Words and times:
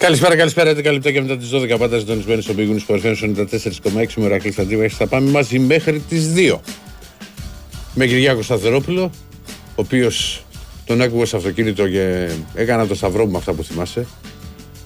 Καλησπέρα, 0.00 0.36
καλησπέρα. 0.36 0.70
11 0.70 0.92
λεπτά 0.92 1.12
και 1.12 1.20
μετά 1.20 1.36
τις 1.36 1.50
12 1.52 1.78
πάντα 1.78 1.98
συντονισμένοι 1.98 2.42
στο 2.42 2.54
Big 2.56 2.68
News 2.68 3.00
94,6 3.00 4.06
με 4.16 4.28
Ρακλή 4.28 4.52
Σταντίβα. 4.52 4.88
Θα 4.88 5.06
πάμε 5.06 5.30
μαζί 5.30 5.58
μέχρι 5.58 5.98
τις 6.08 6.32
2. 6.36 6.58
Με 7.94 8.06
Κυριάκο 8.06 8.42
Σταθερόπουλο, 8.42 9.02
ο 9.02 9.10
οποίος 9.74 10.44
τον 10.84 11.00
άκουγα 11.00 11.24
σε 11.24 11.36
αυτοκίνητο 11.36 11.88
και 11.88 12.28
έκανα 12.54 12.86
το 12.86 12.94
σταυρό 12.94 13.24
μου 13.24 13.30
με 13.30 13.38
αυτά 13.38 13.52
που 13.52 13.64
θυμάσαι. 13.64 14.06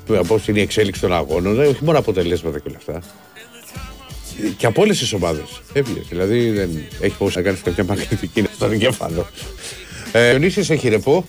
Πώ 0.06 0.40
είναι 0.46 0.58
η 0.58 0.62
εξέλιξη 0.62 1.00
των 1.00 1.12
αγώνων, 1.12 1.60
ε, 1.60 1.66
όχι 1.66 1.84
μόνο 1.84 1.98
αποτελέσματα 1.98 2.58
και 2.58 2.68
όλα 2.68 2.76
αυτά. 2.76 3.02
Και 4.56 4.66
από 4.66 4.82
όλες 4.82 4.98
τις 4.98 5.12
ομάδες. 5.12 5.62
Έβλεπε. 5.72 6.06
Δηλαδή 6.08 6.50
δεν 6.50 6.70
έχει 7.00 7.16
πώς 7.16 7.34
να 7.34 7.42
κάνεις 7.42 7.60
κάποια 7.60 7.84
μαγνητική 7.84 8.44
στον 8.54 8.72
εγκέφαλο. 8.72 9.26
Ε, 10.12 10.32
ο 10.32 10.38
Νίσης 10.38 10.70
έχει 10.70 10.88
ρεπό. 10.88 11.26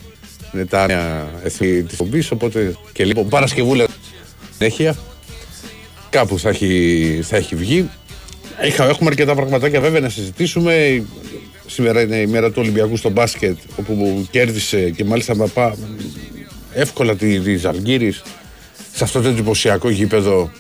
Είναι 0.56 0.66
τα 0.66 0.86
εθνική 1.44 1.84
της 1.84 1.98
φομπή. 1.98 2.24
Οπότε 2.32 2.76
και 2.94 3.06
λίγο 3.06 3.24
Παρασκευούλα 3.24 3.86
συνέχεια. 4.58 4.96
Κάπου 6.10 6.40
θα 6.40 6.50
έχει, 6.50 7.20
θα 7.24 7.36
έχει 7.36 7.56
βγει. 7.56 7.90
έχουμε 8.78 9.10
αρκετά 9.10 9.36
πραγματάκια 9.36 9.82
βέβαια 9.82 10.00
να 10.00 10.10
συζητήσουμε. 10.10 11.04
Σήμερα 11.68 12.02
είναι 12.02 12.16
η 12.16 12.28
μέρα 12.28 12.48
του 12.48 12.58
Ολυμπιακού 12.58 12.98
στο 12.98 13.10
μπάσκετ, 13.10 13.58
όπου 13.76 14.28
κέρδισε 14.32 14.90
και 14.90 15.04
μάλιστα 15.04 15.36
με 15.36 15.48
πά, 15.48 15.76
εύκολα 16.74 17.16
τη, 17.16 17.40
τη 17.40 17.58
σε 18.94 19.04
αυτό 19.04 19.22
το 19.22 19.28
εντυπωσιακό 19.28 19.90
γήπεδο 19.90 20.52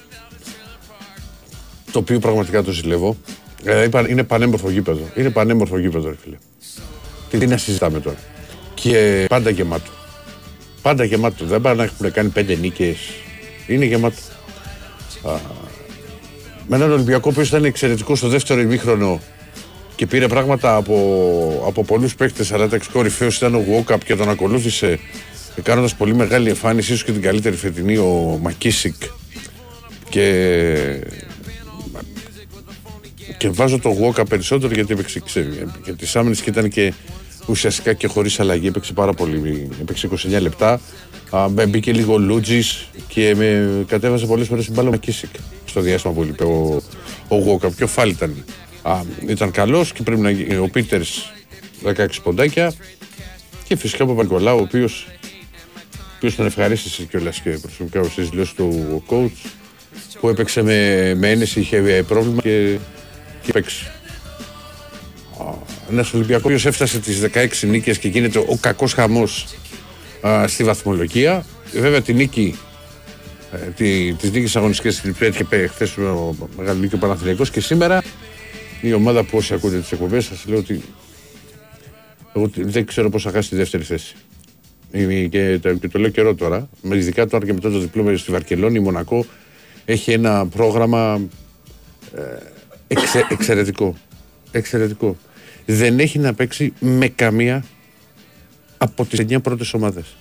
το 1.91 1.99
οποίο 1.99 2.19
πραγματικά 2.19 2.63
το 2.63 2.71
ζηλεύω. 2.71 3.17
Ε, 3.63 3.89
είναι 4.09 4.23
πανέμορφο 4.23 4.69
γήπεδο. 4.69 5.09
Είναι 5.15 5.29
πανέμορφο 5.29 5.77
γήπεδο, 5.77 6.09
ρε 6.09 6.15
φίλε. 6.23 6.37
Τι, 7.29 7.47
να 7.47 7.57
συζητάμε 7.57 7.99
τώρα. 7.99 8.17
Και 8.75 9.25
πάντα 9.29 9.49
γεμάτο. 9.49 9.91
Πάντα 10.81 11.03
γεμάτο. 11.03 11.45
Δεν 11.45 11.61
πάνε 11.61 11.75
να 11.75 11.83
έχουν 11.83 12.11
κάνει 12.11 12.29
πέντε 12.29 12.55
νίκες. 12.55 12.97
Είναι 13.67 13.85
γεμάτο. 13.85 14.17
Α, 15.23 15.33
με 16.67 16.75
έναν 16.75 16.91
Ολυμπιακό 16.91 17.31
που 17.31 17.41
ήταν 17.41 17.65
εξαιρετικός 17.65 18.17
στο 18.17 18.27
δεύτερο 18.27 18.61
ημίχρονο 18.61 19.21
και 19.95 20.05
πήρε 20.05 20.27
πράγματα 20.27 20.75
από, 20.75 21.63
από 21.67 21.83
πολλούς 21.83 22.15
παίκτες. 22.15 22.51
Αλλά 22.51 22.67
τα 22.67 22.79
κορυφαίο 22.91 23.27
ήταν 23.27 23.55
ο 23.55 23.63
Γουόκαπ 23.67 24.03
και 24.03 24.15
τον 24.15 24.29
ακολούθησε 24.29 24.99
κάνοντας 25.63 25.95
πολύ 25.95 26.15
μεγάλη 26.15 26.49
εμφάνιση, 26.49 26.91
ίσως 26.91 27.03
και 27.03 27.11
την 27.11 27.21
καλύτερη 27.21 27.55
φετινή 27.55 27.97
ο 27.97 28.39
Μακίσικ. 28.41 28.95
Και 30.09 30.27
και 33.37 33.49
βάζω 33.49 33.79
το 33.79 33.89
Γουόκα 33.89 34.25
περισσότερο 34.25 34.73
γιατί 34.73 34.93
έπαιξε 34.93 35.21
για 35.83 35.93
τις 35.93 36.15
άμυνες 36.15 36.41
και 36.41 36.49
ήταν 36.49 36.69
και 36.69 36.93
ουσιαστικά 37.45 37.93
και 37.93 38.07
χωρίς 38.07 38.39
αλλαγή. 38.39 38.67
Έπαιξε 38.67 38.93
πάρα 38.93 39.13
πολύ. 39.13 39.69
Έπαιξε 39.81 40.09
29 40.11 40.41
λεπτά. 40.41 40.81
Α, 41.29 41.47
μπήκε 41.67 41.93
λίγο 41.93 42.17
Λούτζης 42.17 42.87
και 43.07 43.35
με 43.35 43.69
κατέβασε 43.87 44.25
πολλές 44.25 44.47
φορές 44.47 44.65
την 44.65 44.73
μπάλα 44.73 44.89
με 44.89 44.97
Κίσικ 44.97 45.29
στο 45.65 45.81
διάστημα 45.81 46.13
που 46.13 46.23
είπε 46.23 46.43
ο, 46.43 46.81
ο 47.27 47.35
Γουόκα. 47.35 47.69
Πιο 47.69 47.87
φάλ 47.87 48.09
ήταν. 48.09 48.45
Α, 48.81 49.01
ήταν 49.27 49.51
καλός 49.51 49.93
και 49.93 50.03
πρέπει 50.03 50.21
να 50.21 50.59
Ο 50.59 50.69
Πίτερς 50.69 51.33
16 51.83 52.05
ποντάκια. 52.23 52.73
Και 53.67 53.75
φυσικά 53.75 54.03
ο 54.03 54.07
Παπα-Νικολάου, 54.07 54.57
ο 54.57 54.61
οποίος 54.61 55.07
τον 56.35 56.45
ευχαρίστησε 56.45 57.03
κιόλας 57.03 57.39
και 57.41 57.49
προσωπικά 57.49 57.99
ο 57.99 58.09
δηλώσεις 58.15 58.53
του 58.53 59.03
coach 59.09 59.49
που 60.19 60.29
έπαιξε 60.29 60.61
με, 60.61 61.13
με 61.17 61.29
ένεση, 61.29 61.59
είχε 61.59 62.03
πρόβλημα 62.07 62.41
και 62.41 62.77
και 63.41 63.51
παίξει. 63.51 63.91
Ένας 65.91 66.13
Ολυμπιακός 66.13 66.61
που 66.61 66.67
έφτασε 66.67 66.99
τις 66.99 67.21
16 67.33 67.67
νίκες 67.67 67.97
και 67.97 68.07
γίνεται 68.07 68.39
ο 68.39 68.57
κακός 68.59 68.93
χαμός 68.93 69.45
στη 70.45 70.63
βαθμολογία. 70.63 71.45
Βέβαια 71.73 72.01
τη 72.01 72.13
νίκη 72.13 72.55
ε, 73.51 73.57
τη, 73.57 74.13
της 74.13 74.31
νίκης 74.31 74.55
αγωνιστικής 74.55 74.97
στην 74.97 75.15
και 75.47 75.67
χθες 75.67 75.97
ο 75.97 76.35
Μεγάλο 76.57 76.79
Νίκη 76.79 76.95
ο 77.41 77.45
και 77.51 77.61
σήμερα 77.61 78.03
η 78.81 78.93
ομάδα 78.93 79.23
που 79.23 79.37
όσοι 79.37 79.53
ακούτε 79.53 79.79
τις 79.79 79.91
εκπομπές 79.91 80.25
σας 80.25 80.45
λέω 80.45 80.57
ότι 80.57 80.81
εγώ 82.33 82.49
δεν 82.55 82.85
ξέρω 82.85 83.09
πώς 83.09 83.23
θα 83.23 83.31
χάσει 83.31 83.49
τη 83.49 83.55
δεύτερη 83.55 83.83
θέση. 83.83 84.15
Και 85.29 85.59
το, 85.61 85.73
και 85.73 85.87
το 85.87 85.99
λέω 85.99 86.09
καιρό 86.09 86.35
τώρα, 86.35 86.69
ειδικά 86.81 87.27
τώρα 87.27 87.45
και 87.45 87.53
μετά 87.53 87.71
το 87.71 87.79
διπλώμα 87.79 88.17
στη 88.17 88.31
Βαρκελόνη, 88.31 88.77
η 88.77 88.81
Μονακό 88.81 89.25
έχει 89.85 90.11
ένα 90.11 90.47
πρόγραμμα 90.47 91.21
ε, 92.15 92.21
Εξε, 92.87 93.25
εξαιρετικό. 93.29 93.95
Εξαιρετικό. 94.51 95.17
Δεν 95.65 95.99
έχει 95.99 96.19
να 96.19 96.33
παίξει 96.33 96.73
με 96.79 97.07
καμία 97.07 97.63
από 98.77 99.05
τις 99.05 99.19
9 99.19 99.41
πρώτες 99.41 99.73
ομάδες. 99.73 100.15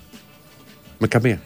Με 0.98 1.06
καμία. 1.06 1.42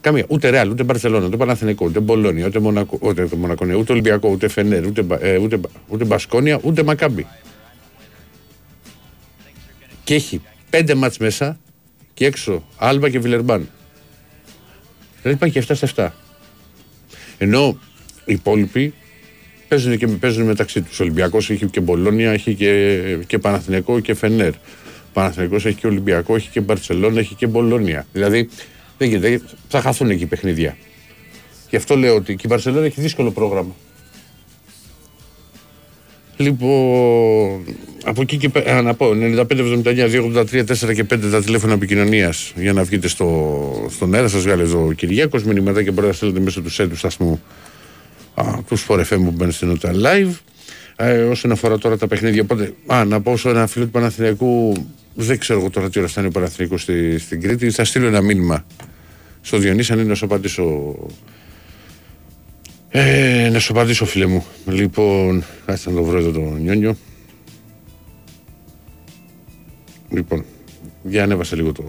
Καμία. 0.00 0.24
Ούτε 0.28 0.48
Ρεάλ, 0.48 0.70
ούτε 0.70 0.82
Μπαρσελόνα, 0.82 1.26
ούτε 1.26 1.36
Παναθηνικό, 1.36 1.86
ούτε 1.86 2.00
Μπολόνια, 2.00 2.46
ούτε 2.46 2.58
Μονακό, 2.58 2.98
ούτε, 3.02 3.28
Μονακό, 3.36 3.64
ναι, 3.64 3.74
ούτε 3.74 3.92
Ολυμπιακό, 3.92 4.30
ούτε 4.30 4.48
Φενέρ, 4.48 4.86
ούτε, 4.86 5.06
ε, 5.20 5.36
ούτε, 5.36 5.60
ούτε 5.88 6.04
Μπασκόνια, 6.04 6.60
ούτε 6.62 6.82
Μακάμπι. 6.82 7.26
Και 10.04 10.14
έχει 10.14 10.40
πέντε 10.70 10.94
μάτς 10.94 11.18
μέσα 11.18 11.58
και 12.14 12.26
έξω 12.26 12.64
Άλμπα 12.76 13.10
και 13.10 13.18
Βιλερμπάν. 13.18 13.68
Δηλαδή 15.22 15.38
πάει 15.38 15.50
και 15.50 15.64
7 15.68 15.76
σε 15.76 15.92
7. 15.96 16.08
Ενώ 17.38 17.78
οι 18.24 18.32
υπόλοιποι 18.32 18.94
παίζουν, 19.68 19.98
και, 19.98 20.06
παίζουν 20.06 20.46
μεταξύ 20.46 20.82
τους. 20.82 21.00
Ο 21.00 21.02
Ολυμπιακός 21.02 21.50
έχει 21.50 21.66
και 21.66 21.80
Μπολόνια, 21.80 22.32
έχει 22.32 22.54
και, 22.54 23.00
και 23.26 23.38
Παναθηναϊκό 23.38 24.00
και 24.00 24.14
Φενέρ. 24.14 24.52
Ο 24.52 25.12
Παναθηναϊκός 25.12 25.66
έχει 25.66 25.76
και 25.76 25.86
Ολυμπιακό, 25.86 26.34
έχει 26.34 26.48
και 26.48 26.60
Μπαρσελόνα, 26.60 27.18
έχει 27.18 27.34
και 27.34 27.46
Μπολόνια. 27.46 28.06
Δηλαδή 28.12 28.48
δεν 28.98 29.08
γίνεται, 29.08 29.40
θα 29.68 29.80
χαθούν 29.80 30.10
εκεί 30.10 30.26
παιχνίδια. 30.26 30.76
Γι' 31.70 31.76
αυτό 31.76 31.96
λέω 31.96 32.14
ότι 32.14 32.34
και 32.34 32.42
η 32.44 32.48
Μπαρσελόνα 32.48 32.86
έχει 32.86 33.00
δύσκολο 33.00 33.30
πρόγραμμα. 33.30 33.74
Λοιπόν, 36.36 37.64
από 38.04 38.22
εκεί 38.22 38.36
και 38.36 38.48
πέρα, 38.48 38.82
να 38.82 38.94
πω, 38.94 39.10
95, 39.10 39.46
79, 39.48 40.08
283, 40.08 40.64
4 40.64 40.94
και 40.94 41.04
5 41.04 41.30
τα 41.30 41.42
τηλέφωνα 41.42 41.72
επικοινωνίας 41.72 42.52
για 42.56 42.72
να 42.72 42.82
βγείτε 42.82 43.08
στο, 43.08 43.88
στον 43.90 44.14
αέρα. 44.14 44.28
Σας 44.28 44.42
βγάλε 44.42 44.62
εδώ 44.62 44.86
ο 44.86 44.92
Κυριάκος. 44.92 45.44
Μηνυματάκια 45.44 45.92
μπορείτε 45.92 46.06
να 46.06 46.16
στέλνετε 46.16 46.40
μέσω 46.40 46.60
του 46.60 46.70
σέντου 46.70 46.96
σταθμού 46.96 47.42
τους 48.66 48.86
Sport 48.88 49.00
FM 49.00 49.18
που 49.24 49.30
μπαίνουν 49.30 49.52
στην 49.52 49.78
Ota 49.80 49.88
Live. 49.88 50.34
Ε, 50.96 51.22
όσον 51.22 51.52
αφορά 51.52 51.78
τώρα 51.78 51.98
τα 51.98 52.06
παιχνίδια, 52.06 52.42
οπότε, 52.42 52.74
α, 52.86 53.04
να 53.04 53.20
πω 53.20 53.36
σε 53.36 53.48
ένα 53.48 53.66
φίλο 53.66 53.84
του 53.84 53.90
Παναθηναϊκού, 53.90 54.72
δεν 55.14 55.38
ξέρω 55.38 55.58
εγώ 55.58 55.70
τώρα 55.70 55.90
τι 55.90 55.98
ώρα 55.98 56.08
θα 56.08 56.20
είναι 56.20 56.28
ο 56.28 56.32
Παναθηναϊκός 56.32 56.82
στη, 56.82 57.18
στην 57.18 57.40
Κρήτη, 57.40 57.70
θα 57.70 57.84
στείλω 57.84 58.06
ένα 58.06 58.20
μήνυμα 58.20 58.64
στο 59.40 59.58
Διονύση, 59.58 59.92
αν 59.92 59.98
είναι 59.98 60.08
να 60.08 60.14
σου 60.14 60.24
απαντήσω. 60.24 60.94
Ε, 62.88 63.48
να 63.52 63.58
σου 63.58 63.72
απαντήσω, 63.72 64.04
φίλε 64.04 64.26
μου. 64.26 64.44
Λοιπόν, 64.66 65.44
κάτσε 65.66 65.90
να 65.90 65.96
το 65.96 66.02
βρω 66.02 66.18
εδώ 66.18 66.30
το 66.30 66.40
νιόνιο. 66.40 66.96
Λοιπόν, 70.10 70.44
για 71.02 71.22
ανέβασε 71.22 71.56
λίγο 71.56 71.72
το, 71.72 71.84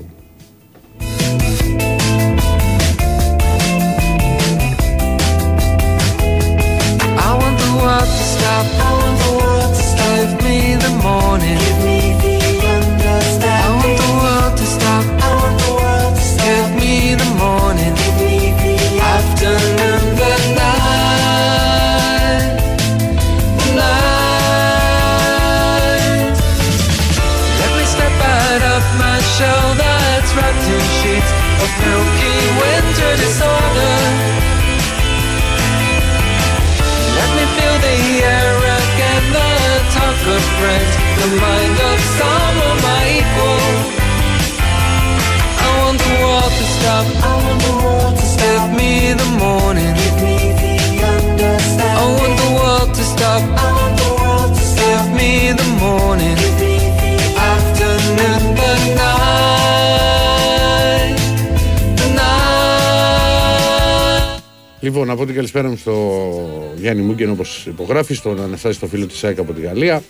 night. 64.78 64.84
Λοιπόν, 64.84 65.10
από 65.10 65.26
την 65.26 65.36
καλησπέρα 65.36 65.70
μου 65.70 65.78
στο 65.78 66.74
Γιάννη 66.76 67.02
Μούγκεν 67.02 67.30
όπως 67.30 67.66
υπογράφει, 67.66 68.14
στον 68.14 68.42
Αναστάση 68.42 68.76
στο 68.76 68.88
φίλο 68.88 69.06
της 69.06 69.24
ΑΕΚ 69.24 69.40
από 69.40 69.54
τη 69.54 69.62
Γαλλία 69.62 70.04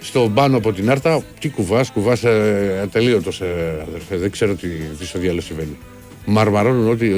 στον 0.00 0.34
πάνω 0.34 0.56
από 0.56 0.72
την 0.72 0.90
Άρτα. 0.90 1.22
Τι 1.40 1.48
κουβάς, 1.48 1.90
κουβάς 1.90 2.24
ε, 2.24 2.80
ατελείωτος, 2.82 3.40
ε, 3.40 3.84
αδερφέ. 3.88 4.16
Δεν 4.16 4.30
ξέρω 4.30 4.54
τι, 4.54 4.68
τι 4.68 5.06
στο 5.06 5.18
διάλογο 5.18 5.40
συμβαίνει. 5.40 5.78
μαρμαρώνουν 6.26 6.90
ό,τι, 6.90 7.12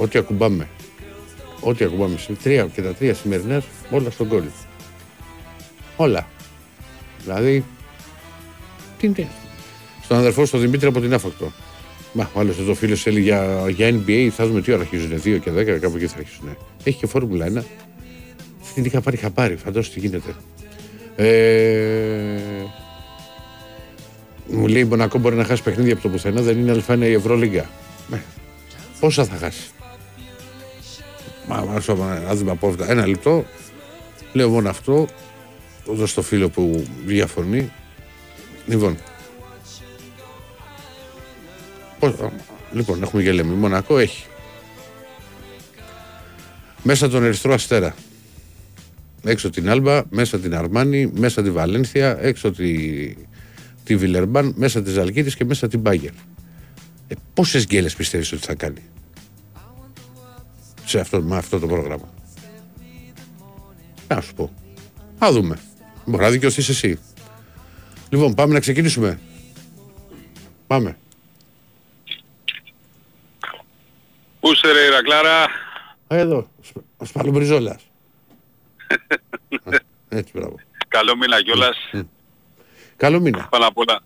ό,τι 0.00 0.18
ακουμπάμε. 0.18 0.68
Ό,τι 1.60 1.84
ακουμπάμε. 1.84 2.16
Τρία 2.42 2.68
και 2.74 2.82
τα 2.82 2.94
τρία 2.94 3.14
σημερινές, 3.14 3.64
όλα 3.90 4.10
στον 4.10 4.28
κόλλο. 4.28 4.50
Όλα. 5.96 6.28
Δηλαδή, 7.22 7.64
τι 8.98 9.06
είναι. 9.06 9.28
Στον 10.04 10.16
αδερφό 10.16 10.46
στον 10.46 10.60
Δημήτρη 10.60 10.88
από 10.88 11.00
την 11.00 11.14
Άφακτο. 11.14 11.52
Μα, 12.12 12.30
ο 12.32 12.40
άλλος 12.40 12.58
εδώ 12.58 12.74
φίλος 12.74 13.06
έλεγε 13.06 13.24
για, 13.24 13.64
για 13.68 13.88
NBA, 13.90 14.28
θα 14.28 14.46
δούμε 14.46 14.60
τι 14.60 14.72
ώρα 14.72 14.80
αρχίζουν. 14.80 15.12
2 15.12 15.38
και 15.40 15.50
10, 15.50 15.78
κάπου 15.80 15.96
εκεί 15.96 16.06
θα 16.06 16.18
αρχίσουν. 16.18 16.56
Έχει 16.84 16.98
και 16.98 17.06
φόρμουλα 17.06 17.46
1. 17.46 17.62
Την 18.74 18.84
είχα 18.84 19.00
πάρει 19.00 19.16
χαπάρι, 19.16 19.56
φαντάζομαι 19.56 19.94
τι 19.94 20.00
γίνεται. 20.00 20.34
Ε, 21.16 22.38
μου 24.46 24.66
λέει 24.66 24.82
η 24.82 24.84
Μονακό 24.84 25.18
μπορεί 25.18 25.36
να 25.36 25.44
χάσει 25.44 25.62
παιχνίδια 25.62 25.92
από 25.92 26.02
το 26.02 26.08
πουθενά, 26.08 26.42
δεν 26.42 26.58
είναι 26.58 26.70
αλφα 26.70 27.06
η 27.06 27.12
Ευρωλίγκα. 27.12 27.70
Ε, 28.12 28.16
πόσα 29.00 29.24
θα 29.24 29.36
χάσει; 29.36 29.70
Μα, 31.48 31.82
ας 32.28 32.38
δούμε 32.38 32.50
από 32.50 32.68
αυτά. 32.68 32.90
Ένα 32.90 33.06
λεπτό. 33.06 33.44
Λέω 34.32 34.48
μόνο 34.48 34.68
αυτό. 34.68 35.06
Εδώ 35.90 36.06
στο 36.06 36.22
φίλο 36.22 36.48
που 36.48 36.86
διαφωνεί. 37.06 37.72
Λοιπόν. 38.66 38.96
Πώς, 41.98 42.14
λοιπόν, 42.72 43.02
έχουμε 43.02 43.22
γελέμι. 43.22 43.54
Μονακό 43.54 43.98
έχει. 43.98 44.26
Μέσα 46.82 47.08
τον 47.08 47.24
Ερυθρό 47.24 47.54
Αστέρα. 47.54 47.94
Έξω 49.24 49.50
την 49.50 49.70
Άλμπα, 49.70 50.02
μέσα 50.10 50.38
την 50.38 50.54
Αρμάνη, 50.54 51.10
μέσα 51.14 51.42
τη 51.42 51.50
Βαλένθια, 51.50 52.18
έξω 52.20 52.50
τη, 52.50 53.14
τη 53.84 53.96
Βιλερμπάν, 53.96 54.52
μέσα 54.56 54.82
της 54.82 54.92
Ζαλκίδη 54.92 55.34
και 55.34 55.44
μέσα 55.44 55.68
την 55.68 55.80
Μπάγκερ. 55.80 56.12
Ε, 57.08 57.14
Πόσες 57.34 57.64
γκέλες 57.66 57.94
πιστεύεις 57.94 58.32
ότι 58.32 58.46
θα 58.46 58.54
κάνει 58.54 58.82
σε 60.88 61.00
αυτό, 61.00 61.22
με 61.22 61.36
αυτό 61.36 61.58
το 61.58 61.66
πρόγραμμα; 61.66 62.08
Να 64.08 64.20
σου 64.20 64.34
πω. 64.34 64.50
Α 65.18 65.32
δούμε. 65.32 65.58
Μπορεί 66.06 66.22
να 66.22 66.30
δικαιωθείς 66.30 66.68
εσύ. 66.68 66.98
Λοιπόν, 68.08 68.34
πάμε 68.34 68.52
να 68.52 68.60
ξεκινήσουμε. 68.60 69.18
Πάμε. 70.66 70.96
Πού 74.48 74.54
είσαι 74.54 74.72
ρε 74.72 74.80
Ηρακλάρα. 74.80 75.46
Εδώ, 76.08 76.48
ο 76.96 77.04
Σπαλομπριζόλας. 77.04 77.82
Έτσι, 80.08 80.32
μπράβο. 80.34 80.54
Καλό 80.88 81.16
μήνα 81.16 81.42
κιόλας. 81.42 81.76
Καλό 82.96 83.20
μήνα. 83.20 83.46
Πάνω 83.50 83.66
απ' 83.66 83.78
όλα, 83.78 84.00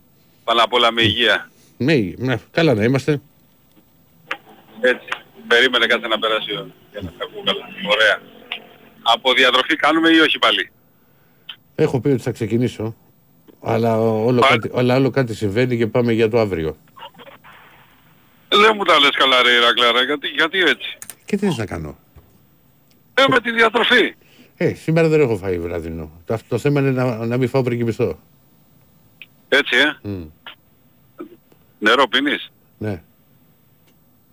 πάνω 0.44 0.62
απ' 0.62 0.72
όλα 0.72 0.92
με 0.92 1.02
υγεία. 1.02 1.50
Ναι, 1.76 1.94
ναι, 2.16 2.38
καλά 2.50 2.74
να 2.74 2.84
είμαστε. 2.84 3.20
Έτσι. 4.80 5.06
Περίμενε 5.46 5.86
κάτι 5.86 6.08
να 6.08 6.18
περάσει 6.18 6.52
ο- 6.52 6.70
για 6.90 7.00
να 7.02 7.08
τα 7.10 7.24
ακούω 7.24 7.42
καλά. 7.44 7.64
Ωραία. 7.90 8.20
Από 9.02 9.32
διατροφή 9.32 9.76
κάνουμε 9.76 10.08
ή 10.08 10.18
όχι 10.18 10.38
πάλι; 10.38 10.70
Έχω 11.74 12.00
πει 12.00 12.08
ότι 12.08 12.22
θα 12.22 12.30
ξεκινήσω. 12.30 12.94
Αλλά 13.62 14.00
όλο, 14.00 14.40
Πα- 14.40 14.48
κάτι, 14.48 14.70
αλλά 14.74 14.96
όλο 14.96 15.10
κάτι 15.10 15.34
συμβαίνει 15.34 15.76
και 15.76 15.86
πάμε 15.86 16.12
για 16.12 16.28
το 16.28 16.38
αύριο. 16.40 16.76
Δεν 18.60 18.72
μου 18.76 18.84
τα 18.84 18.98
λες 18.98 19.10
καλά 19.10 19.42
ρε 19.42 19.50
Ηρακλάρα. 19.50 20.02
Γιατί, 20.02 20.28
γιατί 20.28 20.58
έτσι; 20.58 20.98
Και 21.24 21.36
τι 21.36 21.46
θες 21.46 21.56
να 21.56 21.66
κάνω; 21.66 21.98
Ε, 23.14 23.24
με 23.28 23.40
τη 23.40 23.50
διατροφή. 23.50 24.14
Ε, 24.56 24.74
σήμερα 24.74 25.08
δεν 25.08 25.20
έχω 25.20 25.36
φάει 25.36 25.58
βραδινό. 25.58 26.10
Το, 26.24 26.38
το 26.48 26.58
θέμα 26.58 26.80
είναι 26.80 26.90
να, 26.90 27.26
να 27.26 27.36
μην 27.36 27.48
φάω 27.48 27.62
πριν 27.62 27.78
κοιμηθώ. 27.78 28.18
Έτσι 29.48 29.76
ε. 29.76 30.08
Μμ, 30.08 30.24
Νερό 31.78 32.08
πίνεις; 32.08 32.52
ναι. 32.78 33.02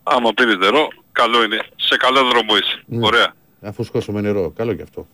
Άμα 0.04 0.34
πίνεις 0.34 0.58
νερό, 0.58 0.88
καλό 1.12 1.44
είναι. 1.44 1.66
Σε 1.76 1.98
καλό 1.98 2.24
δρόμο 2.24 2.58
είσαι. 2.58 2.84
Ναι. 2.86 3.06
Ωραία. 3.06 3.34
Αφού 3.62 3.84
σκόσω 3.84 4.12
με 4.12 4.22
νερό. 4.22 4.50
Καλό 4.50 4.74
κι 4.74 4.82
αυτό. 4.82 5.08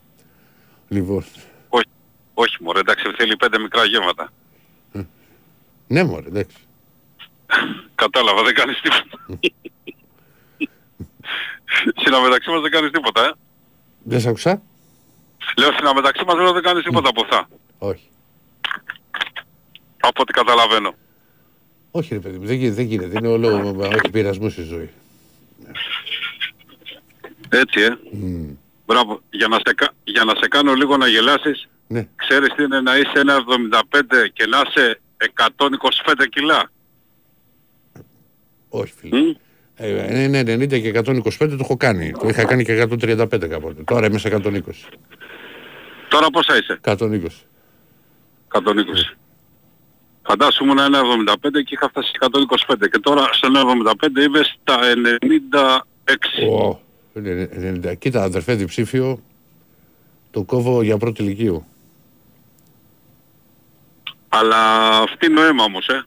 Λοιπόν. 0.88 1.26
Όχι, 1.70 1.86
όχι 2.34 2.58
μωρέ, 2.64 2.80
εντάξει 2.80 3.04
θέλει 3.18 3.36
πέντε 3.36 3.60
μικρά 3.60 3.86
γεύματα. 3.86 4.32
Ναι, 5.88 6.04
μωρέ, 6.04 6.28
εντάξει. 6.28 6.58
Κατάλαβα, 7.96 8.44
δεν 8.44 8.54
κάνεις 8.54 8.82
τίποτα. 8.82 9.40
Συναμεταξύ 11.96 12.50
μας 12.50 12.62
δεν 12.62 12.72
κάνεις 12.72 12.92
τίποτα, 12.92 13.26
ε. 13.26 13.32
Δεν 14.04 14.20
σ' 14.20 14.26
άκουσα. 14.26 14.62
Λέω 15.58 15.72
συναμεταξύ 15.72 16.24
μας 16.26 16.36
λέω 16.36 16.52
δεν 16.52 16.64
κάνεις 16.64 16.84
τίποτα 16.84 17.10
από 17.10 17.22
αυτά. 17.22 17.50
Όχι. 17.78 18.10
Από 20.00 20.22
ό,τι 20.22 20.34
καταλαβαίνω. 20.34 20.94
Όχι, 21.92 22.14
ρε 22.14 22.20
παιδί 22.20 22.38
μου, 22.38 22.46
δεν, 22.46 22.56
γι- 22.58 22.70
δεν 22.70 22.86
γίνεται. 22.86 23.18
Είναι 23.18 23.28
όλο. 23.28 23.76
Όχι 23.80 24.10
πειρασμού 24.12 24.50
στη 24.50 24.62
ζωή. 24.64 24.90
Έτσι, 27.50 27.82
ε. 27.82 27.98
Μμ, 28.12 28.50
Μπράβο. 28.86 29.22
Για 29.30 29.48
να, 29.48 29.56
σε, 29.66 29.74
κα- 29.76 29.94
για 30.04 30.24
να 30.24 30.36
σε 30.36 30.48
κάνω 30.48 30.74
λίγο 30.74 30.98
να 30.98 31.08
γελάσεις, 31.08 31.68
ναι. 31.88 32.08
ξέρεις 32.16 32.54
τι 32.56 32.64
είναι 32.64 32.82
να 32.82 32.98
είσαι 32.98 33.12
1,75 33.16 34.30
και 34.34 34.46
να 34.46 34.62
είσαι 34.68 35.02
125 35.58 36.26
κιλά. 36.30 36.70
Όχι, 38.80 38.94
φίλε. 39.00 39.20
Μμ. 39.20 39.32
Ε, 39.76 40.24
είναι 40.24 40.40
90 40.40 40.68
και 40.82 41.02
125 41.06 41.22
το 41.38 41.58
έχω 41.60 41.78
κάνει. 41.78 42.12
Το 42.12 42.28
είχα 42.28 42.46
κάνει 42.46 42.64
και 42.64 42.82
135 42.82 43.48
κάποτε. 43.50 43.84
Τώρα 43.84 44.06
είμαι 44.08 44.18
σε 44.18 44.40
120. 44.44 44.60
Τώρα 46.10 46.30
πόσα 46.30 46.58
είσαι; 46.58 46.80
120. 46.84 47.26
120. 48.52 49.16
Φαντάσου 50.28 50.64
ήμουν 50.64 50.78
1,75 50.78 50.84
και 51.52 51.74
είχα 51.74 51.90
φτάσει 51.90 52.12
125 52.20 52.90
και 52.92 53.00
τώρα 53.00 53.30
στο 53.32 53.48
1,75 54.02 54.22
είμαι 54.28 54.42
στα 54.44 54.80
96. 56.44 56.50
Ω, 56.50 56.80
είναι 57.14 57.50
90. 57.86 57.98
Κοίτα, 57.98 58.24
αδερφέ 58.24 58.54
διψήφιο, 58.54 59.24
το 60.32 60.44
κόβω 60.44 60.82
για 60.82 60.98
πρώτη 60.98 61.24
ηλικίου. 61.24 61.66
Αλλά 64.30 64.90
αυτή 64.98 65.26
είναι 65.26 65.40
ο 65.40 65.44
αίμα 65.44 65.64
όμως, 65.64 65.88
ε. 65.88 66.06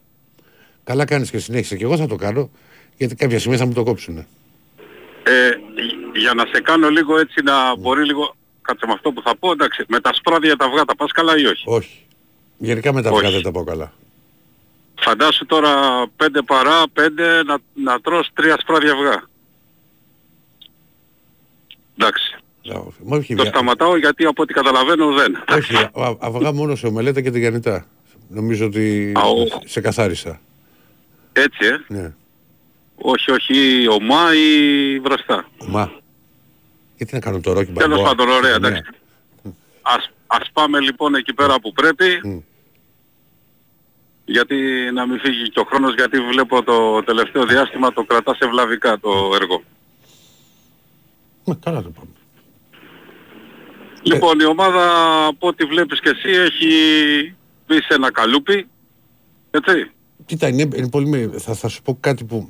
Καλά 0.88 1.04
κάνεις 1.04 1.30
και 1.30 1.38
συνέχισε. 1.38 1.76
Και 1.76 1.84
εγώ 1.84 1.96
θα 1.96 2.06
το 2.06 2.16
κάνω, 2.16 2.50
γιατί 2.96 3.14
κάποια 3.14 3.38
στιγμή 3.38 3.56
θα 3.58 3.66
μου 3.66 3.72
το 3.72 3.82
κόψουν. 3.82 4.16
ε. 4.18 4.26
Για 6.14 6.34
να 6.34 6.44
σε 6.52 6.60
κάνω 6.60 6.88
λίγο 6.88 7.18
έτσι 7.18 7.40
να 7.42 7.76
μπορεί 7.76 8.04
λίγο... 8.04 8.34
Κάτσε 8.62 8.86
με 8.86 8.92
αυτό 8.92 9.12
που 9.12 9.22
θα 9.22 9.36
πω, 9.36 9.50
εντάξει. 9.52 9.84
Με 9.88 10.00
τα 10.00 10.10
σπράδια 10.14 10.56
τα 10.56 10.64
αυγά 10.64 10.84
τα 10.84 10.96
πας 10.96 11.12
καλά 11.12 11.38
ή 11.38 11.46
όχι; 11.46 11.62
Όχι. 11.66 11.98
Γενικά 12.58 12.92
με 12.92 13.02
τα 13.02 13.10
Όχι. 13.10 13.18
αυγά 13.18 13.30
δεν 13.34 13.42
τα 13.42 13.50
πάω 13.50 13.64
καλά. 13.64 13.92
Φαντάσου 15.00 15.46
τώρα 15.46 15.72
πέντε 16.16 16.42
παρά, 16.42 16.82
πέντε 16.92 17.42
να, 17.42 17.58
να 17.74 18.00
τρως 18.00 18.28
τρία 18.34 18.56
σπράδια 18.60 18.92
αυγά. 18.92 19.22
Εντάξει. 21.98 22.36
Λάω, 22.62 22.86
μα 23.04 23.16
όχι, 23.16 23.34
Το 23.34 23.42
βια- 23.42 23.52
σταματάω 23.52 23.96
γιατί 23.96 24.24
από 24.24 24.42
ό,τι 24.42 24.52
καταλαβαίνω 24.52 25.12
δεν. 25.12 25.44
όχι, 25.56 25.76
α- 25.76 25.90
α- 25.94 26.16
αυγά 26.20 26.52
μόνο 26.52 26.74
σε 26.76 26.86
ομελέτα 26.86 27.20
και 27.20 27.30
τηγανιτά. 27.30 27.86
Νομίζω 28.28 28.66
ότι 28.66 29.12
Α, 29.16 29.22
ο. 29.22 29.46
σε 29.64 29.80
καθάρισα. 29.80 30.40
Έτσι, 31.42 31.66
ε. 31.66 31.78
Ναι. 31.88 32.12
Όχι, 32.96 33.30
όχι 33.30 33.88
ομά 33.88 34.34
ή 34.34 34.98
βραστά. 34.98 35.48
Μα. 35.68 35.92
Γιατί 36.96 37.14
να 37.14 37.20
κάνω 37.20 37.40
το 37.40 37.52
ρόκι 37.52 37.72
Τέλος 37.72 37.88
μπαμπόα; 37.96 38.14
πάντων, 38.14 38.28
ωραία, 38.28 38.58
Ναι. 38.58 38.68
εντάξει. 38.68 38.82
Ας, 39.82 40.10
ας 40.26 40.50
πάμε 40.52 40.80
λοιπόν 40.80 41.14
εκεί 41.14 41.32
πέρα 41.34 41.60
που 41.60 41.72
πρέπει. 41.72 42.20
Μμ. 42.22 42.38
Γιατί 44.24 44.56
να 44.92 45.06
μην 45.06 45.20
φύγει 45.20 45.48
και 45.50 45.60
ο 45.60 45.64
χρόνος, 45.64 45.94
γιατί 45.94 46.20
βλέπω 46.20 46.62
το 46.62 47.02
τελευταίο 47.02 47.46
διάστημα 47.46 47.92
το 47.92 48.04
κρατάς 48.04 48.38
ευλαβικά 48.38 48.98
το 48.98 49.30
έργο. 49.34 49.62
Μα, 51.44 51.54
καλά 51.54 51.82
το 51.82 51.90
πάμε. 51.90 52.10
Λοιπόν, 54.02 54.40
η 54.40 54.44
ομάδα 54.44 54.84
από 55.26 55.46
ό,τι 55.48 55.64
βλέπεις 55.64 56.00
και 56.00 56.08
εσύ 56.08 56.28
έχει 56.28 56.72
μπει 57.66 57.74
σε 57.74 57.94
ένα 57.94 58.12
καλούπι. 58.12 58.68
Έτσι. 59.50 59.90
Κοίτα, 60.26 60.48
είναι, 60.48 60.68
είναι 60.76 60.88
πολύ. 60.88 61.06
με- 61.06 61.30
Θα, 61.38 61.54
θα 61.54 61.68
σου 61.68 61.82
πω 61.82 61.96
κάτι 62.00 62.24
που. 62.24 62.48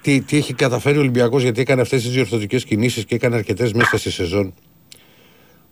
Τι, 0.00 0.20
τι 0.20 0.36
έχει 0.36 0.54
καταφέρει 0.54 0.96
ο 0.96 1.00
Ολυμπιακός 1.00 1.42
γιατί 1.42 1.60
έκανε 1.60 1.80
αυτές 1.80 2.02
τις 2.02 2.10
διορθωτικές 2.10 2.64
κινήσεις 2.64 3.04
και 3.04 3.14
έκανε 3.14 3.36
αρκετές 3.36 3.72
μέσα 3.72 3.98
στη 3.98 4.10
σεζόν. 4.10 4.54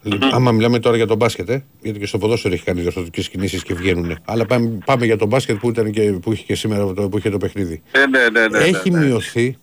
Λοιπόν, 0.02 0.35
άμα 0.35 0.52
μιλάμε 0.52 0.78
τώρα 0.78 0.97
για 0.97 1.07
τον 1.07 1.16
μπάσκετ, 1.16 1.49
ε, 1.49 1.64
γιατί 1.83 1.99
και 1.99 2.07
στο 2.07 2.19
ποδόσφαιρο 2.19 2.54
έχει 2.54 2.64
κάνει 2.64 2.80
διορθωτικές 2.80 3.28
κινήσεις 3.28 3.62
και 3.62 3.75
βγαίνουν. 3.75 4.19
Αλλά 4.25 4.47
πάμε, 4.47 4.78
πάμε 4.85 5.04
για 5.04 5.16
τον 5.16 5.28
μπάσκετ 5.28 5.59
που, 5.59 5.69
ήταν 5.69 5.90
και, 5.90 6.12
που 6.12 6.33
είχε 6.33 6.45
και 6.45 6.54
σήμερα 6.54 6.92
το, 6.92 7.09
που 7.09 7.19
είχε 7.19 7.30
το 7.30 7.37
παιχνίδι. 7.38 7.83
Ε, 7.92 8.07
ναι, 8.07 8.28
ναι, 8.28 8.49
ναι. 8.49 8.59
έχει 8.59 8.90
ναι, 8.90 8.99
ναι. 8.99 9.07
μειωθεί 9.07 9.57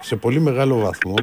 σε 0.00 0.16
πολύ 0.16 0.40
μεγάλο 0.40 0.78
βαθμό. 0.78 1.14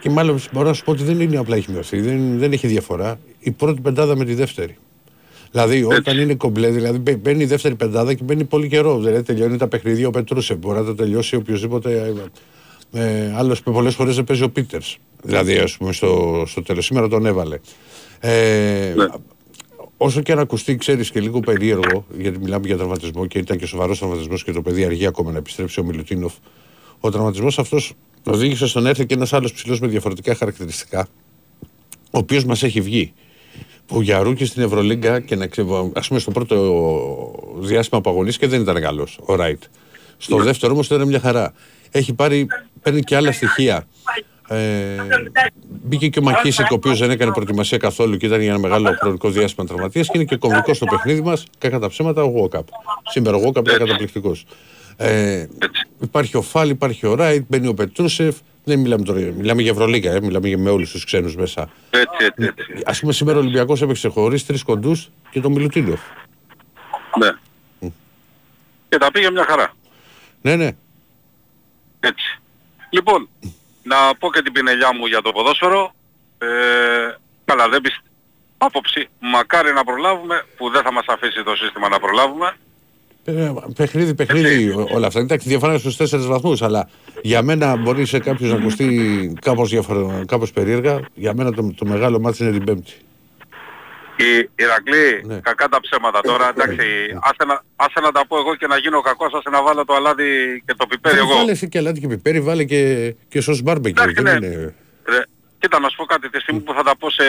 Και 0.00 0.10
μάλλον 0.10 0.40
μπορώ 0.52 0.68
να 0.68 0.74
σου 0.74 0.84
πω 0.84 0.90
ότι 0.90 1.02
δεν 1.04 1.20
είναι 1.20 1.36
απλά 1.36 1.56
έχει 1.56 1.70
μειωθεί, 1.70 2.00
δεν, 2.00 2.38
δεν 2.38 2.52
έχει 2.52 2.66
διαφορά. 2.66 3.18
Η 3.38 3.50
πρώτη 3.50 3.80
πεντάδα 3.80 4.16
με 4.16 4.24
τη 4.24 4.34
δεύτερη. 4.34 4.76
Δηλαδή, 5.56 5.84
όταν 5.84 6.18
είναι 6.18 6.34
κομπλέ, 6.34 6.70
δηλαδή 6.70 6.98
μπαι- 6.98 7.16
μπαίνει 7.18 7.42
η 7.42 7.46
δεύτερη 7.46 7.74
πεντάδα 7.74 8.14
και 8.14 8.22
μπαίνει 8.24 8.44
πολύ 8.44 8.68
καιρό. 8.68 8.98
Δηλαδή, 8.98 9.22
τελειώνει 9.22 9.56
τα 9.56 9.68
παιχνίδια 9.68 10.08
ο 10.08 10.10
Πετρούσε. 10.10 10.54
Μπορεί 10.54 10.78
να 10.78 10.84
το 10.84 10.94
τελειώσει 10.94 11.36
οποιοδήποτε. 11.36 12.14
Ε, 12.92 13.00
ε, 13.00 13.32
Άλλος 13.36 13.62
πολλές 13.62 13.94
φορές 13.94 14.14
δεν 14.14 14.24
παίζει 14.24 14.42
ο 14.42 14.50
Πίτερς. 14.50 14.98
Δηλαδή, 15.22 15.56
ας 15.56 15.76
πούμε, 15.76 15.92
στο, 15.92 16.42
στο 16.46 16.62
τέλος. 16.62 16.84
Σήμερα 16.84 17.08
τον 17.08 17.26
έβαλε. 17.26 17.58
Ε, 18.20 18.92
Ναι. 18.96 19.06
όσο 19.96 20.20
και 20.22 20.32
αν 20.32 20.38
ακουστεί, 20.38 20.76
ξέρεις 20.76 21.10
και 21.10 21.20
λίγο 21.20 21.40
περίεργο, 21.40 22.06
γιατί 22.18 22.38
μιλάμε 22.38 22.66
για 22.66 22.76
τραυματισμό 22.76 23.26
και 23.26 23.38
ήταν 23.38 23.58
και 23.58 23.66
σοβαρός 23.66 23.98
τραυματισμός 23.98 24.44
και 24.44 24.52
το 24.52 24.62
παιδί 24.62 24.84
αργεί 24.84 25.06
ακόμα 25.06 25.32
να 25.32 25.38
επιστρέψει 25.38 25.80
ο 25.80 25.84
Μιλουτίνοφ. 25.84 26.32
Ο 27.00 27.10
τραυματισμός 27.10 27.58
αυτός 27.58 27.92
οδήγησε 28.24 28.66
στον 28.66 28.86
έρθει 28.86 29.06
και 29.06 29.14
ένας 29.14 29.32
άλλος 29.32 29.52
ψηλός 29.52 29.80
με 29.80 29.86
διαφορετικά 29.86 30.34
χαρακτηριστικά, 30.34 31.08
ο 32.10 32.18
οποίος 32.18 32.44
μας 32.44 32.62
έχει 32.62 32.80
βγει. 32.80 33.12
Που 33.86 34.00
για 34.00 34.22
rookie 34.22 34.44
στην 34.44 34.62
Ευρωλίγκα 34.62 35.20
και 35.20 35.36
να 35.36 35.46
ξέρω, 35.46 35.92
ας 35.94 36.08
πούμε 36.08 36.20
στο 36.20 36.30
πρώτο 36.30 36.56
διάστημα 37.58 38.00
που 38.00 38.10
αγωνίστηκε 38.10 38.46
δεν 38.46 38.60
ήταν 38.60 38.80
καλός 38.80 39.18
ο 39.24 39.34
Ράιτ. 39.34 39.62
Στο 40.16 40.36
δεύτερο 40.36 40.72
όμως 40.72 40.86
ήταν 40.86 41.06
μια 41.06 41.20
χαρά. 41.20 41.52
Έχει 41.90 42.14
πάρει, 42.14 42.46
παίρνει 42.82 43.00
και 43.00 43.16
άλλα 43.16 43.32
στοιχεία. 43.32 43.86
Ε, 44.48 44.96
μπήκε 45.82 46.08
και 46.08 46.18
ο 46.18 46.22
Μακίσικ, 46.22 46.70
ο 46.70 46.74
οποίος 46.74 46.98
δεν 46.98 47.10
έκανε 47.10 47.32
προετοιμασία 47.32 47.78
καθόλου 47.78 48.16
και 48.16 48.26
ήταν 48.26 48.40
για 48.40 48.50
ένα 48.50 48.58
μεγάλο 48.58 48.96
χρονικό 49.00 49.30
διάστημα 49.30 49.66
τραυματίας 49.66 50.06
και 50.06 50.12
είναι 50.14 50.24
και 50.24 50.36
κομβικό 50.36 50.74
στο 50.74 50.86
παιχνίδι 50.86 51.20
μας. 51.20 51.46
Κακά 51.58 51.78
τα 51.78 51.88
ψέματα, 51.88 52.22
ο 52.22 52.28
Γόκαπ. 52.28 52.66
Σήμερα 53.10 53.36
ο 53.36 53.40
Γόκαπ 53.40 53.68
είναι 53.68 53.76
καταπληκτικός. 53.76 54.44
Ε, 54.96 55.46
υπάρχει 56.00 56.36
ο 56.36 56.42
Φάλ, 56.42 56.68
υπάρχει 56.68 57.06
ο 57.06 57.14
Ράιτ, 57.14 57.44
μπαίνει 57.48 57.66
ο 57.66 57.74
Πετρούσεφ. 57.74 58.36
Δεν 58.68 58.78
μιλάμε 58.78 59.04
τώρα, 59.04 59.20
μιλάμε 59.20 59.62
για 59.62 59.70
Ευρωλίγα, 59.70 60.12
ε, 60.12 60.20
μιλάμε 60.20 60.48
για 60.48 60.58
με 60.58 60.70
όλους 60.70 60.90
τους 60.90 61.04
ξένους 61.04 61.36
μέσα. 61.36 61.70
Έτσι, 61.90 62.24
έτσι, 62.24 62.52
έτσι. 62.56 62.82
Α 62.84 62.92
πούμε 63.00 63.12
σήμερα 63.12 63.38
ο 63.38 63.40
Ολυμπιακός 63.40 63.82
έπαιξε 63.82 64.08
χωρίς 64.08 64.46
τρεις 64.46 64.62
κοντούς 64.62 65.10
και 65.30 65.40
τον 65.40 65.52
Μιλουτίνοφ. 65.52 66.00
Ναι. 67.18 67.30
Και 68.88 68.98
τα 68.98 69.10
πήγε 69.10 69.30
μια 69.30 69.44
χαρά. 69.44 69.72
Ναι, 70.42 70.56
ναι. 70.56 70.70
Έτσι. 72.00 72.40
Λοιπόν, 72.90 73.28
να 73.82 73.96
πω 74.18 74.32
και 74.32 74.42
την 74.42 74.52
πινελιά 74.52 74.94
μου 74.94 75.06
για 75.06 75.22
το 75.22 75.32
ποδόσφαιρο. 75.32 75.94
Ε, 76.38 76.46
καλά, 77.44 77.68
δεν 77.68 77.80
πιστεύω. 77.80 78.06
Άποψη, 78.58 79.08
μακάρι 79.18 79.72
να 79.72 79.84
προλάβουμε, 79.84 80.44
που 80.56 80.70
δεν 80.70 80.82
θα 80.82 80.92
μας 80.92 81.04
αφήσει 81.08 81.42
το 81.42 81.56
σύστημα 81.56 81.88
να 81.88 81.98
προλάβουμε. 81.98 82.56
Ε, 83.28 83.52
παιχνίδι, 83.76 84.14
παιχνίδι 84.14 84.68
ό- 84.70 84.88
όλα 84.94 85.06
αυτά. 85.06 85.20
Εντάξει, 85.20 85.48
διαφορά 85.48 85.78
στους 85.78 85.96
τέσσερις 85.96 86.26
βαθμούς, 86.26 86.62
αλλά 86.62 86.88
για 87.22 87.42
μένα 87.42 87.76
μπορεί 87.76 88.04
σε 88.06 88.18
κάποιους 88.18 88.50
να 88.50 88.56
ακουστεί 88.56 89.32
κάπως 89.40 89.74
κάπως 90.26 90.52
περίεργα. 90.52 91.00
Για 91.14 91.34
μένα 91.34 91.52
το, 91.52 91.72
το 91.76 91.86
μεγάλο 91.86 92.20
μάτι 92.20 92.42
είναι 92.42 92.52
την 92.52 92.64
Πέμπτη. 92.64 92.92
Η 94.18 94.48
Ηρακλή, 94.54 95.22
Ναι. 95.24 95.38
κακά 95.40 95.68
τα 95.68 95.80
ψέματα 95.80 96.20
τώρα, 96.20 96.48
εντάξει, 96.48 96.86
άσε 97.20 97.44
να, 97.46 97.62
άσε 97.76 98.00
να 98.02 98.12
τα 98.12 98.26
πω 98.26 98.38
εγώ 98.38 98.54
και 98.56 98.66
να 98.66 98.76
γίνω 98.76 99.00
κακός, 99.00 99.32
άσε 99.34 99.50
να 99.50 99.62
βάλω 99.62 99.84
το 99.84 99.94
αλάδι 99.94 100.62
και 100.66 100.74
το 100.76 100.86
πιπέρι 100.86 101.18
εγώ. 101.18 101.34
Βάλε 101.36 101.50
εσύ 101.50 101.68
και 101.68 101.78
αλάτι 101.78 102.00
και 102.00 102.08
πιπέρι, 102.08 102.40
βάλε 102.40 102.64
και, 102.64 103.14
και 103.28 103.40
σως 103.40 103.62
μπάρμπεκι. 103.62 104.00
Εντάξει, 104.02 104.22
Δεν 104.22 104.38
ναι. 104.40 104.46
είναι... 104.46 104.74
Ρε, 105.08 105.22
κοίτα 105.58 105.80
να 105.80 105.88
σου 105.88 105.96
πω 105.96 106.04
κάτι, 106.04 106.30
τη 106.30 106.40
στιγμή 106.40 106.60
που 106.60 106.72
θα 106.72 106.82
τα 106.82 106.96
πω 106.96 107.10
σε, 107.10 107.24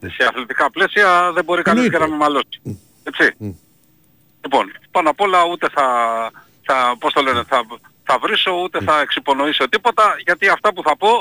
σε 0.00 0.28
αθλητικά 0.28 0.70
πλαίσια 0.70 1.32
δεν 1.34 1.44
μπορεί 1.44 1.62
κανείς 1.62 1.82
και 1.82 1.96
Εννοείται. 1.96 2.10
να 2.12 2.18
με 2.18 2.24
μαλώσει. 2.24 2.60
Έτσι. 3.02 3.56
Λοιπόν, 4.44 4.72
πάνω 4.90 5.10
απ' 5.10 5.20
όλα 5.20 5.44
ούτε 5.44 5.68
θα, 5.74 5.86
θα, 6.62 6.96
πώς 6.98 7.12
το 7.12 7.22
λένε, 7.22 7.42
θα, 7.48 7.66
θα 8.02 8.18
βρίσω 8.18 8.52
ούτε 8.62 8.78
θα 8.84 9.00
εξυπονοήσω 9.00 9.68
τίποτα 9.68 10.16
γιατί 10.24 10.48
αυτά 10.48 10.72
που 10.72 10.82
θα 10.82 10.96
πω 10.96 11.20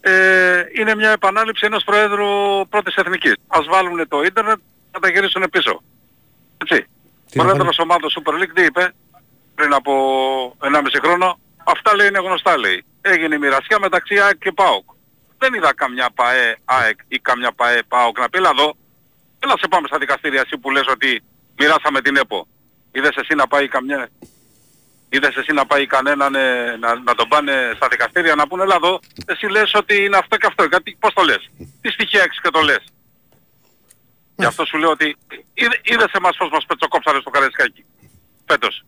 ε, 0.00 0.64
είναι 0.78 0.94
μια 0.94 1.10
επανάληψη 1.10 1.66
ενός 1.66 1.84
Προέδρου 1.84 2.26
πρώτης 2.68 2.94
εθνικής. 2.94 3.34
Ας 3.46 3.66
βάλουν 3.66 4.08
το 4.08 4.22
ίντερνετ 4.22 4.58
να 4.92 5.00
τα 5.00 5.08
γυρίσουν 5.08 5.44
πίσω. 5.50 5.82
Έτσι. 6.58 6.86
Τι 7.30 7.38
να 7.38 7.44
Πρόεδρος 7.44 7.78
ομάδος 7.78 8.18
Super 8.18 8.32
League 8.32 8.52
τι 8.54 8.62
είπε 8.62 8.94
πριν 9.54 9.74
από 9.74 9.92
1,5 10.60 10.70
χρόνο. 11.02 11.38
Αυτά 11.64 11.94
λέει 11.94 12.06
είναι 12.08 12.18
γνωστά 12.18 12.58
λέει. 12.58 12.84
Έγινε 13.00 13.34
η 13.34 13.38
μοιρασιά 13.38 13.78
μεταξύ 13.80 14.18
ΑΕΚ 14.18 14.38
και 14.38 14.52
ΠΑΟΚ. 14.52 14.84
Δεν 15.38 15.54
είδα 15.54 15.74
καμιά 15.74 16.10
ΠΑΕ 16.14 16.56
ΑΕΚ 16.64 16.98
ή 17.08 17.18
καμιά 17.18 17.52
ΠΑΕ 17.52 17.82
ΠΑΟΚ 17.88 18.18
να 18.18 18.28
πει 18.28 18.38
έλα 18.38 18.50
εδώ. 18.58 18.74
Έλα 19.38 19.54
σε 19.58 19.68
πάμε 19.68 19.86
στα 19.86 19.98
δικαστήρια 19.98 20.40
εσύ 20.40 20.58
που 20.58 20.70
λες 20.70 20.86
ότι 20.88 21.22
μοιράσαμε 21.58 22.00
την 22.00 22.16
ΕΠΟ. 22.16 22.46
Είδες 22.92 23.16
εσύ 23.16 23.34
να 23.34 23.46
πάει 23.46 23.68
καμιά... 23.68 24.08
Είδες 25.08 25.36
εσύ 25.36 25.52
να 25.52 25.66
πάει 25.66 25.86
κανέναν 25.86 26.34
ε, 26.34 26.76
να, 26.76 26.94
να 26.98 27.14
τον 27.14 27.28
πάνε 27.28 27.72
στα 27.76 27.88
δικαστήρια 27.88 28.34
να 28.34 28.46
πούνε 28.46 28.62
έλα 28.62 28.74
εδώ. 28.74 29.00
Εσύ 29.26 29.46
λες 29.46 29.74
ότι 29.74 30.04
είναι 30.04 30.16
αυτό 30.16 30.36
και 30.36 30.46
αυτό. 30.46 30.64
Γιατί, 30.64 30.96
πώς 31.00 31.12
το 31.14 31.22
λες; 31.22 31.50
Τι 31.80 31.90
στοιχεία 31.90 32.22
έχεις 32.22 32.40
και 32.40 32.50
το 32.50 32.60
λες; 32.60 32.84
Γι' 34.36 34.44
αυτό 34.44 34.64
σου 34.64 34.78
λέω 34.78 34.90
ότι 34.90 35.16
είδε- 35.54 35.80
είδες 35.82 36.12
εμάς 36.12 36.36
πώς 36.36 36.48
μας 36.50 36.64
πετσοκόψανε 36.66 37.20
στο 37.20 37.30
Καραϊσκάκι. 37.30 37.84
Φέτος. 38.46 38.84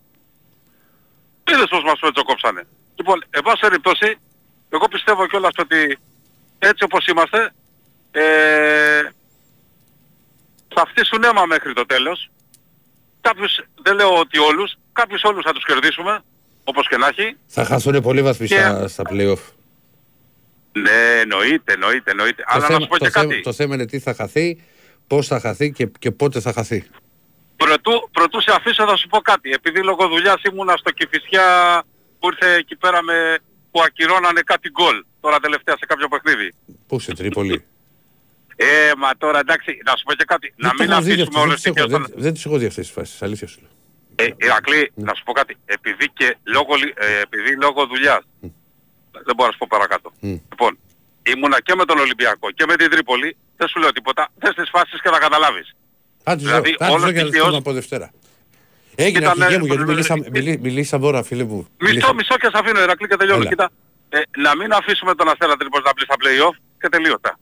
Είδες 1.51 1.67
πώς 1.69 1.83
μας 1.83 1.99
πετσοκόψανε. 1.99 2.67
Λοιπόν, 2.95 3.25
εν 3.31 3.43
πάση 3.43 3.61
περιπτώσει, 3.61 4.19
εγώ 4.69 4.89
πιστεύω 4.89 5.27
κιόλας 5.27 5.53
ότι 5.59 5.99
έτσι 6.59 6.85
όπως 6.85 7.07
είμαστε, 7.07 7.53
ε, 8.11 9.03
θα 10.75 10.87
φτύσουν 10.87 11.25
αίμα 11.25 11.47
μέχρι 11.47 11.73
το 11.73 11.87
τέλος. 11.87 12.31
Κάποιους, 13.29 13.61
δεν 13.83 13.95
λέω 13.95 14.19
ότι 14.19 14.39
όλους, 14.39 14.75
κάποιους 14.93 15.23
όλους 15.23 15.45
θα 15.45 15.53
τους 15.53 15.65
κερδίσουμε, 15.65 16.21
όπως 16.65 16.89
και 16.89 16.97
να 16.97 17.07
έχει. 17.07 17.37
Θα 17.47 17.65
χαθούν 17.65 18.01
πολύ 18.03 18.23
βαθμοί 18.23 18.47
Και- 18.47 18.55
στα, 18.61 18.89
στα 18.89 19.03
play-off. 19.11 19.43
Ναι, 20.73 21.21
εννοείται, 21.21 21.73
εννοείται, 21.73 22.11
εννοείται. 22.11 22.43
Το 22.43 22.49
Αλλά 22.49 22.61
να 22.61 22.67
θέμα, 22.67 22.81
σου 22.81 22.87
πω 22.87 22.99
το, 22.99 23.05
και 23.05 23.11
θέμα, 23.11 23.27
κάτι. 23.27 23.41
το 23.43 23.53
θέμα 23.53 23.75
είναι 23.75 23.87
τι 23.87 23.99
θα 23.99 24.15
χαθεί, 24.15 24.63
πώς 25.07 25.27
θα 25.27 25.41
χαθεί 25.41 25.73
και, 25.73 25.87
και 25.99 26.11
πότε 26.11 26.41
θα 26.41 26.53
χαθεί. 26.53 26.85
Πρωτού, 27.57 28.09
πρωτού 28.13 28.41
σε 28.41 28.53
αφήσω 28.57 28.87
θα 28.87 28.97
σου 28.97 29.09
πω 29.09 29.19
κάτι. 29.19 29.51
Επειδή 29.51 29.83
λόγω 29.83 30.09
δουλειάς 30.09 30.43
ήμουνα 30.43 30.77
στο 30.77 30.91
Κηφισιά 30.91 31.83
που 32.19 32.29
ήρθε 32.33 32.55
εκεί 32.55 32.77
πέρα 32.77 33.03
με, 33.03 33.39
που 33.71 33.81
ακυρώνανε 33.83 34.41
κάτι 34.41 34.71
γκολ 34.71 35.05
τώρα 35.21 35.39
τελευταία 35.41 35.77
σε 35.79 35.87
κάποιο 35.87 36.09
παιχνίδι. 36.09 36.53
Πού 36.87 36.99
σε 37.01 37.15
Τρίπολη; 37.15 37.65
Ε, 38.57 38.67
μα 38.97 39.11
τώρα 39.19 39.39
εντάξει, 39.39 39.79
να 39.85 39.97
σου 39.97 40.05
πω 40.05 40.15
και 40.15 40.25
κάτι. 40.25 40.53
να 40.57 40.69
Δεν 40.69 40.77
μην 40.79 40.87
το 40.89 40.93
έχω 40.93 41.03
δει 41.03 41.13
αφήσουμε 41.13 41.29
αυτός, 41.29 41.43
όλες 41.45 41.61
δεν 41.63 41.73
τις 41.73 41.83
τις 41.83 41.83
έχω- 41.83 41.87
δικαιώσεις. 41.89 42.15
δεν- 42.15 42.23
Δεν 42.25 42.33
τις 42.35 42.45
έχω 42.47 42.57
δει 42.59 42.67
αυτές 42.67 42.85
τις 42.87 42.95
φάσεις, 42.95 43.23
αλήθεια 43.23 43.47
σου 43.53 43.59
λέω. 43.63 43.71
Ε, 44.23 44.35
Ηρακλή, 44.47 44.93
να 44.95 45.13
σου 45.15 45.23
πω 45.25 45.33
κάτι. 45.33 45.57
Επειδή 45.65 46.07
και 46.19 46.37
λόγω, 46.45 46.75
λι- 46.75 46.95
ε, 46.99 47.21
επειδή 47.27 47.51
λόγω 47.65 47.87
δουλειάς, 47.87 48.23
δεν 49.27 49.35
μπορώ 49.37 49.47
να 49.51 49.53
σου 49.53 49.59
πω 49.59 49.67
παρακάτω. 49.71 50.13
Λοιπόν, 50.51 50.79
ήμουνα 51.33 51.59
και 51.67 51.75
με 51.75 51.85
τον 51.85 51.99
Ολυμπιακό 51.99 52.51
και 52.51 52.65
με 52.69 52.77
την 52.77 52.91
Τρίπολη, 52.91 53.37
δεν 53.57 53.69
σου 53.69 53.79
λέω 53.81 53.93
τίποτα, 53.93 54.29
δες 54.43 54.55
τις 54.55 54.69
φάσεις 54.73 55.01
και 55.03 55.09
θα 55.15 55.19
καταλάβεις. 55.19 55.75
Θα 56.23 56.35
τις 56.37 56.45
δω, 56.45 56.49
Δηλαδή, 56.51 56.71
θα 56.79 56.85
τις 56.85 56.89
όλος 56.95 57.03
δω 57.05 57.09
και 57.13 57.17
να 57.17 57.21
τις 57.23 57.31
δικαίως- 57.31 57.47
πούμε 57.47 57.59
από 57.59 57.73
Δευτέρα. 57.73 58.11
Έγινε 58.99 59.19
Κοίτα, 59.19 59.31
αρχηγέ 59.31 59.49
ναι, 59.51 59.59
μου 59.59 59.67
γιατί 59.67 59.83
ναι, 59.83 59.87
μιλήσαμε, 59.93 60.21
ναι, 60.21 60.31
μιλή- 60.31 60.61
μιλήσαμε 60.61 61.03
τώρα 61.05 61.23
φίλε 61.23 61.45
μου. 61.45 61.57
Μισό, 61.57 61.69
Μιλήσαμε. 61.81 62.15
μισό 62.15 62.35
και 62.37 62.47
σε 62.53 62.59
αφήνω 62.61 62.81
Ηρακλή 62.81 63.07
και 63.09 63.17
τελειώνω. 63.17 63.41
Έλα. 63.41 63.49
Κοίτα, 63.51 63.71
ε, 64.09 64.21
να 64.37 64.57
μην 64.57 64.73
αφήσουμε 64.73 65.15
τον 65.15 65.29
Αστέρα 65.29 65.57
Τρίπος 65.57 65.81
να 65.85 65.93
μπει 65.95 66.01
στα 66.01 66.15
play-off 66.23 66.57
και 66.81 66.89
τελείωτα. 66.89 67.39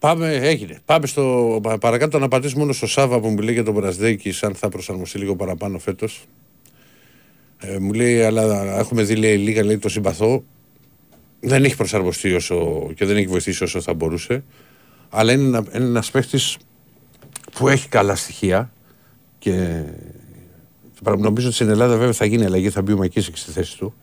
Πάμε, 0.00 0.34
έγινε. 0.34 0.78
Πάμε 0.84 1.06
στο 1.06 1.58
πα- 1.62 1.78
παρακάτω 1.78 2.18
να 2.18 2.28
πατήσουμε 2.28 2.60
μόνο 2.60 2.72
στο 2.72 2.86
Σάβα 2.86 3.20
που 3.20 3.28
μου 3.28 3.38
λέει 3.38 3.54
για 3.54 3.64
τον 3.64 3.74
Μπρασδέκη, 3.74 4.34
αν 4.40 4.54
θα 4.54 4.68
προσαρμοστεί 4.68 5.18
λίγο 5.18 5.36
παραπάνω 5.36 5.78
φέτος. 5.78 6.24
Ε, 7.58 7.78
μου 7.78 7.92
λέει, 7.92 8.22
αλλά 8.22 8.76
έχουμε 8.78 9.02
δει 9.02 9.16
λέει, 9.16 9.36
λίγα, 9.36 9.64
λέει, 9.64 9.78
το 9.78 9.88
συμπαθώ. 9.88 10.44
Δεν 11.40 11.64
έχει 11.64 11.76
προσαρμοστεί 11.76 12.34
όσο 12.34 12.88
και 12.94 13.04
δεν 13.04 13.16
έχει 13.16 13.26
βοηθήσει 13.26 13.62
όσο 13.64 13.80
θα 13.80 13.94
μπορούσε. 13.94 14.44
Αλλά 15.10 15.32
είναι, 15.32 15.42
ένα, 15.46 15.64
είναι 15.74 15.84
ένας 15.84 16.10
παίχτης 16.10 16.56
που 17.52 17.68
έχει 17.68 17.88
καλά 17.88 18.14
στοιχεία 18.16 18.72
και 19.38 19.82
και 21.02 21.10
νομίζω 21.10 21.46
ότι 21.46 21.54
στην 21.54 21.68
Ελλάδα 21.68 21.96
βέβαια 21.96 22.12
θα 22.12 22.24
γίνει 22.24 22.44
αλλαγή, 22.44 22.70
θα 22.70 22.82
μπει 22.82 22.92
ο 22.92 22.96
Μακίσικ 22.96 23.36
στη 23.36 23.50
θέση 23.50 23.78
του 23.78 23.94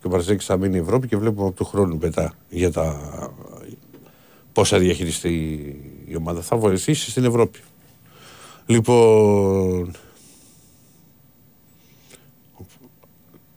και 0.00 0.06
ο 0.06 0.08
Μπραζέκης 0.10 0.46
θα 0.46 0.56
μείνει 0.56 0.76
η 0.76 0.80
Ευρώπη 0.80 1.08
και 1.08 1.16
βλέπουμε 1.16 1.46
από 1.46 1.56
του 1.56 1.64
χρόνου 1.64 1.98
μετά 1.98 2.34
για 2.48 2.72
τα 2.72 3.00
πώς 4.54 4.68
θα 4.68 4.78
διαχειριστεί 4.78 5.32
η 6.06 6.16
ομάδα. 6.16 6.40
Θα 6.40 6.56
βοηθήσει 6.56 7.10
στην 7.10 7.24
Ευρώπη. 7.24 7.58
Λοιπόν... 8.66 9.96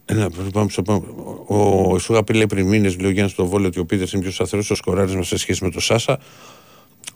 Ένα, 0.05 0.29
πάμε 0.53 0.69
στο 0.69 0.81
πάμε. 0.81 1.05
Ο, 1.45 1.81
ο 1.93 1.99
Σουγάπη 1.99 2.33
λέει 2.33 2.45
πριν 2.45 2.67
μήνες, 2.67 2.97
λέει 2.97 3.09
ο 3.09 3.13
Γιάννης 3.13 3.33
στο 3.33 3.45
Βόλιο, 3.45 3.67
ότι 3.67 3.79
ο 3.79 3.85
Πίτερς 3.85 4.13
είναι 4.13 4.21
πιο 4.21 4.31
σταθερός 4.31 4.65
στο 4.65 4.75
σκοράρισμα 4.75 5.23
σε 5.23 5.37
σχέση 5.37 5.63
με 5.63 5.69
τον 5.69 5.81
Σάσα. 5.81 6.19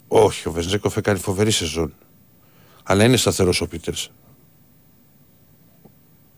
Όχι, 0.08 0.48
ο 0.48 0.52
Βενζέκοφ 0.52 0.98
έκανε 0.98 1.18
φοβερή 1.18 1.52
σεζόν. 1.52 1.94
Αλλά 2.84 3.04
είναι 3.04 3.18
σταθερός 3.18 3.62
ο 3.62 3.68
Πίτερς. 3.68 4.12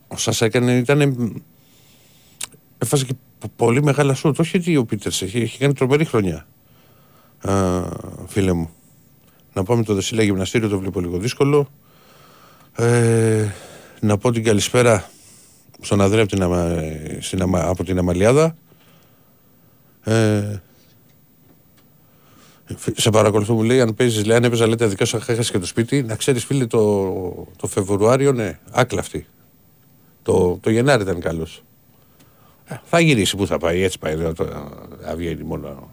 Ο 0.07 0.17
Σάσα 0.17 0.45
έκανε, 0.45 0.77
ήταν. 0.77 1.43
Έφασε 2.77 3.05
και 3.05 3.13
πο- 3.39 3.51
πολύ 3.55 3.83
μεγάλα 3.83 4.13
σούτ. 4.13 4.39
Όχι 4.39 4.57
ότι 4.57 4.77
ο 4.77 4.85
Πίτερς 4.85 5.21
έχει, 5.21 5.37
έχει 5.37 5.57
κάνει 5.57 5.73
τρομερή 5.73 6.05
χρονιά. 6.05 6.47
Α, 7.51 7.81
φίλε 8.27 8.53
μου. 8.53 8.69
Να 9.53 9.63
πάμε 9.63 9.83
το 9.83 9.93
Δεσίλα 9.93 10.23
Γυμναστήριο, 10.23 10.67
το 10.69 10.79
βλέπω 10.79 10.99
λίγο 10.99 11.17
δύσκολο. 11.17 11.67
Ε, 12.75 13.47
να 13.99 14.17
πω 14.17 14.31
την 14.31 14.43
καλησπέρα 14.43 15.09
στον 15.81 16.01
Ανδρέα 16.01 16.23
από 16.23 16.31
την, 16.31 16.43
Αμα, 16.43 16.71
στην 17.19 17.41
Αμα- 17.41 17.67
από 17.67 17.83
την 17.83 17.97
Αμαλιάδα. 17.97 18.55
Ε, 20.03 20.59
φι- 22.75 22.99
σε 22.99 23.09
παρακολουθώ 23.09 23.53
μου 23.53 23.63
λέει 23.63 23.81
αν 23.81 23.93
παίζεις, 23.95 24.25
λέει 24.25 24.37
αν 24.37 24.43
έπαιζα 24.43 24.67
λέτε 24.67 24.85
δικά 24.87 25.05
σου 25.05 25.15
έχασες 25.15 25.51
και 25.51 25.59
το 25.59 25.65
σπίτι 25.65 26.03
να 26.03 26.15
ξέρεις 26.15 26.45
φίλε 26.45 26.65
το, 26.65 27.13
το 27.57 27.67
Φεβρουάριο 27.67 28.31
ναι 28.31 28.59
άκλαυτη 28.71 29.25
το, 30.21 30.57
το 30.61 30.69
Γενάρη 30.69 31.01
ήταν 31.03 31.19
καλός 31.19 31.63
Ε, 32.65 32.75
θα 32.83 32.99
γυρίσει 32.99 33.37
που 33.37 33.47
θα 33.47 33.57
πάει 33.57 33.81
έτσι 33.81 33.99
πάει 33.99 34.15
δεν 34.15 34.33
το, 34.35 34.45
θα 35.01 35.15
βγαίνει 35.15 35.43
μόνο 35.43 35.89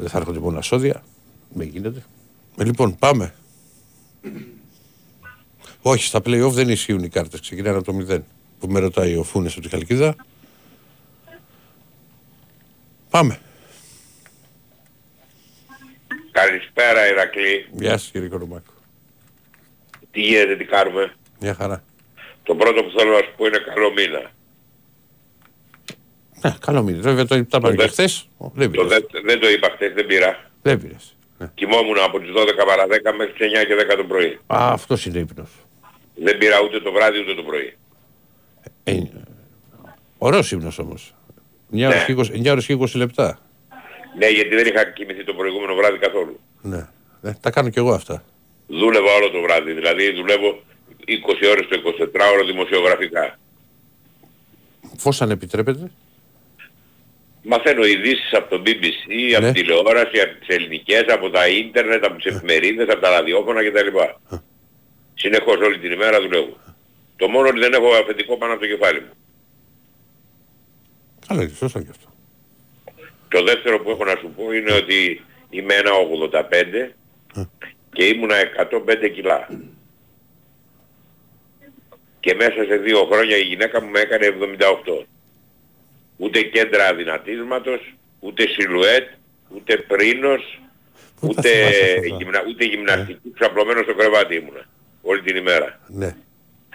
δεν 0.00 0.08
θα 0.08 0.18
έρχονται 0.18 0.38
μόνο 0.38 0.58
ασώδια 0.58 1.02
δεν 1.48 1.66
γίνεται 1.68 2.02
Ε, 2.58 2.64
λοιπόν, 2.64 2.96
πάμε. 2.98 3.34
Όχι, 5.82 6.04
στα 6.04 6.18
play-off 6.24 6.50
δεν 6.50 6.68
ισχύουν 6.68 7.04
οι 7.04 7.08
κάρτες. 7.08 7.40
Ξεκινάνε 7.40 7.76
από 7.76 7.92
το 7.92 8.06
0. 8.10 8.18
Που 8.60 8.68
με 8.68 8.78
ρωτάει 8.80 9.16
ο 9.16 9.22
Φούνες 9.22 9.52
από 9.52 9.60
τη 9.62 9.68
Χαλκίδα. 9.68 10.16
Πάμε. 13.10 13.40
Καλησπέρα 16.30 17.08
Ηρακλή. 17.08 17.68
Γεια 17.72 17.98
σας 17.98 18.10
κύριε 18.10 18.28
Κορομάκο. 18.28 18.72
Τι 20.10 20.20
γίνεται, 20.20 20.56
τι 20.56 20.64
κάνουμε; 20.64 21.14
Μια 21.40 21.54
χαρά. 21.54 21.84
Το 22.42 22.54
πρώτο 22.54 22.82
που 22.82 22.90
θέλω 22.98 23.10
να 23.10 23.18
σου 23.18 23.32
πω 23.36 23.46
είναι 23.46 23.58
καλό 23.58 23.92
μήνα. 23.92 24.30
Ναι, 26.42 26.54
καλό 26.60 26.82
μήνα. 26.82 27.00
Βέβαια 27.00 27.26
το 27.26 27.34
είπαμε 27.36 27.70
και 27.70 27.76
δε- 27.76 27.88
χθες. 27.88 28.28
Δεν 28.54 28.72
Το 28.72 28.82
πειράζει. 28.84 29.06
δε, 29.10 29.20
δεν 29.24 29.40
το 29.40 29.48
είπα 29.50 29.68
χθες, 29.74 29.92
δεν 29.92 30.06
πήρα. 30.06 30.50
Δεν 30.62 30.80
πειράζει. 30.80 31.10
Ναι. 31.38 31.50
Κοιμόμουν 31.54 31.98
από 31.98 32.20
τις 32.20 32.30
12 32.32 32.64
παρα 32.66 32.86
10 32.86 33.12
μέχρι 33.16 33.32
τις 33.32 33.46
9 33.46 33.64
και 33.64 33.74
10 33.74 33.96
το 33.96 34.04
πρωί. 34.04 34.38
Α, 34.46 34.72
αυτός 34.72 35.06
είναι 35.06 35.18
ύπνος. 35.18 35.50
Δεν 36.14 36.38
πήρα 36.38 36.56
ούτε 36.64 36.80
το 36.80 36.92
βράδυ 36.92 37.18
ούτε 37.20 37.34
το 37.34 37.42
πρωί. 37.42 37.76
Ε, 38.84 39.02
Ωραίος 40.18 40.52
ύπνος 40.52 40.78
όμως. 40.78 41.14
9 41.72 41.86
ώρες 41.86 41.98
Ναι. 41.98 42.04
και 42.04 42.12
20 42.12 42.30
9 42.32 42.50
ώρες 42.50 42.66
και 42.66 42.72
20 42.72 42.98
λεπτά. 42.98 43.38
Ναι, 44.18 44.26
γιατί 44.26 44.54
δεν 44.54 44.66
είχα 44.66 44.84
κοιμηθεί 44.84 45.24
το 45.24 45.34
προηγούμενο 45.34 45.74
βράδυ 45.74 45.98
καθόλου. 45.98 46.40
Ναι. 46.62 46.88
Ε, 47.22 47.32
τα 47.40 47.50
κάνω 47.50 47.68
κι 47.68 47.78
εγώ 47.78 47.92
αυτά. 47.92 48.24
Δούλευα 48.66 49.12
όλο 49.14 49.30
το 49.30 49.40
βράδυ, 49.40 49.72
δηλαδή 49.72 50.12
δουλεύω 50.12 50.62
20 51.06 51.46
ώρες 51.50 51.66
το 51.68 51.76
24ωρο 51.76 52.44
δημοσιογραφικά. 52.46 53.38
Πώς 55.02 55.22
αν 55.22 55.30
επιτρέπετε. 55.30 55.90
Μαθαίνω 57.42 57.84
ειδήσεις 57.84 58.32
από 58.32 58.48
το 58.56 58.62
BBC, 58.66 59.34
από 59.36 59.46
Ναι. 59.46 59.52
τηλεόραση, 59.52 60.20
από 60.20 60.34
τις 60.38 60.48
ελληνικές, 60.56 61.04
από 61.08 61.30
τα 61.30 61.48
ίντερνετ, 61.48 62.04
από 62.04 62.16
τις 62.16 62.34
εφημερίδες, 62.34 62.88
από 62.88 63.00
τα 63.00 63.10
ραδιόφωνα 63.10 63.64
κτλ. 63.68 63.86
Συνεχώς 65.14 65.56
όλη 65.56 65.78
την 65.78 65.92
ημέρα 65.92 66.20
δουλεύω. 66.20 66.56
Το 67.16 67.28
μόνο 67.28 67.48
ότι 67.48 67.58
δεν 67.58 67.72
έχω 67.72 67.94
αφεντικό 67.94 68.36
πάνω 68.36 68.52
από 68.52 68.60
το 68.62 68.66
κεφάλι 68.68 69.00
μου. 69.00 69.10
Καλά, 71.26 71.42
είναι 71.42 71.52
σωστό 71.56 71.80
κι 71.80 71.90
αυτό. 71.90 72.08
Το 73.28 73.42
δεύτερο 73.42 73.80
που 73.80 73.90
έχω 73.90 74.04
να 74.04 74.16
σου 74.20 74.32
πω 74.36 74.52
είναι 74.52 74.72
ότι 74.72 75.24
είμαι 75.50 75.74
ένα 75.74 75.90
85 75.92 76.92
και 77.92 78.04
ήμουνα 78.04 78.34
105 78.56 79.08
κιλά. 79.08 79.48
Και 82.20 82.34
μέσα 82.34 82.64
σε 82.68 82.76
δύο 82.76 83.04
χρόνια 83.10 83.36
η 83.36 83.42
γυναίκα 83.42 83.82
μου 83.82 83.90
με 83.90 84.00
έκανε 84.00 84.26
78. 84.26 85.04
Ούτε 86.22 86.42
κέντρα 86.42 86.86
αδυνατίσματος, 86.86 87.94
ούτε 88.20 88.46
σιλουέτ, 88.48 89.08
ούτε 89.48 89.76
πρίνος, 89.76 90.60
Πού 91.20 91.26
τα 91.26 91.34
ούτε, 91.38 91.48
θυμάσαι 91.48 91.94
αυτά; 91.98 92.16
γυμνα, 92.16 92.42
ούτε 92.48 92.64
γυμναστική, 92.64 93.32
ξαπλωμένο 93.38 93.82
στο 93.82 93.94
κρεβάτι 93.94 94.34
ήμουνα. 94.34 94.64
Όλη 95.02 95.22
την 95.22 95.36
ημέρα. 95.36 95.80
Ναι. 95.86 96.16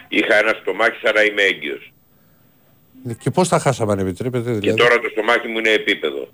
Είχα 0.08 0.34
ένα 0.34 0.52
στομάχι 0.60 0.98
σαν 1.02 1.14
να 1.14 1.22
είμαι 1.22 1.42
έγκυος. 1.42 1.92
Ναι, 3.02 3.12
Και 3.14 3.30
πώς 3.30 3.48
τα 3.48 3.58
χάσαμε 3.58 3.92
αν 3.92 3.98
επιτρέπετε. 3.98 4.52
Και 4.52 4.58
Δηλαδή; 4.58 4.78
τώρα 4.78 4.98
το 5.00 5.08
στομάχι 5.08 5.48
μου 5.48 5.58
είναι 5.58 5.70
επίπεδο. 5.70 6.28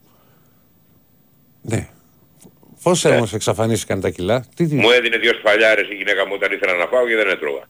Ναι. 1.62 1.88
Πώς 2.82 3.04
Ναι. 3.04 3.16
όμως 3.16 3.32
εξαφανίστηκαν 3.34 4.00
τα 4.00 4.10
κιλά; 4.10 4.44
Τι, 4.56 4.66
τι... 4.66 4.74
Μου 4.74 4.90
έδινε 4.90 5.16
δύο 5.16 5.32
σφαλιάρες 5.34 5.88
η 5.88 5.94
γυναίκα 5.94 6.26
μου 6.26 6.32
όταν 6.34 6.52
ήθελα 6.52 6.74
να 6.76 6.86
φάω 6.86 7.06
και 7.06 7.16
δεν 7.16 7.28
έτρωγα. 7.28 7.64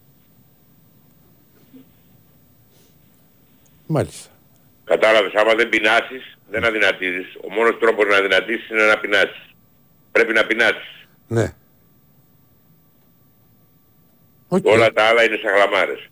Μάλιστα. 3.87 4.29
Κατάλαβες, 4.85 5.33
άμα 5.33 5.53
δεν 5.55 5.69
πεινάσεις, 5.69 6.37
δεν 6.49 6.63
αδυνατίζεις. 6.65 7.35
Ο 7.43 7.53
μόνος 7.53 7.77
τρόπος 7.79 8.05
να 8.05 8.17
αδυνατίσεις 8.17 8.69
είναι 8.69 8.83
να 8.85 8.97
πεινάσεις. 8.99 9.55
Πρέπει 10.11 10.33
να 10.33 10.45
πεινάσεις. 10.45 11.07
Ναι. 11.27 11.53
Οκ. 14.47 14.65
Όλα 14.65 14.93
τα 14.93 15.03
άλλα 15.03 15.23
είναι 15.23 15.39
σαν 15.43 15.53
γλαμάρες. 15.55 16.07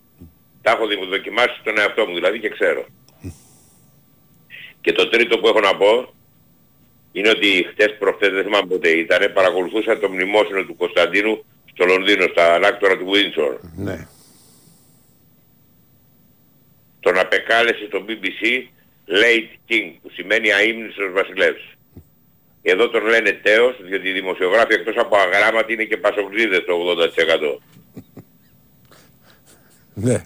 Τα 0.61 0.71
έχω 0.71 0.87
δι- 0.87 1.09
δοκιμάσεις 1.09 1.57
στον 1.61 1.77
εαυτό 1.79 2.05
μου 2.05 2.13
δηλαδή 2.13 2.39
και 2.39 2.49
ξέρω. 2.49 2.85
Και 4.81 4.91
το 4.91 5.09
τρίτο 5.09 5.39
που 5.39 5.47
έχω 5.47 5.59
να 5.59 5.75
πω 5.77 6.13
είναι 7.11 7.29
ότι 7.29 7.67
χτες 7.71 7.95
προχτές 7.99 8.29
δεν 8.31 8.43
θυμάμαι 8.43 8.67
πότε 8.67 8.89
ήταν, 8.89 9.33
παρακολουθούσα 9.33 9.99
το 9.99 10.09
μνημόσυνο 10.09 10.63
του 10.63 10.75
Κωνσταντίνου 10.75 11.45
στο 11.73 11.85
Λονδίνο, 11.85 12.27
στα 12.31 12.53
ανάκτορα 12.53 12.97
του 12.97 13.05
Windsor. 13.13 13.57
Ναι. 13.75 14.07
Τον 17.01 17.19
απεκάλεσε 17.19 17.87
το 17.91 18.05
BBC 18.07 18.41
Late 19.21 19.51
King, 19.69 19.87
που 20.01 20.09
σημαίνει 20.13 20.51
αείμνηστος 20.53 21.11
βασιλεύς. 21.13 21.61
Εδώ 22.61 22.89
τον 22.89 23.03
λένε 23.05 23.31
τέως, 23.31 23.75
διότι 23.83 24.07
οι 24.09 24.11
δημοσιογράφοι 24.11 24.73
εκτός 24.73 24.95
από 24.97 25.15
αγράμματοι 25.17 25.73
είναι 25.73 25.83
και 25.83 25.97
πασοκτζήδες 25.97 26.63
το 26.65 26.73
80%. 26.75 27.59
Ναι. 29.93 30.23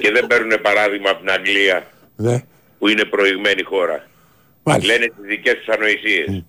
και 0.00 0.10
δεν 0.12 0.26
παίρνουν 0.26 0.60
παράδειγμα 0.62 1.10
από 1.10 1.18
την 1.20 1.30
Αγγλία, 1.30 1.86
Ναι. 2.16 2.44
που 2.78 2.88
είναι 2.88 3.04
προηγμένη 3.04 3.62
χώρα. 3.62 4.06
Μάλιστα. 4.62 4.92
Λένε 4.92 5.06
τις 5.06 5.24
δικές 5.26 5.54
τους 5.54 5.68
ανοησίες. 5.68 6.44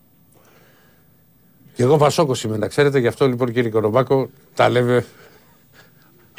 Και 1.73 1.83
εγώ 1.83 1.97
Πασόκος 1.97 2.43
είμαι, 2.43 2.57
να 2.57 2.67
ξέρετε, 2.67 2.99
γι' 2.99 3.07
αυτό 3.07 3.27
λοιπόν 3.27 3.51
κύριε 3.53 3.69
Κορομπάκο 3.69 4.29
τα 4.55 4.69
λέμε... 4.69 5.05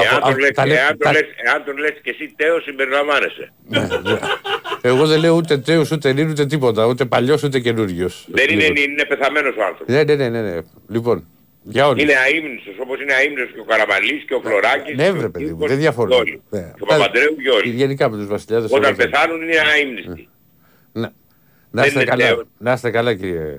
Εάν 0.04 0.14
από- 0.14 0.22
τον, 0.24 0.30
από- 0.32 0.40
λες, 0.40 0.50
τα 0.50 0.66
λέ- 0.66 0.76
εάν, 0.78 0.88
τον 0.88 0.98
τα- 0.98 1.12
λες, 1.12 1.26
εάν 1.46 1.64
τον 1.64 1.76
λες 1.76 1.94
και 2.02 2.10
εσύ 2.10 2.32
τέος 2.36 2.62
συμπεριλαμβάνεσαι. 2.62 3.52
Ναι, 3.68 3.78
ναι. 3.80 4.18
Εγώ 4.80 5.06
δεν 5.06 5.20
λέω 5.20 5.34
ούτε 5.34 5.58
τέος, 5.58 5.90
ούτε 5.90 6.12
νυν, 6.12 6.28
ούτε 6.30 6.46
τίποτα. 6.46 6.86
Ούτε 6.86 7.04
παλιός, 7.04 7.42
ούτε 7.42 7.58
καινούριος. 7.60 8.26
Δεν 8.30 8.48
είναι, 8.50 8.60
Λοιπόν. 8.62 8.76
είναι, 8.76 8.92
είναι 8.92 9.04
πεθαμένος 9.04 9.54
ο 9.56 9.62
άνθρωπος. 9.64 9.94
Ναι, 9.94 10.02
ναι, 10.04 10.14
ναι, 10.14 10.28
ναι, 10.28 10.40
ναι. 10.42 10.60
Λοιπόν, 10.88 11.26
για 11.62 11.86
όλους. 11.88 12.02
Είναι 12.02 12.14
αείμνηστος, 12.24 12.74
όπως 12.78 13.00
είναι 13.02 13.12
αείμνηστος 13.12 13.52
και 13.54 13.60
ο 13.60 13.64
Καραμαλής 13.64 14.22
και 14.26 14.34
ο 14.34 14.40
Φλωράκης. 14.44 14.96
Ναι, 14.96 15.04
και 15.04 15.10
βρε 15.12 15.26
ο 15.26 15.30
παιδί 15.30 15.44
μου, 15.44 15.50
Κύρκος 15.50 15.68
δεν 15.68 15.78
διαφωνώ. 15.78 16.08
και 16.14 16.20
όλοι. 16.20 16.42
Ναι. 16.50 16.60
Και 16.76 16.82
ο 16.82 16.86
Παπαντρέου 16.86 17.36
και 17.42 17.50
όλοι. 17.50 17.68
Γενικά 17.70 18.10
με 18.10 18.16
τους 18.16 18.26
βασιλιάδες. 18.26 18.70
Όταν 18.70 18.78
όλα 18.84 18.88
αυτά. 18.92 19.02
πεθάνουν 19.08 19.42
είναι 19.42 19.56
αείμνηστοι. 19.74 20.28
Ναι. 20.92 21.08
Να 21.72 21.82
Δεν 21.82 21.84
είστε 21.84 22.00
είναι 22.00 22.10
καλά. 22.10 22.26
τέος. 22.26 22.44
Να 22.58 22.72
είστε 22.72 22.90
καλά 22.90 23.14
κύριε. 23.14 23.58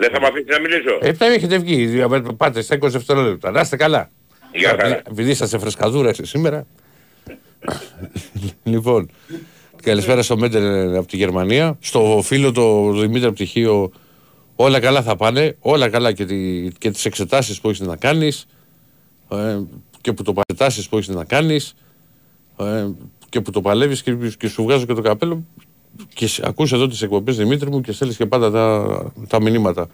Δεν 0.00 0.10
θα 0.12 0.20
με 0.20 0.26
αφήσεις 0.26 0.46
να 0.48 0.60
μιλήσω. 0.60 0.98
Ε, 1.00 1.12
τώρα 1.12 1.32
έχετε 1.32 1.58
βγει. 1.58 2.04
Πάτε 2.36 2.60
στα 2.62 2.74
20 2.74 2.88
δευτερόλεπτα. 2.90 3.50
Να 3.50 3.60
είστε 3.60 3.76
καλά. 3.76 4.10
Γεια 4.52 4.68
χαρά. 4.68 5.02
Επειδή 5.10 5.30
είσαστε 5.30 5.58
φρεσκαδούρα 5.58 6.08
εσείς 6.08 6.28
σήμερα. 6.28 6.66
λοιπόν, 8.62 9.10
καλησπέρα 9.82 10.22
στο 10.22 10.36
Μέντερ 10.36 10.96
από 10.96 11.06
τη 11.06 11.16
Γερμανία. 11.16 11.76
Στο 11.80 12.20
φίλο 12.24 12.52
το 12.52 12.92
Δημήτρη 12.92 13.24
από 13.24 13.32
πτυχίο, 13.32 13.92
όλα 14.56 14.80
καλά 14.80 15.02
θα 15.02 15.16
πάνε. 15.16 15.56
Όλα 15.60 15.88
καλά 15.88 16.12
και, 16.12 16.24
τη, 16.24 16.68
και 16.78 16.90
τις 16.90 17.04
εξετάσεις 17.04 17.60
που 17.60 17.68
έχεις 17.68 17.86
να 17.86 17.96
κάνεις 17.96 18.46
ε, 19.30 19.58
και 20.00 20.12
που 20.12 20.22
το 20.22 20.34
εξετάσεις 20.48 20.88
που 20.88 20.96
έχεις 20.96 21.08
να 21.08 21.24
κάνεις 21.24 21.74
ε, 22.58 22.86
και 23.28 23.40
που 23.40 23.50
το 23.50 23.60
παλεύεις 23.60 24.02
και, 24.02 24.16
και 24.38 24.48
σου 24.48 24.62
βγάζω 24.62 24.86
και 24.86 24.94
το 24.94 25.00
καπέλο 25.02 25.44
και 26.14 26.26
σ- 26.26 26.44
ακούς 26.46 26.72
εδώ 26.72 26.86
τις 26.86 27.02
εκπομπές 27.02 27.36
Δημήτρη 27.36 27.70
μου 27.70 27.80
και 27.80 27.92
στέλνεις 27.92 28.16
και 28.16 28.26
πάντα 28.26 28.50
τα, 28.50 29.12
τα 29.28 29.40
μηνύματα. 29.42 29.86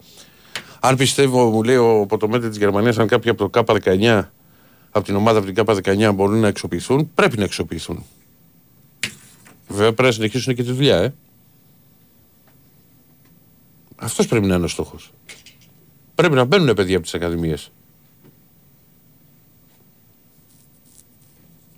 Αν 0.81 0.97
πιστεύω, 0.97 1.51
μου 1.51 1.63
λέει 1.63 1.77
ο 1.77 2.07
Ποτομέτη 2.09 2.49
της 2.49 2.59
Γερμανίας, 2.59 2.99
αν 2.99 3.07
κάποιοι 3.07 3.31
από 3.31 3.49
το 3.49 3.65
K19, 3.67 4.23
από 4.97 5.05
την 5.05 5.17
ομάδα 5.17 5.39
από 5.39 5.53
την 5.53 5.65
K19 5.85 6.15
μπορούν 6.15 6.41
να 6.41 6.49
εξοπλιστούν, 6.49 7.11
πρέπει 7.15 7.39
να 7.39 7.45
εξοπλιστούν. 7.45 8.05
Βέβαια 9.69 9.93
πρέπει 9.93 10.03
να 10.03 10.11
συνεχίσουν 10.11 10.55
και 10.55 10.63
τη 10.63 10.73
δουλειά, 10.73 10.97
ε. 10.97 11.15
Αυτός 13.97 14.27
πρέπει 14.27 14.47
να 14.47 14.55
είναι 14.55 14.65
ο 14.65 14.69
στόχος. 14.69 15.13
Πρέπει 16.15 16.35
να 16.35 16.45
μπαίνουν 16.45 16.75
παιδιά 16.75 16.95
από 16.95 17.05
τις 17.05 17.15
ακαδημίες. 17.15 17.73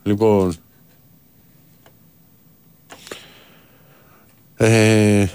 Λοιπόν. 0.02 0.54
Ε, 4.56 5.28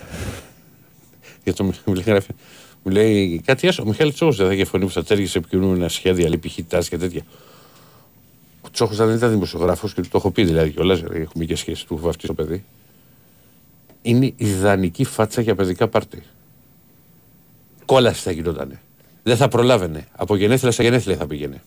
για 1.43 1.53
το 1.53 1.63
Μιχάλη 1.85 2.01
γράφει. 2.01 2.31
Μου 2.83 2.91
λέει 2.91 3.41
κάτι 3.45 3.67
άσο. 3.67 3.83
Ο 3.83 3.85
Μιχάλης 3.85 4.13
Τσόχο 4.13 4.31
δεν 4.31 4.47
θα 4.47 4.53
είχε 4.53 4.65
φωνή 4.65 4.85
που 4.85 4.91
θα 4.91 5.03
τέργησε 5.03 5.37
επικοινωνούμενα 5.37 5.89
σχέδια, 5.89 6.27
λέει 6.27 6.39
π.χ. 6.39 6.59
τάση 6.67 6.89
και 6.89 6.97
τέτοια. 6.97 7.21
Ο 8.71 8.73
Τσόχο 8.73 8.93
δεν 8.93 9.15
ήταν 9.15 9.29
δημοσιογράφος 9.31 9.93
και 9.93 10.01
του 10.01 10.07
το 10.07 10.17
έχω 10.17 10.31
πει 10.31 10.43
δηλαδή 10.43 10.69
κιόλας. 10.71 11.03
Έχουμε 11.13 11.45
και 11.45 11.55
σχέση 11.55 11.87
του 11.87 11.97
βαφτί 11.97 12.23
στο 12.25 12.33
παιδί. 12.33 12.63
Είναι 14.01 14.33
ιδανική 14.35 15.03
φάτσα 15.03 15.41
για 15.41 15.55
παιδικά 15.55 15.87
πάρτι. 15.87 16.23
Κόλαση 17.85 18.21
θα 18.21 18.31
γινότανε. 18.31 18.81
Δεν 19.23 19.37
θα 19.37 19.47
προλάβαινε. 19.47 20.07
Από 20.11 20.35
γενέθλια 20.35 20.71
σε 20.71 20.83
γενέθλια 20.83 21.15
θα 21.15 21.27
πήγαινε. 21.27 21.61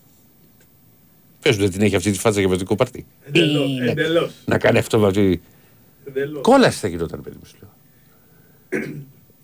Πες 1.40 1.56
του 1.56 1.62
δεν 1.62 1.70
την 1.70 1.80
έχει 1.82 1.96
αυτή 1.96 2.10
τη 2.10 2.18
φάτσα 2.18 2.40
για 2.40 2.48
παιδικό 2.48 2.74
πάρτι; 2.74 3.06
Εντελώς, 3.26 3.68
Είναι. 3.70 3.90
εντελώς, 3.90 4.32
Να 4.44 4.58
κάνει 4.58 4.78
αυτό 4.78 4.98
με 4.98 5.06
αυτή. 5.06 5.42
εντελώς. 6.04 6.42
Κόλαση 6.42 6.78
θα 6.78 6.88
γινόταν, 6.88 7.20
παιδί 7.22 7.36
μου. 7.40 7.44
σου 7.46 7.56
λέω. 7.60 7.70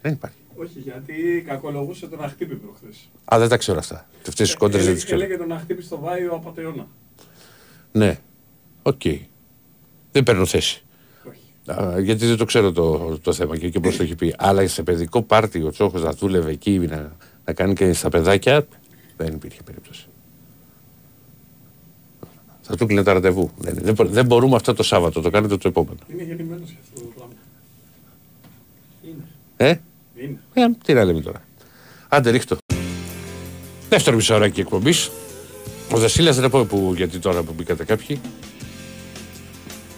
δεν 0.03 0.13
υπάρχει. 0.13 0.37
Όχι, 0.57 0.79
γιατί 0.79 1.45
κακολογούσε 1.47 2.07
τον 2.07 2.23
Αχτύπη 2.25 2.55
προχθές. 2.55 3.09
Α, 3.35 3.39
δεν 3.39 3.49
τα 3.49 3.57
ξέρω 3.57 3.79
αυτά. 3.79 4.07
Αυτές 4.29 4.35
τις 4.49 4.55
κόντρες 4.57 4.81
δεν 4.85 4.91
Έλεγε- 4.91 4.95
τις 4.95 5.05
ξέρω. 5.05 5.21
Έλεγε 5.23 5.39
τον 5.43 5.53
Αχτύπη 5.53 5.83
στο 5.83 5.99
Βάιο 5.99 6.33
Απατεώνα. 6.35 6.87
Ναι. 7.93 8.19
Οκ. 8.83 9.01
Δεν 10.13 10.23
παίρνω 10.23 10.47
θέση. 10.47 10.83
Όχι. 11.29 11.81
Α, 11.81 12.01
γιατί 12.01 12.27
δεν 12.27 12.37
το 12.37 12.45
ξέρω 12.45 12.73
το, 12.73 13.19
το 13.23 13.33
θέμα 13.33 13.59
και, 13.59 13.69
και 13.69 13.81
πώς 13.81 13.97
το 13.97 14.03
έχει 14.03 14.15
πει. 14.15 14.35
Αλλά 14.39 14.67
σε 14.69 14.83
παιδικό 14.83 15.23
πάρτι 15.23 15.63
ο 15.63 15.71
Τσόχος 15.71 16.03
να 16.03 16.13
δούλευε 16.13 16.51
εκεί, 16.51 16.79
να, 16.79 16.97
να 16.97 17.17
να 17.45 17.53
κάνει 17.53 17.75
και 17.75 17.93
στα 17.93 18.09
παιδάκια, 18.09 18.67
δεν 19.17 19.35
υπήρχε 19.35 19.63
περίπτωση. 19.63 20.05
Θα 22.63 22.77
του 22.77 22.87
κλείνει 22.87 23.03
τα 23.03 23.13
ραντεβού. 23.13 23.51
Δεν, 23.59 23.79
δεν, 23.83 23.95
μπο- 23.95 24.05
δεν 24.05 24.27
μπορούμε 24.27 24.57
αυτό 24.57 24.75
το 24.75 24.83
Σάββατο, 24.83 25.21
το 25.21 25.31
κάνετε 25.31 25.57
το 25.57 25.69
επόμενο. 25.69 25.99
Είναι 26.13 26.23
γεννημένος 26.23 26.69
για 26.71 26.79
αυτό 26.83 27.01
το 27.01 27.13
πράγμα. 27.17 27.33
Είναι. 29.03 29.25
Ε, 29.57 29.75
Είναι. 30.25 30.39
ε 30.53 30.69
τι 30.85 30.93
να 30.95 31.05
λέμε 31.05 31.21
τώρα. 31.21 31.43
Άντε 32.09 32.31
ρίχτω. 32.31 32.57
Δεύτερο 33.89 34.17
μισοωράκι 34.17 34.61
εκπομπής. 34.61 35.11
Ο 35.93 35.99
Δεσίλα 35.99 36.33
δεν 36.33 36.51
πω 36.51 36.65
που, 36.65 36.93
γιατί 36.97 37.19
τώρα 37.19 37.43
που 37.43 37.53
μπήκατε 37.53 37.85
κάποιοι. 37.85 38.21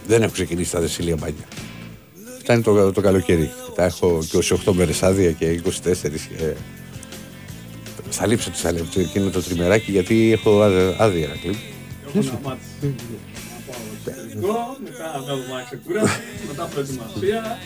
Δεν 0.07 0.22
έχω 0.22 0.33
ξεκινήσει 0.33 0.70
τα 0.70 0.81
Δεσίλια 0.81 1.16
μπάνια. 1.16 1.44
Φτάνει 2.38 2.62
το, 2.62 2.92
το 2.92 3.00
καλοκαίρι. 3.00 3.50
Τα 3.74 3.85
έχω 3.85 4.24
και 4.31 4.38
28 4.66 4.72
μέρες 4.72 5.02
άδεια 5.02 5.31
και 5.33 5.61
24. 5.64 5.70
Και... 6.38 6.52
Θα 8.11 8.26
λείψω 8.26 8.50
τη 8.50 8.59
σαλέπτη 8.59 9.00
εκείνο 9.00 9.31
το 9.31 9.42
τριμεράκι 9.42 9.90
γιατί 9.90 10.33
έχω 10.33 10.62
άδεια- 10.62 10.96
άδεια. 10.98 11.28
Ρακλή. 11.28 11.59
Έχω 12.07 12.18
να 12.22 12.38
μάθεις. 12.42 12.66
Να 12.83 12.88
πάω 13.66 13.76
στο 14.02 14.11
εξωτερικό, 14.11 14.76
μετά 14.85 15.12
να 15.14 15.20
βγάλω 15.22 15.42
ξεκούραση, 15.66 16.20
μετά 16.48 16.64
προετοιμασία. 16.64 17.59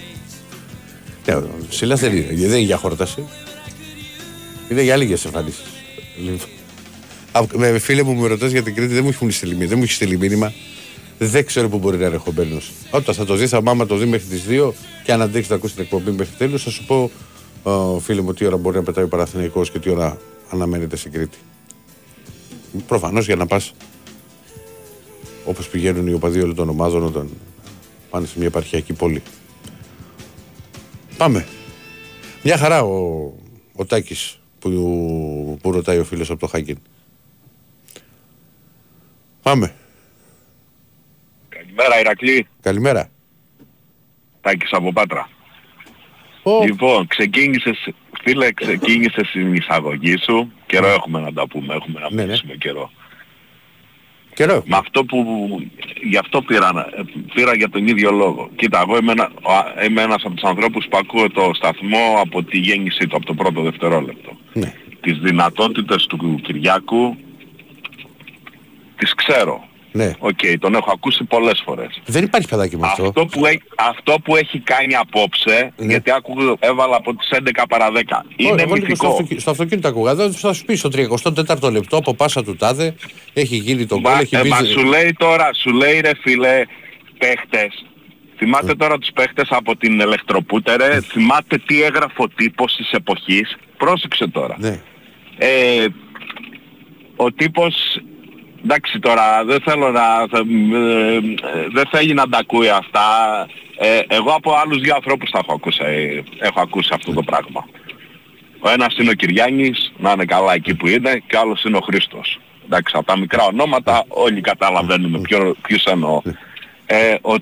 Ναι, 1.26 1.34
ο 1.34 1.48
Σίλα 1.68 1.94
δεν 1.94 2.16
είναι. 2.16 2.26
Δεν 2.34 2.48
είναι 2.48 2.58
για 2.58 2.76
χόρταση. 2.76 3.24
Είναι 4.70 4.82
για 4.82 4.96
λίγες 4.96 5.24
εμφανίσεις. 5.24 5.64
Με 7.54 7.78
φίλε 7.78 8.02
μου 8.02 8.14
με 8.14 8.28
ρωτάς 8.28 8.50
για 8.50 8.62
την 8.62 8.74
Κρήτη, 8.74 8.94
δεν 8.94 9.02
μου 9.02 9.08
έχουν 9.08 9.30
στείλει 9.30 9.52
μήνυμα. 9.52 9.68
Δεν 9.68 9.78
μου 9.78 9.84
έχεις 9.84 9.96
στείλει 9.96 10.18
μήνυμα. 10.18 10.52
Δεν 11.18 11.46
ξέρω 11.46 11.68
πού 11.68 11.78
μπορεί 11.78 11.96
να 11.96 12.06
είναι 12.06 12.14
ερχομένο. 12.14 12.60
Όταν 12.90 13.14
θα 13.14 13.24
το 13.24 13.34
δεις, 13.34 13.50
θα 13.50 13.62
μάμα 13.62 13.86
το 13.86 13.96
δει 13.96 14.04
μέχρι 14.04 14.26
τις 14.26 14.44
2 14.48 14.72
και 15.04 15.12
αν 15.12 15.22
αντέξει 15.22 15.50
να 15.50 15.56
ακούσεις 15.56 15.74
την 15.74 15.84
εκπομπή 15.84 16.10
μέχρι 16.10 16.34
τέλου, 16.38 16.58
θα 16.58 16.70
σου 16.70 16.84
πω, 16.84 17.10
ε, 17.64 18.00
φίλε 18.00 18.20
μου, 18.20 18.34
τι 18.34 18.44
ώρα 18.44 18.56
μπορεί 18.56 18.76
να 18.76 18.82
πετάει 18.82 19.04
ο 19.04 19.08
Παραθυναϊκός 19.08 19.70
και 19.70 19.78
τι 19.78 19.90
ώρα 19.90 20.18
αναμένεται 20.50 20.96
στην 20.96 21.12
Κρήτη. 21.12 21.38
Προφανώς 22.86 23.26
για 23.26 23.36
να 23.36 23.46
πας 23.46 23.72
όπως 25.44 25.68
πηγαίνουν 25.68 26.06
οι 26.06 26.12
οπαδοί 26.12 26.40
όλων 26.40 26.54
των 26.54 26.68
ομάδων 26.68 27.02
όταν 27.02 27.30
πάνε 28.10 28.26
σε 28.26 28.34
μια 28.36 28.46
επαρχιακή 28.46 28.92
πόλη. 28.92 29.22
Πάμε. 31.16 31.46
Μια 32.42 32.56
χαρά 32.56 32.82
ο, 32.82 33.32
ο 33.76 33.84
Τάκης 33.84 34.38
που, 34.58 35.58
που 35.62 35.72
ρωτάει 35.72 35.98
ο 35.98 36.04
φίλος 36.04 36.30
από 36.30 36.40
το 36.40 36.46
Χάγκιν. 36.46 36.78
Πάμε. 39.46 39.74
Καλημέρα 41.48 42.00
Ηρακλή, 42.00 42.46
Καλημέρα. 42.60 43.08
Τάκης 44.40 44.72
από 44.72 44.92
Πάτρα. 44.92 45.28
Ω, 46.42 46.62
Λοιπόν, 46.64 47.06
ξεκίνησες, 47.06 47.88
φίλε, 48.22 48.52
ξεκίνησες 48.52 49.30
την 49.32 49.54
εισαγωγή 49.54 50.16
σου. 50.18 50.52
Καιρό 50.66 50.86
έχουμε 50.86 51.20
να 51.20 51.32
τα 51.32 51.46
πούμε, 51.46 51.74
έχουμε 51.74 52.00
να 52.00 52.08
Ναι, 52.10 52.14
ναι. 52.14 52.22
μιλήσουμε 52.22 52.54
καιρό. 52.54 52.90
καιρό. 54.34 54.62
Με 54.66 54.76
αυτό 54.76 55.04
που, 55.04 55.48
γι' 56.02 56.16
αυτό 56.16 56.42
πήρα, 56.42 56.72
να- 56.72 56.88
πήρα 57.34 57.54
για 57.56 57.68
τον 57.68 57.86
ίδιο 57.86 58.10
λόγο. 58.10 58.50
Κοίτα, 58.56 58.80
εγώ 58.80 58.96
είμαι, 58.96 59.12
ένα, 59.12 59.30
ο- 59.42 59.84
είμαι 59.86 60.02
ένας 60.02 60.22
από 60.24 60.34
τους 60.34 60.44
ανθρώπους 60.44 60.86
που 60.90 60.96
ακούω 60.96 61.30
το 61.30 61.50
σταθμό 61.54 62.14
από 62.20 62.42
τη 62.42 62.58
γέννησή 62.58 63.06
του, 63.06 63.16
από 63.16 63.26
το 63.26 63.34
πρώτο 63.34 63.62
δευτερόλεπτο. 63.62 64.36
Ναι. 64.52 64.72
Τις 65.00 65.18
δυνατότητες 65.18 66.06
του 66.06 66.40
Κυριάκου 66.42 67.16
τις 68.98 69.14
ξέρω. 69.14 69.64
ναι. 69.92 70.12
Οκ, 70.18 70.38
τον 70.58 70.74
έχω 70.74 70.90
ακούσει 70.92 71.24
πολλές 71.24 71.62
φορές. 71.64 72.00
Δεν 72.06 72.24
υπάρχει 72.24 72.48
παιδάκι 72.48 72.76
με 72.76 72.86
αυτό. 72.86 73.02
Αυτό 73.04 73.26
που, 73.26 73.46
έχει, 73.46 73.62
αυτό 73.76 74.14
που 74.24 74.36
έχει 74.36 74.58
κάνει 74.58 74.94
απόψε, 74.94 75.72
Ναι. 75.76 75.86
γιατί 75.86 76.10
άκουγα, 76.10 76.54
έβαλα 76.58 76.96
από 76.96 77.14
τις 77.14 77.28
11 77.32 77.64
παρά 77.68 77.90
10, 77.92 78.24
είναι 78.36 78.48
Εγώ 78.62 78.74
λίγο 78.74 78.76
στο, 78.76 78.86
μυθικό. 78.86 79.08
αυτοκι- 79.08 79.40
στο 79.40 79.50
αυτοκίνητο 79.50 79.88
ακούγα. 79.88 80.14
Δεν 80.14 80.32
θα 80.32 80.52
σου 80.52 80.64
πει 80.64 80.74
στο 80.74 80.88
34ο 80.88 81.70
λεπτό 81.72 81.96
από 81.96 82.14
πάσα 82.14 82.42
του 82.44 82.56
τάδε 82.56 82.94
έχει 83.32 83.56
γίνει 83.56 83.86
το 83.86 84.00
γκολ, 84.00 84.12
Μα, 84.12 84.18
έχει 84.20 84.36
ε, 84.36 84.40
μπει. 84.42 84.48
μα 84.48 84.62
σου 84.64 84.84
λέει 84.84 85.12
τώρα, 85.18 85.50
σου 85.54 85.70
λέει 85.70 86.00
ρε 86.00 86.10
φίλε, 86.20 86.62
παίχτες. 87.18 87.84
Θυμάται 88.38 88.66
Ναι. 88.66 88.74
τώρα 88.74 88.98
τους 88.98 89.10
παίχτες 89.14 89.46
από 89.50 89.76
την 89.76 90.00
ηλεκτροπούτερε, 90.00 91.00
θυμάται 91.00 91.58
τι 91.66 91.82
έγραφε 91.82 92.22
ο 92.22 92.28
τύπος 92.28 92.74
της 92.76 92.90
εποχής. 92.92 93.56
Πρόσεξε 93.76 94.26
τώρα. 94.28 94.56
Ναι. 94.58 94.80
Ε, 95.38 95.86
ο 97.16 97.32
τύπος, 97.32 97.74
εντάξει 98.66 98.98
τώρα, 98.98 99.44
δεν 99.44 99.60
θέλω 99.60 99.90
να, 99.90 100.02
θα- 100.30 100.44
ε, 100.74 101.14
ε, 101.16 101.20
δεν 101.72 101.84
θέλει 101.90 102.14
να 102.14 102.28
τα 102.28 102.38
ακούει 102.38 102.68
αυτά. 102.68 103.06
Ε, 103.78 104.00
εγώ 104.08 104.30
από 104.30 104.52
άλλους 104.54 104.78
δύο 104.80 104.94
ανθρώπους 104.94 105.30
τα 105.30 105.38
έχω 105.42 105.52
ακούσει, 105.54 105.80
ε, 105.84 106.46
έχω 106.46 106.60
ακούσει 106.60 106.90
αυτό 106.92 107.12
το 107.12 107.22
πράγμα. 107.22 107.64
Ο 108.60 108.68
ένας 108.70 108.96
είναι 108.98 109.10
ο 109.10 109.12
Κυριάννης, 109.12 109.92
να 109.98 110.10
είναι 110.10 110.24
καλά 110.24 110.54
εκεί 110.54 110.74
που 110.74 110.86
είναι, 110.88 111.22
και 111.26 111.36
ο 111.36 111.40
άλλος 111.40 111.64
είναι 111.64 111.76
ο 111.76 111.80
Χρήστος. 111.80 112.38
Εντάξει, 112.64 112.94
από 112.96 113.06
τα 113.06 113.18
μικρά 113.18 113.44
ονόματα 113.44 114.04
όλοι 114.08 114.40
καταλαβαίνουμε 114.40 115.20
ποιο, 115.20 115.54
ποιους 115.66 115.84
εννοώ. 115.84 116.22
Ε, 116.86 117.14
ο, 117.20 117.34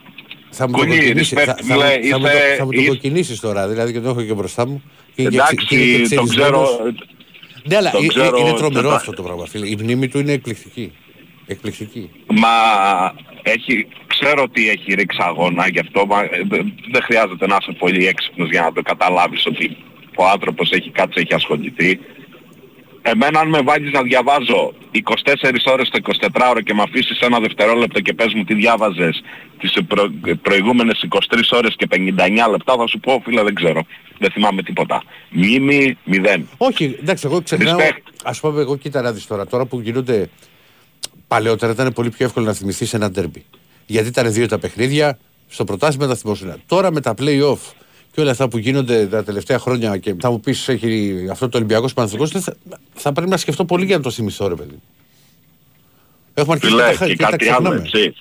Θα 0.51 0.67
μου 0.69 0.73
το 0.73 0.79
Κουλή, 0.79 0.97
κοκκινήσεις, 0.97 1.39
respect, 1.39 1.45
θα, 1.45 1.57
θα, 1.63 1.75
μου- 1.75 1.83
λέει, 1.83 2.03
θα 2.11 2.19
μου 2.19 2.25
το, 2.25 2.29
είσαι- 2.31 2.55
θα 2.59 2.65
μου 2.65 2.71
το 2.71 2.81
είσαι- 2.81 2.89
κοκκινήσεις 2.89 3.41
τώρα, 3.41 3.69
δηλαδή 3.69 3.93
και 3.93 4.01
το 4.01 4.09
έχω 4.09 4.23
και 4.23 4.35
μπροστά 4.35 4.67
μου. 4.67 4.83
Και 5.15 5.23
είναι 5.23 5.31
και 5.31 5.37
ξε- 5.57 5.69
και 5.69 5.75
είναι 5.77 5.85
και 5.85 5.91
εντάξει, 5.95 6.15
το 6.15 6.23
ξερισμένος. 6.23 6.69
ξέρω, 6.69 6.93
Ναι, 7.65 7.77
αλλά 7.77 7.91
το 7.91 7.99
ε- 8.01 8.05
ε- 8.05 8.09
ξέρω, 8.09 8.37
είναι 8.39 8.53
τρομερό 8.53 8.89
το- 8.89 8.95
αυτό 8.95 9.13
το 9.13 9.23
πράγμα, 9.23 9.47
φίλε. 9.47 9.69
Η 9.69 9.77
μνήμη 9.81 10.09
του 10.09 10.19
είναι 10.19 10.33
εκπληκτική. 10.33 10.93
Εκπληκτική. 11.47 12.11
Μα 12.27 12.49
έχει, 13.43 13.87
ξέρω 14.07 14.43
ότι 14.43 14.69
έχει 14.69 14.95
ρίξει 14.95 15.19
αγώνα 15.21 15.69
γι' 15.69 15.79
αυτό, 15.79 16.07
μα, 16.07 16.23
ε, 16.23 16.29
δεν 16.49 16.75
δεν 16.93 17.03
χρειάζεται 17.03 17.47
να 17.47 17.57
είσαι 17.61 17.73
πολύ 17.73 18.07
έξυπνος 18.07 18.51
για 18.51 18.63
να 18.63 18.73
το 18.73 18.83
καταλάβεις 18.83 19.47
ότι 19.47 19.77
ο 20.17 20.25
άνθρωπος 20.27 20.71
έχει 20.71 20.91
κάτσει, 20.91 21.21
έχει 21.21 21.35
ασχοληθεί. 21.35 22.01
Εμένα 23.03 23.41
αν 23.41 23.49
με 23.49 23.61
βάλεις 23.61 23.93
να 23.93 24.03
διαβάζω 24.03 24.75
24 24.91 25.01
ώρες 25.65 25.89
το 25.89 25.99
24ωρο 26.03 26.61
και 26.65 26.75
με 26.75 26.83
αφήσεις 26.83 27.19
ένα 27.21 27.41
δευτερόλεπτο 27.41 28.01
και 28.01 28.13
πες 28.13 28.35
μου 28.35 28.45
τι 28.45 28.55
διάβαζες 28.55 29.23
τις 29.59 29.79
προ, 29.89 30.11
προηγούμενες 30.43 31.07
23 31.09 31.19
ώρες 31.51 31.75
και 31.77 31.87
59 31.91 32.51
λεπτά 32.51 32.75
θα 32.77 32.87
σου 32.87 33.01
πω 33.01 33.23
φίλε 33.25 33.43
δεν 33.43 33.55
ξέρω. 33.55 33.87
Δεν 34.19 34.31
θυμάμαι 34.31 34.63
τίποτα. 34.63 35.03
Μνήμη 35.31 35.99
μηδέν. 36.05 36.49
Όχι, 36.57 36.99
εντάξει, 37.01 37.27
εγώ 37.27 37.43
ξεχνάω. 37.43 37.79
Respect. 37.79 38.13
Α 38.23 38.33
πούμε, 38.41 38.61
εγώ 38.61 38.77
κοίτα 38.77 39.03
να 39.03 39.13
δεις 39.13 39.27
τώρα. 39.27 39.47
Τώρα 39.47 39.65
που 39.65 39.81
γίνονται. 39.81 40.29
Παλαιότερα 41.35 41.73
ήταν 41.73 41.93
πολύ 41.93 42.11
πιο 42.11 42.27
εύκολο 42.27 42.47
να 42.47 42.53
θυμηθείς 42.53 42.95
ένα 42.95 43.11
ντέρμπι. 43.11 43.45
Γιατί 43.87 44.09
ήταν 44.09 44.33
δύο 44.33 44.47
τα 44.49 44.59
παιχνίδια, 44.59 45.19
στο 45.49 45.65
πρωτάθλημα 45.65 46.07
τα 46.07 46.15
θυμόσουν. 46.17 46.53
Τώρα 46.67 46.93
με 46.93 47.01
τα 47.01 47.15
play-off 47.19 47.59
και 48.13 48.21
όλα 48.21 48.31
αυτά 48.31 48.49
που 48.49 48.59
γίνονται 48.59 49.07
τα 49.07 49.25
τελευταία 49.25 49.59
χρόνια 49.59 49.97
και 49.97 50.15
θα 50.21 50.31
μου 50.31 50.41
πεις 50.41 50.69
έχει 50.69 51.15
αυτό 51.31 51.49
το 51.49 51.57
Ολυμπιακός 51.57 51.93
Παναθηνικό, 51.95 52.27
θα, 52.41 52.57
θα 52.95 53.13
πρέπει 53.13 53.31
να 53.31 53.37
σκεφτώ 53.37 53.65
πολύ 53.65 53.85
για 53.85 53.97
να 53.97 54.03
το 54.03 54.11
θυμηθώ, 54.11 54.49
ρε 54.49 54.55
παιδί. 54.55 54.81
Έχουμε 56.35 56.55
αρχίσει 56.55 56.73
Φίλε, 56.73 56.91
και 56.91 56.97
τα, 56.99 57.05
και 57.05 57.05
χα- 57.05 57.07
και 57.07 57.17
τα 57.17 57.31
κάτι 57.31 57.49
άλλο, 57.49 57.69
ξεχνάμε. 57.69 57.83
έτσι. 57.87 58.15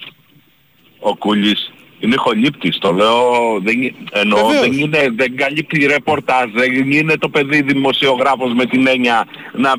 Ο 1.00 1.16
Κούλης 1.16 1.72
είναι 2.00 2.16
χολύπτης, 2.16 2.78
το 2.78 2.92
λέω, 2.92 3.20
δεν, 3.64 3.82
γι- 3.82 3.96
εννοώ, 4.12 4.46
Βεβαίως. 4.46 4.62
δεν, 4.70 4.80
είναι, 4.80 5.10
δεν 5.16 5.36
καλύπτει 5.36 5.86
ρεπορτάζ, 5.86 6.52
δεν 6.54 6.92
είναι 6.92 7.18
το 7.18 7.30
παιδί 7.30 7.62
δημοσιογράφος 7.62 8.54
με 8.54 8.66
την 8.66 8.88
έννοια 8.88 9.28
να... 9.56 9.74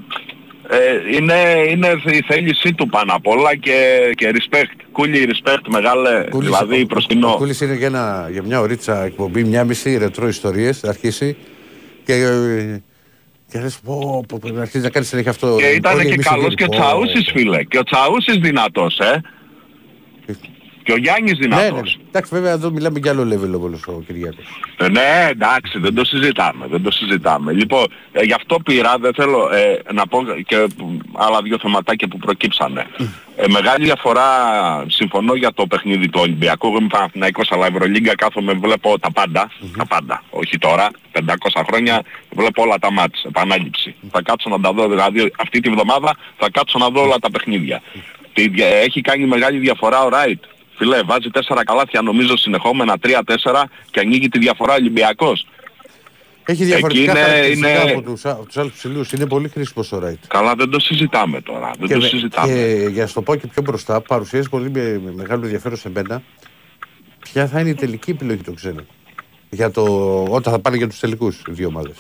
Ε, 0.68 1.16
είναι, 1.16 1.34
είναι 1.70 1.88
η 2.04 2.22
θέλησή 2.28 2.74
του 2.74 2.86
πάνω 2.86 3.12
απ' 3.14 3.26
όλα 3.26 3.54
και, 3.56 4.10
και 4.16 4.32
respect. 4.34 4.80
Κούλη, 4.92 5.28
respect 5.32 5.60
μεγάλε, 5.68 6.24
Κούλης- 6.30 6.48
δηλαδή 6.50 6.80
ο- 6.82 6.86
προς 6.86 7.04
Ο 7.04 7.08
κοινό. 7.08 7.34
Κούλης 7.36 7.60
είναι 7.60 7.74
για, 7.74 7.86
ένα, 7.86 8.28
για 8.32 8.42
μια 8.42 8.60
ωρίτσα 8.60 9.04
εκπομπή, 9.04 9.44
μια 9.44 9.64
μισή 9.64 9.96
ρετρό 9.98 10.28
ιστορίες, 10.28 10.78
θα 10.78 10.88
αρχίσει 10.88 11.36
και, 12.04 12.12
ε, 12.12 12.82
και 13.52 13.60
λες 13.60 13.78
πω, 13.84 14.24
πω, 14.28 14.38
πω, 14.40 14.48
να 14.48 14.60
αρχίσει 14.60 14.82
να 14.84 14.90
κάνει 14.90 15.06
συνέχεια 15.06 15.30
αυτό. 15.30 15.56
Και 15.58 15.66
ήταν 15.66 15.94
Όλοι 15.94 16.06
και 16.06 16.12
εμείς 16.12 16.26
καλός 16.26 16.52
οι 16.52 16.54
και 16.54 16.64
ο 16.64 16.66
γύροι. 16.66 16.78
Πω, 16.80 16.84
Τσαούσης 16.86 17.24
πω. 17.32 17.38
φίλε. 17.38 17.62
Και 17.64 17.78
ο 17.78 17.82
Τσαούσης 17.82 18.36
δυνατός, 18.36 18.98
ε. 18.98 19.20
Και 20.84 20.92
ο 20.92 20.96
Γιάννης 20.96 21.38
Ναι, 21.38 21.46
ναι, 21.46 21.56
ναι. 21.56 21.62
δυνατός. 21.62 21.98
Εντάξει, 22.08 22.34
βέβαια 22.34 22.52
εδώ 22.52 22.70
μιλάμε 22.70 22.98
για 23.02 23.10
άλλο 23.10 23.22
level 23.22 23.52
όπως 23.54 23.86
ο 23.86 24.02
Κυριάκος. 24.06 24.44
Ε, 24.76 24.88
ναι, 24.88 25.28
εντάξει, 25.30 25.78
δεν 25.78 25.94
το 25.94 26.04
συζητάμε, 26.04 26.66
δεν 26.70 26.82
το 26.82 26.90
συζητάμε. 26.90 27.52
Λοιπόν, 27.52 27.84
ε, 28.12 28.22
γι' 28.22 28.32
αυτό 28.32 28.58
πήρα, 28.64 28.94
δεν 29.00 29.14
θέλω 29.14 29.48
ε, 29.52 29.92
να 29.92 30.06
πω 30.06 30.22
και 30.46 30.66
άλλα 31.12 31.42
δύο 31.42 31.58
θεματάκια 31.58 32.08
που 32.08 32.16
προκύψανε. 32.18 32.86
Ε, 33.36 33.48
μεγάλη 33.48 33.84
διαφορά, 33.84 34.24
συμφωνώ 34.88 35.34
για 35.34 35.52
το 35.52 35.66
παιχνίδι 35.66 36.08
του 36.08 36.20
Ολυμπιακού, 36.22 36.66
εγώ 36.66 36.76
είμαι 36.78 36.86
Παναθηναϊκός, 36.90 37.52
αλλά 37.52 37.66
Ευρωλίγκα 37.66 38.14
κάθομαι, 38.14 38.52
βλέπω 38.52 38.98
τα 38.98 39.10
πάντα, 39.12 39.50
τα 39.76 39.86
πάντα, 39.86 40.22
όχι 40.30 40.58
τώρα, 40.58 40.90
500 41.12 41.20
χρόνια, 41.66 42.02
βλέπω 42.30 42.62
όλα 42.62 42.78
τα 42.78 42.92
μάτς, 42.92 43.24
επανάληψη. 43.24 43.94
Θα 44.10 44.22
κάτσω 44.22 44.48
να 44.48 44.60
τα 44.60 44.72
δω, 44.72 44.88
δηλαδή 44.88 45.32
αυτή 45.38 45.60
τη 45.60 45.70
βδομάδα 45.70 46.16
θα 46.38 46.50
κάτσω 46.50 46.78
να 46.78 46.88
δω 46.88 47.02
όλα 47.02 47.18
τα 47.18 47.30
παιχνίδια. 47.30 47.82
Τι 48.32 48.48
δια- 48.48 48.66
Έχει 48.68 49.00
κάνει 49.00 49.26
μεγάλη 49.26 49.58
διαφορά 49.58 50.04
ο 50.04 50.08
Ράιτ. 50.08 50.42
Φιλέ, 50.76 51.02
βάζει 51.02 51.28
4 51.32 51.62
καλάθια 51.64 52.02
νομίζω 52.02 52.36
συνεχόμενα, 52.36 52.96
3-4 53.02 53.64
και 53.90 54.00
ανοίγει 54.00 54.28
τη 54.28 54.38
διαφορά 54.38 54.72
ο 54.72 54.76
Ολυμπιακός. 54.76 55.46
Έχει 56.46 56.64
διαφορετικά 56.64 57.10
είναι- 57.12 57.20
χαρακτηριστικά 57.20 57.82
είναι- 57.82 57.90
από 57.92 58.02
τους, 58.02 58.24
α- 58.24 58.30
από 58.30 58.44
τους 58.46 58.56
άλλους 58.56 58.72
ψηλούς. 58.72 59.12
Είναι 59.12 59.26
πολύ 59.26 59.48
χρήσιμος 59.48 59.92
ο 59.92 59.98
Ράιτ. 59.98 60.18
Καλά 60.28 60.54
δεν 60.54 60.70
το 60.70 60.80
συζητάμε 60.80 61.40
τώρα, 61.40 61.70
δεν 61.78 61.88
το 61.88 61.96
με- 61.98 62.06
συζητάμε. 62.08 62.52
και 62.52 62.88
για 62.90 63.02
να 63.02 63.08
σου 63.08 63.14
το 63.14 63.22
πω 63.22 63.34
και 63.34 63.46
πιο 63.46 63.62
μπροστά, 63.62 64.00
παρουσιάζει 64.00 64.48
πολύ 64.48 64.70
με, 64.70 65.00
με 65.04 65.12
μεγάλο 65.14 65.42
ενδιαφέρον 65.44 65.78
σε 65.78 65.90
μένα 65.90 66.22
ποια 67.20 67.46
θα 67.46 67.60
είναι 67.60 67.68
η 67.68 67.74
τελική 67.74 68.10
επιλογή 68.10 68.42
των 68.42 68.54
ξένων. 68.54 68.86
Για 69.50 69.70
το, 69.70 69.82
όταν 70.30 70.52
θα 70.52 70.58
πάνε 70.58 70.76
για 70.76 70.88
τους 70.88 70.98
τελικούς 70.98 71.36
οι 71.48 71.52
δύο 71.52 71.66
ομάδες. 71.68 71.96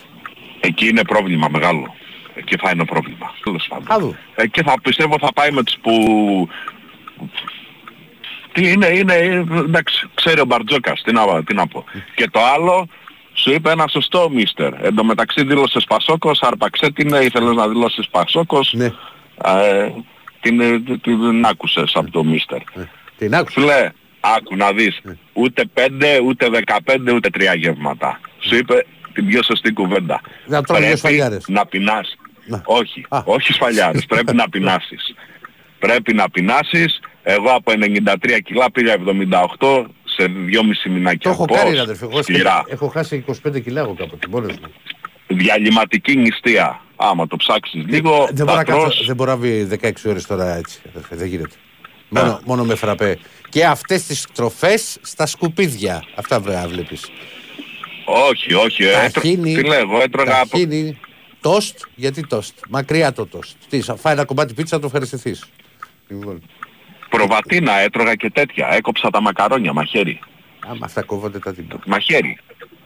Εκεί 0.60 0.88
είναι 0.88 1.02
πρόβλημα 1.04 1.48
μεγάλο. 1.50 1.94
Εκεί 2.34 2.56
θα 2.56 2.70
είναι 2.74 2.84
πρόβλημα. 2.84 3.34
Τέλος 3.44 3.66
πάντων. 3.68 3.86
Θα 3.86 3.98
δούμε. 3.98 4.18
Εκεί 4.34 4.62
θα 4.62 4.74
πιστεύω 4.82 5.16
θα 5.20 5.32
πάει 5.32 5.50
με 5.50 5.62
τους 5.62 5.76
που... 5.82 5.92
Τι 8.54 8.70
είναι, 8.72 8.86
είναι, 8.86 9.14
εντάξει, 9.56 10.06
ξέρει 10.14 10.40
ο 10.40 10.44
Μπαρτζόκας, 10.44 11.02
τι 11.02 11.12
να, 11.12 11.44
τι 11.44 11.54
να 11.54 11.66
πω. 11.66 11.84
Και 12.14 12.28
το 12.30 12.40
άλλο, 12.54 12.88
σου 13.32 13.52
είπε 13.52 13.70
ένα 13.70 13.86
σωστό 13.88 14.30
μίστερ. 14.30 14.72
Εν 14.84 14.94
τω 14.94 15.04
μεταξύ 15.04 15.44
δήλωσες 15.44 15.84
Πασόκος, 15.84 16.40
αρπαξέ 16.42 16.90
την, 16.92 17.08
ήθελες 17.08 17.54
να 17.54 17.68
δηλώσεις 17.68 18.08
Πασόκος. 18.08 18.72
Ναι. 18.76 18.84
Ε, 19.44 19.88
την, 20.40 20.58
την, 20.84 21.00
την 21.00 21.44
άκουσες 21.46 21.92
από 21.94 22.10
το 22.10 22.24
μίστερ. 22.24 22.56
Ε, 22.58 22.88
Την 23.18 23.34
άκουσα. 23.34 23.60
Φίλε, 23.60 23.90
άκου 24.20 24.56
να 24.56 24.72
δεις. 24.72 24.98
Ναι. 25.02 25.16
Ούτε 25.32 25.64
πέντε, 25.74 26.20
ούτε 26.24 26.48
δεκαπέντε, 26.48 27.12
ούτε 27.12 27.30
τρία 27.30 27.54
γεύματα. 27.54 28.20
Σου 28.38 28.56
είπε 28.56 28.86
την 29.12 29.26
πιο 29.26 29.42
σωστή 29.42 29.72
κουβέντα. 29.72 30.20
Να 30.46 30.62
τρώγεις 30.62 30.84
Πρέπει 30.84 30.98
σφαλιάρες. 30.98 31.44
να 31.48 31.66
πεινάς. 31.66 32.16
Να. 32.46 32.62
Όχι, 32.64 33.06
Α. 33.08 33.22
όχι 33.24 33.52
σφαλιάρες. 33.52 34.06
Πρέπει 34.12 34.34
να 34.34 34.48
πεινάσεις. 34.48 35.14
Πρέπει 35.78 36.14
να 36.14 36.30
πεινάσεις. 36.30 37.00
Εγώ 37.26 37.50
από 37.50 37.72
93 37.72 38.38
κιλά 38.44 38.70
πήγα 38.70 38.96
78 39.58 39.84
σε 40.04 40.24
2,5 40.24 40.90
μηνάκια. 40.90 41.18
Το 41.20 41.30
έχω 41.30 41.44
Πώς; 41.44 41.58
κάνει, 41.58 41.78
αδερφέ. 41.78 42.04
Εγώ 42.04 42.22
Σκληρά. 42.22 42.64
έχω 42.68 42.86
χάσει 42.88 43.24
25 43.46 43.60
κιλά 43.62 43.80
εγώ 43.80 43.94
κάποτε, 43.94 44.26
μόνος 44.30 44.52
μου. 44.52 44.72
Διαλυματική 45.26 46.16
νηστεία. 46.16 46.80
Άμα 46.96 47.26
το 47.26 47.36
ψάξεις 47.36 47.84
λίγο, 47.86 48.28
Δεν 48.32 48.44
μπορώ, 48.46 48.50
θα 48.50 48.54
να 48.56 48.64
κάτσω- 48.64 48.82
τρως. 48.90 49.06
δεν 49.06 49.16
μπορώ 49.16 49.30
να 49.30 49.36
βγει 49.36 49.64
16 49.64 50.08
ώρες 50.10 50.26
τώρα 50.26 50.54
έτσι. 50.56 50.80
αδερφέ, 50.88 51.16
Δεν 51.16 51.26
γίνεται. 51.26 51.54
Μόνο, 52.08 52.40
μόνο 52.44 52.64
με 52.64 52.74
φραπέ. 52.74 53.18
Και 53.48 53.64
αυτές 53.66 54.02
τις 54.06 54.26
τροφές 54.34 54.98
στα 55.02 55.26
σκουπίδια. 55.26 56.04
Αυτά 56.14 56.40
βέβαια 56.40 56.68
βλέπεις. 56.68 57.08
Όχι, 58.04 58.54
όχι. 58.54 58.84
έτρο- 58.84 59.12
Ταχίνι, 59.12 59.54
Τι 59.54 59.64
λέγω, 59.64 60.00
έτρωγα 60.00 60.40
από... 60.40 60.48
ταχίνι, 60.50 60.98
τόστ, 61.40 61.78
γιατί 61.94 62.26
τόστ. 62.26 62.54
Μακριά 62.68 63.12
το 63.12 63.26
τόστ. 63.26 63.56
Τι, 63.68 63.80
σα- 63.80 63.96
φάει 63.96 64.12
ένα 64.12 64.24
κομμάτι 64.24 64.54
πίτσα, 64.54 64.78
το 64.78 64.86
ευχαριστηθείς. 64.86 65.44
Λοιπόν, 66.08 66.42
Προβατίνα 67.16 67.72
έτρωγα 67.78 68.14
και 68.14 68.30
τέτοια. 68.30 68.68
Έκοψα 68.72 69.10
τα 69.10 69.20
μακαρόνια, 69.20 69.72
μαχαίρι. 69.72 70.18
άμα 70.66 70.78
αυτά 70.84 71.02
κόβονται 71.02 71.38
τα 71.38 71.52
τύπα. 71.54 71.78
Μαχαίρι. 71.86 72.38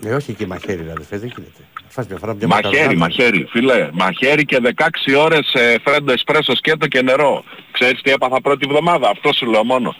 Ε, 0.05 0.15
όχι 0.15 0.33
και 0.33 0.47
μαχαίρι, 0.47 0.81
αδερφέ, 0.81 1.19
δεν 1.19 1.33
γίνεται. 1.37 1.63
Φας 1.89 2.07
μια 2.09 2.17
φορά 2.19 2.35
μια 2.35 2.47
Μαχαίρι, 2.47 2.71
μακαρονάδα. 2.73 2.99
μαχαίρι, 2.99 3.47
φίλε. 3.51 3.89
Μαχαίρι 3.93 4.45
και 4.45 4.59
16 4.77 5.15
ώρες 5.19 5.53
ε, 5.55 5.77
φρέντο 5.85 6.13
εσπρέσο 6.13 6.55
σκέτο 6.57 6.87
και 6.89 7.03
νερό. 7.03 7.45
Ξέρεις 7.71 8.03
τι 8.03 8.11
έπαθα 8.11 8.41
πρώτη 8.41 8.67
εβδομάδα, 8.71 9.09
αυτό 9.11 9.33
σου 9.33 9.47
λέω 9.47 9.65
μόνο. 9.65 9.95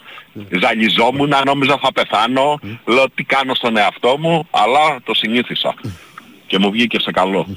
Ζαλιζόμουν, 0.61 1.33
νόμιζα 1.45 1.77
θα 1.77 1.91
πεθάνω, 1.93 2.59
λέω 2.85 3.09
τι 3.15 3.23
κάνω 3.23 3.53
στον 3.55 3.77
εαυτό 3.77 4.17
μου, 4.19 4.47
αλλά 4.51 4.99
το 5.03 5.13
συνήθισα. 5.13 5.73
Και 6.47 6.59
μου 6.59 6.71
βγήκε 6.71 6.99
σε 6.99 7.11
καλό. 7.11 7.47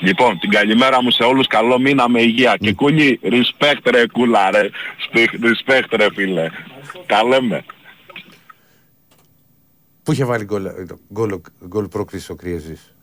Λοιπόν, 0.00 0.38
την 0.38 0.50
καλημέρα 0.50 1.02
μου 1.02 1.10
σε 1.10 1.22
όλους, 1.22 1.46
καλό 1.46 1.78
μήνα 1.78 2.08
με 2.08 2.22
υγεία. 2.22 2.56
Και 2.56 2.72
κούλι, 2.72 3.20
respect 3.22 3.80
ρε 3.90 4.06
κούλα 4.06 4.50
ρε, 4.50 4.68
Σπι- 5.06 5.30
respect 5.42 5.88
ρε 5.96 6.06
φίλε. 6.14 6.50
Τα 7.06 7.24
λέμε. 7.24 7.64
Πού 10.02 10.12
είχε 10.12 10.24
βάλει 10.24 10.44
γκολ, 10.44 10.64
ε, 10.66 10.72
γκολ, 11.12 11.40
γκολ 11.66 11.88
πρόκρισης 11.88 12.30
ο 12.30 12.34
Κριεζής. 12.34 12.94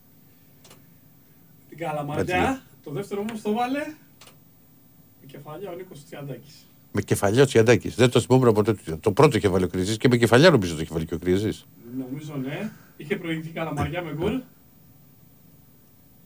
Την 1.70 1.78
Καλαμαριά, 1.78 2.62
το 2.84 2.92
δεύτερο 2.92 3.22
όμως 3.22 3.42
το 3.42 3.54
βάλε 3.54 3.80
με 5.22 5.26
κεφαλιά 5.32 5.70
ο 5.72 5.76
Νίκος 5.76 6.04
Τσιαντάκης. 6.06 6.68
Με 6.92 7.02
κεφαλιά 7.02 7.42
ο 7.42 7.46
Τσιαντάκης. 7.46 7.96
Δεν 7.96 8.10
το 8.10 8.20
θυμόμουν 8.20 8.54
ποτέ. 8.54 8.74
του. 8.74 9.00
Το 9.00 9.12
πρώτο 9.12 9.38
είχε 9.38 9.48
βάλει 9.48 9.64
ο 9.64 9.68
Κριεζής 9.68 9.98
και 9.98 10.08
με 10.08 10.18
κεφαλιά 10.18 10.50
νομίζω 10.50 10.76
το 10.76 10.82
είχε 10.82 10.94
βάλει 10.94 11.06
και 11.06 11.14
ο 11.14 11.20
Κριεζής. 11.20 11.66
Νομίζω 11.98 12.36
ναι. 12.36 12.72
Είχε 12.98 13.16
προηγηθεί 13.16 13.48
η 13.48 13.52
Καλαμαριά 13.52 14.02
με 14.02 14.14
γκολ. 14.18 14.42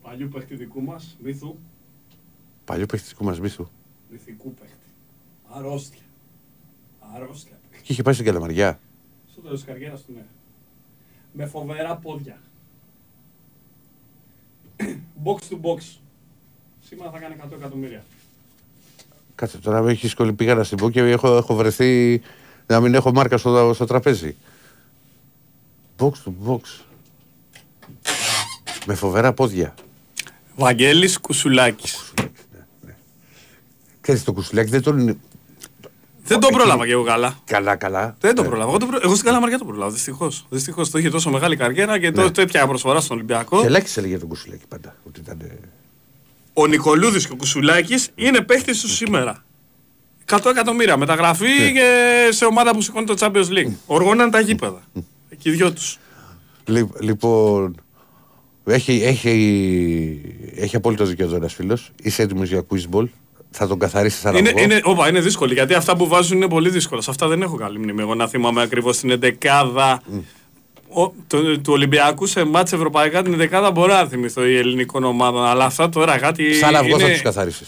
Παλιού 0.02 0.28
παίχτη 0.28 0.56
δικού 0.56 0.82
μας, 0.82 1.18
μύθου. 1.24 1.56
Παλιό 2.66 2.86
παιχτικό 2.86 3.24
μας 3.24 3.40
μύθου. 3.40 3.68
Μυθικού 4.12 4.54
παίχτη. 4.54 4.76
Αρρώστια. 5.50 6.02
Αρρώστια. 7.16 7.60
παίχτη. 7.70 7.86
Και 7.86 7.92
είχε 7.92 8.02
πάει 8.02 8.14
στην 8.14 8.26
Καλαμαριά. 8.26 8.80
Στο 9.32 9.42
τέλος 9.42 9.58
της 9.60 9.68
καριέρας 9.68 10.02
του, 10.02 10.14
ναι. 10.14 10.26
Με 11.34 11.46
φοβερά 11.46 11.96
πόδια. 11.96 12.42
box 15.26 15.38
to 15.38 15.56
box. 15.62 16.00
Σήμερα 16.80 17.12
θα 17.12 17.20
κάνει 17.20 17.36
100 17.46 17.52
εκατομμύρια. 17.52 18.04
Κάτσε 19.36 19.58
τώρα 19.58 19.82
με 19.82 19.92
έχεις 19.92 20.12
σκολεί 20.12 20.34
πήγα 20.34 20.56
να 20.56 20.64
στην 20.64 20.78
πω 20.78 20.90
και 20.90 21.00
έχω, 21.00 21.38
έχω 21.38 21.56
βρεθεί 21.56 22.22
να 22.68 22.80
μην 22.80 22.94
έχω 22.94 23.12
μάρκα 23.12 23.38
στο, 23.38 23.72
στο 23.74 23.86
τραπέζι. 23.86 24.36
Box 25.98 26.12
to 26.12 26.48
box. 26.48 26.62
Με 28.86 28.96
φοβερά 28.96 29.34
πόδια. 29.34 29.74
Βαγγέλης 30.56 31.20
Κουσουλάκης. 31.20 32.14
Ξέρεις 34.02 34.24
το 34.24 34.34
κουσουλάκι 34.34 34.70
δεν 34.70 34.82
τον 34.82 35.00
είναι 35.00 35.18
Δεν 36.24 36.40
τον 36.40 36.52
πρόλαβα 36.54 36.86
και 36.86 36.92
εγώ 36.92 37.04
καλά. 37.04 37.40
καλά 37.46 37.76
καλά. 37.76 38.16
Δεν 38.20 38.36
τον 38.36 38.46
Ε, 38.46 38.48
πρόλαβα. 38.48 38.70
Εγώ, 38.70 38.80
τον 38.80 38.90
προ- 38.90 39.04
εγώ 39.04 39.14
στην 39.14 39.26
Καλαμαριά 39.26 39.58
τον 39.58 39.68
πρόλαβα. 39.68 39.92
Δυστυχώς. 39.92 40.46
Δυστυχώς 40.50 40.90
το 40.90 40.98
είχε 40.98 41.10
τόσο 41.10 41.30
μεγάλη 41.30 41.56
καριέρα 41.56 42.00
και 42.00 42.10
Ναι. 42.10 42.22
το, 42.24 42.32
το 42.32 42.42
έπιανα 42.42 42.68
προσφορά 42.68 43.00
στον 43.00 43.16
Ολυμπιακό. 43.18 43.62
Και 43.62 43.70
Λάκης 43.70 43.98
έλεγε 43.98 44.18
τον 44.18 44.28
κουσουλάκι 44.28 44.64
πάντα. 44.68 44.96
Ότι 45.08 45.20
ήταν, 45.20 45.40
ε, 45.42 45.58
Ο 46.54 46.68
Νικολούδης 46.68 47.28
και 47.28 47.34
ο 47.34 47.36
Κουσουλάκης 47.36 48.10
είναι 48.16 48.42
παίχτες 48.42 48.82
του 48.82 48.88
σήμερα. 48.88 49.44
100 50.26 50.50
εκατομμύρια 50.50 50.98
μεταγραφή 50.98 51.48
Ναι. 51.60 51.72
και 51.72 52.28
σε 52.30 52.46
ομάδα 52.46 52.72
που 52.72 52.82
σηκώνει 52.82 53.06
το 53.06 53.16
Champions 53.20 53.48
League. 53.50 53.72
Οργώναν 53.86 54.32
τα 54.32 54.40
γήπεδα. 54.40 54.82
Εκεί 55.30 55.50
οι 55.50 55.52
δυο 55.52 55.74
τους. 55.74 55.98
λι- 56.66 57.02
λοιπόν, 57.02 57.76
έχει, 58.66 59.02
έχει, 59.04 60.22
έχει 60.56 60.76
απόλυτο 60.76 61.06
δικαίωμα 61.06 61.36
ένα 61.36 61.48
φίλος. 61.48 61.92
Είσαι 62.04 62.22
έτοιμος 62.22 62.50
για 62.50 62.66
quiz 62.70 62.96
ball. 62.96 63.06
Θα 63.52 63.68
τον 63.68 63.80
καθαρίσει 63.80 64.20
σαν 64.20 64.36
Είναι, 64.36 64.54
είναι, 64.58 64.82
όπα, 64.84 65.10
είναι 65.10 65.20
δύσκολο 65.20 65.54
γιατί 65.54 65.74
αυτά 65.74 65.98
που 65.98 66.08
βάζουν 66.08 66.38
είναι 66.38 66.48
πολύ 66.48 66.70
δύσκολα. 66.70 67.02
Σε 67.02 67.10
αυτά 67.10 67.28
δεν 67.28 67.42
έχω 67.42 67.56
καλή 67.56 67.80
μνήμη. 67.80 68.02
Εγώ 68.02 68.16
να 68.16 68.28
θυμάμαι 68.28 68.62
ακριβώς 68.62 68.98
την 68.98 69.10
εντεκάδα 69.10 70.02
ο, 70.94 71.14
το, 71.28 71.60
του 71.60 71.74
Ολυμπιακού 71.74 72.26
σε 72.26 72.44
μάτς 72.44 72.74
ευρωπαϊκά 72.74 73.22
την 73.22 73.34
εντεκάδα 73.34 73.72
μπορώ 73.72 73.94
να 73.94 74.08
θυμηθώ 74.08 74.46
η 74.46 74.58
ελληνικών 74.58 75.04
ομάδων. 75.04 75.46
Αλλά 75.46 75.66
αυτά 75.66 75.90
τώρα 75.90 76.18
κάτι. 76.18 76.54
Σαν 76.54 76.76
αυγό 76.76 77.00
θα 77.00 77.04
είναι, 77.04 77.14
τους 77.14 77.22
καθαρίσει. 77.22 77.66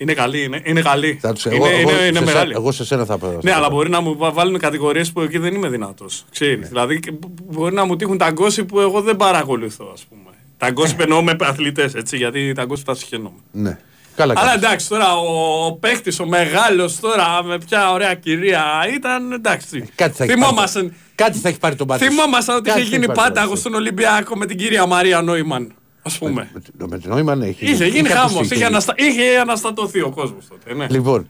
Είναι 0.00 0.14
καλή. 0.14 0.42
Είναι, 0.42 0.60
είναι 0.64 0.80
καλή. 0.82 1.18
Θα 1.20 1.32
τους, 1.32 1.44
είναι, 1.44 1.54
εγώ, 1.54 1.66
είναι, 1.70 1.80
εγώ, 1.80 1.90
είναι 2.04 2.18
σε 2.18 2.24
μεγάλη. 2.24 2.46
σένα- 2.46 2.58
εγώ 2.58 2.72
σε 2.72 2.84
σένα 2.84 3.04
θα 3.04 3.18
πω. 3.18 3.38
Ναι, 3.42 3.52
αλλά 3.52 3.70
μπορεί 3.70 3.90
να 3.90 4.00
μου 4.00 4.16
βα- 4.16 4.32
βάλουν 4.32 4.58
κατηγορίες 4.58 5.12
που 5.12 5.20
εκεί 5.20 5.38
δεν 5.38 5.54
είμαι 5.54 5.68
δυνατός. 5.68 6.24
Ξέρεις. 6.30 6.68
Δηλαδή 6.68 7.00
και 7.00 7.10
μπο- 7.10 7.28
μπορεί 7.44 7.74
να 7.74 7.84
μου 7.84 7.96
τύχουν 7.96 8.18
τα 8.18 8.30
γκόσι 8.30 8.64
που 8.64 8.80
εγώ 8.80 9.00
δεν 9.00 9.16
παρακολουθώ, 9.16 9.90
ας 9.92 10.04
πούμε. 10.08 10.22
Τα 10.56 10.70
γκόσι 10.70 10.96
εννοώ 10.98 11.22
με 11.22 11.36
αθλητές, 11.40 11.94
έτσι, 11.94 12.16
γιατί 12.16 12.52
τα 12.52 12.64
γκόσι 12.64 12.84
τα 12.84 12.94
συγχαίρομαι. 12.94 13.30
Ναι. 13.50 13.78
Καλά 14.16 14.32
Αλλά 14.36 14.48
κάνεις. 14.48 14.64
εντάξει, 14.64 14.88
τώρα 14.88 15.16
ο, 15.16 15.64
ο 15.66 15.72
παίκτης, 15.72 16.20
ο 16.20 16.26
μεγάλος 16.26 17.00
τώρα 17.00 17.42
με 17.44 17.58
ποια 17.58 17.92
ωραία 17.92 18.14
κυρία 18.14 18.64
ήταν. 18.94 19.32
Εντάξει. 19.32 19.84
Κάτι 19.94 20.16
θα 20.16 20.24
έχει 20.24 20.32
θυμόμασταν, 20.32 20.82
πάρει, 20.82 20.96
κάτι 21.14 21.38
θα 21.38 21.48
έχει 21.48 21.58
πάρει 21.58 21.74
τον 21.74 21.86
μάτι 21.86 22.04
σου. 22.04 22.10
θυμόμασταν 22.10 22.56
ότι 22.56 22.68
Κάτι 22.68 22.80
είχε 22.80 22.88
θα 22.88 22.94
έχει 22.94 23.04
γίνει 23.04 23.14
πάρει 23.14 23.18
τον 23.18 23.26
πάταγος 23.34 23.48
μάτι 23.48 23.60
σου. 23.62 23.68
στον 23.68 23.74
Ολυμπιακό 23.80 24.36
με 24.36 24.46
την 24.46 24.56
κυρία 24.58 24.86
Μαρία 24.86 25.22
Νόημαν. 25.22 25.72
Α 26.14 26.18
πούμε. 26.18 26.50
Με 26.54 26.60
το- 26.78 26.88
Με 26.88 26.98
την 26.98 27.10
νόημα 27.10 27.34
ναι, 27.34 27.46
έχει 27.46 27.64
Είχε 27.70 27.84
γίνει 27.86 27.98
ακουστεί, 27.98 28.16
χάμος. 28.16 28.44
είχε 28.44 28.54
Είχε, 28.54 28.64
αναστα... 28.64 28.94
είχε 28.96 29.38
αναστατωθεί 29.38 30.00
ο 30.00 30.10
κόσμος 30.10 30.46
τότε. 30.48 30.74
Ναι. 30.74 30.86
Λοιπόν, 30.90 31.28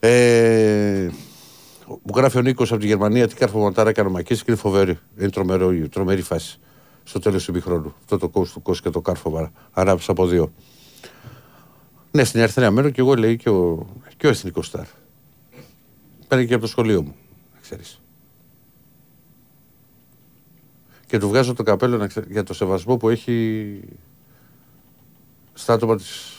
ε, 0.00 1.08
μου 1.86 2.12
γράφει 2.16 2.38
ο 2.38 2.40
Νίκος 2.42 2.72
από 2.72 2.80
τη 2.80 2.86
Γερμανία 2.86 3.28
τι 3.28 3.34
κάρφο 3.34 3.58
μοντάρα 3.58 3.88
έκανε 3.90 4.08
ο 4.08 4.10
Μακής 4.12 4.38
και 4.38 4.44
είναι 4.50 4.60
φοβερή. 4.60 4.98
Είναι 5.18 5.30
τρομερό, 5.30 5.88
τρομερή 5.88 6.22
φάση. 6.22 6.58
Στο 7.04 7.18
τέλος 7.18 7.44
του 7.44 7.50
ημιχρόνου. 7.50 7.94
Αυτό 8.00 8.18
το 8.18 8.28
κόστος 8.28 8.52
του 8.52 8.62
κόστο 8.62 8.82
και 8.82 8.90
το 8.90 9.00
κάρφο 9.00 9.50
ανάψει 9.72 10.06
από 10.10 10.26
δύο. 10.26 10.52
Ναι, 12.10 12.24
στην 12.24 12.40
Ερυθρέα 12.40 12.70
μένω 12.70 12.90
και 12.90 13.00
εγώ 13.00 13.14
λέει 13.14 13.36
και 13.36 13.48
ο, 13.48 13.86
και 14.16 14.26
ο 14.26 14.30
εθνικός 14.30 14.66
στάρ. 14.66 14.84
Παίρνει 16.28 16.46
και 16.46 16.52
από 16.54 16.62
το 16.62 16.68
σχολείο 16.68 17.02
μου. 17.02 17.14
να 17.54 17.60
Ξέρεις. 17.60 18.00
Και 21.06 21.18
του 21.18 21.28
βγάζω 21.28 21.54
το 21.54 21.62
καπέλο 21.62 21.96
να 21.96 22.06
ξέρει, 22.06 22.26
για 22.30 22.42
το 22.42 22.54
σεβασμό 22.54 22.96
που 22.96 23.08
έχει 23.08 23.80
στα 25.52 25.72
άτομα 25.72 25.96
της 25.96 26.36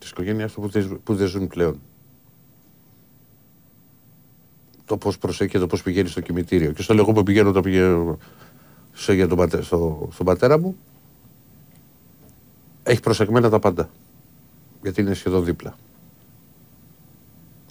της 0.00 0.10
οικογένειά 0.10 0.48
του 0.48 0.60
που, 0.60 0.68
δεν- 0.68 1.00
που 1.04 1.14
δεν 1.14 1.26
ζουν 1.26 1.46
πλέον. 1.46 1.80
Το 4.84 4.96
πώς 4.96 5.18
προσέχει 5.18 5.50
και 5.50 5.58
το 5.58 5.66
πώς 5.66 5.82
πηγαίνει 5.82 6.08
στο 6.08 6.20
κημητήριο. 6.20 6.72
Και 6.72 6.82
στο 6.82 6.94
λέω 6.94 7.02
εγώ 7.02 7.12
που 7.12 7.22
πηγαίνω 7.22 7.48
όταν 7.48 7.62
πηγαίνω 7.62 8.18
σε, 8.92 9.12
για 9.14 9.28
τον 9.28 9.36
πατέ, 9.38 9.62
στο, 9.62 10.08
στον 10.12 10.26
πατέρα 10.26 10.58
μου, 10.58 10.76
έχει 12.82 13.00
προσεγμένα 13.00 13.48
τα 13.50 13.58
πάντα. 13.58 13.90
Γιατί 14.82 15.00
είναι 15.00 15.14
σχεδόν 15.14 15.44
δίπλα. 15.44 15.76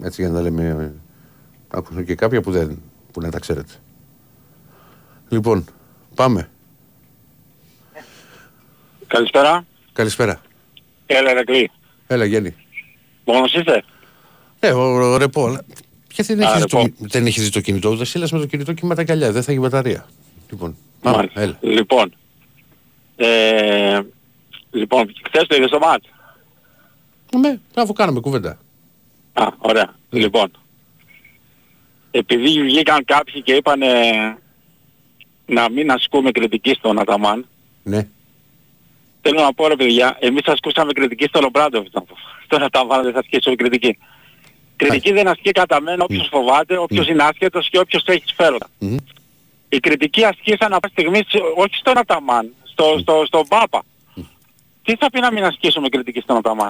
Έτσι 0.01 0.21
για 0.21 0.29
να 0.29 0.35
τα 0.35 0.41
λέμε. 0.41 0.63
ε, 0.67 0.91
Άκουσαν 1.67 2.05
και 2.05 2.15
κάποια 2.15 2.41
που 2.41 2.51
δεν 2.51 2.81
που 3.11 3.21
να 3.21 3.29
τα 3.31 3.39
ξέρετε. 3.39 3.73
Λοιπόν, 5.29 5.65
πάμε. 6.15 6.49
Καλησπέρα. 9.07 9.65
Καλησπέρα. 9.93 10.41
Έλα, 11.05 11.29
Ερακλή. 11.29 11.71
Έλα, 12.07 12.25
Γέννη. 12.25 12.55
Μόνος 13.25 13.53
είστε; 13.53 13.83
Ε, 14.59 14.71
ο, 14.71 14.81
ο 15.11 15.17
ρεπό. 15.17 15.45
αλλά 15.45 15.63
Ποια 16.07 16.23
δεν 16.27 16.43
Α, 16.43 16.49
έχεις, 16.49 16.59
ρεπό. 16.61 16.81
το, 16.83 16.93
δεν 16.99 17.25
έχεις 17.25 17.43
δει 17.43 17.49
το 17.49 17.61
κινητό; 17.61 17.95
Δεν 17.95 18.05
σύλλας 18.05 18.31
με 18.31 18.39
το 18.39 18.45
κινητό 18.45 18.73
και 18.73 18.85
με 18.85 18.95
τα 18.95 19.03
καλιά. 19.03 19.31
Δεν 19.31 19.43
θα 19.43 19.51
έχει 19.51 19.59
μπαταρία. 19.61 20.05
Λοιπόν, 20.49 20.77
πάμε. 21.01 21.15
Μάλιστα. 21.17 21.41
Έλα. 21.41 21.57
Λοιπόν, 21.61 22.13
ε, 23.15 23.99
Λοιπόν, 24.71 25.13
χθες 25.27 25.47
το 25.47 25.55
είδες 25.55 25.69
το 25.69 25.79
μάτς; 25.79 26.07
Ναι, 27.39 27.57
αφού 27.75 27.93
κάναμε 27.93 28.19
κουβέντα. 28.19 28.57
Α, 29.33 29.47
ωραία. 29.57 29.95
Λοιπόν, 30.09 30.51
επειδή 32.11 32.61
βγήκαν 32.63 33.05
κάποιοι 33.05 33.41
και 33.41 33.53
είπαν 33.53 33.79
να 35.45 35.69
μην 35.71 35.91
ασκούμε 35.91 36.31
κριτική 36.31 36.73
στον 36.73 36.99
Αταμάν, 36.99 37.45
Ναι. 37.83 38.07
Θέλω 39.27 39.41
να 39.41 39.53
πω 39.53 39.67
ρε 39.67 39.75
παιδιά, 39.75 40.17
εμείς 40.19 40.45
ασκούσαμε 40.45 40.91
κριτική 40.93 41.25
στον 41.25 41.43
Ομπράντοβιτ. 41.43 41.93
Στον 42.45 42.63
Αταμάν 42.63 43.03
δεν 43.03 43.13
θα 43.13 43.19
ασκήσουμε 43.19 43.55
κριτική. 43.55 43.97
Κριτική 44.75 45.11
δεν 45.11 45.27
ασκεί 45.27 45.51
κατά 45.51 45.81
μένα 45.81 46.03
όποιος 46.03 46.27
φοβάται, 46.31 46.77
όποιος 46.77 47.07
είναι 47.07 47.23
άσχετος 47.23 47.69
και 47.69 47.79
όποιος 47.79 48.03
έχει 48.05 48.23
σφαίροτα. 48.25 48.67
Μμμ. 48.79 48.95
Η 49.69 49.79
κριτική 49.79 50.23
ασκεί 50.25 50.55
σαν 50.59 50.71
να 50.71 50.79
πάει 50.79 50.91
στιγμή 50.91 51.17
σε- 51.27 51.41
όχι 51.55 51.75
στον 51.75 51.97
Αταμάν, 51.97 52.53
στο, 52.63 52.95
στο, 52.99 53.23
στον 53.25 53.47
Πάπα. 53.47 53.83
Τι 54.83 54.95
θα 54.95 55.09
πει 55.09 55.19
να 55.19 55.31
μην 55.31 55.43
ασκήσουμε 55.43 55.89
κριτική 55.89 56.19
στον 56.19 56.37
Αταμάν; 56.37 56.69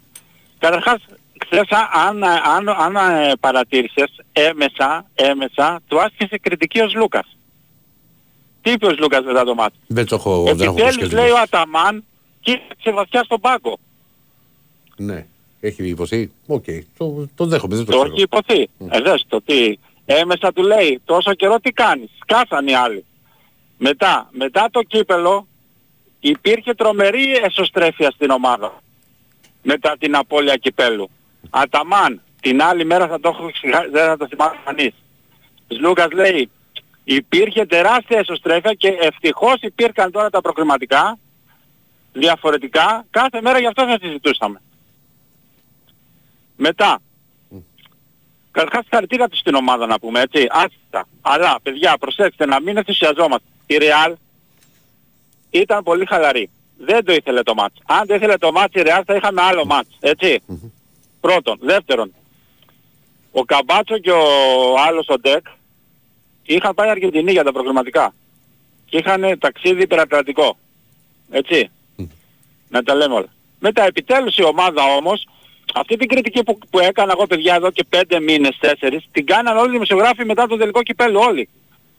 Καταρχάς, 0.60 0.98
χθες 1.46 1.68
α- 1.70 1.90
αν, 2.08 2.24
αν, 2.24 2.70
αν, 2.70 2.96
ε, 2.96 3.32
παρατήρησες, 3.40 4.10
έμεσα, 4.32 5.06
έμεσα, 5.16 5.82
του 5.88 6.02
άσκησε 6.02 6.38
κριτική 6.38 6.80
ο 6.82 6.88
Λούκας. 6.96 7.38
Τι 8.62 8.72
είπε 8.72 8.86
ο 8.86 8.96
Λούκας 9.00 9.24
μετά 9.26 9.44
το 9.44 9.56
μάτι; 9.56 9.76
Δεν 9.88 10.06
το 10.06 10.16
έχω, 10.16 10.44
δεν 10.44 10.54
έχω 10.62 10.64
Επιτέλους 10.72 10.94
σκεφτεί. 10.94 11.16
λέει 11.16 11.30
ο 11.30 11.38
Αταμάν 11.44 12.04
κοίταξε 12.46 12.92
βαθιά 12.92 13.24
στον 13.24 13.40
πάγκο. 13.40 13.78
Ναι. 14.98 15.26
Έχει 15.60 15.88
υποθεί. 15.88 16.32
Οκ. 16.48 16.64
Το, 16.98 17.28
το 17.36 17.46
δέχομαι. 17.46 17.76
Δεν 17.76 17.86
το, 17.86 17.92
Το 17.92 17.98
ξέρω. 17.98 18.14
έχει 18.14 18.22
υποθεί. 18.22 18.70
Ε, 18.90 19.02
δες 19.02 19.26
το 19.28 19.42
τι. 19.42 19.78
Έμεσα 20.06 20.54
του 20.54 20.64
λέει 20.64 21.02
τόσο 21.06 21.34
καιρό 21.34 21.60
τι 21.60 21.72
κάνεις. 21.72 22.10
Σκάσαν 22.22 22.68
οι 22.68 22.74
άλλοι. 22.74 23.06
Μετά, 23.78 24.30
μετά 24.32 24.68
το 24.72 24.82
κύπελο 24.82 25.48
υπήρχε 26.20 26.74
τρομερή 26.74 27.36
εσωστρέφεια 27.44 28.12
στην 28.12 28.30
ομάδα. 28.30 28.82
Μετά 29.62 29.96
την 30.00 30.16
απώλεια 30.16 30.56
κυπέλου. 30.56 31.10
Αταμάν, 31.50 32.22
την 32.42 32.62
άλλη 32.62 32.86
μέρα 32.86 33.08
θα 33.08 33.20
το 33.20 33.30
έχω 33.30 33.52
ξεχάσει, 33.52 33.90
δεν 33.90 34.06
θα 34.06 34.18
το 34.18 34.28
θυμάσαι 34.28 34.60
κανείς. 34.66 34.94
Λούκας 35.68 36.12
λέει, 36.12 36.50
υπήρχε 37.04 37.66
τεράστια 37.66 38.20
εσωστρέφεια 38.20 38.74
και 38.74 38.88
ευτυχώς 38.88 39.56
υπήρχαν 39.62 40.12
τώρα 40.12 40.30
τα 40.30 40.42
προκριματικά, 40.42 41.18
διαφορετικά, 42.20 43.06
κάθε 43.10 43.42
μέρα 43.42 43.60
γι' 43.60 43.68
αυτό 43.68 43.86
θα 43.86 43.98
συζητούσαμε. 44.02 44.62
Μετά, 46.56 47.02
Καταρχάς 48.56 48.86
χαρακτήρα 48.90 49.28
του 49.28 49.38
στην 49.38 49.56
ομάδα 49.56 49.86
να 49.86 50.00
πούμε 50.00 50.20
έτσι, 50.22 50.48
άσχετα. 50.50 51.08
Αλλά 51.22 51.60
παιδιά 51.64 51.98
προσέξτε 51.98 52.46
να 52.46 52.62
μην 52.62 52.78
ενθουσιαζόμαστε. 52.78 53.48
Η 53.66 53.76
Real 53.80 54.14
ήταν 55.50 55.84
πολύ 55.84 56.06
χαλαρή. 56.06 56.50
Δεν 56.78 57.06
το 57.06 57.14
ήθελε 57.14 57.44
το 57.44 57.54
μάτς. 57.54 57.76
Αν 57.86 58.08
το 58.08 58.14
ήθελε 58.14 58.38
το 58.38 58.52
μάτς 58.52 58.74
η 58.74 58.82
Real 58.86 59.02
θα 59.06 59.16
είχαμε 59.16 59.42
άλλο 59.42 59.66
μάτς. 59.66 59.90
Έτσι. 60.00 60.42
Πρώτον. 61.22 61.58
Δεύτερον. 61.62 62.14
Ο 63.32 63.44
Καμπάτσο 63.44 63.98
και 63.98 64.12
ο 64.12 64.24
άλλος 64.88 65.08
ο 65.08 65.20
Ντεκ 65.20 65.46
είχαν 66.44 66.74
πάει 66.74 66.90
Αργεντινή 66.90 67.32
για 67.32 67.44
τα 67.44 67.52
προγραμματικά. 67.52 68.14
Και 68.86 68.98
είχαν 68.98 69.40
ταξίδι 69.40 69.82
υπερατλαντικό. 69.82 70.58
Έτσι. 71.30 71.72
Να 72.70 72.84
τα 72.84 72.96
λέμε 72.96 73.14
όλα. 73.14 73.28
Μετά 73.60 73.84
επιτέλους 73.86 74.38
η 74.38 74.44
ομάδα 74.44 74.84
όμως, 74.84 75.28
αυτή 75.74 75.98
την 75.98 76.08
κριτική 76.08 76.44
που, 76.44 76.60
που 76.70 76.80
έκανα 76.80 77.12
εγώ 77.12 77.28
παιδιά 77.28 77.56
εδώ 77.56 77.72
και 77.72 77.84
πέντε 77.90 78.20
μήνες, 78.20 78.58
τέσσερις, 78.60 79.04
την 79.12 79.26
κάναν 79.26 79.58
όλοι 79.58 79.68
οι 79.68 79.72
δημοσιογράφοι 79.72 80.26
μετά 80.26 80.48
το 80.48 80.58
τελικό 80.58 80.82
κυπέλο, 80.84 81.20
όλοι. 81.20 81.50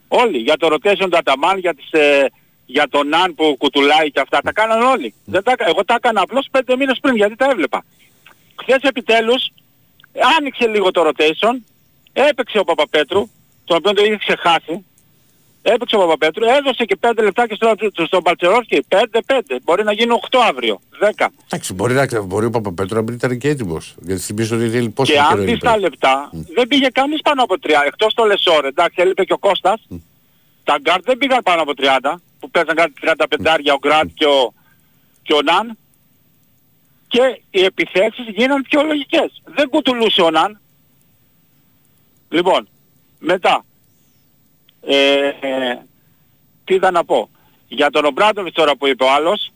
Όλοι. 0.08 0.38
Για 0.38 0.56
το 0.56 0.68
rotation 0.72 1.06
του 1.10 1.16
Αταμάν, 1.16 1.58
για, 1.58 1.74
τις, 1.74 1.90
ε, 1.90 2.26
για 2.66 2.88
τον 2.88 3.08
Ναν 3.08 3.34
που 3.34 3.56
κουτουλάει 3.58 4.10
και 4.10 4.20
αυτά, 4.20 4.40
τα 4.40 4.52
κάναν 4.52 4.82
όλοι. 4.82 5.14
Δεν 5.24 5.42
τα, 5.42 5.52
έκα- 5.52 5.68
εγώ 5.68 5.84
τα 5.84 5.94
έκανα 5.94 6.20
απλώς 6.20 6.46
πέντε 6.50 6.76
μήνες 6.76 6.98
πριν, 7.00 7.16
γιατί 7.16 7.36
τα 7.36 7.46
έβλεπα. 7.50 7.84
Χθες 8.62 8.82
επιτέλους, 8.82 9.48
άνοιξε 10.38 10.66
λίγο 10.68 10.90
το 10.90 11.08
rotation, 11.08 11.54
έπαιξε 12.12 12.58
ο 12.58 12.64
Παπαπέτρου, 12.64 13.28
τον 13.64 13.76
οποίο 13.76 13.92
το 13.92 14.04
είχε 14.04 14.16
ξεχάσει, 14.16 14.86
Έπαιξε 15.72 15.96
ο 15.96 15.98
Παπαπέτρου, 15.98 16.44
έδωσε 16.44 16.84
και 16.84 16.98
5 17.00 17.10
λεπτά 17.22 17.46
και 17.46 17.54
στο, 17.54 18.04
στον 18.06 18.22
Παλτσερόφσκι. 18.22 18.86
5-5. 18.88 18.98
Μπορεί 19.64 19.84
να 19.84 19.92
γίνει 19.92 20.20
8 20.30 20.38
αύριο. 20.48 20.80
10. 21.18 21.26
Εντάξει, 21.46 21.72
μπορεί, 21.72 21.94
να, 21.94 22.22
μπορεί 22.22 22.46
ο 22.46 22.50
Παπαπέτρου 22.50 22.94
να 22.96 23.02
μην 23.02 23.14
ήταν 23.14 23.38
και 23.38 23.48
έτοιμος. 23.48 23.94
Γιατί 24.00 24.20
θυμίζω 24.20 24.56
ότι 24.56 24.68
θέλει 24.68 24.88
πόσο 24.88 25.12
και 25.12 25.18
καιρό 25.18 25.30
αν 25.30 25.38
δεις 25.38 25.48
είναι 25.48 25.58
τα 25.58 25.68
πέρα. 25.68 25.80
λεπτά, 25.80 26.30
δεν 26.54 26.68
πήγε 26.68 26.88
κανείς 26.88 27.20
πάνω 27.22 27.42
από 27.42 27.54
30. 27.62 27.68
Εκτός 27.86 28.14
τον 28.14 28.24
Λεσόρ, 28.24 28.64
εντάξει, 28.64 29.02
έλειπε 29.02 29.24
και 29.24 29.32
ο 29.32 29.38
Κώστας. 29.38 29.86
Τα 30.64 30.78
γκάρτ 30.80 31.04
δεν 31.04 31.18
πήγαν 31.18 31.42
πάνω 31.42 31.62
από 31.62 31.72
30. 31.76 32.14
Που 32.40 32.50
παίζαν 32.50 32.74
κάτι 32.74 32.92
35 33.00 33.72
ο 33.74 33.78
Γκραντ 33.78 34.06
και 34.14 34.26
ο, 34.26 34.54
και 35.22 35.32
ο 35.34 35.42
Ναν. 35.42 35.78
Και 37.08 37.40
οι 37.50 37.64
επιθέσεις 37.64 38.26
γίναν 38.28 38.62
πιο 38.62 38.82
λογικές. 38.82 39.42
Δεν 39.44 39.68
κουτουλούσε 39.68 40.22
ο 40.22 40.30
Ναν. 40.30 40.60
Λοιπόν, 42.28 42.68
μετά. 43.18 43.64
Ε, 44.86 45.26
ε, 45.40 45.78
τι 46.64 46.74
ήταν 46.74 46.92
να 46.92 47.04
πω. 47.04 47.30
Για 47.68 47.90
τον 47.90 48.04
Ομπράντοβιτς 48.04 48.54
τώρα 48.54 48.76
που 48.76 48.86
είπε 48.86 49.04
ο 49.04 49.10
άλλος, 49.10 49.52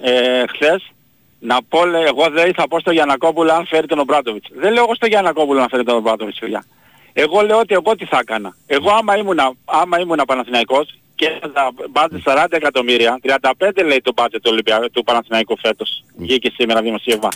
ε, 0.00 0.44
χθες, 0.46 0.92
να 1.38 1.62
πω, 1.68 1.84
λέει, 1.84 2.02
εγώ 2.02 2.30
δεν 2.30 2.54
θα 2.54 2.68
πω 2.68 2.80
στο 2.80 2.90
Γιανακόπουλο 2.90 3.52
αν 3.52 3.66
φέρει 3.66 3.86
τον 3.86 3.98
Ομπράντοβιτς. 3.98 4.48
Δεν 4.54 4.72
λέω 4.72 4.82
εγώ 4.82 4.94
στο 4.94 5.06
Γιανακόπουλο 5.06 5.60
να 5.60 5.68
φέρει 5.68 5.84
τον 5.84 5.96
Ομπράντοβιτς, 5.96 6.38
παιδιά. 6.38 6.64
Εγώ 7.12 7.40
λέω 7.40 7.58
ότι 7.58 7.74
εγώ 7.74 7.96
τι 7.96 8.04
θα 8.04 8.18
έκανα. 8.18 8.56
Εγώ 8.66 8.90
άμα 8.90 9.16
ήμουνα, 9.16 9.52
άμα 9.64 9.98
ήμουνα 10.00 10.24
Παναθηναϊκός 10.24 10.98
και 11.14 11.40
θα 11.52 11.70
μπάτζε 11.90 12.22
40 12.24 12.46
εκατομμύρια, 12.50 13.18
35 13.22 13.84
λέει 13.84 14.00
το 14.00 14.12
μπάτζε 14.14 14.40
του, 14.40 14.50
Ολυμπια... 14.52 14.90
του 14.92 15.04
Παναθηναϊκού 15.04 15.58
φέτος. 15.58 16.04
Βγήκε 16.16 16.50
σήμερα 16.54 16.82
δημοσίευμα. 16.82 17.28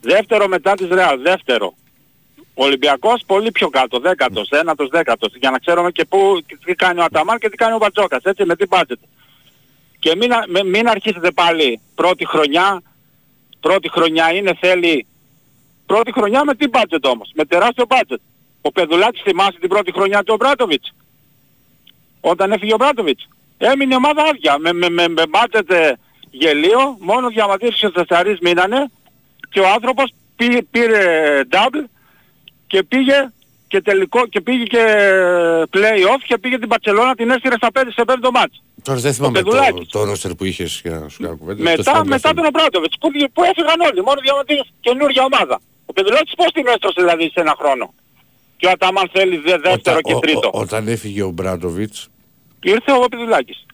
Δεύτερο 0.00 0.48
μετά 0.48 0.74
της 0.74 0.88
Ρεάλ, 0.88 1.20
δεύτερο. 1.20 1.74
Ο 2.54 2.64
Ολυμπιακός 2.64 3.22
πολύ 3.26 3.50
πιο 3.52 3.68
κάτω, 3.68 3.98
δέκατος, 3.98 4.48
ένατος, 4.50 4.88
δέκατος, 4.88 5.32
για 5.36 5.50
να 5.50 5.58
ξέρουμε 5.58 5.90
και 5.90 6.04
πού, 6.04 6.42
τι 6.64 6.74
κάνει 6.74 7.00
ο 7.00 7.04
Αταμάν 7.04 7.38
και 7.38 7.48
τι 7.48 7.56
κάνει 7.56 7.74
ο 7.74 7.78
Μπατζόκας, 7.78 8.22
έτσι, 8.22 8.44
με 8.44 8.56
τι 8.56 8.66
μπάτζετ. 8.66 8.98
Και 9.98 10.16
μην, 10.16 10.32
α- 10.32 10.44
με- 10.48 10.64
μην 10.64 10.88
αρχίσετε 10.88 11.30
πάλι 11.30 11.80
πρώτη 11.94 12.26
χρονιά, 12.26 12.82
πρώτη 13.60 13.88
χρονιά 13.90 14.32
είναι 14.32 14.56
θέλει, 14.60 15.06
πρώτη 15.86 16.12
χρονιά 16.12 16.44
με 16.44 16.54
τι 16.54 16.68
μπάτζετ 16.68 17.06
όμως, 17.06 17.30
με 17.34 17.44
τεράστιο 17.44 17.84
μπάτζετ. 17.88 18.20
Ο 18.60 18.72
Πεδουλάκης 18.72 19.22
θυμάσαι 19.22 19.58
την 19.60 19.68
πρώτη 19.68 19.92
χρονιά 19.92 20.18
του 20.22 20.32
Ομπράτοβιτς, 20.34 20.94
όταν 22.20 22.52
έφυγε 22.52 22.72
ο 22.72 22.74
Ομπράτοβιτς. 22.74 23.28
Έμεινε 23.58 23.94
η 23.94 23.96
ομάδα 23.96 24.22
άδεια, 24.22 24.58
με, 24.58 24.72
με, 24.72 24.88
με, 24.88 25.08
με 25.08 25.26
μπάτζετ 25.26 25.70
ε, 25.70 25.98
γελίο, 26.30 26.96
μόνο 27.00 27.28
διαμαρτύρες 27.28 27.78
και 27.78 27.88
τεσσαρείς 27.90 28.38
μείνανε 28.40 28.90
και 29.50 29.60
ο 29.60 29.68
άνθρωπος 29.68 30.12
πήρε, 30.36 30.62
πήρε 30.62 31.40
double 31.50 31.84
και 32.66 32.82
πήγε 32.82 33.32
και 33.68 33.80
τελικό 33.80 34.26
και 34.26 34.40
πήγε 34.40 34.62
και 34.62 34.84
play-off 35.72 36.22
και 36.26 36.38
πήγε 36.38 36.58
την 36.58 36.68
Παρσελώνα 36.68 37.14
την 37.14 37.30
έστειλε 37.30 37.54
στα 37.56 37.68
5 37.74 37.82
σε 37.94 38.02
5 38.06 38.14
μάτς. 38.32 38.62
Τώρα 38.82 38.98
δεν 39.00 39.12
θυμάμαι 39.14 39.38
το, 39.38 39.44
Πεδουλάκης. 39.44 39.88
το 39.88 40.04
ρόστερ 40.04 40.34
που 40.34 40.44
είχες 40.44 40.80
για 40.84 40.98
να 40.98 41.08
σου 41.08 41.22
κάνω 41.22 41.36
κουβέντα. 41.36 41.56
το 41.64 41.70
Μετά, 41.70 41.82
θυμάμαι 41.82 42.04
μετά 42.08 42.28
αυτό. 42.28 42.34
τον 42.40 42.44
Ομπράτοβιτς 42.44 42.96
που, 43.00 43.08
που 43.32 43.42
έφυγαν 43.42 43.80
όλοι, 43.88 44.02
μόνο 44.02 44.20
διαμαρτύρες 44.22 44.72
καινούργια 44.80 45.22
ομάδα. 45.24 45.60
Ο 45.86 45.92
Πεδουλάκης 45.92 46.34
πώς 46.36 46.46
την 46.52 46.66
έστρωσε 46.66 47.00
δηλαδή 47.00 47.24
σε 47.34 47.40
ένα 47.40 47.54
χρόνο; 47.58 47.94
Και 48.56 48.66
ο 48.66 48.70
Αταμάν 48.70 49.10
θέλει 49.12 49.36
δε, 49.36 49.50
δεύτερο 49.58 49.72
Όταν- 49.96 50.00
και 50.02 50.14
ο- 50.14 50.18
τρίτο. 50.18 50.50
ο- 50.54 50.58
όταν 50.60 50.88
έφυγε 50.88 51.22
ο 51.22 51.30
Μπράντοβιτς, 51.30 52.08
Ήρθε 52.62 52.92
ο 52.92 53.08
Πεδουλάκης. 53.10 53.66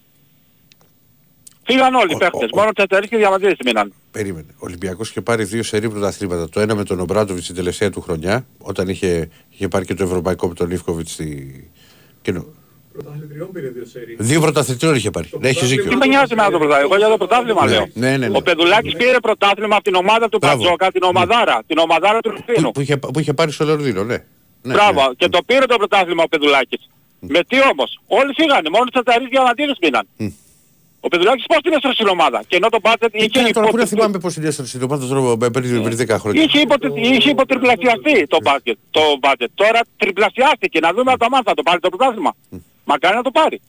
Φύγαν 1.70 1.94
όλοι 1.94 2.10
οι 2.10 2.14
Ο- 2.14 2.18
παίχτες, 2.18 2.48
ο- 2.52 2.56
μόνο 2.56 2.70
τεσσαρείς 2.72 3.08
και 3.08 3.16
διαμαρτύρες 3.16 3.56
μείναν. 3.64 3.92
περίμενε. 4.10 4.46
Ο 4.54 4.58
Ολυμπιακός 4.58 5.08
είχε 5.10 5.20
πάρει 5.20 5.44
δύο 5.44 5.62
σερή 5.62 5.88
πρωταθλήματα. 5.90 6.48
Το 6.48 6.60
ένα 6.60 6.74
με 6.74 6.84
τον 6.84 7.00
Ομπράντοβιτς 7.00 7.46
την 7.46 7.54
τελευταία 7.54 7.90
του 7.90 8.00
χρονιά, 8.00 8.46
όταν 8.58 8.88
είχε, 8.88 9.28
είχε 9.50 9.68
πάρει 9.68 9.84
και 9.84 9.94
το 9.94 10.04
Ευρωπαϊκό 10.04 10.48
με 10.48 10.54
τον 10.54 10.68
Λίφκοβιτς 10.70 11.12
στη... 11.12 11.70
και 12.22 12.32
νο- 12.32 12.46
Πρωταθλητριών 12.92 13.52
πήρε 13.52 13.68
δύο 13.68 13.84
σερί. 13.86 14.16
Δύο 14.18 14.40
πρωταθλητριών 14.40 14.94
είχε 14.94 15.10
πάρει. 15.10 15.28
Ναι, 15.40 15.48
έχεις 15.48 15.68
Τι 15.68 15.76
δίκιο. 15.76 15.96
με 15.96 16.06
νοιάζει 16.06 16.34
με 16.34 16.42
το 16.42 16.58
πρωτάθλημα, 16.58 16.78
εγώ 16.80 16.96
για 16.96 17.08
το 17.08 17.16
πρωτάθλημα 17.16 17.64
Ναι, 17.64 17.70
λέω. 17.70 17.86
ναι, 17.94 18.16
ναι, 18.16 18.28
ναι. 18.28 18.36
Ο 18.36 18.42
Πεδουλάκης 18.42 18.92
πήρε 18.96 19.16
πρωτάθλημα 19.22 19.74
από 19.74 19.84
την 19.84 19.94
ομάδα 19.94 20.28
του 20.28 20.38
Μπράβο. 20.40 20.56
Πατζόκα, 20.62 20.90
την 20.90 21.02
ομαδάρα, 21.02 21.62
την 21.66 21.78
ομαδάρα 21.78 22.20
του 22.20 22.30
Ρουφίνου. 22.30 22.62
Που, 22.66 22.70
που, 22.72 22.80
είχε, 22.80 22.96
που 22.96 23.18
είχε 23.20 23.32
πάρει 23.32 23.50
στο 23.52 23.64
Λονδίνο, 23.64 24.04
ναι. 24.04 24.16
ναι 24.62 24.72
Μπράβο. 24.74 25.00
ναι. 25.08 25.14
Και 25.16 25.28
το 25.28 25.38
πήρε 25.46 25.66
το 25.66 25.76
πρωτάθλημα 25.76 26.22
ο 26.22 26.28
Πεδουλάκης. 26.28 26.88
Με 27.20 27.40
τι 27.48 27.56
όμως; 27.72 28.00
Όλοι 28.06 28.32
φύγανε. 28.36 28.68
Μόνο 28.70 28.84
οι 28.88 28.90
τσαταρείς 28.90 29.28
διαμαρτύρες 29.30 29.76
μείναν. 29.82 30.06
Ο 31.00 31.08
Πεδουλάκης 31.08 31.44
πώς 31.46 31.58
την 31.62 31.72
έστρωσε 31.72 31.94
στην 31.94 32.08
ομάδα; 32.08 32.42
Και 32.48 32.56
ενώ 32.56 32.68
το 32.68 32.78
μπάτζετ 32.82 33.14
είχε, 33.14 33.26
Και 33.26 33.52
τώρα 33.52 33.68
που 33.68 33.76
να 33.76 33.82
υπο... 33.82 33.90
θυμάμαι 33.90 34.18
πώς 34.18 34.36
είναι 34.36 34.50
στην 34.50 34.82
ομάδα 34.82 35.06
τώρα 35.06 35.36
πριν 35.36 35.82
πριν 35.82 35.98
10 36.00 36.16
χρόνια. 36.18 36.42
είχε, 36.42 36.60
υπο... 36.60 36.74
είχε 36.94 37.30
υποτριπλασιαστεί 37.30 38.26
το 38.26 38.38
μπάτζετ. 38.42 38.78
Το 38.90 39.00
μπάτζετ. 39.20 39.50
Τώρα 39.54 39.80
τριπλασιάστηκε. 39.96 40.80
Να 40.80 40.92
δούμε 40.92 41.10
αν 41.12 41.18
το 41.18 41.26
θα 41.44 41.54
το 41.54 41.62
πάρει 41.62 41.80
το 41.80 41.88
πρωτάθλημα. 41.88 42.32
Μακάρι 42.84 43.16
να 43.16 43.22
το 43.22 43.30
πάρει. 43.30 43.60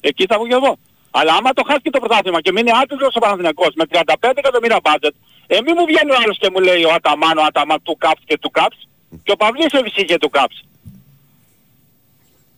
Εκεί 0.00 0.24
θα 0.28 0.36
βγω 0.36 0.46
και 0.46 0.54
εγώ. 0.54 0.78
Αλλά 1.10 1.32
άμα 1.34 1.52
το 1.52 1.62
χάσει 1.66 1.80
και 1.82 1.90
το 1.90 1.98
πρωτάθλημα 1.98 2.40
και 2.40 2.52
μείνει 2.52 2.70
άτυπος 2.82 3.14
ο 3.14 3.18
Παναθηναϊκός 3.18 3.72
με 3.74 3.84
35 3.90 4.30
εκατομμύρια 4.34 4.80
μπάτζετ, 4.82 5.14
ε 5.46 5.58
μη 5.64 5.72
μου 5.72 5.84
βγαίνει 5.86 6.10
ο 6.10 6.16
άλλος 6.22 6.38
και 6.38 6.48
μου 6.52 6.60
λέει 6.60 6.84
ο 6.84 6.92
Αταμάν, 6.92 7.38
ο 7.38 7.42
Αταμάν 7.42 7.78
του 7.82 7.96
Κάπς 7.98 8.22
και 8.24 8.38
του 8.38 8.50
Κάπς 8.50 8.88
και 9.22 9.32
ο 9.32 9.36
Παυλίσεβης 9.36 9.96
είχε 9.96 10.16
του 10.16 10.30
Κάπς. 10.30 10.64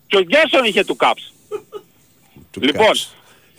Και 0.06 0.16
ο 0.16 0.20
Γκέρσον 0.20 0.64
είχε 0.64 0.84
του 0.84 0.96
Κάπς. 0.96 1.32
Του 2.50 2.60
Λοιπόν, 2.62 2.92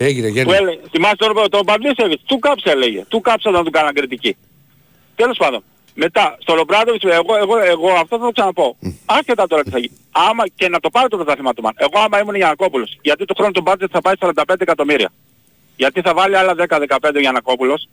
Κάτς. 0.00 0.10
Έγινε, 0.10 0.26
Που 0.28 0.32
Γιάννη. 0.34 0.52
έλεγε, 0.54 0.80
θυμάσαι 0.90 1.14
τον, 1.16 1.50
τον 1.50 1.64
Παυλίσεβιτ, 1.64 2.20
του 2.26 2.38
κάψε 2.38 2.70
έλεγε. 2.70 3.04
Του 3.08 3.20
κάψε 3.20 3.48
όταν 3.48 3.64
του 3.64 3.70
κάναν 3.70 3.94
κριτική. 3.94 4.36
Τέλος 5.16 5.36
πάντων. 5.36 5.62
Μετά, 5.94 6.36
στο 6.40 6.54
Λομπράδοβιτς, 6.54 7.04
εγώ, 7.04 7.36
εγώ, 7.36 7.58
εγώ 7.58 7.90
αυτό 7.92 8.18
θα 8.18 8.24
το 8.24 8.30
ξαναπώ. 8.30 8.76
Άσχετα 9.06 9.46
τώρα 9.46 9.62
τι 9.62 9.70
θα 9.70 9.78
γίνει. 9.78 9.96
Άμα 10.10 10.44
και 10.54 10.68
να 10.68 10.80
το 10.80 10.90
πάρει 10.90 11.08
το 11.08 11.16
πρωτάθλημα 11.16 11.52
του 11.54 11.62
Μαν. 11.62 11.72
Εγώ 11.76 11.98
άμα 12.04 12.20
ήμουν 12.20 12.34
Γιανακόπουλος, 12.34 12.98
γιατί 13.02 13.24
το 13.24 13.34
χρόνο 13.34 13.50
του 13.50 13.60
μπάτζετ 13.60 13.88
θα 13.92 14.00
πάει 14.00 14.14
45 14.20 14.32
εκατομμύρια. 14.58 15.12
Γιατί 15.76 16.00
θα 16.00 16.14
βάλει 16.14 16.36
άλλα 16.36 16.54
10-15 16.68 17.10
ο 17.14 17.18
Γιανακόπουλος. 17.20 17.88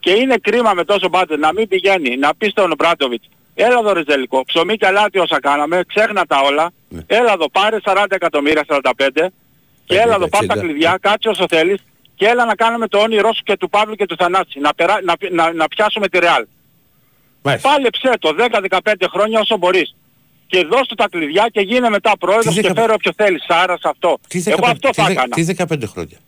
Και 0.00 0.10
είναι 0.10 0.36
κρίμα 0.42 0.72
με 0.74 0.84
τόσο 0.84 1.08
μπάτζετ 1.08 1.38
να 1.38 1.52
μην 1.52 1.68
πηγαίνει, 1.68 2.16
να 2.16 2.34
πει 2.34 2.48
στον 2.48 2.72
Μπράντοβιτς, 2.78 3.28
έλα 3.54 3.78
εδώ 3.78 3.92
ρε 3.92 4.02
Ζελικό, 4.08 4.44
ψωμί 4.44 4.76
και 4.76 4.86
αλάτι 4.86 5.18
όσα 5.18 5.40
κάναμε, 5.40 5.82
ξέχνα 5.86 6.24
τα 6.26 6.40
όλα, 6.40 6.70
Ναι. 6.88 7.00
έλα 7.06 7.32
εδώ 7.32 7.50
πάρε 7.50 7.76
40 7.84 8.04
εκατομμύρια, 8.08 8.64
45 8.68 9.26
και 9.94 10.00
έλα 10.00 10.14
εδώ 10.14 10.28
πάρε 10.28 10.46
τα 10.46 10.54
60. 10.54 10.58
κλειδιά, 10.60 10.98
κάτσε 11.00 11.28
όσο 11.28 11.44
θέλεις 11.48 11.80
και 12.14 12.26
έλα 12.26 12.44
να 12.44 12.54
κάνουμε 12.54 12.88
το 12.88 12.98
όνειρό 12.98 13.32
σου 13.34 13.42
και 13.42 13.56
του 13.56 13.68
Παύλου 13.68 13.94
και 13.94 14.06
του 14.06 14.16
Θανάση, 14.18 14.58
να, 14.60 14.74
περά, 14.74 14.98
να, 15.04 15.14
να, 15.30 15.52
να 15.52 15.68
πιάσουμε 15.68 16.08
τη 16.08 16.18
Ρεάλ. 16.18 16.46
Μάλιστα. 17.42 17.68
Πάλεψέ 17.68 18.12
το 18.18 18.34
10-15 18.68 18.92
χρόνια 19.10 19.40
όσο 19.40 19.56
μπορείς. 19.56 19.94
Και 20.46 20.64
δώσ' 20.64 20.86
του 20.88 20.94
τα 20.94 21.06
κλειδιά 21.10 21.48
και 21.52 21.60
γίνε 21.60 21.88
μετά 21.90 22.12
πρόεδρος 22.18 22.54
Τι 22.54 22.60
και 22.60 22.68
δεκα- 22.68 22.80
φέρε 22.80 22.92
όποιο 22.92 23.12
θέλεις. 23.16 23.44
Άρα 23.48 23.76
σε 23.76 23.88
αυτό. 23.88 24.18
Τι 24.28 24.42
Εγώ 24.46 24.56
15 24.62 24.70
αυτό 24.70 24.88
τι 24.88 24.94
θα 25.00 25.04
δε- 25.06 25.12
έκανα. 25.12 25.34
Τι 25.34 25.42
15 25.44 25.86
χρόνια; 25.86 26.18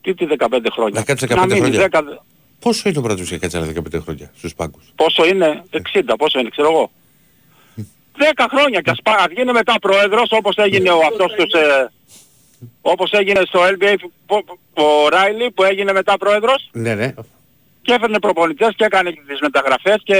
Τι, 0.00 0.14
τι 0.14 0.26
15 0.38 0.66
χρόνια. 0.72 0.98
Να 0.98 1.04
κάτσεις 1.04 1.28
15 1.28 1.46
μείνεις 1.46 1.58
χρόνια. 1.58 1.88
10 1.92 2.20
Πόσο 2.58 2.88
είναι 2.88 2.98
ο 2.98 3.00
Μπράντοβιτς 3.00 3.28
για 3.28 3.38
κάτσε 3.38 3.56
άλλα 3.56 3.66
15 3.66 4.00
χρόνια 4.02 4.30
στους 4.36 4.54
πάγκους; 4.54 4.84
Πόσο 4.96 5.26
είναι, 5.26 5.62
60, 5.70 6.14
πόσο 6.18 6.38
είναι, 6.38 6.48
ξέρω 6.48 6.68
εγώ. 6.70 6.90
10 8.18 8.46
χρόνια 8.50 8.80
και 8.80 8.90
ας, 8.90 8.98
πά, 9.02 9.12
ας 9.12 9.26
γίνει 9.36 9.52
μετά 9.52 9.74
πρόεδρος 9.80 10.28
όπως 10.30 10.56
έγινε 10.56 10.90
ο 10.90 10.98
αυτός 11.10 11.32
τους... 11.36 11.52
Ε, 11.52 11.90
όπως 12.80 13.10
έγινε 13.12 13.40
στο 13.46 13.60
LBA 13.60 13.94
που- 14.00 14.12
που- 14.26 14.58
ο 14.82 15.08
Ράιλι 15.08 15.50
που 15.50 15.62
έγινε 15.64 15.92
μετά 15.92 16.16
πρόεδρος 16.18 16.68
Ναι, 16.72 16.94
ναι. 16.94 17.14
και 17.82 17.92
έφερνε 17.92 18.18
προπονητές 18.18 18.72
και 18.76 18.84
έκανε 18.84 19.10
και 19.10 19.20
τις 19.26 19.40
μεταγραφές 19.40 19.94
και, 20.04 20.14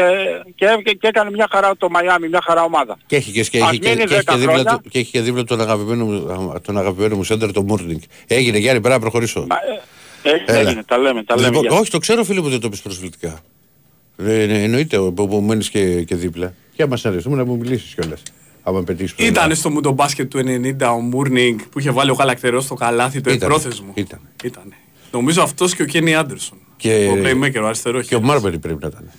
και, 0.54 0.66
και, 0.84 0.92
και 0.92 1.06
έκανε 1.06 1.30
μια 1.30 1.46
χαρά 1.50 1.76
το 1.76 1.90
Μαϊάμι, 1.90 2.28
μια 2.28 2.40
χαρά 2.44 2.62
ομάδα. 2.62 2.98
Και 3.06 3.16
έχει 3.16 3.32
και, 3.32 3.42
και, 3.42 3.60
Ας 3.62 3.68
έχει 3.70 3.78
και, 3.78 3.88
μείνει 3.88 4.04
και, 4.04 4.14
έχει 4.14 4.24
10 4.28 4.32
και, 4.32 4.36
δίπλα, 4.38 4.52
χρόνια. 4.52 4.80
του, 4.82 4.88
και 4.90 4.98
έχει 4.98 5.10
και 5.10 5.20
δίπλα 5.20 5.44
τον 5.44 5.60
αγαπημένο 5.60 6.04
μου, 6.04 6.54
τον 6.66 6.78
αγαπημένο 6.78 7.16
μου 7.16 7.24
σέντερ, 7.24 7.52
τον 7.52 7.64
Μούρνινγκ. 7.64 8.00
Έγινε, 8.26 8.58
Γιάννη, 8.58 8.80
πρέπει 8.80 8.94
να 8.94 9.00
προχωρήσω. 9.00 9.46
Μα, 9.48 9.56
ε, 10.22 10.30
έγινε, 10.30 10.44
Έλα. 10.58 10.68
έγινε, 10.68 10.82
τα 10.82 10.98
λέμε, 10.98 11.24
τα 11.24 11.34
λέμε. 11.36 11.46
Λοιπόν, 11.48 11.62
για- 11.62 11.72
όχι, 11.78 11.90
το 11.90 11.98
ξέρω 11.98 12.24
φίλε 12.24 12.40
μου 12.40 12.48
δεν 12.48 12.60
το 12.60 12.68
πεις 12.68 12.80
προσβλητικά. 12.82 13.38
Ε, 14.18 14.22
ναι, 14.46 14.62
εννοείται 14.62 14.98
που, 14.98 15.28
που 15.28 15.40
μένεις 15.40 15.70
και, 15.70 16.02
και 16.02 16.14
δίπλα. 16.14 16.54
Και 16.76 16.82
άμα 16.82 16.96
σε 16.96 17.08
αρέσουμε 17.08 17.36
να 17.36 17.44
μου 17.44 17.56
μιλήσεις 17.56 17.94
κιόλας. 17.94 18.22
Άμα 18.62 18.82
πετύχεις 18.82 19.14
το 19.14 19.24
Ήταν 19.24 19.54
στο 19.54 19.70
μου 19.70 19.80
το 19.80 19.90
μπάσκετ 19.92 20.30
του 20.30 20.38
90 20.38 20.92
ο 20.94 21.00
Μούρνινγκ 21.00 21.58
που 21.70 21.78
είχε 21.78 21.90
βάλει 21.90 22.10
ο 22.10 22.14
Γαλακτερός 22.14 22.64
στο 22.64 22.74
καλάθι 22.74 23.20
το 23.20 23.30
Ήτανε, 23.30 23.54
επρόθεσμο. 23.54 23.90
ήτανε. 23.94 24.22
Ήτανε. 24.44 24.74
Νομίζω 25.12 25.42
αυτός 25.42 25.74
και 25.74 25.82
ο 25.82 25.84
Κένι 25.86 26.14
Άντερσον. 26.14 26.58
Και- 26.76 27.08
Ο 27.12 27.14
playmaker, 27.24 27.60
ο 27.62 27.66
αριστερός. 27.66 28.06
Και 28.06 28.14
ο 28.14 28.20
Μάρμπερι 28.20 28.58
πρέπει 28.58 28.78
να 28.82 28.88
ήταν. 28.88 29.10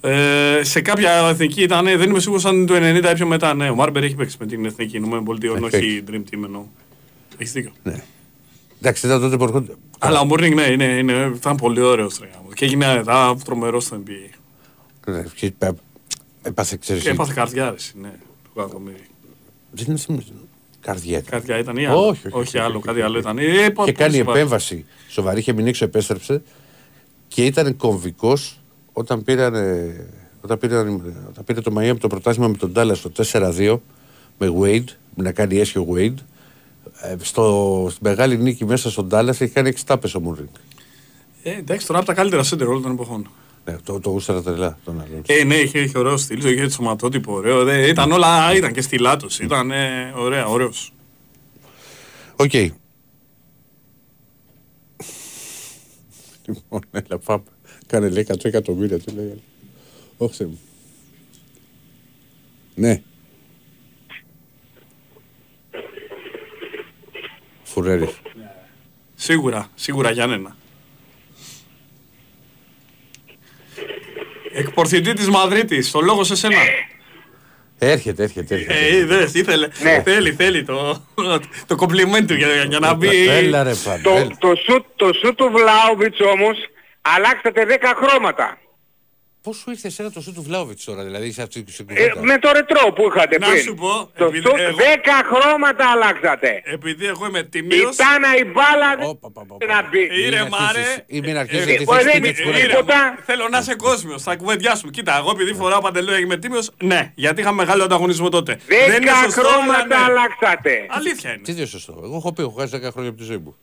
Ε, 0.00 0.62
σε 0.64 0.80
κάποια 0.80 1.10
εθνική 1.12 1.62
ήταν, 1.62 1.84
δεν 1.84 2.02
είμαι 2.10 2.20
σίγουρος 2.20 2.44
αν 2.44 2.56
είναι 2.56 2.66
το 2.66 2.74
90 2.74 3.10
ή 3.10 3.14
πιο 3.14 3.26
μετά. 3.26 3.54
Ναι, 3.54 3.70
ο 3.70 3.74
Μάρμπερ 3.74 4.02
έχει 4.02 4.14
παίξει 4.14 4.36
με 4.40 4.46
την 4.46 4.64
εθνική 4.64 4.96
Ηνωμένων 4.96 5.24
Πολιτειών, 5.24 5.56
Έχει 5.56 5.76
όχι 5.76 6.02
Dream 6.10 6.14
Team 6.20 6.40
εννοώ. 6.44 6.64
Έχεις 7.38 7.52
δίκιο. 7.52 7.72
Ναι. 7.82 8.02
Εντάξει, 8.80 9.06
ήταν 9.06 9.20
τότε 9.20 9.36
που 9.36 9.44
ερχόνται. 9.44 9.72
Αλλά 9.98 10.20
ο 10.20 10.24
Μούρνινγκ 10.24 10.54
ναι, 10.54 10.62
είναι, 10.62 10.84
είναι, 10.84 11.32
ήταν 11.34 11.56
πολύ 11.56 11.80
ωραίος. 11.80 12.18
Ρε. 12.20 12.28
Και 12.54 12.64
έγινε 12.64 13.00
ήταν 13.02 13.42
τρομερός 13.44 13.84
στο 13.84 14.02
NBA. 14.06 14.38
Ναι, 16.46 16.52
και, 16.52 16.60
ε, 16.62 16.62
Έπαθε, 16.62 16.76
ξέρεις, 16.80 17.02
Και 17.02 17.10
έπαθε 17.10 17.32
καρδιά, 17.34 17.70
ρε, 17.70 18.00
ναι. 18.00 18.12
Του 18.44 18.50
κακομοίρη. 18.60 19.06
δεν 19.70 19.84
είναι 19.88 19.98
σημαντικό. 19.98 20.30
Καρδιά. 20.80 21.18
έκανε. 21.18 21.30
Καρδιά 21.30 21.58
ήταν 21.58 21.76
ή 21.76 21.86
άλλο; 21.86 22.06
Όχι, 22.06 22.26
όχι, 22.26 22.36
όχι, 22.36 22.58
άλλο, 22.58 22.76
όχι, 22.76 22.86
κάτι 22.86 22.98
όχι. 22.98 23.06
άλλο 23.06 23.18
ήταν. 23.18 23.38
Ε, 23.38 23.72
Και 23.84 23.92
κάνει 23.92 24.24
πώς 24.24 24.34
επέμβαση 24.34 24.84
σοβαρή, 25.08 25.38
είχε 25.38 25.52
μείνει 25.52 25.68
έξω, 25.68 25.84
επέστρεψε 25.84 26.42
και 27.28 27.44
ήταν 27.44 27.76
κομβικός 27.76 28.60
όταν, 28.92 29.22
πήραν, 29.22 29.54
ε, 29.54 30.06
όταν, 30.40 30.58
πήραν, 30.58 31.14
όταν 31.28 31.44
πήρε 31.44 31.60
το 31.60 31.70
Μαϊάμι 31.70 31.98
το 31.98 32.08
πρωτάθλημα 32.08 32.48
με 32.48 32.56
τον 32.56 32.72
Τάλλα 32.72 32.94
στο 32.94 33.10
4-2 33.32 33.78
με 34.38 34.52
Wade, 34.60 34.84
να 35.14 35.32
κάνει 35.32 35.58
έσχιο 35.58 35.86
Wade. 35.94 36.14
Ε, 37.00 37.14
στο, 37.22 37.86
στη 37.90 37.98
μεγάλη 38.02 38.36
νίκη 38.36 38.64
μέσα 38.64 38.90
στον 38.90 39.08
Τάλλα 39.08 39.30
έχει 39.30 39.48
κάνει 39.48 39.72
6 39.76 39.80
τάπες 39.86 40.14
ο 40.14 40.20
Μούρινγκ. 40.20 40.48
Ε, 41.42 41.50
εντάξει, 41.50 41.86
τώρα 41.86 41.98
από 41.98 42.08
τα 42.08 42.14
καλύτερα 42.14 42.42
σέντερ 42.42 42.68
όλων 42.68 42.82
των 42.82 42.92
εποχών. 42.92 43.30
Ναι, 43.68 43.76
το, 43.84 44.00
το 44.00 44.10
γούσταρα 44.10 44.42
τρελά 44.42 44.78
τον 44.84 45.00
άλλον. 45.00 45.22
Ε, 45.26 45.44
ναι, 45.44 45.54
είχε, 45.54 45.78
είχε 45.78 45.98
ωραίο 45.98 46.16
στυλ, 46.16 46.44
είχε 46.52 46.62
το 46.62 46.70
σωματότυπο 46.70 47.32
ωραίο. 47.32 47.64
Δε, 47.64 47.88
ήταν 47.88 48.12
όλα, 48.12 48.54
ήταν 48.54 48.72
και 48.72 48.80
στυλάτος, 48.80 49.38
ήταν 49.38 49.70
ε, 49.70 50.12
ωραία, 50.16 50.46
ωραίος. 50.46 50.92
Οκ. 52.36 52.52
Λοιπόν, 56.46 56.80
έλα 56.90 57.18
πάμε. 57.24 57.42
Κάνε 57.86 58.08
λέει 58.08 58.26
100 58.28 58.44
εκατομμύρια, 58.44 58.98
τι 58.98 59.12
λέει. 59.12 59.42
Όχι 60.16 60.34
Θεέ 60.34 60.46
μου. 60.46 60.58
Ναι. 62.74 63.02
Φουρέρι. 67.62 68.14
Σίγουρα, 69.14 69.70
σίγουρα 69.74 70.10
Γιάννενα. 70.10 70.56
Εκπορθητή 74.58 75.12
της 75.12 75.28
Μαδρίτης, 75.28 75.90
το 75.90 76.00
λόγο 76.00 76.24
σε 76.24 76.36
σένα. 76.36 76.56
Έρχεται, 77.78 78.22
έρχεται, 78.22 78.54
έρχεται. 78.54 78.74
Ε, 78.74 78.96
είδες, 78.96 79.34
ήθελε. 79.34 79.68
Ναι. 79.82 80.02
Θέλει, 80.04 80.32
θέλει 80.32 80.64
το, 80.64 81.06
το 81.66 81.76
κομπλιμέντ 81.76 82.28
του 82.28 82.34
για, 82.34 82.48
για 82.68 82.78
να 82.78 82.94
μπει. 82.94 83.28
Έλα 83.28 83.62
ρε 83.62 83.72
πάντα. 83.84 84.00
Το, 84.02 84.10
έλα. 84.10 84.36
το, 84.38 84.54
σουτ, 84.64 84.84
το 84.96 85.12
σουτ 85.12 85.36
του 85.36 85.50
Βλάουβιτς 85.52 86.20
όμως 86.20 86.56
αλλάξατε 87.02 87.66
10 87.68 87.92
χρώματα. 88.02 88.58
Πώς 89.46 89.56
σου 89.56 89.70
ήρθε 89.70 89.88
εσένα 89.88 90.10
το 90.10 90.20
σου 90.20 90.32
του 90.32 90.42
Βλάουβιτς 90.42 90.84
τώρα, 90.84 91.02
δηλαδή 91.04 91.32
σε 91.32 91.42
αυτή 91.42 91.62
την 91.62 91.74
Ε, 91.88 91.94
κουβέντα. 91.94 92.22
με 92.26 92.38
το 92.38 92.52
ρετρό 92.52 92.92
που 92.92 93.02
είχατε 93.08 93.38
Να 93.38 93.48
πριν. 93.48 93.62
σου 93.62 93.74
πω, 93.74 94.10
το 94.18 94.24
επειδή 94.24 94.46
σουτ 94.48 94.58
εγώ- 94.58 94.76
10 94.76 95.22
χρώματα 95.30 95.84
αλλάξατε. 95.90 96.62
Επειδή 96.64 97.06
εγώ 97.06 97.26
είμαι 97.26 97.38
Η 97.38 97.44
τιμίος, 97.44 97.96
Τάνα 97.96 98.36
η 98.36 98.44
μπάλα 98.44 98.96
δεν 98.98 99.08
Όπα, 99.08 99.30
πα, 99.30 99.44
πα, 99.46 99.56
πα. 99.56 99.66
να 99.66 99.88
μπει. 99.88 99.98
Μην 99.98 100.10
Ήρε 100.26 100.38
αρχίσεις- 100.38 100.60
μάρε. 100.60 100.84
Ή 101.06 101.20
μην 101.20 101.36
αρχίσεις 101.36 101.62
Ε, 101.66 101.68
γιατί 101.68 101.82
ε, 101.82 101.86
θα 101.86 101.96
δεν 101.96 102.06
έχεις 102.06 102.18
είναι- 102.18 102.28
τις 102.30 102.38
ε, 102.40 102.42
κουρέλες. 102.42 102.64
ήρε. 102.64 102.72
τίποτα. 102.72 103.18
Θέλω 103.28 103.48
να 103.48 103.58
είσαι 103.58 103.74
κόσμιος, 103.74 104.22
θα 104.22 104.36
κουβεντιάσουμε. 104.36 104.90
Κοίτα, 104.96 105.16
εγώ 105.20 105.30
επειδή 105.30 105.52
φοράω 105.54 105.80
παντελόνια 105.80 106.16
και 106.18 106.24
είμαι 106.24 106.36
τίμιος, 106.36 106.70
ναι, 106.82 107.12
γιατί 107.14 107.40
είχα 107.40 107.52
μεγάλο 107.52 107.82
ανταγωνισμό 107.84 108.28
τότε. 108.28 108.52
10 108.66 108.90
Δεν 108.92 109.02
είναι 109.02 109.10
σωστό, 109.24 109.40
αλλά 109.40 109.50
χρώματα 109.50 109.86
ναι. 109.86 110.04
αλλάξατε. 110.06 110.72
Αλήθεια 110.88 111.30
είναι. 111.32 111.42
Τι 111.42 111.52
δεν 111.52 111.66
σωστό. 111.66 112.00
Εγώ 112.04 112.16
έχω 112.16 112.32
πει, 112.32 112.42
έχω 112.42 112.54
χάσει 112.58 112.70
10 112.76 112.90
χρόνια 112.92 113.10
από 113.10 113.18
τη 113.18 113.24
ζωή 113.24 113.38
μου. 113.44 113.56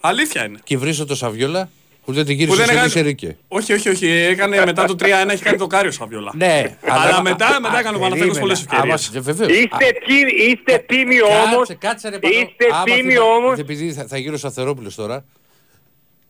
Αλήθεια 0.00 0.44
είναι. 0.44 0.58
Και 0.64 0.76
βρίσω 0.78 1.04
το 1.06 1.14
Σαβιόλα 1.14 1.68
που 2.08 2.14
δεν 2.14 2.24
την 2.24 2.36
Που 2.36 2.42
γύρισε 2.42 2.56
δεν 2.56 2.66
σε 2.66 2.72
έκανε... 2.72 2.86
Λισερίκε. 2.86 3.36
Όχι, 3.48 3.72
όχι, 3.72 3.88
όχι. 3.88 4.06
Έκανε 4.08 4.64
μετά 4.64 4.84
το 4.84 4.94
3-1 4.98 5.04
έχει 5.30 5.42
κάνει 5.42 5.58
το 5.58 5.66
κάριο 5.66 5.90
Σαβιόλα. 5.90 6.32
Ναι, 6.36 6.76
Αλλά 6.86 7.22
μετά- 7.22 7.58
μετά 7.60 7.78
έκανε 7.78 7.96
ο 7.96 8.00
Παναθηναϊκός 8.00 8.38
πολλές 8.38 8.60
ευκαιρίες. 8.60 9.10
Βεβαίως. 9.12 9.50
Είστε, 9.50 9.86
τι, 10.06 10.44
είστε 10.44 10.84
τίμοι 10.86 11.22
όμως. 11.22 11.56
Κάτσε, 11.68 11.74
κάτσε 11.74 12.08
ρε 12.08 12.18
Παντό. 12.18 12.34
Είστε 12.34 12.66
Άμα 12.72 12.84
τίμοι 12.84 13.12
θυμά- 13.12 13.24
όμως. 13.24 13.58
Επειδή 13.58 13.92
θα, 13.92 14.06
θα 14.06 14.18
γύρω 14.18 14.36
στο 14.36 14.46
Αθερόπουλος 14.46 14.94
τώρα. 14.94 15.24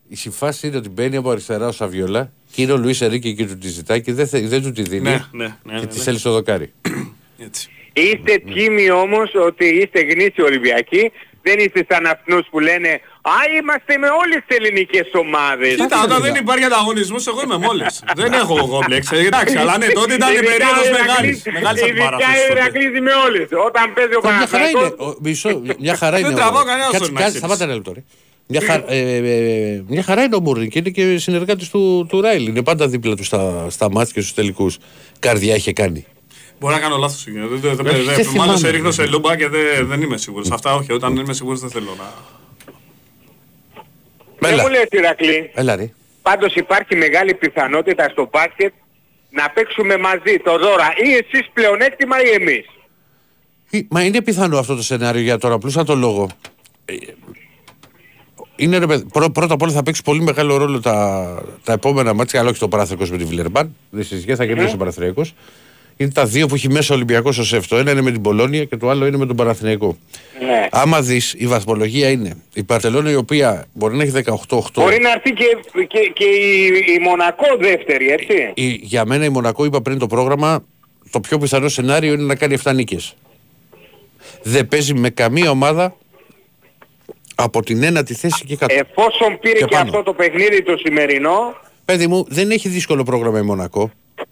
Η 0.09 0.16
συμφάση 0.16 0.66
είναι 0.66 0.76
ότι 0.76 0.89
μπαίνει 0.89 1.16
από 1.16 1.31
αριστερά 1.31 1.66
ο 1.66 1.72
Σαβιόλα 1.72 2.33
και 2.53 2.62
είναι 2.62 2.72
ο 2.72 2.76
Λουίς 2.76 3.01
Ερίκη 3.01 3.35
και 3.35 3.47
του 3.47 3.59
τη 3.59 3.68
ζητάει 3.68 4.01
και 4.01 4.12
δεν, 4.12 4.29
θε- 4.29 4.47
δεν 4.49 4.62
του 4.62 4.72
τη 4.72 4.83
δίνει. 4.83 5.03
Ναι, 5.03 5.24
ναι, 5.33 5.45
ναι, 5.45 5.53
και 5.64 5.81
ναι, 5.81 5.87
της 5.87 5.97
ναι. 5.97 6.03
θέλει 6.03 6.18
στο 6.18 6.33
δοκάρι. 6.33 6.72
Έτσι. 7.39 7.68
Είστε 7.93 8.43
τίμοι 8.55 8.91
όμως 8.91 9.31
ότι 9.47 9.66
είστε 9.66 10.01
γνήσιοι 10.01 10.43
Ολυμπιακοί. 10.45 11.11
Δεν 11.49 11.59
είστε 11.64 11.80
σαν 11.90 12.05
αυτούς 12.14 12.42
που 12.51 12.59
λένε 12.68 12.90
«Α, 13.34 13.36
είμαστε 13.59 13.92
με 14.03 14.09
όλες 14.22 14.40
τις 14.46 14.57
ελληνικές 14.61 15.09
ομάδες». 15.22 15.74
Κοίτα, 15.80 15.99
όταν 16.07 16.18
δεν 16.26 16.34
υπάρχει 16.44 16.64
ανταγωνισμός, 16.70 17.22
εγώ 17.30 17.40
είμαι 17.44 17.59
μόλις. 17.66 17.92
δεν 18.20 18.32
έχω 18.40 18.55
κόμπλεξ. 18.74 19.03
Ε, 19.12 19.18
Εντάξει, 19.30 19.57
αλλά 19.62 19.74
ναι, 19.82 19.86
τότε 19.99 20.12
ήταν 20.14 20.30
η 20.30 20.32
Ειδικά 20.34 20.51
περίοδος 20.51 20.86
ο 20.88 20.92
μεγάλης. 21.01 21.36
Ηρακλής- 21.36 21.42
Μεγάλης 21.59 21.80
Ειδικά 21.82 21.92
αντιπαράθεσης 22.05 22.44
ο 22.44 22.49
τότε. 22.49 22.61
Ηρακλής 22.61 22.90
με 23.09 23.12
όλες. 23.26 23.46
Όταν 23.68 23.84
παίζει 23.96 24.14
ο 24.18 24.20
Μια 24.22 24.46
χαρά 24.53 24.68
είναι. 24.68 24.78
Παναθηναϊκός, 24.78 25.07
ο- 25.07 25.16
Μισό, 25.24 25.51
μια 25.86 25.96
χαρά 26.03 26.16
είναι. 26.18 26.28
Δεν 26.28 26.36
ο- 26.36 26.40
τραβάω 26.40 26.64
κανένα 26.70 26.84
Κάτσε, 26.90 26.99
στον 27.05 27.12
να 27.14 27.20
κάτσε, 27.20 27.38
ξέρεις. 27.38 27.38
σταμάτα 27.38 27.64
ένα 27.66 27.74
λεπτό. 27.78 27.90
ρε. 27.96 28.03
Μια, 28.51 28.61
χα- 28.68 28.84
ε, 28.94 28.99
ε, 28.99 29.16
ε, 29.16 29.82
μια 29.94 30.03
χαρά 30.09 30.22
είναι 30.22 30.36
ο 30.36 30.40
Μούριν 30.40 30.68
και 30.72 30.78
είναι 30.78 30.90
και 30.96 31.18
συνεργάτης 31.18 31.68
του, 31.72 32.07
του 32.09 32.20
Ράιλ. 32.20 32.46
Είναι 32.46 32.62
πάντα 32.62 32.88
δίπλα 32.88 33.14
του 33.16 33.24
στα, 33.24 33.66
στα 33.70 33.90
μάτια 33.90 34.12
και 34.14 34.20
στους 34.20 34.34
τελικούς. 34.34 34.78
Καρδιά 35.18 35.55
είχε 35.55 35.72
κάνει. 35.72 36.07
Μπορεί 36.61 36.74
να 36.74 36.80
κάνω 36.80 36.96
λάθος. 36.96 37.26
ε, 37.26 37.30
Δεν, 37.32 37.48
δεν, 37.61 37.76
δεν, 37.76 37.86
Όχι, 37.86 38.02
δεν, 38.04 38.04
δεν 38.04 38.14
μάλλον 38.14 38.24
θυμάμαι. 38.26 38.56
σε 38.59 38.70
ρίχνω 38.70 38.90
σε 38.90 39.06
λούμπα 39.06 39.36
και 39.36 39.48
δεν, 39.48 39.86
δεν 39.86 40.02
είμαι 40.02 40.16
σίγουρος. 40.16 40.50
Αυτά 40.50 40.74
όχι, 40.74 40.92
όταν 40.92 41.14
δεν 41.14 41.24
είμαι 41.24 41.32
σίγουρος 41.32 41.61
δεν 41.61 41.70
θέλω 41.70 41.94
να... 41.98 42.12
δεν 44.38 44.52
Έλα. 44.52 44.62
μου 44.62 44.68
λες 44.68 44.86
Ηρακλή. 44.90 45.50
Έλα 45.54 45.76
ρε. 45.76 45.90
Πάντως 46.22 46.54
υπάρχει 46.54 46.96
μεγάλη 46.96 47.34
πιθανότητα 47.34 48.09
στο 48.09 48.28
μπάσκετ 48.32 48.72
να 49.30 49.50
παίξουμε 49.50 49.96
μαζί 49.96 50.38
το 50.44 50.59
δώρα 50.59 50.88
ή 51.04 51.12
εσείς 51.12 51.48
πλεονέκτημα 51.52 52.16
ή 52.22 52.28
εμείς. 52.40 52.66
Ε, 53.70 53.80
Μα 53.90 54.04
είναι 54.04 54.22
πιθανό 54.22 54.59
αυτό 54.59 54.74
το 54.76 54.82
σενάριο 54.82 55.20
για 55.22 55.38
τώρα, 55.38 55.54
απλούσα 55.54 55.84
το 55.84 55.94
λόγο. 55.94 56.28
Ε, 56.84 56.94
Είναι, 58.56 58.78
ρε, 58.78 58.86
παιδί, 58.86 59.04
πρω- 59.12 59.30
πρώτα 59.30 59.54
απ' 59.54 59.62
όλα 59.62 59.72
θα 59.72 59.82
παίξει 59.82 60.02
πολύ 60.02 60.20
μεγάλο 60.22 60.56
ρόλο 60.56 60.80
τα, 60.80 61.42
τα 61.64 61.72
επόμενα 61.72 62.12
μάτια, 62.14 62.40
αλλά 62.40 62.50
όχι 62.50 62.59
το 62.59 62.68
Παναθριακός 62.68 63.11
με 63.11 63.16
τη 63.18 63.24
Βιλερμπάν. 63.24 63.76
Δεν 63.90 64.04
συζητιέται, 64.04 64.44
θα 64.44 64.46
κερδίσει 64.54 64.74
ο 64.74 64.76
Παναθριακός. 64.76 65.34
Είναι 66.01 66.11
τα 66.11 66.26
δύο 66.26 66.46
που 66.46 66.55
έχει 66.55 66.68
μέσα 66.70 66.92
ο 66.92 66.96
Ολυμπιακός 66.96 67.38
ω 67.38 67.57
εύστο. 67.57 67.76
Ένα 67.76 67.90
είναι 67.90 68.01
με 68.01 68.11
την 68.11 68.22
Πολώνια 68.22 68.64
και 68.64 68.76
το 68.76 68.88
άλλο 68.88 69.07
είναι 69.07 69.16
με 69.16 69.26
τον 69.26 69.36
Παναθηναϊκό. 69.36 69.96
Ναι. 70.46 70.66
Άμα 70.70 71.01
δεις, 71.03 71.34
η 71.38 71.46
βαθμολογία 71.46 72.11
είναι 72.11 72.36
η 72.55 72.62
Παρτελώνα 72.62 73.11
η 73.11 73.14
οποία 73.14 73.66
μπορεί 73.72 73.96
να 73.96 74.03
έχει 74.03 74.12
18-8. 74.24 74.34
Μπορεί 74.74 74.99
να 75.01 75.11
έρθει 75.11 75.32
και, 75.32 75.44
και, 75.86 76.12
και 76.14 76.24
η, 76.24 76.66
η 76.96 76.99
Μονακό 77.03 77.46
δεύτερη, 77.61 78.09
έτσι. 78.09 78.51
Η, 78.55 78.66
για 78.66 79.05
μένα 79.05 79.24
η 79.24 79.28
Μονακό, 79.28 79.64
είπα 79.64 79.82
πριν 79.82 79.99
το 79.99 80.07
πρόγραμμα, 80.07 80.64
το 81.11 81.20
πιο 81.20 81.38
πιθανό 81.38 81.68
σενάριο 81.68 82.12
είναι 82.12 82.22
να 82.22 82.34
κάνει 82.34 82.57
7 82.64 82.74
νίκες. 82.74 83.14
Δεν 84.42 84.68
παίζει 84.68 84.94
με 84.94 85.11
καμία 85.11 85.51
ομάδα 85.51 85.96
από 87.34 87.62
την 87.62 87.82
ένατη 87.82 88.14
θέση 88.14 88.44
και 88.44 88.57
κάτω. 88.57 88.74
Εφόσον 88.74 89.38
πήρε 89.40 89.59
Και 89.59 89.64
και, 89.64 89.74
πάνω. 89.74 89.84
αυτό 89.84 90.03
το 90.03 90.12
παιχνίδι 90.12 90.62
το 90.62 90.76
σημερινό, 90.76 91.57
Παιδί 91.84 92.07
μου, 92.07 92.24
δεν 92.28 92.51
έχει 92.51 92.68
δύσκολο 92.68 93.03
πρόγραμμα 93.03 93.38
η 93.38 93.42
Μονακό. 93.42 93.90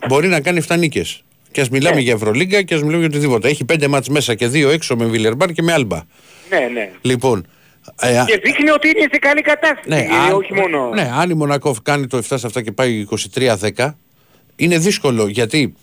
Μπορεί 0.08 0.28
να 0.28 0.40
κάνει 0.40 0.62
7 0.68 0.78
νίκες. 0.78 1.24
Και 1.57 1.62
ας 1.62 1.68
μιλάμε 1.68 1.96
Ναι. 1.96 2.00
για 2.02 2.12
Ευρωλίγκα 2.12 2.62
και 2.62 2.74
ας 2.74 2.80
μιλάμε 2.82 2.98
για 2.98 3.07
οτιδήποτε. 3.07 3.48
Έχει 3.48 3.64
5 3.64 3.86
μάτς 3.88 4.09
μέσα 4.09 4.34
και 4.34 4.48
2 4.48 4.68
έξω 4.70 4.96
με 4.96 5.04
Βιλερμπάν 5.04 5.52
και 5.52 5.62
με 5.62 5.72
Άλμπα. 5.72 6.02
ναι, 6.50 6.68
ναι. 6.72 6.90
Λοιπόν. 7.00 7.46
ε, 8.00 8.18
α- 8.18 8.24
Και 8.24 8.40
δείχνει 8.44 8.70
ότι 8.70 8.88
είναι 8.88 9.07
σε 9.12 9.18
καλή 9.18 9.40
κατάσταση. 9.42 9.88
ναι, 9.88 9.96
είναι, 10.02 10.14
αν, 10.14 10.32
όχι 10.32 10.54
μόνο... 10.54 10.88
ναι, 10.94 11.11
αν 11.18 11.30
η 11.30 11.34
Μονακό 11.34 11.76
κάνει 11.82 12.07
το 12.07 12.16
7 12.16 12.20
σε 12.38 12.46
αυτά 12.46 12.62
και 12.62 12.72
πάει 12.72 13.07
23-10, 13.34 13.94
είναι 14.57 14.78
δύσκολο 14.78 15.26
γιατί 15.28 15.74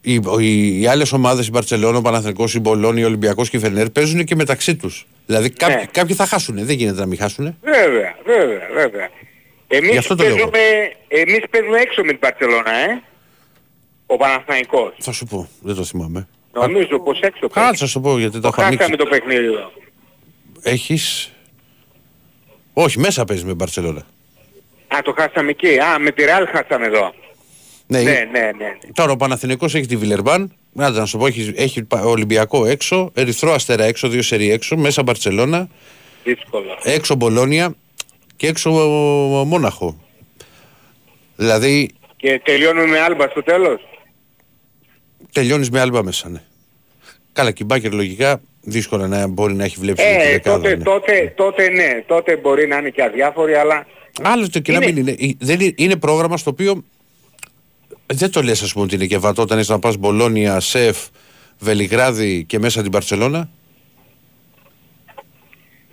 οι, 0.00 0.20
οι, 0.38 0.80
οι 0.80 0.86
άλλες 0.86 1.12
ομάδες, 1.12 1.46
η 1.46 1.50
Μπαρσελόνα, 1.50 1.98
ο 1.98 2.02
Παναθηναϊκός, 2.02 2.54
η 2.54 2.60
Μπολόνη, 2.60 3.02
ο 3.02 3.06
Ολυμπιακός 3.06 3.50
και 3.50 3.56
η 3.56 3.60
Φενέρ 3.60 3.90
παίζουν 3.90 4.24
και 4.24 4.34
μεταξύ 4.34 4.76
τους. 4.76 5.06
Δηλαδή 5.26 5.50
κάποιοι, 5.50 5.76
Ναι. 5.78 5.84
κάποιοι 5.92 6.14
θα 6.14 6.26
χάσουν. 6.26 6.64
Δεν 6.64 6.76
γίνεται 6.76 7.00
να 7.00 7.06
μην 7.06 7.18
χάσουν. 7.18 7.56
Βέβαια, 7.62 8.14
βέβαια, 8.24 8.68
βέβαια. 8.74 9.08
Γι' 9.68 9.76
Εμείς 9.76 9.96
αυτό 9.98 10.14
το 10.14 10.22
λέω. 10.22 10.32
παίζουμε, 10.32 10.58
εμείς 11.08 11.40
παίζουμε 11.50 11.78
έξω 11.78 12.02
με 12.02 12.08
την 12.10 12.18
Παρσελώνα, 12.18 12.70
ε. 12.74 13.02
Ο 14.12 14.16
Παναθηναϊκός. 14.16 14.92
Θα 14.98 15.12
σου 15.12 15.26
πω, 15.26 15.48
δεν 15.62 15.74
το 15.74 15.84
θυμάμαι. 15.84 16.28
Νομίζω 16.52 16.98
πως 17.00 17.20
έξω 17.20 17.48
παίζει. 17.48 17.68
Κάτσε 17.68 17.84
να 17.84 17.90
σου 17.90 18.00
πω 18.00 18.18
γιατί 18.18 18.40
το 18.40 18.48
έχω 18.48 18.60
ανοίξει. 18.62 18.76
Χάσαμε 18.78 18.96
το 18.96 19.06
παιχνίδι 19.06 19.44
εδώ. 19.44 19.72
Έχεις; 20.62 21.32
Όχι, 22.72 22.98
μέσα 22.98 23.24
παίζεις 23.24 23.44
με 23.44 23.54
Μπαρσελόνα. 23.54 24.06
Α, 24.88 24.98
το 25.04 25.14
χάσαμε 25.18 25.50
εκεί. 25.50 25.78
Α, 25.78 25.98
με 25.98 26.10
τη 26.10 26.24
Ρεάλ 26.24 26.46
χάσαμε 26.46 26.86
εδώ. 26.86 27.14
Ναι, 27.86 28.02
Ναι, 28.02 28.10
ναι, 28.32 28.40
ναι. 28.40 28.78
Τώρα 28.94 29.12
ο 29.12 29.16
Παναθηναϊκός 29.16 29.74
έχει 29.74 29.86
τη 29.86 29.96
Βιλερμπάν. 29.96 30.52
Άντε 30.76 30.98
να 30.98 31.06
σου 31.06 31.18
πω, 31.18 31.26
έχει, 31.26 31.52
έχει 31.56 31.82
πα- 31.84 32.00
Ολυμπιακό 32.04 32.66
έξω, 32.66 33.10
Ερυθρό 33.14 33.52
Αστέρα 33.52 33.84
έξω, 33.84 34.08
δύο 34.08 34.22
σερί 34.22 34.50
έξω, 34.50 34.76
μέσα 34.76 35.02
Μπαρσελόνα, 35.02 35.68
Δύσκολο. 36.24 36.78
έξω 36.82 37.14
Μπολόνια 37.14 37.74
και 38.36 38.46
έξω 38.46 38.70
Μόναχο. 39.46 39.96
Δηλαδή 41.36 41.90
Και 42.16 42.40
τελειώνουμε 42.44 42.86
με 42.86 42.98
άλμπα 43.00 43.28
στο 43.28 43.42
τέλος; 43.42 43.80
Τελειώνεις 45.32 45.70
με 45.70 45.80
άλμπα 45.80 46.02
μέσα, 46.04 46.28
ναι. 46.28 46.42
Καλά, 47.32 47.50
και 47.50 47.62
η 47.62 47.66
Μπάκερ 47.68 47.92
λογικά 47.92 48.40
δύσκολα 48.60 49.06
να 49.08 49.26
μπορεί 49.26 49.54
να 49.54 49.64
έχει 49.64 49.76
βλέψει 49.78 50.04
τη 50.04 50.10
Ε, 50.10 50.30
δεκάδα. 50.30 50.56
τότε, 50.56 50.76
ναι. 50.76 50.82
τότε, 50.84 51.32
τότε 51.36 51.68
ναι. 51.68 52.04
Τότε 52.06 52.36
μπορεί 52.36 52.66
να 52.66 52.76
είναι 52.76 52.90
και 52.90 53.02
αδιάφοροι, 53.02 53.54
αλλά... 53.54 53.86
Άλλωστε 54.22 54.60
και 54.60 54.72
να 54.72 54.76
Είναι- 54.78 54.86
μην 54.92 54.96
είναι. 54.96 55.10
ε, 55.10 55.30
Δεν 55.38 55.60
είναι, 55.60 55.72
είναι 55.76 55.96
πρόγραμμα 55.96 56.36
στο 56.36 56.50
οποίο 56.50 56.84
δεν 58.06 58.30
το 58.30 58.42
λες 58.42 58.62
ας 58.62 58.72
πούμε 58.72 58.84
ότι 58.84 58.94
είναι 58.94 59.06
και 59.06 59.18
βατό 59.18 59.42
όταν 59.42 59.58
είσαι 59.58 59.72
να 59.72 59.78
πας 59.78 59.96
Μπολόνια, 59.96 60.60
Σεφ, 60.60 60.98
Βελιγράδι 61.58 62.44
και 62.44 62.58
μέσα 62.58 62.82
την 62.82 62.90
Παρσελώνα. 62.90 63.50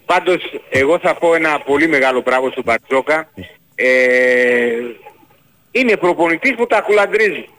Πάντως, 0.06 0.42
εγώ 0.70 1.00
θα 1.00 1.16
πω 1.16 1.36
ένα 1.36 1.60
πολύ 1.60 1.88
μεγάλο 1.88 2.22
μπράβο 2.22 2.52
στον 2.52 2.64
Μπαρτζόκα. 2.64 3.30
Ε, 3.76 3.86
είναι 5.72 5.98
προπονητής 5.98 6.56
που 6.56 6.68
τα 6.68 6.82
κουλαντρίζει. 6.82 7.50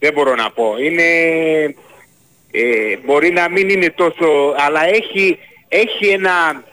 Δεν 0.00 0.12
μπορώ 0.12 0.34
να 0.34 0.50
πω. 0.50 0.74
Είναι... 0.84 1.02
Ε, 2.52 2.96
μπορεί 3.04 3.30
να 3.30 3.48
μην 3.50 3.68
είναι 3.68 3.90
τόσο... 3.90 4.54
Αλλά 4.56 4.86
έχει, 4.88 5.38
έχει 5.68 6.06
ένα, 6.06 6.64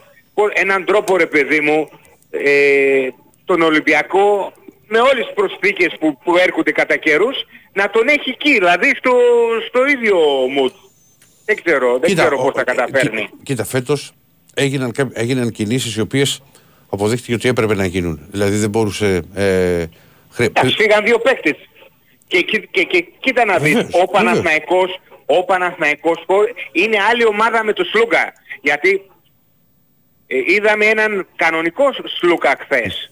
έναν 0.54 0.84
τρόπο 0.84 1.16
ρε 1.16 1.26
παιδί 1.26 1.60
μου 1.60 1.88
ε, 2.30 3.08
τον 3.44 3.60
Ολυμπιακό 3.62 4.52
με 4.86 4.98
όλες 4.98 5.24
τις 5.24 5.34
προσθήκες 5.34 5.94
που, 6.00 6.18
που 6.24 6.36
έρχονται 6.36 6.72
κατά 6.72 6.96
καιρούς 6.96 7.36
να 7.72 7.90
τον 7.90 8.08
έχει 8.08 8.30
εκεί, 8.30 8.52
δηλαδή 8.52 8.94
στο, 8.98 9.12
στο 9.68 9.86
ίδιο 9.86 10.16
mood. 10.58 10.72
Δεν 11.44 11.62
ξέρω, 11.64 11.98
δεν 11.98 12.14
ξέρω 12.14 12.36
ο- 12.38 12.42
πώς 12.42 12.52
θα 12.54 12.60
ε, 12.60 12.64
καταφέρνει. 12.64 13.20
κοί- 13.20 13.30
Κοίτα, 13.42 13.64
φέτος 13.64 14.12
έγιναν, 14.54 14.92
κά- 14.92 15.10
έγιναν 15.18 15.50
κινήσεις 15.52 15.96
οι 15.96 16.00
οποίες 16.00 16.42
αποδείχτηκε 16.88 17.34
ότι 17.34 17.48
έπρεπε 17.48 17.74
να 17.74 17.86
γίνουν. 17.86 18.20
Δηλαδή 18.30 18.56
δεν 18.56 18.70
μπορούσε... 18.70 19.22
Ε, 19.34 19.84
χρε- 20.30 20.48
Εντάξει, 20.48 20.74
φύγαν 20.76 21.04
δύο 21.04 21.18
παίκτες. 21.18 21.56
Και, 22.28 22.40
και, 22.42 22.58
και, 22.70 22.82
και 22.82 23.06
κοίτα 23.20 23.44
να 23.44 23.58
δεις, 23.58 23.72
Βεβαίως, 23.74 23.84
ο 23.94 23.98
βεβαίως. 23.98 24.10
Παναθηναϊκός, 24.12 25.00
ο 25.26 25.44
Παναθηναϊκός 25.44 26.22
χω- 26.26 26.48
είναι 26.72 26.96
άλλη 27.10 27.26
ομάδα 27.26 27.64
με 27.64 27.72
το 27.72 27.84
Σλούκα. 27.84 28.32
Γιατί 28.62 29.02
ε, 30.26 30.36
είδαμε 30.46 30.84
έναν 30.86 31.26
κανονικό 31.36 31.84
Σλούκα 32.18 32.56
χθες. 32.60 33.10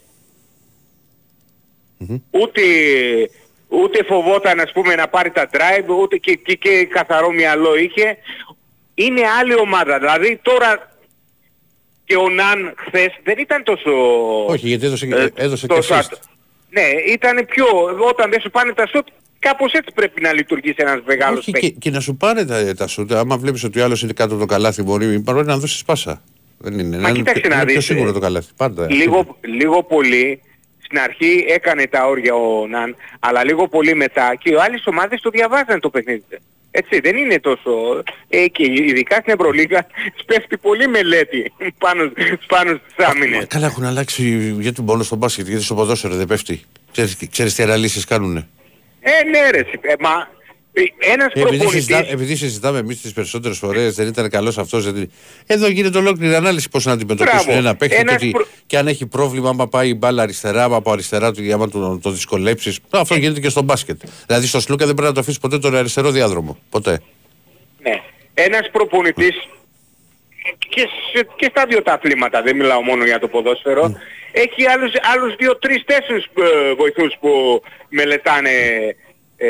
Ούτε, 2.30 2.60
ούτε 3.68 4.04
φοβόταν 4.04 4.60
ας 4.60 4.72
πούμε 4.72 4.94
να 4.94 5.08
πάρει 5.08 5.30
τα 5.30 5.48
drive, 5.52 5.88
ούτε 6.02 6.16
και, 6.16 6.34
και, 6.34 6.54
και 6.54 6.84
καθαρό 6.90 7.30
μυαλό 7.30 7.76
είχε. 7.76 8.16
Είναι 8.94 9.20
άλλη 9.40 9.54
ομάδα. 9.54 9.98
Δηλαδή 9.98 10.38
τώρα 10.42 10.90
και 12.04 12.16
ο 12.16 12.28
Ναν 12.30 12.74
χθες 12.76 13.08
δεν 13.24 13.38
ήταν 13.38 13.62
τόσο... 13.64 13.90
Όχι, 14.46 14.68
γιατί 14.68 14.86
έδωσε, 14.86 15.06
Ε, 15.06 15.44
έδωσε 15.44 15.66
το 15.66 15.74
και 15.74 15.80
σατ. 15.80 16.04
assist. 16.12 16.18
Ναι, 16.70 17.12
ήταν 17.12 17.46
πιο... 17.46 17.64
Όταν 18.08 18.30
δεν 18.30 18.40
σου 18.40 18.50
πάνε 18.50 18.72
τα 18.72 18.86
σουτ, 18.86 19.06
κάπως 19.38 19.72
έτσι 19.72 19.92
πρέπει 19.94 20.20
να 20.20 20.32
λειτουργήσει 20.32 20.76
ένας 20.78 21.00
μεγάλος 21.06 21.38
Όχι, 21.38 21.52
και, 21.52 21.58
παίκτης. 21.60 21.78
και 21.78 21.90
να 21.90 22.00
σου 22.00 22.16
πάρε 22.16 22.44
τα, 22.44 22.74
τα 22.74 22.86
σουτ. 22.86 23.12
Άμα 23.12 23.36
βλέπεις 23.36 23.64
ότι 23.64 23.80
ο 23.80 23.84
άλλος 23.84 24.02
είναι 24.02 24.12
κάτω 24.12 24.30
από 24.34 24.40
το 24.40 24.46
καλάθι, 24.46 24.82
μπορεί, 24.82 25.18
μπορεί 25.18 25.46
να 25.46 25.56
δώσεις 25.58 25.84
πάσα. 25.84 26.22
Δεν 26.58 26.78
είναι. 26.78 26.98
Μα 26.98 27.08
είναι, 27.08 27.18
κοίταξε 27.18 27.40
πιο- 27.40 27.50
να 27.50 27.56
είναι 27.56 27.64
πιο 27.64 27.74
δεις, 27.74 27.84
σίγουρο 27.84 28.08
ε, 28.08 28.12
το 28.12 28.18
καλάθι. 28.18 28.52
Πάντα. 28.56 28.90
Λίγο, 28.90 29.38
λίγο 29.40 29.82
πολύ, 29.82 30.40
στην 30.78 30.98
αρχή 30.98 31.44
έκανε 31.48 31.86
τα 31.86 32.06
όρια 32.06 32.34
ο 32.34 32.66
Ναν, 32.66 32.96
αλλά 33.20 33.44
λίγο 33.44 33.68
πολύ 33.68 33.94
μετά 33.94 34.34
και 34.38 34.50
οι 34.50 34.54
άλλες 34.54 34.86
ομάδες 34.86 35.20
το 35.20 35.30
διαβάζαν 35.30 35.80
το 35.80 35.90
παιχνίδι. 35.90 36.22
Έτσι, 36.78 37.00
δεν 37.00 37.16
είναι 37.16 37.40
τόσο... 37.40 37.70
Ε, 38.28 38.46
και 38.48 38.62
ειδικά 38.72 39.14
στην 39.20 39.32
Ευρωλίγα 39.32 39.86
πέφτει 40.26 40.56
πολύ 40.58 40.88
μελέτη 40.88 41.52
πάνω, 41.78 42.12
πάνω 42.46 42.80
στις 42.84 42.94
Μα 42.98 43.04
άμυνες. 43.10 43.46
καλά 43.48 43.66
έχουν 43.66 43.84
αλλάξει 43.84 44.22
γιατί 44.60 44.82
μόνο 44.82 45.02
στο 45.02 45.16
μπάσκετ, 45.16 45.46
γιατί 45.48 45.62
στο 45.62 45.74
ποδόσφαιρο 45.74 46.14
δεν 46.14 46.26
πέφτει. 46.26 46.62
Ξέρεις, 46.92 47.16
ξέρεις 47.30 47.54
τι 47.54 47.62
αναλύσεις 47.62 48.04
κάνουνε; 48.04 48.48
Ε, 49.00 49.28
ναι 49.28 49.50
ρε, 49.50 49.64
συ- 49.70 49.84
ε, 49.84 49.94
μα 50.00 50.10
ε, 50.10 50.35
ένας 50.98 51.26
Ε, 51.26 51.40
Επειδή, 51.40 51.56
προπονητής... 51.56 51.70
συζητά, 51.70 52.06
επειδή 52.12 52.36
συζητάμε 52.36 52.78
εμείς 52.78 53.00
τις 53.00 53.12
περισσότερες 53.12 53.58
φορές, 53.58 53.94
δεν 53.94 54.06
ήταν 54.06 54.30
καλός 54.30 54.58
αυτός. 54.58 54.92
Δεν... 54.92 55.10
Εδώ 55.46 55.66
γίνεται 55.68 55.98
ολόκληρη 55.98 56.34
ανάλυση 56.34 56.68
πώς 56.68 56.84
να 56.84 56.92
αντιμετωπίσουν 56.92 57.44
Μπράβο. 57.44 57.58
ένα 57.58 57.76
παίχτη 57.76 57.94
και, 57.94 58.00
Ένας 58.00 58.14
ότι- 58.14 58.30
προ- 58.30 58.46
και 58.66 58.78
αν 58.78 58.86
έχει 58.88 59.06
πρόβλημα, 59.06 59.48
άμα 59.48 59.68
πάει 59.68 59.88
η 59.88 59.94
μπάλα 59.98 60.22
αριστερά, 60.22 60.64
άμα 60.64 60.76
από 60.76 60.92
αριστερά 60.92 61.32
του, 61.32 61.52
άμα 61.52 61.68
το, 61.68 61.98
το 62.02 62.10
δυσκολέψεις. 62.10 62.78
Αυτό 62.90 63.14
γίνεται 63.14 63.40
και 63.40 63.48
στο 63.48 63.62
μπάσκετ. 63.62 64.00
Δηλαδή 64.26 64.46
στο 64.46 64.60
Σλούκα 64.60 64.84
δεν 64.86 64.94
πρέπει 64.94 65.08
να 65.08 65.14
το 65.14 65.20
αφήσεις 65.20 65.40
ποτέ 65.40 65.58
τον 65.58 65.76
αριστερό 65.76 66.10
διάδρομο. 66.10 66.58
Ποτέ. 66.70 67.00
Ναι. 67.82 68.00
Ένας 68.34 68.70
προπονητής 68.72 69.34
και, 70.68 70.88
σε- 71.12 71.26
και 71.36 71.46
στα 71.50 71.66
δύο 71.68 71.82
τα 71.82 71.92
αθλήματα, 71.92 72.42
δεν 72.42 72.56
μιλάω 72.56 72.82
μόνο 72.82 73.04
για 73.04 73.18
το 73.18 73.28
ποδόσφαιρο, 73.28 73.96
έχει 74.32 74.66
άλλους, 74.66 74.92
άλλους 75.14 75.36
δύο, 75.36 75.56
τρεις, 75.58 75.84
τέσσερις 75.84 76.24
ε, 76.24 76.74
βοηθούς 76.74 77.14
που 77.20 77.62
μελετάνε 77.88 78.50
ε, 79.36 79.46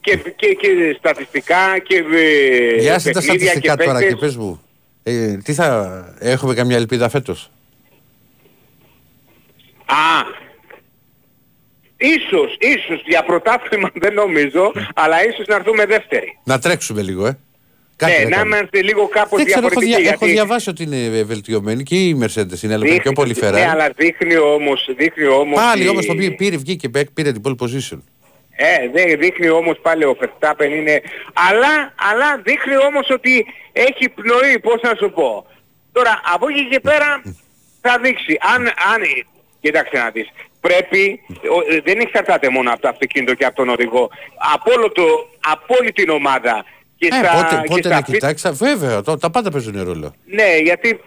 και, 0.00 0.16
και, 0.36 0.46
και 0.54 0.96
στατιστικά 0.98 1.78
και 1.78 2.04
ε, 2.14 2.80
Για 2.80 2.94
άσε 2.94 3.10
τα 3.10 3.20
παιχνίδια 3.20 3.46
στατιστικά 3.50 3.76
και 3.76 3.84
τώρα 3.84 3.98
και 3.98 4.04
παίκτες. 4.06 4.20
πες 4.28 4.36
μου. 4.36 4.60
Ε, 5.02 5.36
τι 5.36 5.52
θα 5.54 6.14
έχουμε 6.18 6.54
καμιά 6.54 6.76
ελπίδα 6.76 7.08
φέτος; 7.08 7.50
Α, 9.84 9.94
ίσως, 11.96 12.56
ίσως 12.58 13.02
για 13.06 13.22
πρωτάθλημα 13.24 13.90
δεν 14.02 14.14
νομίζω, 14.14 14.72
αλλά 14.94 15.26
ίσως 15.26 15.46
να 15.46 15.54
έρθουμε 15.54 15.86
δεύτεροι. 15.86 16.38
Να 16.44 16.58
τρέξουμε 16.58 17.02
λίγο, 17.02 17.26
ε. 17.26 17.38
Κάτι 17.96 18.12
Ναι, 18.12 18.18
να 18.18 18.28
να 18.28 18.36
κάνουμε. 18.36 18.56
είμαστε 18.56 18.82
λίγο 18.82 19.08
κάπως 19.08 19.36
Δεν 19.38 19.46
ξέρω, 19.46 19.66
έχω, 19.66 19.68
διαφορετικοί. 19.68 20.00
δια- 20.02 20.10
έχω 20.12 20.18
γιατί- 20.24 20.32
διαβάσει 20.32 20.70
ότι 20.70 20.82
είναι 20.82 21.22
βελτιωμένη 21.22 21.82
και 21.82 21.94
η 21.94 22.18
Mercedes 22.22 22.62
είναι, 22.62 22.74
αλλά 22.74 22.82
Δείχνει- 22.84 23.02
πιο 23.02 23.12
πολύ 23.12 23.34
Ναι, 23.40 23.48
Ferrari. 23.48 23.60
αλλά 23.72 23.90
δείχνει 23.96 24.36
όμως, 24.36 24.88
δείχνει 24.96 25.26
όμως... 25.26 25.58
Πάλι 25.60 25.84
η- 25.84 25.88
όμως 25.88 26.06
το 26.06 26.14
πήρε, 26.14 26.30
πήρε, 26.34 26.56
βγήκε, 26.56 26.88
πέ- 26.88 27.10
πήρε 27.10 27.32
την 27.32 27.42
pole 27.44 27.54
position. 27.56 27.98
Ε, 28.62 28.88
δεν 28.94 29.18
δείχνει 29.18 29.48
όμως 29.48 29.78
πάλι 29.82 30.04
ο 30.04 30.16
Verstappen 30.20 30.70
είναι... 30.70 31.00
Αλλά, 31.50 31.74
αλλά 32.10 32.36
δείχνει 32.44 32.76
όμως 32.76 33.10
ότι 33.10 33.46
έχει 33.72 34.08
πνοή, 34.08 34.58
πώς 34.58 34.80
να 34.82 34.94
σου 34.98 35.10
πω. 35.10 35.46
Τώρα, 35.92 36.20
από 36.34 36.48
εκεί 36.48 36.68
και 36.68 36.80
πέρα 36.80 37.22
θα 37.80 37.98
δείξει. 38.02 38.38
Αν, 38.54 38.66
αν, 38.66 39.02
κοίταξε 39.60 39.96
να 39.96 40.10
δεις. 40.10 40.28
Πρέπει, 40.60 41.20
ο- 41.56 41.74
ε, 41.74 41.80
δεν 41.84 42.00
εξαρτάται 42.00 42.48
μόνο 42.48 42.70
από 42.72 42.80
το 42.80 42.88
αυτοκίνητο 42.88 43.34
και 43.34 43.44
από 43.44 43.56
τον 43.56 43.68
οδηγό. 43.68 44.10
Από, 44.54 44.72
όλο 44.72 44.92
το, 44.92 45.02
από 45.50 45.74
όλη 45.80 45.92
την 45.92 46.10
ομάδα. 46.10 46.64
Και 46.96 47.06
Ε, 47.06 47.14
στα, 47.14 47.30
πότε, 47.32 47.60
και 47.62 47.68
πότε 47.68 47.80
στα 47.82 47.90
να 47.94 47.98
fit- 48.00 48.04
κοιτάξει, 48.04 48.50
βέβαια, 48.52 49.02
το- 49.02 49.18
τα 49.18 49.30
πάντα 49.30 49.50
παίζουν 49.50 49.82
ρόλο. 49.84 50.14
Ναι, 50.24 50.56
γιατί 50.62 51.00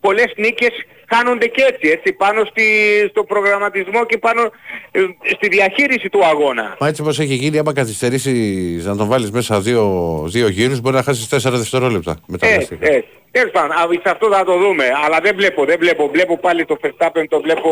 πολλές 0.00 0.32
νίκες 0.36 0.70
χάνονται 1.08 1.46
και 1.46 1.62
έτσι, 1.62 1.88
έτσι, 1.88 2.12
πάνω 2.12 2.44
στη, 2.44 2.62
στο 3.10 3.24
προγραμματισμό 3.24 4.06
και 4.06 4.18
πάνω 4.18 4.42
ε, 4.90 5.00
στη 5.34 5.48
διαχείριση 5.48 6.08
του 6.08 6.24
αγώνα. 6.24 6.76
Μα 6.80 6.88
έτσι 6.88 7.00
όπως 7.00 7.18
έχει 7.18 7.34
γίνει, 7.34 7.58
άμα 7.58 7.72
καθυστερήσεις 7.72 8.84
να 8.84 8.96
τον 8.96 9.06
βάλεις 9.06 9.30
μέσα 9.30 9.60
δύο, 9.60 9.84
δύο 10.26 10.48
γύρους, 10.48 10.80
μπορεί 10.80 10.96
να 10.96 11.02
χάσεις 11.02 11.28
τέσσερα 11.28 11.56
δευτερόλεπτα. 11.56 12.18
Έτσι, 12.40 12.78
έτσι. 12.80 13.04
Τέλος 13.30 13.50
πάντων, 13.50 13.70
α, 13.70 13.88
σε 14.02 14.10
αυτό 14.10 14.28
θα 14.32 14.44
το 14.44 14.58
δούμε. 14.58 14.84
Αλλά 15.04 15.20
δεν 15.20 15.34
βλέπω, 15.36 15.64
δεν 15.64 15.78
βλέπω. 15.78 16.08
Βλέπω 16.08 16.38
πάλι 16.38 16.64
το 16.64 16.76
Verstappen, 16.82 17.24
το 17.28 17.40
βλέπω 17.40 17.70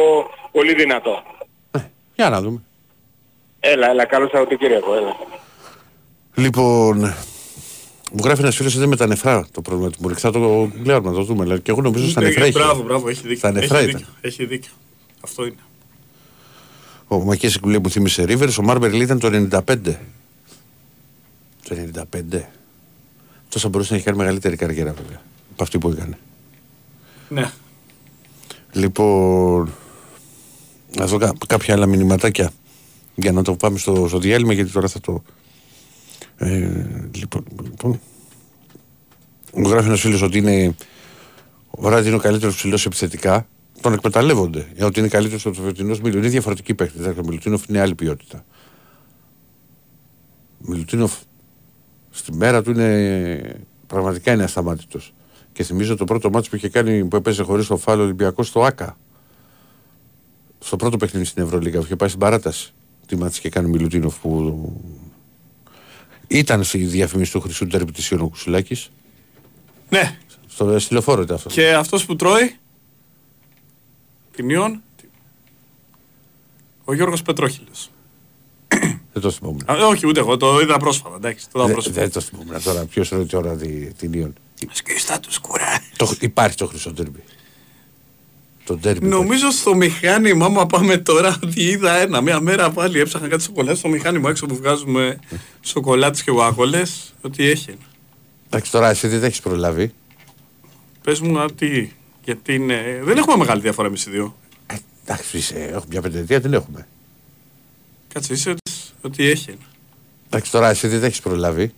πολύ 0.53 0.75
δυνατό. 0.75 1.23
Ε, 1.71 1.79
για 2.15 2.29
να 2.29 2.41
δούμε. 2.41 2.63
Έλα, 3.61 3.91
έλα, 3.91 4.05
καλό 4.05 4.29
Σαββατοκύριακο, 4.33 4.95
έλα. 4.95 5.17
Λοιπόν, 6.35 7.15
μου 8.13 8.21
γράφει 8.25 8.41
ένας 8.41 8.57
φίλος 8.57 8.77
ότι 8.77 8.87
με 8.87 8.97
τα 8.97 9.07
νεφρά 9.07 9.47
το 9.53 9.61
πρόβλημα 9.63 9.91
του 9.91 9.99
Μουρικ. 10.01 10.17
Θα 10.21 10.31
το 10.31 10.71
λέω 10.85 11.01
να 11.01 11.13
το 11.13 11.23
δούμε. 11.23 11.43
Δηλαδή, 11.43 11.61
και 11.61 11.71
εγώ 11.71 11.81
νομίζω 11.81 12.09
στα 12.11 12.21
νεφρά 12.21 12.45
έχει. 12.45 12.53
Μπράβο, 12.53 12.83
μπράβο, 12.83 13.09
έχει 13.09 13.21
δίκιο. 13.21 13.37
Στα 13.37 13.51
νεφρά 13.53 13.79
έχει 13.79 13.89
ήταν. 13.89 14.01
δίκιο. 14.01 14.15
Έχει 14.21 14.45
δίκιο. 14.47 14.71
Αυτό 15.21 15.45
είναι. 15.47 15.57
Ο 17.09 17.19
Μακέση 17.25 17.61
που 17.61 17.69
λέει 17.69 17.79
μου 17.83 17.91
θύμισε 17.91 18.25
Ρίβερ, 18.25 18.49
ο 18.59 18.63
Μάρμπερλ 18.63 19.01
ήταν 19.01 19.19
το 19.19 19.49
95. 19.67 19.77
Το 21.69 21.77
95. 22.33 22.41
Τόσο 23.49 23.69
μπορούσε 23.69 23.91
να 23.91 23.97
έχει 23.97 24.05
κάνει 24.07 24.19
μεγαλύτερη 24.19 24.57
καριέρα 24.57 24.93
βέβαια. 24.93 25.21
Από 25.53 25.63
αυτή 25.63 25.79
που 25.79 25.89
έκανε. 25.89 26.19
Ναι. 27.29 27.51
Λοιπόν, 28.73 29.73
να 30.97 31.07
δω 31.07 31.19
κα- 31.19 31.33
κάποια 31.47 31.75
άλλα 31.75 31.87
μηνυματάκια 31.87 32.51
για 33.15 33.33
να 33.33 33.43
το 33.43 33.55
πάμε 33.55 33.79
στο, 33.79 34.09
στο 34.09 34.19
διάλειμμα 34.19 34.53
γιατί 34.53 34.71
τώρα 34.71 34.89
θα 34.89 35.01
το. 35.01 35.23
Ε, 36.37 37.09
λοιπόν, 37.15 37.45
λοιπόν. 37.63 38.01
Μου 39.55 39.69
γράφει 39.69 39.87
ένας 39.87 40.01
φίλος 40.01 40.23
ότι 40.23 40.39
είναι. 40.39 40.75
Ο 41.71 41.89
Ράντι 41.89 42.07
είναι 42.07 42.17
ο 42.17 42.21
καλύτερος 42.21 42.57
ψηλός 42.57 42.87
επιθετικά. 42.87 43.47
Τον 43.81 43.93
εκμεταλλεύονται. 43.93 44.67
Για 44.75 44.87
ότι 44.87 44.99
είναι 44.99 45.09
καλύτερος 45.09 45.47
από 45.47 45.57
το 45.57 45.63
φετινό 45.63 45.97
Μίλου. 46.03 46.19
Είναι 46.19 46.29
διαφορετική 46.29 46.75
παίκτη. 46.75 47.09
Ο 47.09 47.23
Μιλουτίνοφ 47.25 47.65
είναι 47.69 47.81
άλλη 47.81 47.95
ποιότητα. 47.95 48.45
Ο 50.59 50.65
Μιλουτίνοφ 50.69 51.13
στη 52.11 52.33
μέρα 52.33 52.63
του 52.63 52.71
είναι. 52.71 53.67
Πραγματικά 53.87 54.33
είναι 54.33 54.43
ασταμάτητος. 54.43 55.15
Και 55.53 55.63
θυμίζω 55.63 55.97
το 55.97 56.05
πρώτο 56.05 56.31
μάτι 56.31 56.49
που 56.49 56.57
είχε 56.57 56.69
κάνει 56.69 57.05
που 57.05 57.17
έπαιζε 57.17 57.43
χωρίς 57.43 57.67
το 57.67 57.77
φάλο 57.77 58.03
Ολυμπιακός 58.03 58.47
στο 58.47 58.65
ΑΚΑ. 58.65 58.99
Στο 60.59 60.77
πρώτο 60.77 60.97
παιχνίδι 60.97 61.25
στην 61.27 61.43
Ευρωλίγα 61.43 61.79
που 61.79 61.85
είχε 61.85 61.97
πάει 61.97 62.09
στην 62.09 62.21
παράταση. 62.21 62.75
Τι 63.07 63.17
μάτι 63.17 63.37
είχε 63.39 63.49
κάνει 63.49 63.67
ο 63.67 63.71
Μιλουτίνοφ 63.71 64.19
που. 64.19 64.73
Ήταν 66.29 66.65
στη 66.65 66.79
διαφήμιση 66.79 67.33
του 67.33 67.41
Χρυσού 67.41 67.67
Τέρπι 67.67 67.93
της 67.93 68.09
Ιωνο 68.11 68.29
Κουσουλάκης. 68.29 68.91
Ναι. 69.89 70.19
Στο 70.49 70.79
στη 70.79 70.93
λεωφόρο 70.93 71.23
ήταν 71.23 71.37
αυτός. 71.37 71.53
Και 71.53 71.75
αυτός 71.75 72.05
που 72.07 72.17
τρώει 72.17 72.57
την 74.37 74.51
Ιον, 74.51 74.83
ο 76.85 76.95
Γιώργος 76.95 77.23
Πετρόχιλος. 77.23 77.91
Δεν 79.13 79.23
το 79.23 79.31
θυμόμουν. 79.31 79.63
Α, 79.71 79.87
όχι, 79.87 80.07
ούτε 80.07 80.21
εγώ, 80.21 80.37
το 80.37 80.61
είδα 80.61 80.77
πρόσφατα, 80.77 81.17
εντάξει, 81.17 81.45
το 81.45 81.59
είδα 81.59 81.65
Δεν, 81.67 81.73
πρόσφατα. 81.75 82.01
δεν 82.01 82.11
το 82.13 82.21
θυμόμουν 82.21 82.63
τώρα. 82.63 82.85
Ποιος 82.85 83.09
ρωτή 83.09 83.29
τώρα 83.29 83.57
τη- 83.57 83.93
την 83.95 84.13
Ιων. 84.13 84.35
Σκίστα 84.71 85.21
τους 85.21 85.35
σκουρά. 85.35 85.81
Το, 85.97 86.15
υπάρχει 86.21 86.57
το 86.57 86.67
Χρυσό 86.67 86.93
Τέρπι. 86.93 87.23
Το 88.67 88.77
Τέρπι. 88.77 89.07
Νομίζω 89.07 89.51
στο 89.51 89.75
μηχάνημα, 89.75 90.47
άμα 90.47 90.67
πάμε 90.67 90.97
τώρα, 90.99 91.39
ότι 91.45 91.63
είδα 91.63 91.93
ένα. 91.97 92.21
Μία 92.21 92.41
μέρα 92.41 92.71
πάλι 92.71 93.01
έψαχνα 93.01 93.29
κάτι 93.29 93.43
σοκολάτε 93.43 93.77
στο 93.79 93.89
μηχάνημα 93.89 94.31
έξω 94.31 94.47
που 94.47 94.57
βγάζουμε 94.57 95.19
σοκολάτες 95.61 96.23
και 96.23 96.31
γουάκολες, 96.31 97.15
ότι 97.21 97.45
έχει 97.49 97.71
ένα. 97.71 97.79
Εντάξει 98.49 98.71
τώρα 98.71 98.89
εσύ 98.91 99.09
δεν 99.09 99.21
τα 99.21 99.27
έχεις 99.27 99.41
προλάβει. 99.41 99.93
Πες 101.03 101.21
μου 101.21 101.39
α, 101.41 101.53
τι, 101.55 101.91
γιατί 102.25 102.55
είναι... 102.55 103.01
Δεν 103.05 103.17
έχουμε 103.17 103.37
μεγάλη 103.37 103.61
διαφορά 103.61 103.89
εμείς 103.89 104.07
οι 104.07 104.11
δύο. 104.11 104.37
Ε, 104.67 104.75
εντάξει, 105.05 105.37
είσαι, 105.37 105.55
έχουμε 105.55 105.85
μια 105.89 106.01
πενταετία 106.01 106.41
την 106.41 106.53
έχουμε. 106.53 106.87
Κάτσε, 108.13 108.33
είσαι 108.33 108.51
ότι- 108.51 108.61
ότι 109.01 109.27
έχει 109.27 109.51
ένα. 109.51 109.59
Εντάξει 110.27 110.51
τώρα 110.51 110.69
εσύ 110.71 110.89
δεν 110.89 111.01
τα 111.01 111.07
έχεις 111.07 111.21
προλάβει. 111.21 111.73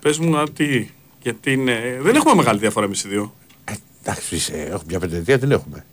Πες 0.00 0.18
μου 0.18 0.36
α, 0.38 0.50
τι, 0.52 0.88
γιατί 1.22 1.52
είναι... 1.52 1.98
Δεν 2.02 2.14
έχουμε 2.14 2.34
μεγάλη 2.34 2.58
διαφορά 2.58 2.86
εμείς 2.86 3.04
οι 3.04 3.08
δύο. 3.08 3.34
Ε, 4.04 4.10
εντάξει, 4.10 4.34
είσαι, 4.34 4.52
έχουμε 4.52 4.82
μια 4.86 4.98
πενταετία 4.98 5.38
την 5.38 5.50
έχουμε. 5.50 5.84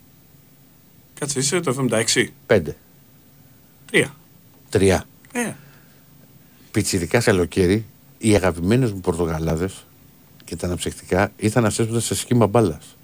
Κάτσε, 1.18 1.38
είσαι 1.38 1.60
το 1.60 1.88
76. 1.90 2.26
Πέντε. 2.46 2.76
Τρία. 3.90 4.14
Τρία. 4.68 5.04
Ε, 5.32 5.52
Πιτσιρικά 6.70 7.20
καλοκαίρι, 7.22 7.86
οι 8.18 8.34
αγαπημένες 8.34 8.92
μου 8.92 9.00
Πορτογαλάδες 9.00 9.86
και 10.44 10.56
τα 10.56 10.66
αναψυκτικά 10.66 11.32
ήταν 11.36 11.64
αυτές 11.64 11.84
που 11.84 11.90
ήταν 11.90 12.02
σε 12.02 12.14
σχήμα 12.14 12.46
μπάλας. 12.46 12.96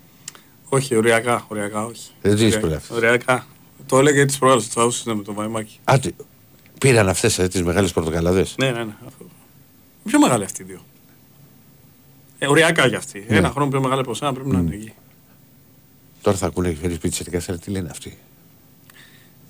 όχι, 0.68 0.94
οριακά, 0.96 1.44
οριακά, 1.48 1.84
όχι. 1.84 2.10
Δεν 2.22 2.32
τις 2.32 2.40
Οριακά, 2.42 2.60
προλάβεις. 2.60 2.90
Οριακά. 2.90 3.46
Το 3.86 3.98
έλεγε 3.98 4.24
τις 4.24 4.38
προάλλες, 4.38 4.68
το 4.68 4.80
άκουσες 4.80 5.04
ναι, 5.06 5.14
με 5.14 5.22
το 5.22 5.32
βαϊμάκι. 5.32 5.78
Α, 5.84 5.98
τι- 6.00 6.14
πήραν 6.78 7.08
αυτές 7.08 7.38
ε, 7.38 7.48
τις 7.48 7.62
μεγάλες 7.62 7.92
Πορτογαλάδες. 7.92 8.54
Ναι, 8.58 8.70
ναι, 8.70 8.84
ναι. 8.84 8.92
Αυτό. 9.06 9.24
Πιο 10.04 10.18
μεγάλη 10.18 10.44
αυτή 10.44 10.62
οι 10.62 10.64
δύο. 10.64 10.80
Ε, 12.38 12.46
οριακά 12.46 12.86
για 12.86 12.98
αυτή. 12.98 13.24
Ναι. 13.28 13.36
Ένα 13.36 13.50
χρόνο 13.50 13.70
πιο 13.70 13.80
μεγάλη 13.80 14.00
από 14.00 14.10
εσένα 14.10 14.32
πρέπει 14.32 14.48
να 14.50 14.58
είναι 14.58 14.74
εκεί. 14.74 14.92
Τώρα 16.22 16.36
θα 16.36 16.46
ακούνε 16.46 16.68
και 16.70 16.76
φέρει 16.80 16.98
πιτσιρικά, 16.98 17.40
αλλά 17.48 17.58
τι 17.58 17.70
λένε 17.70 17.88
αυτοί; 17.90 18.18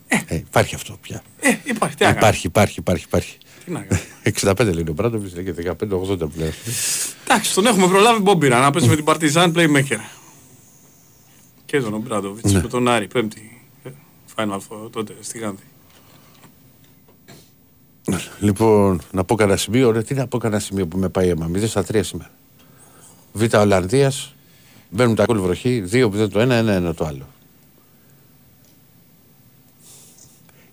Ε, 0.09 0.35
υπάρχει 0.37 0.75
αυτό 0.75 0.97
πια. 1.01 1.23
Ε, 1.41 1.57
υπάρχει, 1.65 1.97
τι 1.97 2.05
να 2.05 2.13
κάνεις. 2.13 2.45
Υπάρχει, 2.45 2.47
υπάρχει, 2.47 2.79
υπάρχει, 2.79 3.05
υπάρχει. 3.05 3.37
Τι 3.65 3.71
να 3.71 3.81
κάνεις. 3.81 4.05
65 4.69 4.73
λέει 4.75 4.85
ο 4.89 4.93
Μπράντοβιτ 4.93 5.41
και 5.41 5.55
15-80 5.55 5.75
πλέον. 6.35 6.53
Εντάξει, 7.25 7.55
τον 7.55 7.67
έχουμε 7.67 7.87
προλάβει 7.89 8.21
Μπόμπιρα 8.21 8.61
να 8.61 8.71
παίζει 8.71 8.89
με 8.89 8.95
την 8.97 9.05
Παρτιζάν 9.05 9.53
Playmaker. 9.57 9.99
Και 11.65 11.81
τον 11.81 11.95
Ομπράντοβιτς 11.95 12.53
Ναι. 12.53 12.61
με 12.63 12.69
τον 12.69 12.89
Άρη, 12.89 13.07
πέμπτη. 13.07 13.63
ε, 13.85 13.91
Final 14.37 14.59
Four 14.59 14.91
τότε 14.91 15.15
στη 15.21 15.39
Γάνδη. 15.39 15.63
Λοιπόν, 18.41 19.01
να 19.13 19.25
πω 19.25 19.35
κανένα 19.35 19.57
σημείο. 19.57 19.91
Ρε, 19.91 20.03
τι 20.03 20.15
να 20.15 20.27
πω 20.27 20.39
κανένα 20.39 20.61
σημείο 20.61 20.87
που 20.87 20.99
με 20.99 21.09
πάει 21.09 21.29
αίμα. 21.29 21.51
0 21.55 21.67
στα 21.69 21.85
3 21.93 22.01
σήμερα. 22.03 22.31
Β' 23.33 23.55
Ολλανδίας. 23.55 24.35
Μπαίνουν 24.91 25.15
τα 25.15 25.25
κόλ 25.25 25.41
βροχή. 25.41 25.85
2-0 25.93 26.29
το 26.31 26.41
ένα, 26.41 26.55
1-1 26.91 26.95
το 26.95 27.05
άλλο. 27.05 27.27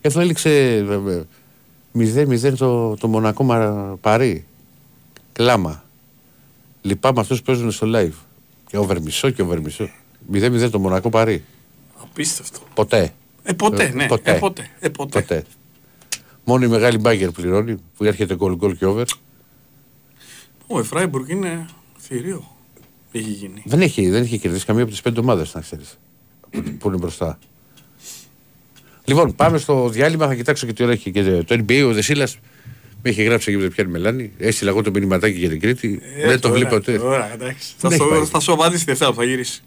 Εδώ 0.02 0.20
έληξε 0.20 0.84
0-0 1.98 2.54
το, 2.58 2.96
το 2.96 3.08
Μονακό 3.08 3.44
Μα- 3.44 3.98
Παρί. 4.02 4.46
Κλάμα. 5.34 5.84
Λυπάμαι 6.82 7.20
αυτούς 7.20 7.38
που 7.38 7.44
παίζουν 7.46 7.72
στο 7.72 7.88
live. 7.96 8.14
Και 8.68 8.78
over 8.78 9.02
μισό 9.02 9.30
και 9.30 9.42
over 9.42 9.62
μισό. 9.62 9.90
0-0 10.34 10.70
το 10.72 10.80
Μονακό 10.80 11.10
Παρί. 11.10 11.44
Απίστευτο. 12.02 12.60
Ποτέ. 12.74 13.14
Ε, 13.44 13.54
ποτέ, 13.54 13.90
ναι. 13.90 14.08
ποτέ. 14.08 14.36
Ε, 14.36 14.40
ποτέ. 14.40 14.70
Ε, 14.80 14.90
ποτέ. 14.90 15.22
Ποτέ. 15.22 15.44
Μόνο 16.44 16.66
η 16.66 16.68
μεγάλη 16.68 16.98
μπάγκερ 16.98 17.32
πληρώνει 17.32 17.76
που 17.98 18.04
έρχεται 18.04 18.36
γκολ 18.36 18.56
γκολ 18.56 18.78
και 18.78 18.86
over. 18.86 19.06
Ο 20.68 20.80
Εφράιμπουργκ 20.80 21.30
είναι 21.30 21.66
θηρίο. 22.08 22.56
Έχει 23.12 23.30
γίνει. 23.30 23.62
Δεν 23.66 23.82
έχει, 23.82 24.10
δεν 24.10 24.24
έχει 24.24 24.38
κερδίσει 24.40 24.66
καμία 24.66 24.82
από 24.84 24.92
τις 24.92 25.02
πέντε 25.02 25.20
ομάδες, 25.20 25.54
να 25.54 25.62
ξέρεις. 25.62 25.98
που 26.80 26.88
είναι 26.88 26.98
μπροστά. 26.98 27.40
Λοιπόν, 29.06 29.36
πάμε 29.36 29.58
στο 29.58 29.90
διάλειμμα. 29.90 30.28
Θα 30.28 30.36
κοιτάξω 30.36 30.66
και 30.66 30.74
τι 30.74 30.84
ώρα 30.84 30.92
έχει 30.92 31.12
και 31.12 31.24
το 31.24 31.56
NBA. 31.68 31.86
Ο 31.88 31.94
Δεσίλας 31.94 32.38
με 33.04 33.10
έχει 33.10 33.24
γράψει 33.24 33.52
εκεί 33.52 33.60
με 33.60 33.68
το 33.68 33.74
πιάνει 33.74 33.92
μελάνη. 33.92 34.32
Έστειλα 34.38 34.70
εγώ 34.70 34.82
το 34.82 34.92
μηνυματάκι 34.92 35.38
για 35.38 35.50
την 35.50 35.60
Κρήτη. 35.60 36.00
Ε, 36.16 36.28
δεν 36.28 36.36
το 36.36 36.40
τώρα, 36.40 36.56
βλέπει 36.56 36.70
ποτέ. 36.70 36.98
Τώρα, 36.98 37.34
εντάξει. 37.34 37.74
Θα, 37.78 37.90
Δεν 37.90 38.00
έχει 38.00 38.10
πάει. 38.10 38.20
σου, 38.20 38.28
θα 38.28 38.40
σου 38.40 38.54
απαντήσει 38.54 38.80
τη 38.86 38.90
Δευτέρα 38.90 39.12
που 39.12 39.18
θα 39.18 39.24
γυρίσει. 39.24 39.62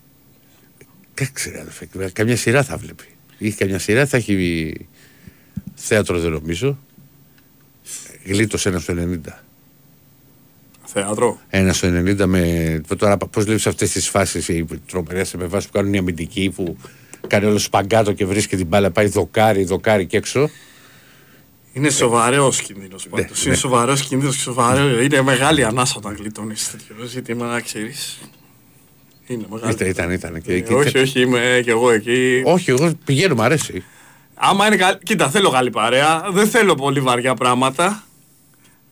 Εντάξει, 1.15 1.51
ρε, 1.51 1.61
αδερφέ, 1.61 1.89
καμιά 2.13 2.37
σειρά 2.37 2.63
θα 2.65 2.77
βλέπει. 2.77 3.05
Είχε 3.39 3.57
καμιά 3.57 3.79
σειρά, 3.79 4.07
θα 4.07 4.17
έχει 4.17 4.75
θέατρο, 5.75 6.19
δεν 6.21 6.31
νομίζω. 6.31 6.79
Γλίτωσε 8.25 8.69
ένα 8.69 8.79
στο 8.79 8.95
90. 8.97 9.19
Θέατρο. 10.93 11.39
Ένα 11.49 11.73
στο 11.73 11.89
90 11.89 12.25
με. 12.27 12.81
Τώρα, 12.99 13.17
πώς 13.17 13.45
βλέπεις 13.45 13.67
αυτές 13.67 13.91
τις 13.91 14.09
φάσεις 14.09 14.49
οι 14.49 14.67
τρομερές 14.91 15.35
επεμβάσεις 15.35 15.67
που 15.71 15.73
κάνουν 15.79 15.95
οι 15.95 15.99
αμυντικοί 15.99 16.53
που 16.55 16.77
κάνει 17.27 17.47
όλο 17.47 17.59
σπαγκάτο 17.59 18.13
και 18.13 18.27
βρίσκει 18.27 18.57
την 18.57 18.67
μπάλα, 18.67 18.91
πάει 18.91 19.07
δοκάρι, 19.07 19.65
δοκάρι 19.65 20.07
και 20.07 20.17
έξω. 20.17 20.51
Είναι 21.73 21.91
σοβαρός 21.91 22.63
κίνδυνος 22.63 23.07
πάντως. 23.11 23.39
ναι. 23.43 23.47
Είναι 23.47 23.55
σοβαρός 23.57 24.03
κίνδυνος 24.03 24.35
και 24.37 24.43
σοβαρό. 24.43 25.01
Είναι 25.03 25.23
μεγάλη 25.23 25.65
ανάσα 25.65 25.95
όταν 25.97 26.17
γλιτώνει 26.19 26.55
τέτοιος 26.73 27.09
ζήτημα, 27.11 27.47
να 27.47 27.61
ξέρεις. 27.61 28.19
Είναι 29.27 29.45
μεγάλη. 29.51 29.73
Ήταν, 29.73 29.89
ήταν, 29.89 30.11
ήταν. 30.13 30.43
Και, 30.43 30.53
Ε, 30.53 30.61
και- 30.61 30.75
όχι, 30.75 30.99
όχι, 30.99 31.21
είμαι 31.21 31.61
και 31.65 31.71
εγώ 31.71 31.91
εκεί. 31.91 32.43
όχι, 32.45 32.71
εγώ 32.71 32.93
πηγαίνω, 33.05 33.35
μου 33.35 33.43
αρέσει. 33.43 33.85
Άμα 34.35 34.67
είναι 34.67 34.77
καλή. 34.77 34.99
Κοίτα, 35.03 35.31
θέλω 35.31 35.51
καλή 35.51 35.71
παρέα. 35.71 36.25
Δεν 36.33 36.49
θέλω 36.49 36.75
πολύ 36.75 37.01
βαριά 37.01 37.35
πράγματα. 37.35 38.03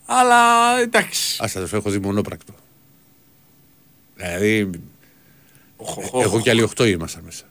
Αλλά 0.06 0.36
εντάξει. 0.80 1.42
Α 1.42 1.46
αδερφέ, 1.54 1.76
έχω 1.76 1.90
δει 1.90 1.98
μονόπρακτο. 1.98 2.52
Δηλαδή, 4.14 4.70
Οχ, 5.76 5.96
οχ, 5.96 6.24
εγώ 6.24 6.36
οχ. 6.36 6.42
και 6.42 6.50
άλλοι 6.50 6.68
8 6.76 6.86
ήμασταν 6.88 7.22
μέσα. 7.24 7.44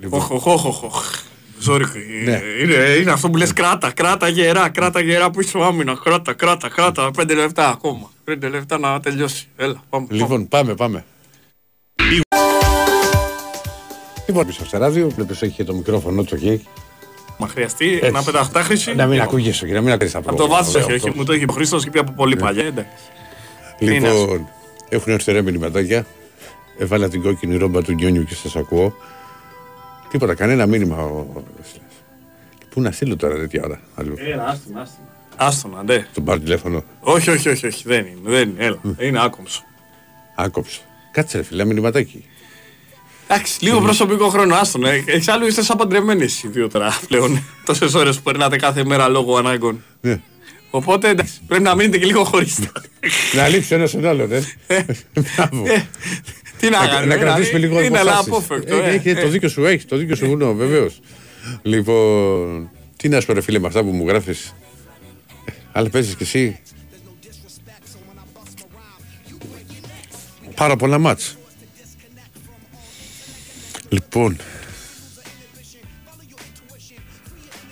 Λοιπόν, 0.00 0.20
Οχ, 0.20 0.30
οχ, 0.30 0.46
οχ, 0.46 0.64
οχ, 0.64 0.82
οχ. 0.82 1.22
Sorry. 1.66 1.84
Ναι. 2.24 2.40
Είναι, 2.62 2.74
είναι 2.74 3.10
αυτό 3.10 3.30
που 3.30 3.36
λες 3.36 3.52
κράτα, 3.52 3.90
κράτα 3.90 4.28
γερά, 4.28 4.68
κράτα 4.68 5.00
γερά 5.00 5.30
που 5.30 5.40
είσαι 5.40 5.56
ο 5.58 5.64
άμυνα. 5.64 5.98
Κράτα, 6.02 6.32
κράτα, 6.32 6.68
κράτα. 6.68 7.10
Πέντε 7.10 7.34
λεπτά 7.34 7.68
ακόμα. 7.68 8.10
Πέντε 8.24 8.48
λεπτά 8.48 8.78
να 8.78 9.00
τελειώσει. 9.00 9.48
Έλα, 9.56 9.82
πάμε. 9.90 10.06
πάμε. 10.06 10.20
λοιπόν, 10.22 10.48
πάμε, 10.48 10.74
πάμε. 10.74 11.04
Λοιπόν, 14.26 14.46
πίσω 14.46 14.64
στο 14.64 14.78
ράδιο, 14.78 15.08
βλέπει 15.10 15.32
έχει 15.32 15.50
και 15.50 15.64
το 15.64 15.74
μικρόφωνο 15.74 16.22
του 16.22 16.34
εκεί. 16.34 16.66
Μα 17.40 17.48
χρειαστεί 17.48 18.00
να 18.12 18.22
πεταχτά 18.22 18.62
χρυσή. 18.62 18.94
Να 18.94 19.06
μην 19.06 19.20
ακούγεσαι 19.20 19.66
και 19.66 19.72
να 19.72 19.80
μην 19.80 19.92
ακούγεσαι 19.92 20.16
Από 20.16 20.34
το 20.34 20.48
βάθο 20.48 20.78
όχι, 20.80 20.92
όχι. 20.92 21.12
Μου 21.14 21.24
το 21.24 21.32
έχει 21.32 21.44
ο 21.48 21.52
Χρήστο 21.52 21.78
και 21.78 21.90
πει 21.90 21.98
από 21.98 22.12
πολύ 22.12 22.36
παλιά. 22.36 22.64
εντάξει. 22.64 22.90
Λοιπόν, 23.78 24.48
έχουν 24.88 25.12
έρθει 25.12 25.32
ρε 25.32 25.42
μηνυματάκια. 25.42 26.06
Έβαλα 26.78 27.08
την 27.08 27.22
κόκκινη 27.22 27.56
ρόμπα 27.56 27.82
του 27.82 27.92
Γκιόνιου 27.92 28.24
και 28.24 28.34
σας 28.34 28.56
ακούω. 28.56 28.94
Τίποτα, 30.10 30.34
κανένα 30.34 30.66
μήνυμα. 30.66 30.96
ο- 30.96 31.44
Πού 32.70 32.80
να 32.80 32.90
στείλω 32.90 33.16
τώρα 33.16 33.34
τέτοια 33.36 33.62
ώρα. 33.64 33.80
αλλού; 33.94 34.14
Έλα, 34.18 34.44
άστον, 34.46 34.76
άστον. 34.78 35.04
Άστον, 35.36 35.72
ναι. 35.84 36.06
Τον 36.14 36.24
πάρω 36.24 36.38
τηλέφωνο. 36.40 36.84
Όχι, 37.00 37.30
όχι, 37.30 37.48
όχι, 37.48 37.66
όχι, 37.66 37.82
δεν 37.86 38.06
είναι, 38.06 38.18
δεν 38.22 38.48
είναι, 38.48 38.64
έλα, 38.64 38.78
είναι 38.98 39.22
άκομψο. 39.24 39.62
Άκοψε. 40.36 40.80
Κάτσε 41.12 41.36
ρε 41.36 41.42
φίλε, 41.42 41.64
μηνυματάκι. 41.64 42.24
Εντάξει, 43.32 43.64
λίγο 43.64 43.80
προσωπικό 43.80 44.28
χρόνο, 44.28 44.54
άστον. 44.54 44.84
Ε. 44.84 45.04
Εξάλλου 45.06 45.46
είστε 45.46 45.62
σαν 45.62 45.76
παντρεμένοι 45.76 46.22
εσείς 46.24 46.42
οι 46.42 46.48
δύο 46.48 46.68
τώρα 46.68 46.98
πλέον. 47.08 47.42
Τόσες 47.66 47.94
ώρες 47.94 48.16
που 48.16 48.22
περνάτε 48.22 48.56
κάθε 48.56 48.84
μέρα 48.84 49.08
λόγω 49.08 49.36
ανάγκων. 49.36 49.84
Ναι. 50.00 50.20
Οπότε 50.70 51.08
εντάξει, 51.08 51.40
πρέπει 51.46 51.62
να 51.62 51.74
μείνετε 51.74 51.98
και 51.98 52.04
λίγο 52.06 52.24
χωριστά. 52.24 52.72
να 53.36 53.48
λείψει 53.48 53.74
ένας 53.74 53.90
τον 53.90 54.06
άλλον, 54.06 54.32
ε. 54.32 54.42
Μπράβο. 55.36 55.64
Ε, 55.66 55.88
Τι 56.58 56.68
να 56.68 56.80
Να, 56.80 56.86
κάνουμε. 56.86 57.14
να 57.14 57.20
κρατήσουμε 57.20 57.58
δηλαδή, 57.58 57.74
λίγο 57.74 57.80
Είναι 57.86 57.98
αλλά 57.98 58.18
αποφάσεις. 58.18 58.32
απόφευκτο. 58.50 58.76
Ε, 58.76 58.90
ε. 58.90 58.94
έχει, 58.94 59.14
το 59.14 59.28
δίκιο 59.28 59.48
σου 59.48 59.64
έχεις, 59.64 59.86
το 59.86 59.96
δίκιο 59.96 60.16
σου 60.16 60.26
βουνό, 60.26 60.54
βεβαίως. 60.54 61.00
Λοιπόν, 61.62 62.70
τι 62.96 63.08
να 63.08 63.20
σου 63.20 63.26
πω, 63.26 63.32
ρε 63.32 63.40
φίλε, 63.40 63.58
με 63.58 63.66
αυτά 63.66 63.82
που 63.82 63.90
μου 63.90 64.08
γράφεις. 64.08 64.54
Αλλά 65.72 65.88
παίζεις 65.88 66.14
κι 66.14 66.22
εσύ. 66.22 66.60
Πάρα 70.54 70.76
πολλά 70.76 70.98
μάτς. 70.98 71.36
Λοιπόν. 73.90 74.36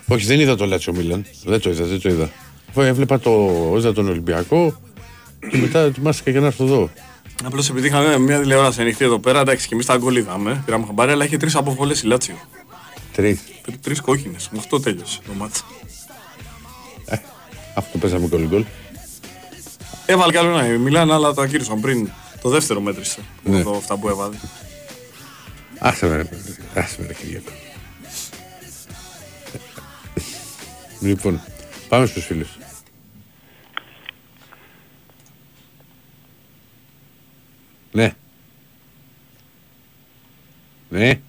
Όχι, 0.09 0.27
δεν 0.27 0.41
είδα 0.41 0.57
το 0.57 0.67
Λάτσιο 0.67 0.93
Μίλαν. 0.93 1.27
Δεν 1.45 1.61
το 1.61 1.71
είδα, 1.71 1.85
δεν 1.85 2.01
το 2.01 2.09
είδα. 2.09 2.31
Αφού 2.69 2.81
Έβλεπα 2.81 3.19
το, 3.19 3.75
είδα 3.77 3.93
τον 3.93 4.09
Ολυμπιακό 4.09 4.81
και 5.51 5.57
μετά 5.57 5.81
ετοιμάστηκα 5.81 6.31
για 6.31 6.41
να 6.41 6.47
έρθω 6.47 6.65
εδώ. 6.65 6.91
Απλώς 7.45 7.71
επειδή 7.71 7.87
είχαμε 7.87 8.19
μια 8.19 8.41
τηλεόραση 8.41 8.81
ανοιχτή 8.81 9.05
εδώ 9.05 9.19
πέρα, 9.19 9.41
εντάξει 9.41 9.69
και 9.69 9.75
εμείς 9.75 9.87
τα 9.87 9.97
γκολ 9.97 10.17
είδαμε. 10.17 10.63
Πήραμε 10.65 10.87
χαμπάρι, 10.87 11.11
αλλά 11.11 11.25
είχε 11.25 11.37
τρεις 11.37 11.55
αποβολές 11.55 12.03
η 12.03 12.07
Λάτσιο. 12.07 12.37
Τρεις. 13.13 13.41
Τρεις 13.81 14.01
κόκκινες. 14.01 14.49
Με 14.53 14.59
αυτό 14.59 14.81
τέλειωσε 14.81 15.19
το 15.27 15.33
μάτσο. 15.33 15.65
Αυτό 17.75 17.99
παίζαμε 17.99 18.27
γκολ 18.27 18.47
γκολ. 18.49 18.65
Έβαλε 20.07 20.33
κι 20.33 20.39
άλλο 20.39 20.49
ένα. 20.49 20.73
η 20.73 20.79
Μιλάν, 20.79 21.13
αλλά 21.13 21.35
το 21.35 21.41
ακύρωσαν 21.41 21.81
πριν. 21.81 22.11
Το 22.43 22.49
δεύτερο 22.49 22.81
μέτρησε. 22.81 23.21
Ναι. 23.45 23.63
Το, 23.63 23.71
αυτά 23.71 23.97
που 23.97 24.09
έβαλε. 24.09 24.37
Άσε 25.79 26.07
με 26.07 26.17
ρε, 26.17 26.25
παιδί. 26.25 26.57
άσε 26.75 26.97
με 27.01 27.07
ρε 27.07 27.13
Κυριακό. 27.15 27.53
λοιπόν, 31.01 31.41
πάμε 31.89 32.07
στους 32.07 32.25
φίλους. 32.25 32.49
Ναι. 37.93 38.15
Ναι, 40.89 41.21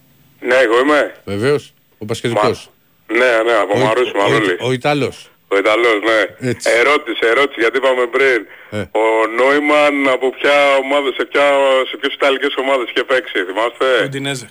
Ναι, 0.41 0.56
εγώ 0.56 0.80
είμαι. 0.80 1.16
βεβαίως. 1.26 1.74
Ο 1.97 2.06
Πασχετικός. 2.06 2.70
Ναι, 3.08 3.18
ναι, 3.18 3.52
από 3.54 3.74
Ο, 3.76 3.78
Μαρούσι 3.80 4.12
ο, 4.16 4.18
Μανώλη. 4.22 4.52
ο, 4.52 4.66
ο 4.68 4.72
Ιταλός. 4.72 5.29
Ο 5.54 5.56
Ιταλός, 5.64 5.97
ναι. 6.10 6.20
Έτσι. 6.50 6.66
Ερώτηση, 6.82 7.22
ερώτηση, 7.34 7.60
γιατί 7.64 7.78
είπαμε 7.82 8.06
πριν. 8.16 8.38
Ε. 8.78 8.82
Ο 9.04 9.06
Νόημαν 9.38 9.95
από 10.16 10.28
ποια 10.38 10.56
ομάδα, 10.84 11.10
σε, 11.18 11.24
ποια, 11.32 11.45
σε 11.89 11.95
ποιες 12.00 12.14
Ιταλικές 12.20 12.54
ομάδες 12.64 12.86
είχε 12.91 13.04
παίξει, 13.12 13.38
θυμάστε; 13.50 13.86
Ουντινέζε. 14.06 14.47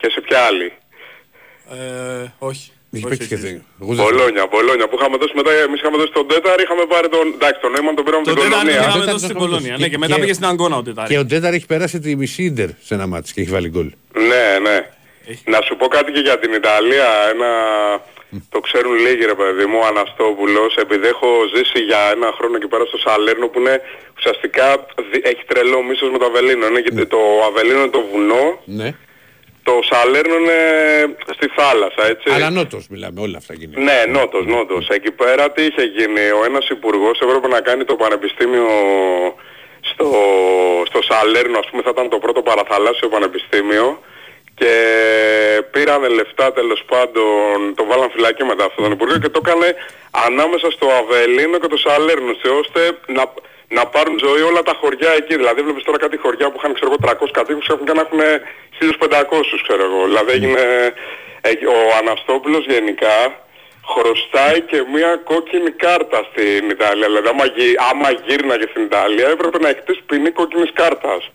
Και 0.00 0.08
σε 0.14 0.20
ποια 0.26 0.38
άλλη. 0.48 0.68
Ε, 1.76 2.26
όχι. 2.38 2.66
Είχε 2.90 3.06
Όχι, 3.06 3.10
παίξει 3.16 3.28
και 3.28 3.34
όχι. 3.34 3.44
δεν. 3.46 3.64
Εγώ 3.82 3.92
δεν- 3.94 4.04
Μπολόνια, 4.04 4.44
Μπολόνια 4.50 4.86
που 4.88 4.96
είχαμε 4.98 5.16
δώσει 5.22 5.32
μετά, 5.40 5.50
εμείς 5.66 5.78
είχαμε 5.80 5.96
δώσει 6.00 6.12
τον 6.18 6.26
Τέταρ, 6.28 6.56
είχαμε 6.64 6.84
πάρει 6.92 7.08
τον, 7.08 7.26
εντάξει 7.36 7.58
τον 7.64 7.70
Νόημαν 7.72 7.94
τον 7.98 8.04
πήραμε 8.04 8.24
Το 8.24 8.30
την 8.32 8.42
τέταρτο 8.42 8.56
κολονία. 8.58 8.78
είχαμε 8.80 8.92
Τέταρτο 8.98 9.12
δώσει 9.12 9.24
στην 9.24 9.36
είχαμε 9.36 9.44
κολόνια. 9.46 9.70
δώσει. 9.70 9.80
Ναι, 9.82 9.86
και 9.88 9.92
Και- 9.94 9.98
μετά 10.02 10.14
και- 10.14 10.20
πήγε 10.20 10.32
στην 10.38 10.46
Αγκώνα 10.50 10.76
ο 10.76 10.82
Τετάρι. 10.82 11.08
Και 11.12 11.18
ο 11.22 11.24
Ντέταρ 11.28 11.52
έχει 11.58 11.66
περάσει 11.72 11.96
τη 12.04 12.10
μισή 12.22 12.42
ίντερ 12.50 12.68
σε 12.86 12.92
ένα 12.96 13.06
μάτς 13.12 13.28
και 13.32 13.40
έχει 13.40 13.50
βάλει 13.56 13.68
γκολ. 13.74 13.88
Ναι, 14.30 14.44
ναι. 14.66 14.76
Να 15.44 15.60
σου 15.60 15.76
πω 15.76 15.86
κάτι 15.88 16.12
και 16.12 16.20
για 16.20 16.38
την 16.38 16.52
Ιταλία. 16.52 17.08
Ένα... 17.32 17.50
Το 18.50 18.60
ξέρουν 18.60 18.94
λίγοι 18.94 19.24
ρε 19.24 19.34
παιδί 19.34 19.66
μου, 19.66 19.78
ο 19.82 19.86
Αναστόπουλος, 19.86 20.74
επειδή 20.76 21.06
έχω 21.06 21.28
ζήσει 21.54 21.78
για 21.84 22.00
ένα 22.14 22.32
χρόνο 22.36 22.56
εκεί 22.56 22.66
πέρα 22.68 22.84
στο 22.84 22.98
Σαλέρνο 22.98 23.48
που 23.48 23.58
είναι 23.58 23.80
ουσιαστικά 24.16 24.86
δι- 25.10 25.26
έχει 25.26 25.44
τρελό 25.46 25.82
μίσος 25.82 26.10
με 26.10 26.18
το 26.18 26.24
Αβελίνο. 26.24 26.66
Είναι, 26.66 26.80
και 26.80 27.04
το 27.04 27.18
Αβελίνο 27.48 27.78
είναι 27.80 27.90
το 27.90 28.04
βουνό, 28.12 28.60
Ναι. 28.64 28.94
το 29.62 29.72
Σαλέρνο 29.90 30.34
είναι 30.36 30.58
στη 31.36 31.48
θάλασσα, 31.56 32.06
έτσι. 32.06 32.30
Αλλά 32.34 32.50
νότος 32.50 32.86
μιλάμε, 32.88 33.20
όλα 33.20 33.36
αυτά 33.36 33.54
γίνεται. 33.54 33.80
Ναι, 33.80 33.98
νότος, 34.08 34.46
νότος. 34.46 34.88
Εκεί 34.88 35.10
πέρα 35.10 35.50
τι 35.50 35.62
είχε 35.62 35.82
γίνει. 35.96 36.20
Ο 36.40 36.44
ένας 36.44 36.68
υπουργός 36.68 37.20
έπρεπε 37.20 37.48
να 37.48 37.60
κάνει 37.60 37.84
το 37.84 37.94
πανεπιστήμιο 37.94 38.66
στο, 39.80 40.10
στο 40.86 41.02
Σαλέρνο, 41.02 41.58
ας 41.58 41.66
πούμε 41.70 41.82
θα 41.82 41.90
ήταν 41.90 42.08
το 42.08 42.18
πρώτο 42.18 42.42
παραθαλάσσιο 42.42 43.08
πανεπιστήμιο 43.08 44.02
και 44.58 44.72
πήρανε 45.70 46.08
λεφτά 46.08 46.52
τέλος 46.52 46.82
πάντων, 46.90 47.74
το 47.74 47.84
βάλαν 47.84 48.10
φυλακή 48.10 48.44
μετά 48.44 48.64
αυτόν 48.64 48.84
τον 48.84 48.92
υπουργό 48.92 49.18
και 49.18 49.28
το 49.28 49.40
έκανε 49.44 49.74
ανάμεσα 50.26 50.70
στο 50.70 50.86
Αβελίνο 51.00 51.58
και 51.58 51.66
το 51.66 51.76
Σαλέρνο, 51.76 52.30
έτσι, 52.30 52.48
ώστε 52.48 52.80
να, 53.06 53.24
να 53.68 53.86
πάρουν 53.86 54.16
ζωή 54.26 54.42
όλα 54.50 54.62
τα 54.62 54.74
χωριά 54.80 55.10
εκεί. 55.20 55.34
Δηλαδή 55.36 55.60
βλέπεις 55.62 55.82
τώρα 55.84 55.98
κάτι 55.98 56.16
χωριά 56.16 56.46
που 56.50 56.58
είχαν 56.58 56.74
ξέρω 56.74 56.90
εγώ 56.92 56.98
300 57.26 57.28
κατοίκους 57.32 57.68
έχουν 57.68 57.84
και 57.86 57.92
να 57.92 58.02
έχουν 58.06 58.20
1500 58.20 59.62
ξέρω 59.66 59.82
εγώ. 59.88 60.00
Δηλαδή 60.04 60.30
έγινε, 60.32 60.62
ε, 61.40 61.50
ο 61.76 61.78
Αναστόπουλος 62.00 62.64
γενικά 62.66 63.16
χρωστάει 63.92 64.60
και 64.60 64.78
μια 64.94 65.20
κόκκινη 65.30 65.70
κάρτα 65.70 66.18
στην 66.30 66.70
Ιταλία. 66.70 67.06
Δηλαδή 67.06 67.28
άμα, 67.28 67.44
γυ, 67.44 67.68
άμα 67.90 68.08
γύρναγε 68.26 68.66
στην 68.70 68.82
Ιταλία 68.82 69.28
έπρεπε 69.28 69.58
να 69.58 69.68
εκτίσει 69.68 70.02
ποινή 70.06 70.30
κόκκινης 70.30 70.72
κάρτας. 70.72 71.30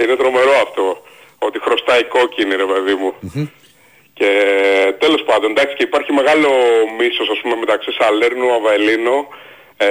Είναι 0.00 0.16
τρομερό 0.16 0.54
αυτό. 0.66 1.02
Ότι 1.46 1.58
χρωστάει 1.60 2.04
κόκκινη 2.04 2.54
ρε 2.62 2.66
παιδί 2.72 2.94
μου. 3.00 3.10
Και 4.18 4.30
τέλος 4.98 5.22
πάντων, 5.28 5.50
εντάξει 5.50 5.74
και 5.76 5.82
υπάρχει 5.90 6.12
μεγάλο 6.12 6.48
μίσος 6.98 7.28
ας 7.34 7.38
πούμε 7.42 7.56
μεταξύ 7.56 7.90
Σαλέρνου, 7.98 8.48
Αβελίνο. 8.58 9.16
Ε, 9.82 9.88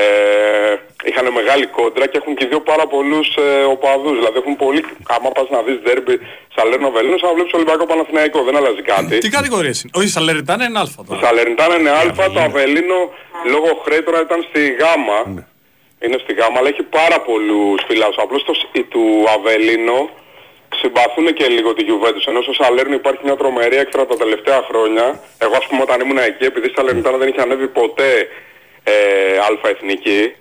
είχαν 1.09 1.25
μεγάλη 1.39 1.65
κόντρα 1.77 2.05
και 2.07 2.17
έχουν 2.21 2.35
και 2.35 2.43
οι 2.45 2.47
δύο 2.47 2.61
πάρα 2.61 2.85
πολλούς 2.87 3.27
ε, 3.35 3.63
οπαδούς. 3.75 4.15
Δηλαδή 4.19 4.37
έχουν 4.37 4.55
πολύ, 4.55 4.81
άμα 5.15 5.29
πας 5.29 5.47
να 5.49 5.61
δεις 5.61 5.77
δέρμπι 5.87 6.15
Σαλέρνο, 6.55 6.87
Αβελίνο, 6.87 7.17
σαν 7.17 7.27
να 7.29 7.35
βλέπεις 7.35 7.53
Ολυμπιακό 7.53 7.85
Παναθηναϊκό, 7.85 8.43
δεν 8.43 8.55
αλλάζει 8.59 8.81
κάτι. 8.81 9.17
Τι 9.17 9.29
κατηγορίες 9.29 9.81
είναι; 9.81 9.91
Όχι, 9.95 10.07
Σαλεριτάνα 10.07 10.63
είναι 10.65 10.79
αλφα 10.79 11.01
Η 11.03 11.05
τώρα. 11.07 11.19
Σαλερνιτάνα 11.25 11.75
είναι 11.79 11.89
Α, 11.89 12.31
το 12.33 12.39
Αβελίνο 12.47 12.99
λόγω 13.53 13.69
χρέη 13.85 14.01
τώρα 14.07 14.19
ήταν 14.21 14.39
στη 14.49 14.61
Γάμα. 14.81 15.19
Είναι 16.05 16.17
στη 16.23 16.33
Γάμα, 16.33 16.57
αλλά 16.59 16.67
έχει 16.73 16.83
πάρα 16.83 17.19
πολλούς 17.21 17.79
φιλάους. 17.87 18.15
Απλώς 18.17 18.43
το, 18.43 18.53
σ- 18.53 18.85
του 18.93 19.03
Αβελίνο 19.35 20.09
συμπαθούν 20.75 21.33
και 21.33 21.47
λίγο 21.47 21.73
τη 21.73 21.85
Juventus. 21.89 22.25
Ενώ 22.27 22.41
στο 22.41 22.53
Σαλέρνο 22.53 22.93
υπάρχει 22.93 23.21
μια 23.23 23.35
τρομερή 23.35 23.75
έξτρα 23.75 24.05
τα 24.05 24.15
τελευταία 24.15 24.61
χρόνια. 24.69 25.19
Εγώ 25.37 25.55
ας 25.55 25.67
πούμε 25.67 25.81
όταν 25.81 25.99
ήμουν 25.99 26.17
εκεί, 26.17 26.45
επειδή 26.45 26.67
η 26.67 26.73
Σαλερνιτάνα 26.75 27.17
δεν 27.17 27.27
είχε 27.27 27.41
ανέβει 27.41 27.67
ποτέ 27.67 28.27
ε, 28.83 28.93
αλφα 29.47 29.69
εθνική, 29.69 30.33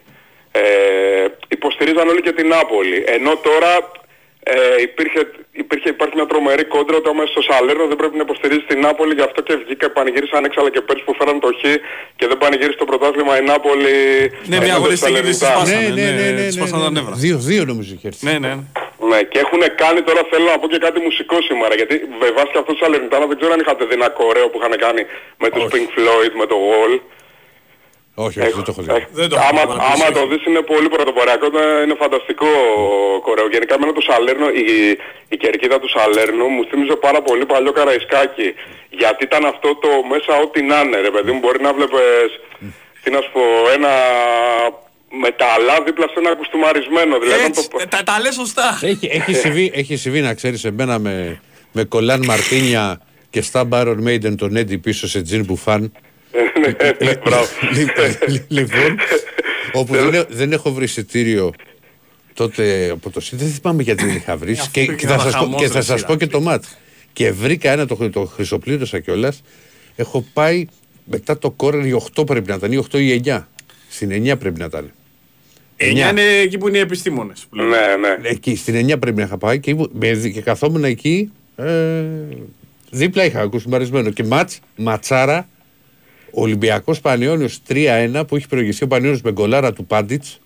ε, 0.52 1.26
υποστηρίζαν 1.48 2.08
όλοι 2.08 2.22
και 2.22 2.32
την 2.32 2.48
Νάπολη. 2.48 3.04
Ενώ 3.06 3.36
τώρα 3.36 3.90
ε, 4.54 4.82
υπήρχε, 4.88 5.20
υπήρχε, 5.62 5.88
υπάρχει 5.96 6.14
μια 6.18 6.26
τρομερή 6.32 6.64
κόντρα 6.74 6.96
ότι 7.00 7.08
άμα 7.12 7.22
είσαι 7.22 7.32
στο 7.36 7.42
Σαλέρνο 7.48 7.84
δεν 7.92 7.96
πρέπει 8.00 8.16
να 8.20 8.24
υποστηρίζεις 8.28 8.66
την 8.70 8.78
Νάπολη 8.84 9.14
γι' 9.18 9.26
αυτό 9.28 9.40
και 9.46 9.54
βγήκα 9.62 9.86
πανηγύρισαν 9.96 10.44
έξαλα 10.48 10.70
και 10.74 10.80
πέρσι 10.80 11.02
που 11.06 11.14
φέραν 11.18 11.36
το 11.44 11.50
Χ 11.58 11.62
και 12.18 12.26
δεν 12.30 12.38
πανηγύρισε 12.42 12.78
το 12.82 12.86
πρωτάθλημα 12.90 13.32
η 13.40 13.42
Νάπολη 13.50 13.94
Ναι, 14.52 14.56
μια 14.56 14.56
ενάντια 14.56 14.74
αγωνιστική 14.74 15.16
στη 15.16 15.26
της 15.28 15.38
Σαλερνιτάνα. 15.38 15.66
σπάσανε. 15.66 15.88
Ναι, 16.00 16.10
ναι, 16.10 16.20
ναι, 16.20 16.30
ναι, 16.38 16.44
της 16.46 16.54
σπάσανε 16.58 16.82
τα 16.86 16.90
ναι, 16.90 16.94
ναι. 16.94 17.00
νεύρα. 17.00 17.14
Δύο, 17.24 17.36
δύο 17.50 17.62
νομίζω 17.70 17.90
είχε 17.96 18.06
έρθει. 18.12 18.24
Ναι, 18.28 18.36
ναι. 18.44 18.52
Ναι, 19.10 19.18
και 19.30 19.38
έχουν 19.44 19.62
κάνει 19.82 20.00
τώρα 20.08 20.22
θέλω 20.30 20.46
να 20.54 20.58
πω 20.60 20.66
και 20.72 20.80
κάτι 20.86 20.98
μουσικό 21.06 21.36
σήμερα. 21.48 21.72
Γιατί 21.80 21.94
βεβαίω 22.24 22.44
και 22.52 22.58
αυτός 22.62 22.74
του 22.76 22.82
Σαλερνιτάνα 22.82 23.26
δεν 23.30 23.36
ξέρω 23.38 23.52
αν 23.56 23.60
είχατε 23.64 23.82
δει 23.88 23.94
ένα 24.00 24.08
κορέο 24.20 24.46
που 24.50 24.58
είχαν 24.60 24.74
κάνει 24.84 25.02
με 25.42 25.48
τους 25.54 25.64
Όχι. 25.64 25.72
Pink 25.74 25.88
Floyd, 25.96 26.32
με 26.40 26.46
το 26.52 26.56
Wall. 26.68 26.94
Όχι, 28.26 28.38
όχι, 28.44 28.52
δεν 28.58 28.64
το 28.68 28.72
έχω 28.74 28.82
δει. 28.86 28.90
Ε, 28.98 29.06
Δεν 29.20 29.28
το 29.30 29.34
έχω 29.36 29.46
άμα, 29.48 29.60
παρακολουθήσει. 29.60 29.92
άμα 29.94 30.06
το 30.18 30.22
δεις 30.30 30.42
είναι 30.48 30.62
πολύ 30.72 30.88
πρωτοποριακό, 30.96 31.44
είναι- 31.50 31.80
είναι 31.84 31.96
φανταστικό 32.02 32.50
κορέο. 33.26 33.48
Γενικά 33.54 33.72
εμένα 33.78 33.92
το 33.98 34.02
Σαλέρνο, 34.08 34.48
η, 34.62 34.64
η 35.34 35.36
κερκίδα 35.42 35.76
του 35.82 35.88
Σαλέρνου 35.94 36.46
μου 36.54 36.62
θύμιζε 36.68 36.94
πάρα 37.06 37.20
πολύ 37.28 37.44
παλιό 37.52 37.72
Καραϊσκάκι. 37.78 38.48
Γιατί 39.00 39.20
ήταν 39.28 39.42
αυτό 39.52 39.68
το 39.84 39.88
μέσα 40.12 40.30
ό,τι 40.44 40.60
να 40.70 40.76
είναι 40.84 40.98
ρε 41.06 41.10
παιδί 41.14 41.30
μου. 41.34 41.40
Μπορεί 41.44 41.60
να 41.66 41.72
βλέπεις, 41.76 42.32
τι 43.02 43.08
να 43.14 43.20
σου 43.24 43.30
πω, 43.36 43.42
ένα 43.76 43.92
μεταλλά 45.24 45.76
δίπλα 45.86 46.06
σε 46.12 46.14
ένα 46.22 46.34
κουστούμαρισμένο. 46.36 47.18
Δηλαδή 47.18 47.38
ήταν 47.40 47.50
Έτσι, 47.50 47.68
το, 47.70 47.78
τα, 47.88 48.02
τα 48.02 48.20
λες 48.20 48.34
σωστά. 48.34 48.78
Έχει, 48.82 49.08
έχει, 49.12 49.32
συμβεί, 49.34 49.70
έχει 49.74 49.96
συμβεί 49.96 50.20
να 50.20 50.34
ξέρεις 50.34 50.64
εμένα 50.64 50.98
με, 50.98 51.40
με 51.72 51.84
κολάν 51.84 52.24
Μαρτίνια 52.24 53.00
και 53.30 53.42
στα 53.42 53.68
Baron 53.72 53.96
Maiden 54.06 54.34
τον 54.36 54.56
Έντι 54.56 54.78
πίσω 54.78 55.08
σε 55.08 55.22
τζιν 55.22 55.44
μπουφάν. 55.44 55.92
Ναι, 56.60 57.06
ναι, 57.06 57.16
μπράβο. 57.24 57.46
Λι- 58.28 58.42
λοιπόν, 58.48 58.98
όπου 59.72 59.92
δεν, 59.94 60.14
έ- 60.14 60.26
δεν 60.30 60.52
έχω 60.52 60.72
βρει 60.72 60.84
εισιτήριο 60.84 61.52
τότε 62.34 62.90
από 62.90 63.10
το 63.10 63.20
ΣΥΝ, 63.20 63.38
δεν 63.38 63.48
θυμάμαι 63.48 63.82
γιατί 63.82 64.04
δεν 64.06 64.14
είχα 64.16 64.36
βρει. 64.36 64.52
Αυτό 64.52 64.68
Και, 64.72 64.80
ήταν 64.80 64.96
και 64.96 65.06
θα 65.06 65.18
σας, 65.18 65.32
πω, 65.32 65.38
χαμός, 65.38 65.60
και 65.60 65.66
θα 65.68 65.74
ρε, 65.74 65.80
σας 65.82 66.00
σειρά. 66.00 66.12
πω 66.12 66.16
και 66.18 66.26
το 66.26 66.40
ματ. 66.40 66.64
Και 67.12 67.32
βρήκα 67.32 67.70
ένα, 67.72 67.86
το, 67.86 68.10
το 68.10 68.24
χρυσοπλήρωσα 68.24 68.98
κιόλας. 69.00 69.42
Έχω 69.96 70.24
πάει 70.32 70.66
μετά 71.04 71.38
το 71.38 71.50
κόρνερ 71.50 71.86
οι 71.86 72.02
8 72.16 72.26
πρέπει 72.26 72.48
να 72.48 72.54
ήταν, 72.54 72.72
ή 72.72 72.76
8 72.90 72.98
ή 73.00 73.20
9. 73.24 73.46
Στην 73.88 74.10
9 74.10 74.38
πρέπει 74.38 74.58
να 74.58 74.64
ήταν. 74.64 74.90
9 75.76 76.10
είναι 76.10 76.22
εκεί 76.42 76.58
που 76.58 76.68
είναι 76.68 76.76
οι 76.78 76.80
επιστήμονες. 76.80 77.46
που 77.50 77.56
λένε. 77.56 77.70
Ναι, 78.00 78.16
ναι. 78.20 78.28
Εκεί, 78.28 78.56
στην 78.56 78.74
9 78.90 78.98
πρέπει 78.98 79.16
να 79.16 79.22
είχα 79.22 79.38
πάει 79.38 79.60
και, 79.60 79.70
ήμουν- 79.70 79.90
με- 79.92 80.30
και 80.32 80.40
καθόμουν 80.40 80.84
εκεί. 80.84 81.32
Ε, 81.56 82.02
δίπλα 82.90 83.24
είχα 83.24 83.40
ακούσει 83.40 83.68
μπαρισμένο. 83.68 84.10
Και 84.10 84.24
μάτς, 84.24 84.58
ματσάρα, 84.76 85.48
Ολυμπιακός 86.30 87.00
Πανιόνιο 87.00 87.48
3-1 87.68 88.22
που 88.28 88.36
έχει 88.36 88.48
προηγηθεί 88.48 88.84
ο 88.84 88.86
Πανιόνιο 88.86 89.20
με 89.24 89.32
γκολάρα 89.32 89.72
του 89.72 89.84
Πάντιτς 89.86 90.40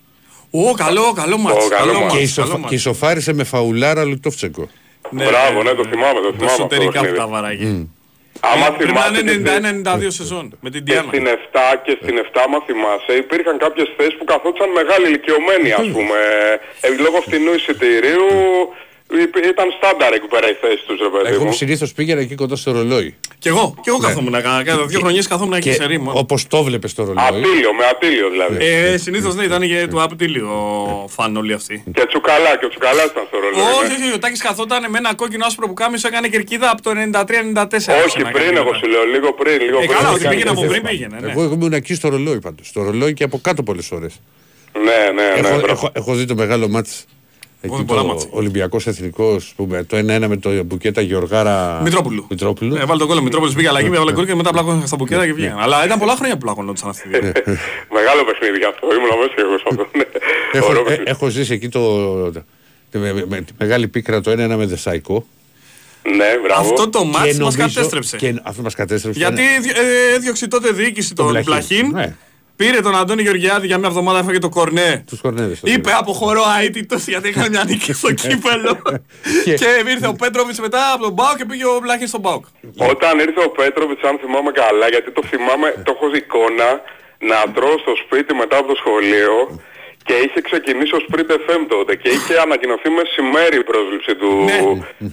Ω, 0.51 0.73
καλό, 0.75 1.13
καλό 1.13 1.39
μάτς. 1.39 1.65
Ω, 1.65 1.69
καλό 1.69 1.81
Καλό 1.87 1.93
μάτς. 1.93 2.01
μάτς. 2.01 2.13
και, 2.13 2.19
καλό 2.19 2.23
ισοφα- 2.25 2.59
μάτς. 2.59 2.69
και 2.69 2.75
ισοφάρισε 2.75 3.33
με 3.33 3.45
φαουλάρα 3.45 4.05
Λουτόφτσεκο. 4.05 4.69
Ναι, 5.11 5.25
Μπράβο, 5.25 5.63
ναι, 5.63 5.71
ναι, 5.71 5.77
το 5.77 5.85
θυμάμαι, 5.91 6.21
το 6.21 6.31
θυμάμαι 6.33 6.45
αυτό 6.45 6.47
το 6.47 6.75
Εσωτερικά 6.75 6.87
που 6.91 6.93
παιχνίδι. 6.93 7.17
τα 7.17 7.27
βαράγει. 7.27 7.89
Άμα 8.41 8.67
Πρέπει 8.73 8.93
να 8.93 9.01
θυμάσαι 9.03 9.23
και 9.23 9.29
στη- 9.29 9.39
είναι 9.39 9.51
91-92 9.51 10.11
σεζόν 10.21 10.45
με 10.65 10.69
την 10.75 10.81
και 10.85 10.93
Διάνα. 10.93 11.09
στην 11.13 11.25
7 11.27 11.65
και 11.85 11.93
στην 12.03 12.15
7 12.25 12.41
άμα 12.47 12.59
θυμάσαι 12.67 13.13
υπήρχαν 13.25 13.55
κάποιες 13.65 13.89
θέσεις 13.97 14.15
που 14.19 14.25
καθόντουσαν 14.33 14.71
μεγάλοι 14.81 15.05
ηλικιωμένοι 15.11 15.71
ας 15.83 15.87
πούμε. 15.95 16.19
Ε, 16.85 16.89
λόγω 17.05 17.19
φθηνού 17.27 17.53
εισιτηρίου 17.59 18.27
υπ- 18.37 18.92
ήταν 19.53 19.67
στάνταρ 19.79 20.13
εκεί 20.13 20.27
πέρα 20.27 20.51
οι 20.51 20.57
θέσεις 20.61 20.83
τους 20.87 20.99
ρε 21.01 21.09
παιδί 21.09 21.35
Εγώ 21.35 21.45
μου. 21.45 21.53
συνήθως 21.53 21.93
πήγαινα 21.93 22.21
εκεί 22.21 22.35
κοντά 22.35 22.57
στο 22.57 22.73
ρολόι. 22.73 23.15
Κι 23.39 23.49
εγώ, 23.49 23.75
κι 23.83 23.89
εγώ 23.89 23.99
καθόμουν. 23.99 24.33
Κάνα 24.33 24.63
κάνα 24.65 24.85
δύο 24.85 24.99
χρονιές 25.01 25.27
καθόμουν 25.29 25.53
εκεί 25.53 25.69
Και 25.69 25.75
σε 25.75 25.87
ρήμο. 25.87 26.13
όπως 26.15 26.47
το 26.47 26.63
βλέπει 26.63 26.89
το 26.89 27.05
ρολόι. 27.05 27.25
Ατήλιο, 27.29 27.73
με 27.75 27.85
ατήλιο 27.91 28.31
δηλαδή. 28.31 28.57
Ε, 28.67 28.97
συνήθως 28.97 29.35
ναι, 29.35 29.45
ήταν 29.45 29.61
και 29.63 29.87
του 29.91 30.03
απτήλιο 30.03 30.49
φαν 31.09 31.37
όλοι 31.37 31.53
αυτοί. 31.53 31.85
Και 31.95 32.07
τσουκαλά, 32.07 32.57
και 32.57 32.65
ο 32.65 32.69
τσουκαλάς 32.69 33.05
ήταν 33.05 33.25
στο 33.29 33.37
ρολόι. 33.39 33.61
Όχι, 33.79 33.99
ναι. 34.01 34.05
όχι, 34.07 34.15
ο 34.15 34.19
Τάκης 34.19 34.43
καθόταν 34.43 34.91
με 34.91 34.99
ένα 34.99 35.15
κόκκινο 35.15 35.45
άσπρο 35.47 35.67
που 35.67 35.75
κάμισο 35.75 36.09
έκανε 36.09 36.29
κερκίδα 36.29 36.71
από 36.71 36.83
το 36.83 36.91
93-94. 36.91 38.05
Όχι 38.07 38.23
πριν 38.33 38.57
εγώ 38.57 38.75
σου 38.75 38.87
λέω, 38.89 39.05
λίγο 39.05 39.33
πριν, 39.33 39.61
λίγο 39.61 39.79
Ε, 39.79 39.85
πριν. 39.85 39.97
καλά, 39.97 40.11
ότι 40.11 40.19
Έκανε 40.21 40.35
πήγαινε 40.35 40.51
από 40.51 40.61
τέτοια. 40.61 40.81
πριν 40.81 40.91
πήγαινε. 40.91 41.19
ναι. 41.21 41.31
Εγώ 41.31 41.43
ήμουν 41.43 41.73
εκεί 41.73 41.95
στο 41.95 42.09
ρολόι 42.09 42.39
πάντως. 42.41 42.67
Στο 42.67 42.83
ρολόι 42.83 43.13
και 43.15 43.25
από 43.25 43.39
κάτω 43.43 43.63
πολλές 43.63 43.91
ώρες. 43.91 44.21
Ναι, 44.73 44.83
ναι, 45.23 45.23
ναι. 45.41 45.49
έχω, 45.49 45.49
μπράβο. 45.49 45.67
έχω, 45.73 45.91
έχω 45.93 46.15
δει 46.15 46.25
το 46.25 46.35
μεγάλο 46.35 46.69
μάτς 46.69 47.05
Εκεί 47.65 47.77
δει 47.77 47.85
πολλά 47.85 48.01
το 48.01 48.07
μάτς. 48.07 48.27
Ολυμπιακός 48.31 48.87
Εθνικός 48.87 49.53
που 49.57 49.67
με 49.71 49.85
το 49.85 49.97
1-1 49.97 50.03
με 50.29 50.37
το 50.37 50.63
Μπουκέτα 50.65 51.01
Γεωργάρα 51.01 51.81
Μητρόπουλου. 51.83 52.27
Μητρόπουλου. 52.31 52.75
Ε, 52.77 52.85
βάλε 52.85 52.99
τον 52.99 53.09
κόλλο 53.09 53.23
Μητρόπουλος 53.23 53.55
πήγε 53.55 53.69
αλλαγή, 53.69 53.87
έβαλε 53.87 54.13
γκολ 54.13 54.27
και 54.27 54.35
μετά 54.35 54.51
πλάκωνε 54.51 54.87
στα 54.87 54.97
μπουκέτα 54.97 55.27
και 55.27 55.35
πήγαινε. 55.35 55.55
Αλλά 55.59 55.85
ήταν 55.85 55.99
πολλά 55.99 56.15
χρόνια 56.17 56.35
που 56.37 56.41
πλάκωνονταν 56.43 56.89
αυτοί 56.89 57.09
οι 57.09 57.11
δύο. 57.11 57.21
Μεγάλο 57.99 58.25
παιχνίδι 58.25 58.59
γι' 58.59 58.65
αυτό. 58.65 58.87
Ήμουν 58.95 59.09
μέσα 59.21 59.33
και 59.35 59.41
εγώ 59.41 59.59
σε 59.59 59.65
αυτό. 59.71 59.87
ναι. 59.99 60.05
έχω, 60.53 60.69
Ωραίο 60.71 60.81
ε, 60.81 60.85
παιχνίδι. 60.85 61.11
έχω 61.11 61.29
ζήσει 61.29 61.53
εκεί 61.53 61.69
το, 61.69 62.31
τη, 62.91 62.99
με, 62.99 63.13
με- 63.29 63.41
τη 63.41 63.53
μεγάλη 63.59 63.89
πίκρα 63.89 64.21
το 64.21 64.31
1-1 64.31 64.35
με 64.57 64.67
Δεσαϊκό. 64.67 65.27
Ναι, 66.17 66.27
μπράβο. 66.47 66.61
Αυτό 66.71 66.89
το 66.89 66.99
Και 66.99 67.05
μάτς 67.07 67.27
μας 67.27 67.37
νομίζω- 67.57 67.57
κατέστρεψε. 67.75 68.17
Και, 68.17 68.35
αυτό 68.43 68.63
μας 68.63 68.75
κατέστρεψε. 68.75 69.19
Γιατί 69.19 69.43
ε, 69.43 70.15
έδιωξε 70.15 70.49
τότε 70.49 70.71
διοίκηση 70.71 71.15
τον 71.15 71.39
Πλαχίν. 71.45 71.97
Πλαχίν. 72.63 72.71
Ναι. 72.71 72.71
Πήρε 72.71 72.81
τον 72.81 72.97
Αντώνη 73.01 73.23
Γεωργιάδη 73.23 73.67
για 73.67 73.79
μια 73.79 73.89
εβδομάδα, 73.89 74.19
έφαγε 74.19 74.39
το 74.39 74.49
κορνέ. 74.49 75.05
Τους 75.07 75.21
κορνέδες. 75.21 75.61
Είπε 75.65 75.91
αποχωρώ 75.99 76.43
αίτητος 76.63 77.07
γιατί 77.07 77.29
είχαν 77.29 77.47
μια 77.51 77.65
νίκη 77.67 77.93
στο 77.93 78.13
κύπελο. 78.23 78.83
Και- 79.45 79.55
και 79.55 79.67
ήρθε 79.91 80.07
ο 80.07 80.15
Πέτροβιτς 80.15 80.61
μετά 80.61 80.93
από 80.95 81.03
τον 81.03 81.13
Μπάουκ 81.13 81.37
και 81.37 81.45
πήγε 81.45 81.65
ο 81.65 81.79
Πλαχίν 81.83 82.07
στον 82.07 82.21
Μπάουκ. 82.21 82.45
Όταν 82.91 83.19
ήρθε 83.19 83.41
ο 83.45 83.51
Πέτροβιτς, 83.51 84.03
αν 84.09 84.19
θυμάμαι 84.23 84.51
καλά, 84.63 84.87
γιατί 84.89 85.11
το 85.13 85.23
θυμάμαι, 85.31 85.69
το 85.85 85.93
έχω 85.97 86.07
δει 86.13 86.19
εικόνα, 86.27 86.69
να 87.31 87.53
τρώω 87.55 87.77
στο 87.85 87.93
σπίτι 88.05 88.35
μετά 88.35 88.57
από 88.61 88.67
το 88.73 88.77
σχολείο 88.83 89.35
και 90.07 90.15
είχε 90.25 90.41
ξεκινήσει 90.49 90.95
ο 90.99 91.01
Sprint 91.07 91.31
FM 91.45 91.61
τότε 91.75 91.93
και 92.03 92.09
είχε 92.17 92.35
ανακοινωθεί 92.47 92.89
μεσημέρι 93.01 93.57
η 93.63 93.65
πρόσληψη 93.71 94.13
του, 94.21 94.31
Ναι. 94.51 94.59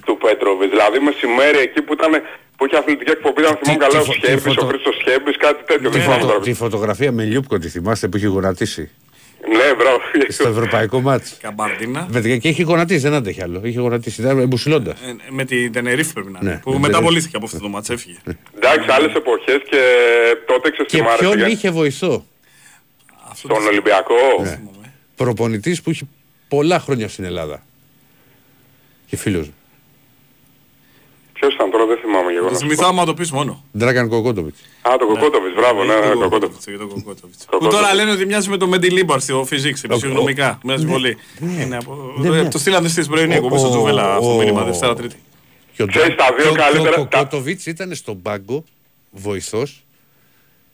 του 0.06 0.14
Πέτροβιτς. 0.24 0.70
Δηλαδή 0.76 0.98
μεσημέρι 1.10 1.60
εκεί 1.68 1.82
που 1.86 1.94
ήταν 1.98 2.12
που 2.58 2.66
είχε 2.66 2.78
αθλητική 2.82 3.12
εκπομπή, 3.18 3.42
αν 3.50 3.56
θυμάμαι 3.60 3.80
Τι- 3.80 3.86
καλά, 3.86 3.92
τι 3.92 3.98
ο 3.98 4.04
φω- 4.04 4.14
τι 4.20 4.26
Σχέμπης, 4.26 4.46
ο 4.46 4.50
φωτο- 4.50 4.66
Χρήστος 4.68 4.96
Σχέμπης, 5.02 5.36
κάτι 5.38 5.62
τέτοιο. 5.70 5.90
Τη, 5.90 5.94
δεν 5.96 6.02
θυμάμαι 6.02 6.20
φωτο- 6.22 6.34
τώρα. 6.34 6.44
τη 6.48 6.54
φωτογραφία 6.54 7.12
με 7.12 7.24
Λιούπκο 7.24 7.58
τη 7.58 7.68
θυμάστε 7.70 8.08
που 8.08 8.18
έχει 8.18 8.26
γονατίσει; 8.26 8.90
Ναι, 9.58 9.68
μπράβο. 9.78 10.00
στο 10.38 10.48
ευρωπαϊκό 10.48 11.02
μάτς. 11.02 11.38
Καμπαρντίνα. 11.42 12.08
Παιδιά, 12.12 12.38
Και 12.38 12.48
έχει 12.50 12.62
γονατίσει, 12.64 13.00
δεν 13.00 13.14
αντέχει 13.14 13.42
άλλο. 13.44 13.62
Είχε 13.64 13.80
γονατίσει, 13.80 14.22
ήταν 14.22 14.48
μπουσουλώντα. 14.48 14.92
Ε, 14.92 15.16
Με 15.30 15.44
την 15.46 15.72
Τενερίφη 15.72 16.14
πρέπει 16.14 16.32
να 16.32 16.40
είναι. 16.42 16.52
Ναι, 16.52 16.58
που 16.64 16.72
με 16.72 16.80
μεταπολύθηκε 16.80 17.36
από 17.36 17.46
αυτό 17.46 17.60
το 17.60 17.68
μάτς, 17.70 17.90
έφυγε. 17.90 18.18
Εντάξει, 18.56 18.88
άλλες 18.92 19.14
εποχές 19.14 19.60
και 19.70 19.82
τότε 20.48 20.70
Και 20.70 20.76
ξεστιμάρε. 20.84 21.18
ποιον 21.18 21.50
είχε 21.50 21.70
βοηθό; 21.70 22.26
Αυτό 23.32 23.48
Τον 23.48 23.62
το 23.62 23.68
Ολυμπιακό. 23.68 24.16
θυμάμαι. 24.38 24.79
Προπονητής 25.24 25.82
που 25.82 25.90
έχει 25.90 26.08
πολλά 26.48 26.80
χρόνια 26.80 27.08
στην 27.10 27.24
Ελλάδα. 27.24 27.64
Και 29.08 29.18
φίλος 29.18 29.46
μου. 29.48 29.54
Ποιος 31.34 31.54
ήταν 31.54 31.72
τώρα, 31.72 31.86
δεν 31.86 31.98
θυμάμαι 31.98 32.32
και 32.32 32.38
εγώ. 32.38 32.46
Το 32.46 32.52
να 32.52 32.58
σου 32.60 32.66
πω. 32.66 32.70
θυμηθώ 32.72 32.88
άμα 32.88 33.06
το 33.06 33.14
πεις 33.14 33.32
μόνο. 33.32 33.64
Ντράγκαν 33.78 34.10
Κοκότοβιτ. 34.10 34.56
Α, 34.82 34.92
το 35.00 35.06
Κοκότοβιτς, 35.08 35.56
μπράβο, 35.56 35.84
ναι, 35.84 35.94
Για 35.94 36.02
ναι, 36.02 36.06
τον 36.06 36.14
Κοκότοβιτς. 36.20 36.30
Κοκότοβιτς, 36.30 36.66
για 36.68 36.78
τον 36.78 36.88
Κοκότοβιτς. 36.90 37.38
Που 37.46 37.52
Κοκότοβιτς. 37.52 37.82
τώρα 37.82 37.94
λένε 37.94 38.12
ότι 38.12 38.26
μοιάζει 38.26 38.50
με 38.50 38.58
τον 38.58 38.70
Μεντιλίμπαρ 38.70 39.20
στο 39.22 39.42
physics, 39.50 39.80
επιστημονικά. 39.84 40.60
Μοιάζει 40.64 40.86
πολύ. 40.86 41.18
Είναι 41.62 41.78
από- 41.78 42.14
Ναι, 42.18 42.30
ναι. 42.30 42.50
Το 42.50 42.58
στείλανε 42.58 42.88
στις 42.88 43.08
πρωινή 43.08 43.34
Ο- 43.34 43.36
εκπομπή 43.36 43.58
στο 43.58 43.68
ο- 43.68 43.70
Τζουβέλα 43.70 44.14
αυτό 44.14 44.26
το 44.28 44.34
ο- 44.34 44.38
μήνυμα 44.38 44.64
Δευτέρα 44.64 44.96
Τρίτη. 44.96 45.16
Και 45.74 45.84
ο, 45.84 45.88
Ξέρεις, 45.88 46.16
τα 46.16 46.26
δύο 46.38 46.44
και 46.46 46.50
ο- 46.50 46.54
καλύτερα- 46.64 46.96
και 46.96 47.02
ο 47.02 47.06
τα- 47.06 47.18
Κοκότοβιτ 47.18 47.66
ήταν 47.66 47.96
στον 47.96 48.22
πάγκο 48.22 48.64
βοηθός. 49.12 49.84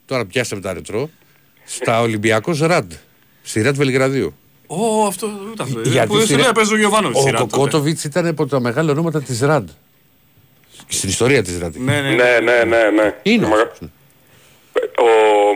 Τώρα 0.05 0.25
πιάσαμε 0.25 0.61
τα 0.61 0.73
ρετρό. 0.73 1.09
Στα 1.65 2.01
Ολυμπιακός 2.01 2.59
Ραντ. 2.59 2.91
Στη 3.45 3.61
Ραντ 3.61 3.75
Βελιγραδίου. 3.75 4.35
Ω, 4.67 5.05
αυτό 5.07 5.29
ούτε 5.51 5.63
αυτό. 5.63 5.79
Γιατί 5.83 6.07
Που 6.07 6.15
στη 6.15 6.23
στην 6.25 6.35
Ρε- 6.37 6.43
Ρέα 6.43 6.51
παίζει 6.51 6.73
ο 6.73 6.77
Γιωβάνοβιτς. 6.77 7.17
Ο 7.19 7.21
στη 7.21 7.29
Ρέα 7.31 7.39
τότε. 7.39 7.51
Κοκότοβιτς 7.55 8.03
ήταν 8.03 8.25
από 8.27 8.45
τα 8.47 8.59
μεγάλα 8.59 8.91
ονόματα 8.91 9.21
της 9.21 9.41
Ραντ. 9.41 9.69
Στην 10.87 11.09
ιστορία 11.09 11.41
της 11.43 11.59
Ραντ. 11.59 11.75
Ναι, 11.75 12.01
ναι. 12.01 12.09
Ναι, 12.09 12.39
ναι, 12.43 12.63
ναι, 12.63 12.89
ναι. 12.95 13.07
Είναι. 13.23 13.47
Μαγα- 13.47 13.71
Ο 15.07 15.09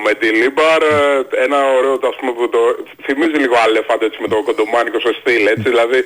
Μεντιλίμπαρ, 0.06 0.82
ε, 0.82 1.44
ένα 1.46 1.60
ωραίο, 1.78 1.94
ας 2.12 2.16
πούμε, 2.20 2.32
που 2.38 2.46
το 2.56 2.62
θυμίζει 3.06 3.38
λίγο 3.44 3.56
Αλέφαντ 3.66 4.02
έτσι 4.08 4.18
με 4.24 4.28
το 4.34 4.38
κοντομάνικο 4.50 4.98
στο 5.04 5.12
στυλ, 5.20 5.44
έτσι, 5.54 5.68
δηλαδή 5.74 5.98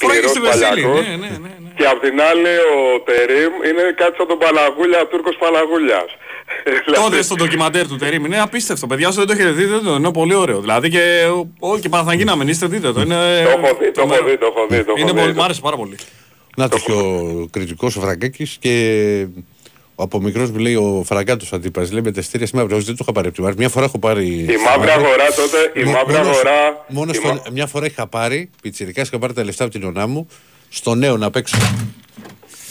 Φοράει 0.00 0.20
και 0.22 0.28
σκληρός 0.28 0.30
στη 0.34 0.40
Βεσίλη. 0.46 0.64
παλιακός. 0.68 1.00
Ναι, 1.06 1.14
ναι, 1.22 1.30
ναι. 1.44 1.52
ναι. 1.64 1.70
Και 1.78 1.86
απ' 1.92 2.00
την 2.06 2.16
άλλη 2.30 2.52
ο 2.76 2.80
Τερίμ 3.08 3.52
είναι 3.68 3.84
κάτι 4.02 4.14
σαν 4.18 4.26
τον 4.32 4.38
Παναγούλια, 4.44 5.00
Τούρκος 5.10 5.36
Παναγούλιας. 5.42 6.10
Δηλαδή, 6.84 7.02
Τότε 7.02 7.22
στο 7.22 7.34
ντοκιμαντέρ 7.34 7.88
του 7.88 7.96
Τερίμ 7.96 8.24
είναι 8.24 8.40
απίστευτο. 8.40 8.86
Παιδιά, 8.86 9.08
όσο 9.08 9.18
δεν 9.18 9.26
το 9.26 9.32
έχετε 9.32 9.50
δει, 9.50 9.64
δεν 9.64 9.82
το 9.84 9.94
είναι 9.94 10.12
πολύ 10.12 10.34
ωραίο. 10.34 10.60
Δηλαδή 10.60 10.88
και, 10.90 11.26
ο, 11.58 11.78
και 11.78 11.88
Παναθαγίνα, 11.88 12.36
μην 12.36 12.48
είστε, 12.48 12.66
δείτε 12.66 12.92
το. 12.92 13.00
Είναι, 13.00 13.14
Το 13.44 13.50
έχω 13.50 13.76
δει, 13.78 13.92
το 13.92 14.00
έχω 14.00 14.08
τρομερό. 14.08 14.24
δει, 14.26 14.38
το 14.38 14.46
έχω 14.46 14.66
δει, 14.70 14.84
το 14.84 14.92
έχω 14.96 15.00
Είναι 15.00 15.12
δει. 15.12 15.20
πολύ, 15.20 15.34
μ' 15.34 15.42
άρεσε 15.42 15.60
πάρα 15.60 15.76
πολύ. 15.76 15.96
Να 16.56 16.68
το 16.68 16.78
και 16.78 16.92
ο 16.92 17.46
κριτικός 17.50 17.96
ο 17.96 18.00
Φραγκάκης 18.00 18.56
και 18.60 19.26
από 19.96 20.20
μικρός 20.20 20.50
μου 20.50 20.58
λέει 20.58 20.74
ο 20.74 21.02
Φραγκάτος 21.06 21.52
αντίπα. 21.52 21.86
Λέει 21.92 22.00
με 22.02 22.12
τα 22.12 22.20
εστία 22.20 22.46
σήμερα 22.46 22.66
δεν 22.66 22.84
το 22.86 22.94
είχα 23.00 23.12
πάρει 23.12 23.26
από 23.26 23.36
τη 23.36 23.42
Μάρη. 23.42 23.54
Μια 23.58 23.68
φορά 23.68 23.84
έχω 23.84 23.98
πάρει. 23.98 24.26
Η 24.26 24.46
μαύρη 24.66 24.90
αγορά 24.90 25.26
τότε, 25.36 25.80
η 25.80 25.82
Μο- 25.84 25.90
μαύρη 25.92 26.12
μόνο- 26.12 26.28
αγορά... 26.30 26.84
Μόνος 26.88 27.16
η 27.16 27.18
στο- 27.18 27.28
μα- 27.28 27.42
μια 27.52 27.66
φορά 27.66 27.86
είχα 27.86 28.06
πάρει, 28.06 28.50
πιτσιρικάς 28.62 29.08
είχα 29.08 29.18
πάρει 29.18 29.32
τα 29.32 29.44
λεφτά 29.44 29.64
από 29.64 29.72
την 29.72 29.84
ονά 29.84 30.06
μου, 30.06 30.26
στο 30.68 30.94
νέο 30.94 31.16
να 31.16 31.30
παίξω. 31.30 31.56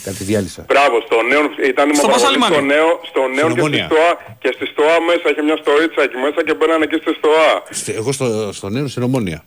Κάτι 0.08 0.22
διάλυσα. 0.30 0.62
Μπράβο, 0.72 0.96
στο 1.06 1.16
νέο, 1.30 1.42
ήταν 1.72 1.86
η 1.90 1.94
Στο 1.94 2.06
μαύρη 2.06 2.22
αγορά 2.24 2.38
Πασαλιμάνι. 2.38 2.54
στο 2.54 2.62
νέο, 2.74 2.88
στο 3.10 3.20
νέο 3.36 3.46
και 3.46 3.50
στη 3.56 3.60
Ομόνια. 3.60 3.86
στοά, 3.90 4.10
και 4.42 4.50
στη 4.56 4.64
στοά 4.72 4.94
μέσα, 5.08 5.26
είχε 5.30 5.42
μια 5.48 5.56
στοίτσα 5.62 6.02
εκεί 6.06 6.16
μέσα 6.24 6.38
και 6.46 6.54
μπαίνανε 6.56 6.84
εκεί 6.88 6.98
στη 7.04 7.12
στοά. 7.20 7.50
Στε- 7.80 7.96
Εγώ 8.00 8.10
στο, 8.16 8.26
στο 8.58 8.66
νέο 8.76 8.86
στην 8.94 9.02
ομόνια. 9.08 9.40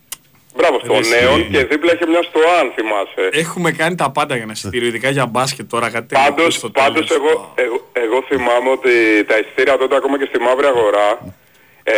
Μπράβο, 0.56 0.76
στο 0.84 0.94
Εσύ, 0.94 1.10
νέο 1.14 1.36
ναι. 1.36 1.42
και 1.52 1.60
δίπλα 1.70 1.90
είχε 1.94 2.06
μια 2.06 2.22
στοά 2.30 2.52
αν 2.60 2.66
θυμάσαι. 2.76 3.22
Έχουμε 3.44 3.70
κάνει 3.80 3.94
τα 4.02 4.08
πάντα 4.16 4.36
για 4.36 4.46
να 4.46 4.52
εισιτήριο, 4.56 4.88
ειδικά 4.88 5.08
για 5.16 5.26
μπάσκετ 5.26 5.66
τώρα 5.74 5.86
κάτι 5.90 6.06
τέτοιο. 6.06 6.24
Πάντως, 6.34 6.54
στο 6.54 6.68
πάντως 6.70 7.06
τέλος. 7.06 7.22
εγώ, 7.22 7.32
εγώ, 7.64 7.78
εγώ 8.04 8.18
θυμάμαι 8.28 8.70
ότι 8.76 8.92
τα 9.30 9.36
εισιτήρια 9.40 9.76
τότε 9.82 9.94
ακόμα 10.00 10.18
και 10.20 10.26
στη 10.30 10.38
μαύρη 10.46 10.66
αγορά 10.66 11.08
ε, 11.82 11.94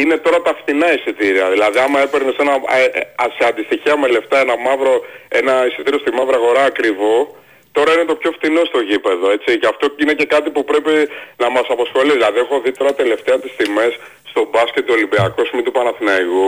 είναι 0.00 0.16
τώρα 0.16 0.38
τα 0.46 0.52
φθηνά 0.60 0.88
εισιτήρια. 0.96 1.44
Δηλαδή 1.54 1.78
άμα 1.78 1.98
έπαιρνες 2.06 2.36
ένα, 2.44 2.52
ε, 2.52 2.84
ε, 2.98 3.02
σε 3.38 3.42
αντιστοιχεία 3.50 3.94
με 3.98 4.06
λεφτά 4.08 4.36
ένα 4.44 4.54
μαύρο, 4.66 4.94
ένα 5.28 5.54
εισιτήριο 5.68 5.98
στη 5.98 6.10
μαύρη 6.18 6.34
αγορά 6.40 6.62
ακριβό, 6.72 7.36
τώρα 7.76 7.90
είναι 7.94 8.04
το 8.12 8.16
πιο 8.20 8.30
φθηνό 8.36 8.62
στο 8.70 8.80
γήπεδο. 8.88 9.26
Έτσι. 9.36 9.58
Και 9.60 9.68
αυτό 9.72 9.84
είναι 10.02 10.14
και 10.20 10.26
κάτι 10.34 10.48
που 10.54 10.62
πρέπει 10.70 10.94
να 11.42 11.48
μας 11.54 11.66
αποσχολεί. 11.74 12.12
Δηλαδή 12.18 12.38
έχω 12.44 12.60
δει 12.64 12.72
τώρα 12.78 12.94
τελευταία 13.02 13.36
τις 13.42 13.52
τιμές 13.56 13.92
στο 14.30 14.40
μπάσκετ 14.50 14.82
του 14.86 14.94
Ολυμπιακού 14.98 15.42
ή 15.58 15.62
του 15.62 15.74
Παναθηναϊκού. 15.78 16.46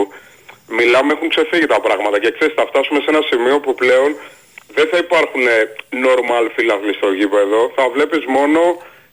Μιλάμε, 0.77 1.09
έχουν 1.15 1.29
ξεφύγει 1.29 1.67
τα 1.75 1.79
πράγματα 1.85 2.17
και 2.19 2.31
ξέρεις, 2.35 2.53
θα 2.59 2.65
φτάσουμε 2.69 2.99
σε 3.03 3.09
ένα 3.13 3.21
σημείο 3.29 3.59
που 3.59 3.71
πλέον 3.81 4.09
δεν 4.77 4.87
θα 4.91 4.97
υπάρχουν 4.97 5.41
ε, 5.47 5.59
normal 6.05 6.45
φύλαυλοι 6.55 6.93
στο 6.93 7.09
γήπεδο, 7.19 7.71
θα 7.75 7.89
βλέπεις 7.89 8.23
μόνο 8.25 8.61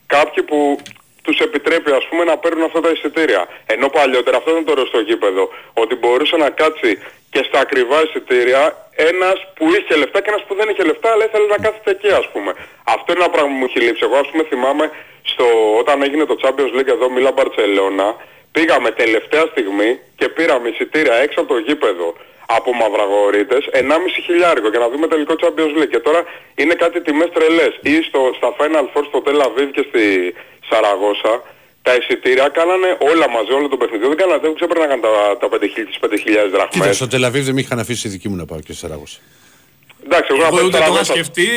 κάποιοι 0.07 0.43
που 0.43 0.79
τους 1.23 1.39
επιτρέπει 1.39 1.91
ας 1.91 2.07
πούμε 2.09 2.25
να 2.25 2.37
παίρνουν 2.39 2.65
αυτά 2.65 2.81
τα 2.81 2.91
εισιτήρια. 2.91 3.49
Ενώ 3.67 3.89
παλιότερα 3.89 4.37
αυτό 4.37 4.53
δεν 4.53 4.65
το 4.65 4.71
ωραίο 4.73 4.87
στο 4.87 5.01
γήπεδο, 5.01 5.49
ότι 5.73 5.95
μπορούσε 5.95 6.37
να 6.37 6.51
κάτσει 6.51 6.99
και 7.31 7.43
στα 7.49 7.59
ακριβά 7.61 8.03
εισιτήρια 8.03 8.86
ένας 8.97 9.47
που 9.55 9.65
είχε 9.75 9.95
λεφτά 9.97 10.21
και 10.21 10.31
ένας 10.33 10.45
που 10.47 10.55
δεν 10.55 10.69
είχε 10.69 10.83
λεφτά 10.83 11.09
αλλά 11.13 11.25
ήθελε 11.25 11.47
να 11.47 11.59
κάθεται 11.65 11.91
εκεί 11.91 12.11
ας 12.11 12.29
πούμε. 12.33 12.51
Αυτό 12.85 13.13
είναι 13.13 13.23
ένα 13.25 13.33
πράγμα 13.35 13.51
που 13.51 13.59
μου 13.61 13.65
έχει 13.69 13.81
λείψει. 13.81 14.03
Εγώ 14.05 14.17
ας 14.17 14.29
πούμε 14.31 14.43
θυμάμαι 14.51 14.91
στο, 15.23 15.47
όταν 15.79 16.03
έγινε 16.03 16.25
το 16.25 16.37
Champions 16.43 16.73
League 16.77 16.91
εδώ 16.97 17.11
Μίλα 17.11 17.33
Μπαρτσελώνα, 17.33 18.17
πήγαμε 18.53 18.91
τελευταία 18.91 19.45
στιγμή 19.53 20.01
και 20.17 20.29
πήραμε 20.29 20.69
εισιτήρια 20.69 21.15
έξω 21.15 21.41
από 21.41 21.49
το 21.55 21.59
γήπεδο 21.59 22.15
από 22.47 22.73
μαυραγορείτες 22.73 23.69
1,5 23.73 23.81
χιλιάρικο 24.25 24.69
για 24.69 24.79
να 24.79 24.89
δούμε 24.89 25.07
τελικό 25.07 25.35
Champions 25.43 25.73
League. 25.79 25.89
Και 25.91 25.99
τώρα 25.99 26.25
είναι 26.55 26.75
κάτι 26.75 27.01
τιμές 27.01 27.31
τρελές. 27.33 27.73
Ή 27.83 28.03
στο, 28.03 28.33
στα 28.37 28.55
Final 28.59 28.87
Four 28.93 29.05
στο 29.09 29.23
Tel 29.27 29.41
Aviv 29.47 29.69
και 29.73 29.85
στη 29.89 30.35
Σαραγώσα 30.69 31.43
τα 31.87 31.93
εισιτήρια 31.99 32.49
κάνανε 32.59 32.89
όλα 33.11 33.27
μαζί, 33.37 33.51
όλο 33.59 33.69
το 33.69 33.77
παιχνίδι. 33.77 34.07
Δεν 34.07 34.17
κάνανε, 34.23 34.41
δεν 34.45 34.55
ξέπαιρναν 34.55 35.01
τα, 35.01 35.11
τα 35.41 35.47
5.000, 35.53 35.59
τις 35.89 35.99
5.000 36.01 36.09
Κοίτα, 36.25 36.49
δραχμές. 36.57 36.97
στο 36.97 37.09
Τελαβίβ 37.09 37.45
δεν 37.45 37.55
με 37.55 37.61
είχαν 37.61 37.79
αφήσει 37.79 38.09
δική 38.09 38.29
μου 38.29 38.37
να 38.37 38.45
πάω 38.45 38.61
και 38.67 38.73
σε 38.73 38.79
Σαράγωσα. 38.79 39.19
Εντάξει, 40.05 40.29
εγώ, 40.35 40.39
Εγώ 40.39 40.47
από 40.49 40.57
τη 40.57 40.63
ούτε 40.65 40.71
το 40.71 40.77
είχα 40.79 40.87
Σαραγώσα- 40.87 41.13
σκεφτεί. 41.15 41.49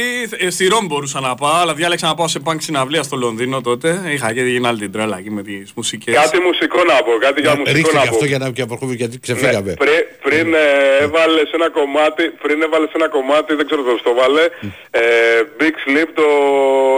ε, 0.45 0.49
Στη 0.49 0.67
Ρώμη 0.67 0.87
μπορούσα 0.87 1.19
να 1.19 1.35
πάω, 1.35 1.53
αλλά 1.61 1.73
διάλεξα 1.73 2.07
να 2.07 2.15
πάω 2.15 2.27
σε 2.27 2.39
πανκ 2.39 2.61
συναυλία 2.61 3.03
στο 3.03 3.15
Λονδίνο 3.17 3.61
τότε. 3.61 3.89
Είχα 4.13 4.33
και 4.33 4.41
γίνει 4.41 4.67
άλλη 4.67 4.79
την 4.79 4.91
τρέλα 4.91 5.17
εκεί 5.17 5.29
με 5.31 5.41
τις 5.43 5.71
μουσικές. 5.75 6.15
Κάτι 6.15 6.39
μουσικό 6.47 6.79
να 6.83 6.95
πω, 7.05 7.11
κάτι 7.25 7.41
για 7.41 7.55
μουσικό 7.55 7.77
Ρίχτε 7.77 7.93
να 7.97 8.01
και 8.03 8.09
πω. 8.09 8.13
αυτό 8.15 8.25
για 8.25 8.37
να 8.37 8.49
και 8.49 8.61
απορχούμε 8.61 8.93
γιατί 8.93 9.19
ξεφύγαμε. 9.19 9.69
Ναι, 9.69 9.73
πριν, 9.83 9.99
πριν 10.27 10.53
ε, 10.53 10.63
έβαλες 11.05 11.49
ένα 11.57 11.69
κομμάτι, 11.69 12.23
πριν 12.43 12.61
έβαλες 12.61 12.89
ένα 12.99 13.07
κομμάτι, 13.09 13.49
δεν 13.55 13.65
ξέρω 13.65 13.81
πώς 13.81 14.01
το 14.07 14.13
βάλε, 14.19 14.43
ε, 14.91 15.01
Big 15.59 15.75
Sleep, 15.85 16.09
το 16.19 16.25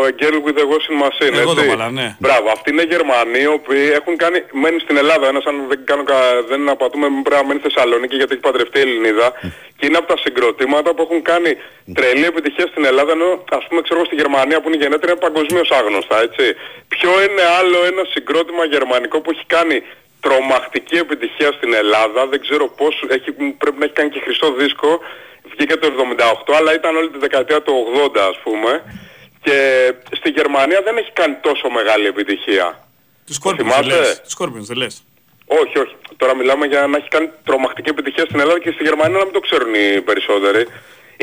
A 0.10 0.12
Girl 0.22 0.38
with 0.46 0.58
a 0.64 0.66
Washing 0.72 0.98
Machine, 1.06 1.36
Εγώ 1.44 1.54
το 1.54 1.62
έτσι. 1.62 1.70
βάλα, 1.76 1.89
ναι. 2.00 2.08
Μπράβο, 2.20 2.48
αυτοί 2.56 2.68
είναι 2.74 2.86
Γερμανοί, 2.94 3.39
οι 3.48 3.52
οποίοι 3.60 3.86
έχουν 4.00 4.14
κάνει, 4.24 4.38
μένουν 4.62 4.80
στην 4.86 4.98
Ελλάδα, 5.04 5.26
ένας 5.28 5.44
αν 5.50 5.56
δεν, 5.72 5.80
κάνω, 5.89 6.04
κα- 6.04 6.42
δεν 6.50 6.70
απατούμε 6.76 7.06
πρέπει 7.26 7.42
να 7.42 7.48
μένει 7.48 7.60
στη 7.64 7.68
Θεσσαλονίκη 7.70 8.16
γιατί 8.16 8.32
έχει 8.36 8.42
παντρευτεί 8.48 8.80
Ελληνίδα 8.86 9.28
και 9.78 9.86
είναι 9.88 9.98
από 10.02 10.08
τα 10.14 10.18
συγκροτήματα 10.26 10.89
που 10.96 11.02
έχουν 11.08 11.22
κάνει 11.22 11.31
τρελή 11.94 12.26
επιτυχία 12.26 12.68
στην 12.72 12.84
Ελλάδα 12.86 13.12
ενώ 13.12 13.30
ας 13.60 13.66
πούμε 13.68 13.82
ξέρω 13.82 13.98
εγώ 14.00 14.06
στη 14.10 14.16
Γερμανία 14.22 14.58
που 14.62 14.68
είναι 14.68 14.78
η 14.80 14.84
γενέτρια 14.84 15.12
είναι 15.12 15.22
παγκοσμίως 15.26 15.70
άγνωστα 15.80 16.22
έτσι. 16.28 16.46
Ποιο 16.88 17.12
είναι 17.26 17.44
άλλο 17.60 17.78
ένα 17.92 18.04
συγκρότημα 18.14 18.64
γερμανικό 18.66 19.18
που 19.22 19.32
έχει 19.32 19.46
κάνει 19.56 19.78
τρομακτική 20.26 20.98
επιτυχία 21.06 21.52
στην 21.58 21.74
Ελλάδα, 21.74 22.28
δεν 22.28 22.40
ξέρω 22.46 22.66
πώς, 22.80 22.94
έχει, 23.08 23.32
πρέπει 23.62 23.78
να 23.80 23.86
έχει 23.86 23.94
κάνει 23.94 24.10
και 24.10 24.22
χρυσό 24.26 24.48
δίσκο, 24.60 25.00
βγήκε 25.54 25.76
το 25.78 25.88
78 26.52 26.54
αλλά 26.58 26.74
ήταν 26.74 26.96
όλη 26.96 27.10
τη 27.10 27.18
δεκαετία 27.18 27.62
του 27.62 27.74
80 28.16 28.18
ας 28.32 28.40
πούμε 28.44 28.72
και 29.44 29.58
στη 30.20 30.30
Γερμανία 30.30 30.82
δεν 30.82 30.98
έχει 30.98 31.12
κάνει 31.12 31.36
τόσο 31.42 31.70
μεγάλη 31.70 32.06
επιτυχία. 32.08 32.88
Τους 33.26 33.38
Scorpions 33.44 33.56
δεν 33.56 33.66
θυμάσαι; 33.66 34.00
λες. 34.00 34.22
Τους 34.22 34.36
Scorpions 34.38 34.68
δεν 34.72 34.78
λες. 34.78 35.04
Όχι, 35.46 35.80
όχι. 35.80 35.96
Τώρα 36.18 36.36
μιλάμε 36.36 36.66
για 36.66 36.88
να 36.88 36.98
έχει 36.98 37.08
κάνει 37.08 37.30
τρομακτική 37.44 37.90
επιτυχία 37.90 38.26
στην 38.26 38.40
Ελλάδα 38.40 38.60
και 38.60 38.72
στη 38.72 38.84
Γερμανία 38.84 39.18
να 39.18 39.24
μην 39.24 39.34
το 39.34 39.40
ξέρουν 39.40 39.74
οι 39.74 40.02
περισσότεροι. 40.02 40.68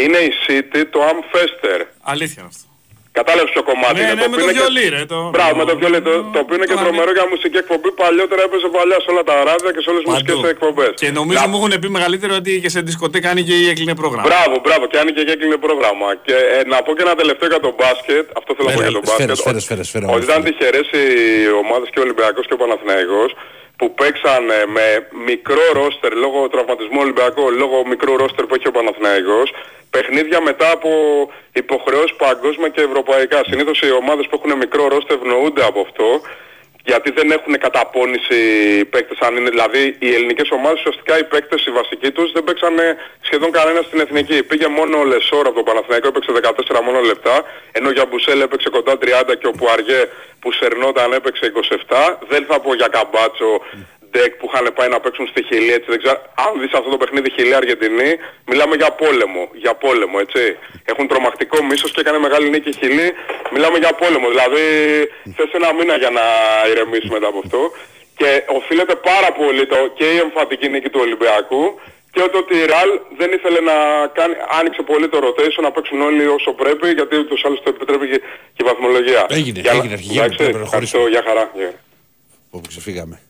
Είναι 0.02 0.18
η 0.28 0.30
City, 0.46 0.80
το 0.94 1.00
Amfester. 1.12 1.78
Αλήθεια 2.14 2.36
είναι 2.38 2.50
αυτό. 2.54 2.66
Κατάλαβες 3.18 3.50
ποιο 3.54 3.62
κομμάτι 3.70 3.94
Ναι, 3.94 4.00
είναι. 4.04 4.14
ναι, 4.14 4.20
με 4.20 4.26
οποίο 4.26 4.38
το 4.38 4.42
είναι 4.44 4.52
και- 4.56 4.58
βιολί, 4.64 4.84
ρε, 4.96 5.02
το- 5.12 5.28
Μπράβο, 5.34 5.52
με 5.60 5.64
το 5.70 5.74
βιολί. 5.80 6.00
Το, 6.08 6.12
το 6.34 6.38
οποίο 6.44 6.54
είναι 6.58 6.68
και 6.70 6.78
το- 6.78 6.82
τρομερό 6.84 7.10
για 7.18 7.26
μουσική 7.32 7.56
εκπομπή. 7.62 7.90
Παλιότερα 8.02 8.40
έπαιζε 8.46 8.66
παλιά 8.76 8.98
σε 9.04 9.08
όλα 9.12 9.22
τα 9.30 9.34
ράδια 9.48 9.70
και 9.74 9.80
σε 9.84 9.88
όλες 9.92 10.02
τις 10.04 10.10
Παντού. 10.12 10.24
μουσικές 10.32 10.50
εκπομπές. 10.54 10.92
Και 11.02 11.08
νομίζω 11.18 11.38
Να- 11.40 11.48
μου 11.50 11.56
έχουν 11.60 11.72
πει 11.82 11.88
μεγαλύτερο 11.98 12.32
ότι 12.40 12.52
και 12.62 12.70
σε 12.74 12.80
δισκοτέκα 12.88 13.26
κάνει 13.28 13.42
και 13.48 13.56
η 13.62 13.64
έκλεινε 13.72 13.94
πρόγραμμα. 14.02 14.26
Μπράβο, 14.28 14.54
μπράβο. 14.64 14.84
Και 14.90 14.98
άνοιγε 15.02 15.20
και 15.26 15.32
έκλεινε 15.36 15.58
πρόγραμμα. 15.66 16.08
Και 16.26 16.34
ε, 16.56 16.58
να 16.72 16.76
πω 16.84 16.90
και 16.96 17.02
ένα 17.06 17.14
τελευταίο 17.22 17.48
για 17.54 17.60
το 17.66 17.70
μπάσκετ. 17.78 18.24
Αυτό 18.40 18.50
θέλω 18.56 18.68
να 18.68 18.74
πω 18.76 18.80
Έλα, 18.82 18.90
για 18.94 19.00
το 19.00 19.06
σφαίρα, 19.12 19.32
μπάσκετ. 19.32 19.44
σφαίρα, 19.44 19.60
σφαίρα, 19.66 19.82
σφαίρα, 19.88 20.06
Ότι 20.14 20.24
ήταν 20.28 20.40
σφαίρα. 20.40 20.48
τυχερές 20.48 20.86
οι 20.98 21.04
ομάδες 21.62 21.88
και 21.92 21.98
ο 22.00 22.02
Ολυμπιακός 22.06 22.44
και 22.48 22.54
ο 22.58 22.60
Παναθηναϊκός 22.62 23.30
που 23.78 23.94
παίξαν 23.94 24.50
ε, 24.50 24.66
με 24.66 24.86
μικρό 25.26 25.66
ρόστερ 25.72 26.12
λόγω 26.24 26.48
τραυματισμού 26.48 26.98
Ολυμπιακού, 27.00 27.50
λόγω 27.50 27.86
μικρού 27.86 28.16
ρόστερ 28.16 28.44
που 28.46 28.54
έχει 28.54 28.68
ο 28.68 28.70
Παναθηναϊκός, 28.70 29.52
παιχνίδια 29.90 30.40
μετά 30.40 30.70
από 30.70 30.90
υποχρεώσεις 31.52 32.16
παγκόσμια 32.16 32.68
και 32.68 32.80
ευρωπαϊκά. 32.80 33.40
Συνήθως 33.48 33.80
οι 33.80 33.90
ομάδες 33.92 34.26
που 34.26 34.34
έχουν 34.38 34.58
μικρό 34.58 34.88
ρόστερ 34.88 35.16
ευνοούνται 35.16 35.64
από 35.64 35.80
αυτό 35.80 36.08
γιατί 36.90 37.10
δεν 37.18 37.30
έχουν 37.36 37.52
καταπώνηση 37.66 38.36
οι 38.78 38.84
παίκτες 38.92 39.18
αν 39.26 39.36
είναι, 39.36 39.50
δηλαδή 39.50 39.82
οι 39.98 40.10
ελληνικές 40.14 40.48
ομάδες 40.50 40.78
ουσιαστικά 40.80 41.18
οι 41.18 41.24
παίκτες 41.32 41.66
οι 41.66 41.70
βασικοί 41.70 42.10
τους 42.10 42.32
δεν 42.32 42.44
παίξανε 42.44 42.84
σχεδόν 43.20 43.50
κανένα 43.50 43.80
στην 43.88 44.00
εθνική. 44.00 44.42
Πήγε 44.42 44.68
μόνο 44.78 44.94
ο 44.98 45.04
Λεσόρ 45.04 45.46
από 45.46 45.56
το 45.60 45.62
Παναθηναϊκό 45.62 46.06
έπαιξε 46.08 46.30
14 46.78 46.84
μόνο 46.84 47.00
λεπτά, 47.00 47.34
ενώ 47.72 47.90
για 47.90 48.04
Μπουσέλ 48.08 48.40
έπαιξε 48.40 48.68
κοντά 48.76 48.94
30 49.02 49.06
και 49.40 49.46
ο 49.46 49.54
Πουαριέ 49.58 50.00
που 50.40 50.52
σερνόταν 50.52 51.12
έπαιξε 51.12 51.52
27. 51.54 52.16
Δεν 52.28 52.42
θα 52.48 52.60
πω 52.60 52.74
για 52.74 52.88
Καμπάτσο, 52.88 53.50
Ντεκ 54.10 54.30
που 54.38 54.46
είχαν 54.52 54.64
πάει 54.78 54.88
να 54.94 55.00
παίξουν 55.00 55.26
στη 55.32 55.40
Χιλή, 55.48 55.72
έτσι 55.78 55.88
δεν 55.92 55.98
ξέρω. 56.02 56.18
Αν 56.44 56.50
δεις 56.60 56.72
αυτό 56.78 56.88
το 56.94 56.96
παιχνίδι 56.96 57.30
Χιλή 57.36 57.54
Αργεντινή, 57.54 58.10
μιλάμε 58.50 58.74
για 58.76 58.90
πόλεμο, 59.02 59.42
για 59.64 59.74
πόλεμο, 59.84 60.16
έτσι. 60.24 60.42
Έχουν 60.90 61.04
τρομακτικό 61.08 61.56
μίσος 61.68 61.90
και 61.92 62.00
έκανε 62.00 62.18
μεγάλη 62.26 62.48
νίκη 62.50 62.68
η 62.68 62.76
Χιλή, 62.80 63.08
μιλάμε 63.54 63.78
για 63.78 63.92
πόλεμο. 64.02 64.26
Δηλαδή 64.28 64.62
θες 65.36 65.50
ένα 65.58 65.68
μήνα 65.78 65.94
για 66.02 66.10
να 66.18 66.24
ηρεμήσει 66.70 67.08
μετά 67.16 67.26
από 67.32 67.38
αυτό. 67.44 67.60
Και 68.20 68.30
οφείλεται 68.58 68.94
πάρα 69.10 69.32
πολύ 69.40 69.66
το, 69.66 69.76
και 69.98 70.04
η 70.16 70.18
εμφαντική 70.26 70.68
νίκη 70.68 70.88
του 70.90 71.00
Ολυμπιακού 71.06 71.62
και 72.12 72.22
ότι, 72.22 72.36
ότι 72.36 72.54
η 72.62 72.64
Ραλ 72.72 72.90
δεν 73.18 73.32
ήθελε 73.32 73.60
να 73.60 73.76
κάνει, 74.18 74.34
άνοιξε 74.58 74.82
πολύ 74.82 75.08
το 75.08 75.18
rotation 75.26 75.62
να 75.62 75.70
παίξουν 75.70 76.00
όλοι 76.00 76.26
όσο 76.26 76.52
πρέπει 76.52 76.86
γιατί 76.98 77.16
ούτως 77.16 77.44
άλλως 77.44 77.60
το 77.62 77.68
επιτρέπει 77.74 78.06
και, 78.10 78.18
και 78.54 78.62
η 78.62 78.64
βαθμολογία. 78.64 79.26
Έγινε, 79.28 79.60
Για 79.60 79.72
να- 79.72 79.78
έγινε, 79.78 79.92
αρχηγέ 79.92 80.12
μου, 80.18 80.24
εντάξει, 80.24 80.36
πρέπει 80.38 80.58
να 80.58 80.62
ευχαριστώ, 80.68 80.98
προχωρήσουμε. 80.98 81.32
για 81.34 81.42
χαρά. 81.44 81.50
Γεια. 81.54 81.72
Όπου 82.50 82.66
ξεφύγαμε. 82.68 83.20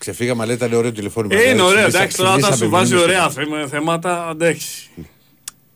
Ξεφύγαμε, 0.00 0.42
αλλά 0.42 0.52
ήταν 0.52 0.72
ωραίο 0.72 0.92
τηλεφώνημα. 0.92 1.34
Ε, 1.34 1.36
είναι 1.42 1.50
Δηλαδή, 1.50 1.62
ωραίο, 1.70 1.74
ξυπνήσα- 1.86 1.98
εντάξει, 1.98 2.16
τώρα 2.16 2.28
όταν 2.34 2.40
ξυπνήσαμε 2.50 2.64
σου 2.64 2.76
βάζει 2.76 2.94
μνήμες. 2.94 3.08
ωραία 3.08 3.30
θέ- 3.30 3.68
θέματα, 3.70 4.28
εντάξει. 4.32 4.90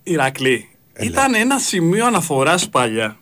Ηρακλή. 0.03 0.69
Ήταν 1.01 1.35
ένα 1.35 1.59
σημείο 1.59 2.07
αναφοράς 2.07 2.69
παλιά. 2.69 3.17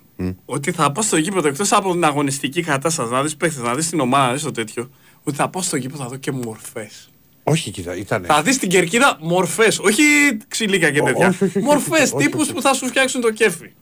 Ότι 0.45 0.73
θα 0.73 0.93
πάω 0.93 1.03
στο 1.05 1.17
γήπεδο 1.17 1.49
εκτός 1.49 1.73
από 1.73 1.93
την 1.93 2.05
αγωνιστική 2.05 2.63
κατάσταση, 2.63 3.11
να 3.13 3.23
δεις 3.23 3.37
παίχτες, 3.37 3.63
να 3.63 3.75
δεις 3.75 3.89
την 3.89 4.01
ομάδα, 4.01 4.27
να 4.27 4.33
δεις 4.33 4.43
το 4.43 4.51
τέτοιο. 4.51 4.91
Ότι 5.23 5.37
θα 5.37 5.49
πάω 5.49 5.63
στο 5.63 5.77
γήπεδο 5.77 6.03
να 6.03 6.09
δω 6.09 6.17
και 6.17 6.33
μορφές. 6.33 7.11
Όχι, 7.43 7.71
κοίτα, 7.71 7.97
ήταν. 7.97 8.25
Θα 8.25 8.43
δεις 8.43 8.55
στην 8.55 8.69
κερκίδα 8.69 9.19
μορφές, 9.21 9.79
όχι 9.79 10.03
ξυλίκια 10.49 10.91
και 10.91 11.01
Ω, 11.01 11.05
τέτοια. 11.05 11.29
όχι, 11.29 11.45
όχι, 11.45 11.59
όχι, 11.59 11.67
Μορφές, 11.67 12.13
όχι, 12.13 12.25
τύπους 12.25 12.43
όχι. 12.43 12.53
που 12.53 12.63
θα 12.63 12.75
σου 12.75 12.87
φτιάξουν 12.87 13.21
το 13.21 13.31
κέφι. 13.33 13.73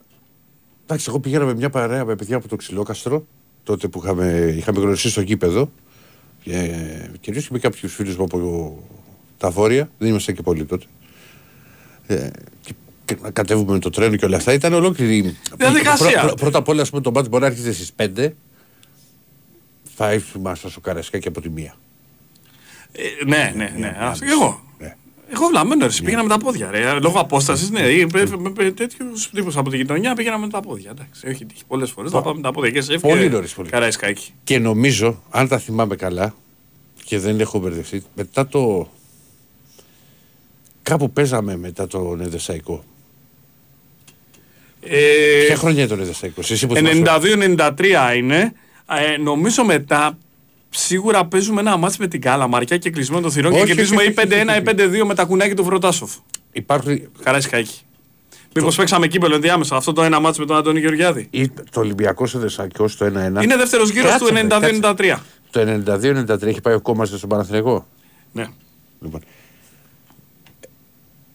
Εντάξει, 0.85 1.07
εγώ 1.09 1.21
πηγαίνα 1.21 1.45
με 1.45 1.55
μια 1.55 1.71
παρέα 1.71 2.05
με 2.05 2.14
παιδιά 2.16 2.37
από 2.37 2.49
το 2.49 2.57
Ξυλόκαστρο, 2.57 3.27
τότε 3.62 3.89
που 3.89 4.01
είχαμε, 4.05 4.55
είχαμε 4.57 4.81
γνωριστεί 4.81 5.09
στο 5.09 5.21
γήπεδο. 5.21 5.73
Και, 6.43 6.70
κυρίως 7.20 7.43
και 7.45 7.49
με 7.53 7.59
κάποιους 7.59 7.95
φίλους 7.95 8.16
μου 8.16 8.24
από 8.24 8.78
τα 9.38 9.51
βόρεια, 9.51 9.91
δεν 9.99 10.09
ήμασταν 10.09 10.34
και 10.34 10.43
πολλοί 10.43 10.64
τότε. 10.64 10.84
Ε, 12.07 12.30
και, 12.62 12.72
και 13.05 13.16
να 13.22 13.30
κατέβουμε 13.30 13.72
με 13.72 13.78
το 13.78 13.91
τρένο 13.91 14.16
και 14.16 14.24
όλα 14.24 14.36
αυτά. 14.36 14.53
Ήταν 14.53 14.72
ολόκληρη. 14.72 15.36
Διαδικασία. 15.57 16.11
Πρω- 16.11 16.20
πρω- 16.22 16.36
πρώτα 16.36 16.59
απ' 16.59 16.68
όλα, 16.68 16.82
ας 16.82 16.91
πούμε, 16.91 17.03
το 17.03 17.11
μπάτι 17.11 17.28
μπορεί 17.28 17.43
να 17.43 17.49
έρχεται 17.49 17.72
στις 17.72 17.93
5. 17.97 18.28
Θα 19.97 20.12
ήμασταν 20.36 20.70
στο 20.70 20.80
Καρασκάκι 20.80 21.28
από 21.28 21.41
τη 21.41 21.49
μία. 21.51 21.74
Ε, 22.93 23.24
ναι, 23.26 23.53
ναι, 23.57 23.74
ναι. 23.78 23.97
Ας- 23.99 24.20
Εγώ. 24.22 24.61
Ναι. 25.31 25.37
Εγώ 25.37 25.47
βλαμμένο 25.47 25.87
ρε, 25.87 25.93
πήγαινα 26.05 26.22
με 26.22 26.28
τα 26.28 26.39
πόδια 26.39 26.70
ρε. 26.70 26.93
Λόγω 27.01 27.20
απόστασης, 27.20 27.70
ναι. 27.70 27.81
ή 27.81 28.07
με- 28.12 28.26
με- 28.37 28.53
με 28.57 28.70
Τέτοιους 28.70 29.31
τύπους 29.31 29.57
από 29.57 29.70
τη 29.70 29.76
γειτονιά 29.76 30.14
πήγαινα 30.14 30.39
με 30.39 30.49
τα 30.49 30.61
πόδια. 30.61 30.91
Εντάξει, 30.91 31.28
όχι 31.28 31.45
τύχει 31.45 31.62
πολλές 31.66 31.91
φορές. 31.91 32.11
Θα 32.11 32.22
πάμε 32.22 32.37
με 32.37 32.43
τα 32.43 32.53
πόδια 32.53 32.70
και 32.70 32.81
σε 32.81 32.99
Πολύ 32.99 33.28
νωρίς, 33.28 33.53
πολύ. 33.53 33.68
Καραϊσκάκι. 33.68 34.33
Και 34.45 34.59
νομίζω, 34.59 35.22
αν 35.31 35.49
τα 35.49 35.59
θυμάμαι 35.59 35.97
καλά, 35.97 36.35
και 37.05 37.18
δεν 37.18 37.41
έχω 37.41 37.59
μπερδευτεί, 37.59 38.03
μετά 38.14 38.47
το. 38.47 38.91
Κάπου 40.83 41.11
παίζαμε 41.11 41.57
μετά 41.57 41.87
το 41.87 42.14
Νεδεσαϊκό. 42.14 42.85
Ε, 44.83 45.45
Ποια 45.47 45.57
χρονιά 45.57 45.85
ήταν 45.85 45.97
το 45.97 46.03
Νεδεσαϊκό, 46.03 46.41
εσύ 46.49 46.66
που 46.66 46.74
θυμάσαι; 46.74 47.03
92-93 47.05 48.14
είναι. 48.16 48.53
Ε, 49.12 49.16
νομίζω 49.16 49.64
μετά 49.64 50.18
σίγουρα 50.71 51.27
παίζουμε 51.27 51.61
ένα 51.61 51.77
μάτς 51.77 51.97
με 51.97 52.07
την 52.07 52.21
Καλαμαριά 52.21 52.77
και 52.77 52.91
κλεισμένο 52.91 53.23
των 53.23 53.31
θυρών 53.31 53.53
και 53.53 53.59
Όχι, 53.59 53.66
κερδίζουμε 53.66 54.03
όχι, 54.03 54.11
ή 54.11 54.14
όχι, 54.18 54.29
5-1 54.29 54.33
ή 54.33 54.91
όχι, 54.93 55.01
5-2 55.03 55.07
με 55.07 55.14
τα 55.14 55.25
κουνάκια 55.25 55.57
του 55.57 55.64
Βροτάσοφ. 55.64 56.12
Υπάρχει. 56.53 57.09
Καραϊσκάκι. 57.23 57.81
Μήπως 58.55 58.77
παίξαμε 58.77 59.07
κύπελο 59.07 59.35
ενδιάμεσα 59.35 59.77
αυτό 59.77 59.93
το 59.93 60.03
ένα 60.03 60.21
μάτς 60.21 60.39
με 60.39 60.47
τον 60.47 60.57
Αντώνη 60.57 60.81
Γεωργιάδη; 60.81 61.29
ή 61.31 61.49
Το 61.49 61.81
Ολυμπιακό 61.81 62.27
Νεδεσαϊκό 62.33 62.89
το 62.99 63.07
1-1. 63.07 63.43
Είναι 63.43 63.57
δεύτερος 63.57 63.91
γύρος 63.91 64.12
του 64.12 64.25
Κάτσε, 64.25 64.59
ρε, 64.61 64.81
92-93. 64.81 65.16
Το 65.51 65.61
92-93 65.61 66.43
έχει 66.43 66.61
πάει 66.61 66.75
ο 66.75 66.81
κόμμα 66.81 67.05
στον 67.05 67.29
Παναθηναϊκό; 67.29 67.87
Ναι. 68.33 68.47
Λοιπόν. 69.01 69.21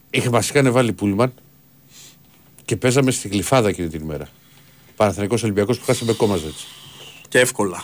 Είχε 0.09 0.29
μας 0.29 0.49
είχαν 0.49 0.71
βάλει 0.71 0.93
πούλμαν 0.93 1.33
και 2.65 2.75
παίζαμε 2.75 3.11
στη 3.11 3.27
γλυφάδα 3.27 3.69
εκείνη 3.69 3.87
την 3.87 4.01
ημέρα. 4.01 4.27
Παναθηναϊκός 4.95 5.43
Ολυμπιακός 5.43 5.79
που 5.79 5.85
χάσαμε 5.85 6.13
κόμμα 6.13 6.35
έτσι. 6.35 6.65
Και 7.27 7.39
εύκολα. 7.39 7.83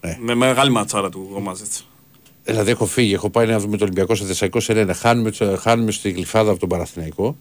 Ναι. 0.00 0.16
Με 0.20 0.34
μεγάλη 0.34 0.70
ματσάρα 0.70 1.08
του 1.08 1.28
Γομάζετς. 1.32 1.86
Δηλαδή 2.44 2.70
έχω 2.70 2.86
φύγει, 2.86 3.14
έχω 3.14 3.30
πάει 3.30 3.46
να 3.46 3.58
δούμε 3.58 3.76
το 3.76 3.84
Ολυμπιακό 3.84 4.14
σε 4.14 4.24
Θεσσαλικό 4.24 4.60
σε 4.60 4.72
ένα. 4.72 4.94
Χάνουμε, 4.94 5.30
χάνουμε 5.60 5.90
στη 5.90 6.10
γλυφάδα 6.10 6.50
από 6.50 6.60
τον 6.60 6.68
Παναθηναϊκό. 6.68 7.36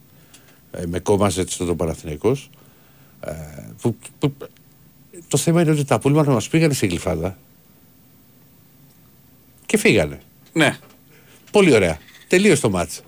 Ε, 0.71 0.85
με 0.85 0.99
κόμμα 0.99 1.31
έτσι 1.37 1.57
τον 1.57 1.75
Παναθηναϊκός. 1.75 2.49
Ε, 3.19 3.31
που, 3.81 3.95
που, 4.19 4.33
το 5.27 5.37
θέμα 5.37 5.61
είναι 5.61 5.71
ότι 5.71 5.85
τα 5.85 5.99
πούλμαν 5.99 6.25
μας 6.25 6.47
πήγανε 6.49 6.73
στη 6.73 6.87
γλυφάδα. 6.87 7.37
Και 9.65 9.77
φύγανε. 9.77 10.19
Ναι. 10.53 10.77
Πολύ 11.51 11.73
ωραία. 11.73 11.97
Τελείωσε 12.27 12.61
το 12.61 12.69
μάτς. 12.69 13.01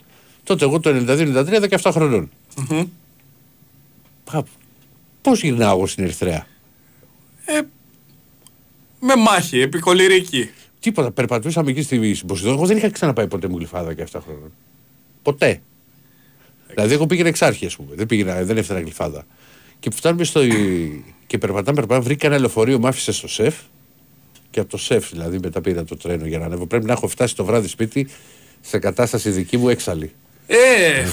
Τότε 0.43 0.65
εγώ 0.65 0.79
το 0.79 0.89
92-93, 0.89 1.69
17 1.81 1.89
χρονων 1.93 2.29
Πα- 4.23 4.43
Πώς 5.21 5.41
γυρνάω 5.41 5.75
εγώ 5.77 5.87
στην 5.87 6.03
Ερυθρέα; 6.03 6.47
Ε, 7.45 7.59
με 8.99 9.15
μάχη, 9.15 9.59
επικολυρική. 9.59 10.49
Τίποτα, 10.79 11.11
περπατούσαμε 11.11 11.71
εκεί 11.71 11.81
στη 11.81 12.13
στην 12.13 12.27
Ποσειδώνα. 12.27 12.55
Εγώ 12.55 12.65
δεν 12.65 12.77
είχα 12.77 12.89
ξαναπάει 12.89 13.27
ποτέ 13.27 13.47
μου 13.47 13.57
γλυφάδα 13.57 13.93
και 13.93 14.07
7 14.11 14.19
χρόνων. 14.23 14.51
Ποτέ. 15.21 15.61
Δηλαδή, 16.67 16.93
εγώ 16.93 17.05
πήγαινα 17.05 17.27
εξάρχη, 17.27 17.65
ας 17.65 17.75
πούμε. 17.75 17.95
Δεν, 17.95 18.05
πήγαινα, 18.05 18.43
δεν 18.43 18.57
έφτανα 18.57 18.79
γλυφάδα. 18.79 19.25
Και 19.79 19.89
φτάνουμε 19.89 20.23
στο. 20.23 20.41
και 21.27 21.37
περπατάμε, 21.37 21.75
περπατάμε. 21.75 22.03
Βρήκα 22.03 22.27
ένα 22.27 22.39
λεωφορείο, 22.39 22.79
μ' 22.79 22.87
άφησε 22.87 23.11
στο 23.11 23.27
σεφ. 23.27 23.55
Και 24.51 24.59
από 24.59 24.69
το 24.69 24.77
σεφ, 24.77 25.09
δηλαδή, 25.09 25.39
μετά 25.43 25.61
πήρα 25.61 25.83
το 25.83 25.97
τρένο 25.97 26.25
για 26.25 26.39
να 26.39 26.45
ανέβω. 26.45 26.65
Πρέπει 26.65 26.85
να 26.85 26.91
έχω 26.91 27.07
φτάσει 27.07 27.35
το 27.35 27.45
βράδυ 27.45 27.67
σπίτι 27.67 28.09
σε 28.61 28.79
κατάσταση 28.79 29.29
δική 29.29 29.57
μου 29.57 29.69
έξαλλη. 29.69 30.11
Ε, 30.47 31.05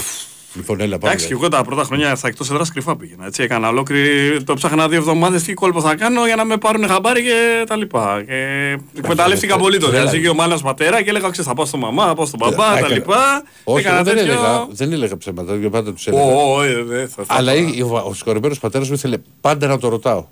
Λοιπόν, 0.56 0.80
έλα 0.80 0.98
πάμε. 0.98 1.12
εντάξει, 1.12 1.26
και 1.26 1.32
εγώ 1.32 1.48
τα 1.48 1.64
πρώτα 1.64 1.82
χρόνια 1.82 2.14
στα 2.16 2.28
εκτός 2.28 2.50
έδρας 2.50 2.70
κρυφά 2.72 2.96
πήγαινα. 2.96 3.26
Έτσι, 3.26 3.42
έκανα 3.42 3.68
ολόκληρη, 3.68 4.42
το 4.44 4.54
ψάχνα 4.54 4.88
δύο 4.88 4.98
εβδομάδες 4.98 5.42
τι 5.42 5.54
κόλπο 5.54 5.80
θα 5.80 5.94
κάνω 5.94 6.26
για 6.26 6.36
να 6.36 6.44
με 6.44 6.56
πάρουν 6.56 6.86
χαμπάρι 6.88 7.22
και 7.22 7.64
τα 7.66 7.76
λοιπά. 7.76 8.22
Και 8.26 8.78
εκμεταλλεύτηκα 8.98 9.56
πολύ 9.58 9.78
το. 9.78 9.86
Έλα. 9.86 9.98
Δηλαδή, 9.98 10.20
και 10.20 10.28
ο 10.28 10.34
μάνας 10.34 10.62
πατέρα 10.62 11.02
και 11.02 11.08
έλεγα, 11.10 11.28
ξέρεις, 11.30 11.46
θα 11.50 11.54
πάω 11.54 11.64
στο 11.66 11.76
μαμά, 11.76 12.06
θα 12.06 12.14
πάω 12.14 12.26
στον 12.26 12.38
μπαμπά, 12.42 12.66
τα 12.72 12.78
Έκανα. 12.78 12.94
λοιπά. 12.94 13.42
Όχι, 13.64 13.80
Έκανα 13.80 13.94
εγώ 13.96 14.04
δεν 14.04 14.16
τέτοιο- 14.16 14.32
έλεγα, 14.32 14.66
δεν 14.70 14.92
έλεγα 14.92 15.16
ψέματα, 15.16 15.52
γιατί 15.52 15.68
πάντα 15.70 15.92
τους 15.92 16.06
έλεγα. 16.06 16.22
Ω, 16.24 16.54
ω, 16.56 16.62
ε, 16.62 16.82
δε, 16.82 17.06
θα- 17.06 17.24
θα- 17.24 17.34
Αλλά 17.34 17.54
η- 17.54 17.82
ο, 17.82 18.02
ο 18.08 18.14
συγχωρεμένο 18.14 18.54
πατέρας 18.60 18.88
μου 18.88 18.94
ήθελε 18.94 19.16
πάντα 19.40 19.66
να 19.66 19.78
το 19.78 19.88
ρωτάω. 19.88 20.26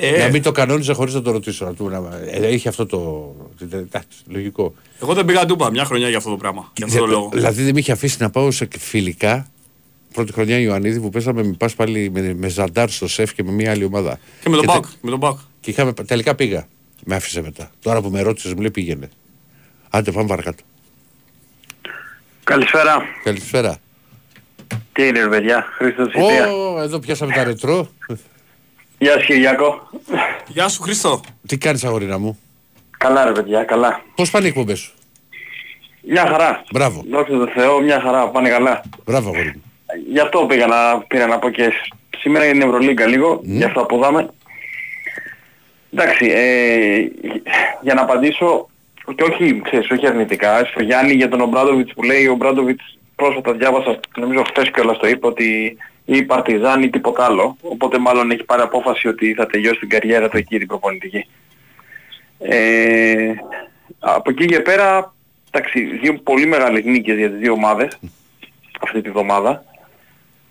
Ε, 0.00 0.18
Να 0.24 0.28
μην 0.28 0.42
το 0.42 0.52
κανόνιζε 0.52 0.92
χωρίς 0.92 1.14
να 1.14 1.22
το 1.22 1.30
ρωτήσω. 1.30 1.64
Να 1.64 1.74
του, 1.74 1.88
να, 1.88 2.18
ε, 2.30 2.52
είχε 2.54 2.68
αυτό 2.68 2.86
το. 2.86 3.34
Εντάξει, 3.72 4.18
λογικό. 4.28 4.74
Εγώ 5.02 5.14
δεν 5.14 5.24
πήγα 5.24 5.44
ντούπα 5.46 5.70
μια 5.70 5.84
χρονιά 5.84 6.08
για 6.08 6.16
αυτό 6.18 6.30
το 6.30 6.36
πράγμα. 6.36 6.72
Για 6.76 6.86
αυτό 6.86 6.98
το 6.98 7.06
λόγο. 7.06 7.30
Δηλαδή 7.34 7.62
δεν 7.62 7.72
με 7.74 7.80
είχε 7.80 7.92
αφήσει 7.92 8.16
να 8.20 8.30
πάω 8.30 8.50
σε 8.50 8.68
φιλικά 8.78 9.50
πρώτη 10.12 10.32
χρονιά 10.32 10.58
Ιωαννίδη 10.58 11.00
που 11.00 11.10
πέσαμε 11.10 11.42
με 11.42 11.52
πας 11.58 11.74
πάλι 11.74 12.10
με, 12.10 12.34
με 12.34 12.48
Ζαντάρ 12.48 12.90
στο 12.90 13.08
σεφ 13.08 13.34
και 13.34 13.42
με 13.42 13.50
μια 13.52 13.70
άλλη 13.70 13.84
ομάδα. 13.84 14.18
Και 14.42 14.48
με 14.48 14.56
τον 14.56 14.66
τε- 14.66 14.74
Μπακ. 14.74 14.84
Με 15.00 15.10
τον 15.10 15.18
Μπακ. 15.18 15.36
Και 15.60 15.70
είχαμε, 15.70 15.92
τελικά 15.92 16.34
πήγα. 16.34 16.66
Με 17.04 17.14
άφησε 17.14 17.42
μετά. 17.42 17.70
Τώρα 17.82 18.00
που 18.00 18.10
με 18.10 18.20
ρώτησες, 18.20 18.52
μου 18.54 18.60
λέει 18.60 18.70
πήγαινε. 18.70 19.08
Άντε, 19.90 20.10
πάμε 20.12 20.28
παρακάτω. 20.28 20.62
Καλησπέρα. 22.44 23.02
Καλησπέρα. 23.24 23.76
Τι 24.92 25.06
είναι 25.06 25.20
ρε 25.22 25.28
παιδιά, 25.28 25.66
Χρήστος 25.76 26.08
Ιτία. 26.12 26.52
Ω, 26.52 26.80
εδώ 26.82 26.98
πιάσαμε 26.98 27.32
τα 27.32 27.44
ρετρό. 27.44 27.88
Γεια 28.98 29.18
σου 29.18 29.26
Κυριακό. 29.26 29.88
Γεια 30.46 30.68
σου 30.68 30.82
Χρήστο. 30.82 31.20
Τι 31.46 31.58
κάνεις 31.58 31.84
αγορίνα 31.84 32.18
μου; 32.18 32.38
Καλά 32.98 33.24
ρε 33.24 33.32
παιδιά, 33.32 33.64
καλά. 33.64 34.02
Πώς 34.14 34.30
πάνε 34.30 34.44
οι 34.44 34.48
εκπομπές 34.48 34.78
σου; 34.78 34.92
Μια 36.08 36.26
χαρά. 36.26 36.62
Μπράβο. 36.72 37.04
Δόξα 37.10 37.32
τω 37.38 37.48
Θεώ, 37.48 37.80
μια 37.80 38.00
χαρά, 38.00 38.28
πάνε 38.28 38.48
καλά. 38.48 38.82
Μπράβο 39.04 39.28
αγόρι 39.28 39.52
μου. 39.54 39.62
Γι' 40.12 40.18
αυτό 40.20 40.46
πήγα 40.48 40.66
να, 40.66 40.98
πήρα 41.00 41.26
να 41.26 41.38
πω 41.38 41.50
και 41.50 41.62
σ- 41.62 42.18
σήμερα 42.20 42.44
είναι 42.46 42.64
η 42.64 42.66
Ευρωλίγκα 42.66 43.06
λίγο, 43.06 43.40
γι' 43.42 43.64
αυτό 43.64 43.80
αποδάμε. 43.80 44.28
Εντάξει, 45.92 46.26
ε, 46.26 47.06
για 47.82 47.94
να 47.94 48.02
απαντήσω, 48.02 48.68
και 49.14 49.22
όχι, 49.22 49.60
ξέρεις, 49.64 49.90
όχι 49.90 50.06
αρνητικά, 50.06 50.64
στο 50.64 50.82
Γιάννη 50.82 51.12
για 51.12 51.28
τον 51.28 51.40
Ομπράντοβιτς 51.40 51.92
που 51.92 52.02
λέει, 52.02 52.26
ο 52.26 52.32
Ομπράντοβιτς 52.32 52.98
πρόσφατα 53.16 53.52
διάβασα, 53.52 54.00
νομίζω 54.16 54.42
χθες 54.44 54.70
κιόλας 54.70 54.98
το 54.98 55.06
είπε, 55.08 55.26
ότι 55.26 55.76
ή 56.08 56.16
η 56.16 56.22
Παρτιζάν 56.22 56.82
ή 56.82 56.90
τίποτα 56.90 57.24
άλλο, 57.24 57.56
οπότε 57.60 57.98
μάλλον 57.98 58.30
έχει 58.30 58.44
πάρει 58.44 58.62
απόφαση 58.62 59.08
ότι 59.08 59.34
θα 59.34 59.46
τελειώσει 59.46 59.78
την 59.78 59.88
καριέρα 59.88 60.28
του 60.28 60.36
εκεί 60.36 60.58
την 60.58 60.66
προπονητική. 60.66 61.26
Ε, 62.38 63.32
από 63.98 64.30
εκεί 64.30 64.46
και 64.46 64.60
πέρα, 64.60 65.14
εντάξει, 65.50 65.84
δύο 65.84 66.14
πολύ 66.14 66.46
μεγάλες 66.46 66.84
νίκες 66.84 67.16
για 67.16 67.30
τις 67.30 67.38
δύο 67.38 67.52
ομάδες 67.52 67.98
αυτή 68.80 69.00
τη 69.02 69.10
βδομάδα 69.10 69.64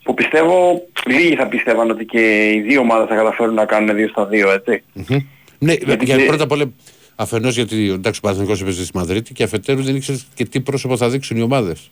που 0.03 0.13
πιστεύω, 0.13 0.85
λίγοι 1.05 1.35
θα 1.35 1.47
πιστεύαν 1.47 1.89
ότι 1.89 2.05
και 2.05 2.51
οι 2.51 2.61
δύο 2.61 2.79
ομάδες 2.79 3.07
θα 3.07 3.15
καταφέρουν 3.15 3.53
να 3.53 3.65
κάνουν 3.65 3.95
δύο 3.95 4.07
στα 4.07 4.25
δύο, 4.25 4.51
έτσι. 4.51 4.83
Μμμ. 4.93 5.17
Ναι, 5.59 5.73
Γιατί 5.73 6.05
για, 6.05 6.17
και- 6.17 6.25
πρώτα 6.25 6.43
απ' 6.43 6.51
όλα 6.51 6.71
αφενός 7.15 7.55
γιατί 7.55 7.89
εντάξει, 7.89 8.19
ο 8.19 8.21
Παναθηναϊκός 8.21 8.61
έπαιζε 8.61 8.85
στη 8.85 8.97
Μαδρίτη 8.97 9.33
και 9.33 9.43
αφετέρου 9.43 9.81
δεν 9.83 9.95
ήξερες 9.95 10.27
και 10.33 10.45
τι 10.45 10.59
πρόσωπο 10.61 10.97
θα 10.97 11.09
δείξουν 11.09 11.37
οι 11.37 11.41
ομάδες. 11.41 11.91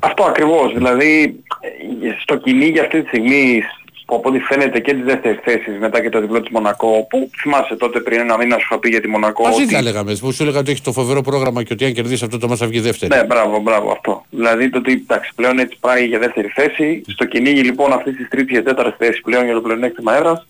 Αυτό 0.00 0.24
ακριβώς, 0.24 0.72
δηλαδή 0.74 1.40
ε, 1.60 2.08
στο 2.22 2.36
κυνήγι 2.36 2.78
αυτή 2.80 3.02
τη 3.02 3.06
στιγμή 3.08 3.62
που 4.06 4.14
από 4.16 4.28
ό,τι 4.28 4.38
φαίνεται 4.38 4.80
και 4.80 4.94
τις 4.94 5.04
δεύτερες 5.04 5.38
θέσεις 5.42 5.78
μετά 5.78 6.00
και 6.02 6.08
το 6.08 6.20
διπλό 6.20 6.40
της 6.40 6.50
Μονακό 6.50 7.06
που 7.10 7.30
θυμάσαι 7.40 7.76
τότε 7.76 8.00
πριν 8.00 8.20
ένα 8.20 8.36
μήνα 8.36 8.58
σου 8.58 8.66
είχα 8.70 8.78
πει 8.78 8.88
για 8.88 9.00
τη 9.00 9.08
Μονακό 9.08 9.42
Μαζί 9.42 9.62
ότι- 9.62 9.72
τα 9.74 9.82
λέγαμε. 9.82 10.16
Που 10.20 10.32
σου 10.32 10.42
έλεγα 10.42 10.58
ότι 10.58 10.70
έχεις 10.70 10.82
το 10.82 10.92
φοβερό 10.92 11.20
πρόγραμμα 11.20 11.62
και 11.62 11.72
ότι 11.72 11.84
αν 11.84 11.92
κερδίσεις 11.92 12.22
αυτό 12.22 12.38
το 12.38 12.48
μας 12.48 12.58
θα 12.58 12.66
βγει 12.66 12.80
δεύτερη. 12.80 13.14
Ναι, 13.16 13.24
μπράβο, 13.24 13.60
μπράβο 13.60 13.90
αυτό. 13.90 14.24
Δηλαδή 14.30 14.70
το 14.70 14.78
ότι 14.78 14.92
εντάξει, 14.92 15.32
πλέον 15.34 15.58
έτσι 15.58 15.76
πάει 15.80 16.06
για 16.06 16.18
δεύτερη 16.18 16.48
θέση. 16.54 17.02
Στο 17.06 17.24
κυνήγι 17.24 17.60
λοιπόν 17.62 17.92
αυτής 17.92 18.16
της 18.16 18.28
τρίτης 18.28 18.56
και 18.56 18.62
τέταρτης 18.62 18.96
θέση 19.06 19.20
πλέον 19.20 19.44
για 19.44 19.54
το 19.54 19.60
πλεονέκτημα 19.60 20.16
έδρας 20.16 20.46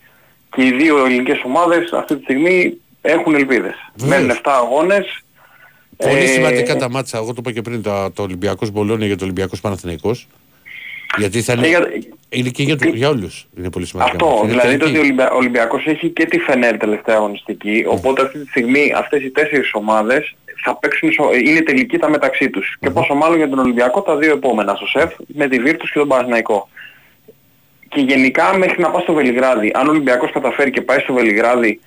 και 0.56 0.64
οι 0.64 0.70
δύο 0.72 1.04
ελληνικές 1.04 1.40
ομάδες 1.44 1.92
αυτή 1.92 2.16
τη 2.16 2.22
στιγμή 2.22 2.76
έχουν 3.02 3.34
ελπίδες. 3.34 3.74
Βεβαίως. 3.94 4.20
Μένουν 4.20 4.30
7 4.36 4.52
αγώνες. 4.52 5.20
Πολύ 5.96 6.18
Ε, 6.22 6.26
σημαντικά 6.26 6.76
τα 6.76 6.90
μάτσα. 6.90 7.16
Εγώ 7.18 7.26
το 7.26 7.34
είπα 7.38 7.52
και 7.52 7.62
πριν 7.62 7.82
το, 7.82 8.10
το 8.10 8.22
Ολυμπιακός 8.22 8.70
Μπολόνια 8.70 9.06
για 9.06 9.16
το 9.16 9.24
Ολυμπιακός 9.24 9.60
Παναθηναϊκός. 9.60 10.26
Γιατί 11.18 11.42
θα 11.42 11.52
είναι, 11.52 11.62
Και 11.62 11.68
για- 11.68 11.88
είναι 12.28 12.48
και 12.48 12.62
για, 12.62 12.76
του- 12.76 12.94
για 12.94 13.08
όλους. 13.08 13.46
Είναι 13.58 13.70
πολύ 13.70 13.86
σημαντικά. 13.86 14.16
Αυτό, 14.16 14.26
μάτσα. 14.28 14.42
Είναι 14.44 14.52
δηλαδή 14.60 14.76
το 14.76 14.84
τελική. 14.84 14.98
ότι 14.98 14.98
ο 14.98 15.00
Ολυμπια- 15.08 15.32
ο 15.32 15.36
Ολυμπιακός 15.36 15.86
έχει 15.86 16.08
και 16.08 16.24
τη 16.24 16.38
Φενέρ 16.38 16.76
τελευταία 16.76 17.16
αγωνιστική, 17.16 17.84
οπότε 17.88 18.22
αυτή 18.22 18.38
τη 18.38 18.48
στιγμή 18.48 18.92
αυτές 18.96 19.22
οι 19.22 19.30
τέσσερις 19.30 19.70
ομάδες 19.72 20.34
θα 20.64 20.76
παίξουν, 20.78 21.12
σο- 21.12 21.34
είναι 21.46 21.60
τελική 21.60 21.98
τα 21.98 22.10
μεταξύ 22.10 22.50
τους. 22.50 22.76
Και 22.80 22.90
πόσο 22.90 23.14
μάλλον 23.14 23.36
για 23.36 23.48
τον 23.48 23.58
Ολυμπιακό 23.58 24.00
τα 24.02 24.16
δύο 24.16 24.32
επόμενα, 24.32 24.74
στο 24.74 24.86
ΣΕΦ, 24.86 25.12
με 25.26 25.48
τη 25.48 25.58
Βίρτους 25.58 25.92
και 25.92 25.98
τον 25.98 26.08
Παναθηναϊκό. 26.08 26.68
Και 27.88 28.00
γενικά 28.00 28.56
μέχρι 28.58 28.80
να 28.82 28.90
πάει 28.90 29.02
στο 29.02 29.12
Βελιγράδι, 29.12 29.70
αν 29.74 29.86
ο 29.86 29.90
Ολυμπιακός 29.90 30.30
καταφέρει 30.32 30.70
και 30.70 30.80
πάει 30.80 30.98
στο 30.98 31.12
Βελιγράδι 31.12 31.80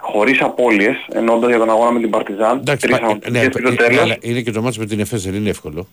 χωρίς 0.00 0.40
απώλειες, 0.40 0.96
εννοώντας 1.12 1.48
για 1.50 1.58
τον 1.58 1.70
αγώνα 1.70 1.90
με 1.90 2.00
την 2.00 2.10
Παρτιζάν, 2.10 2.58
Εντάξει, 2.58 2.86
τρεις 2.86 2.98
πα- 2.98 3.04
αγωνιστικές 3.04 3.42
ναι, 3.42 3.48
και 3.48 3.60
το 3.62 3.68
ε, 3.68 3.74
τέλος, 3.74 4.00
αλλά 4.02 4.16
είναι 4.20 4.40
και 4.40 4.50
το 4.50 4.62
μάτς 4.62 4.78
με 4.78 4.86
την 4.86 5.00
Εφές, 5.00 5.22
δεν 5.24 5.34
είναι 5.34 5.48
εύκολο. 5.50 5.86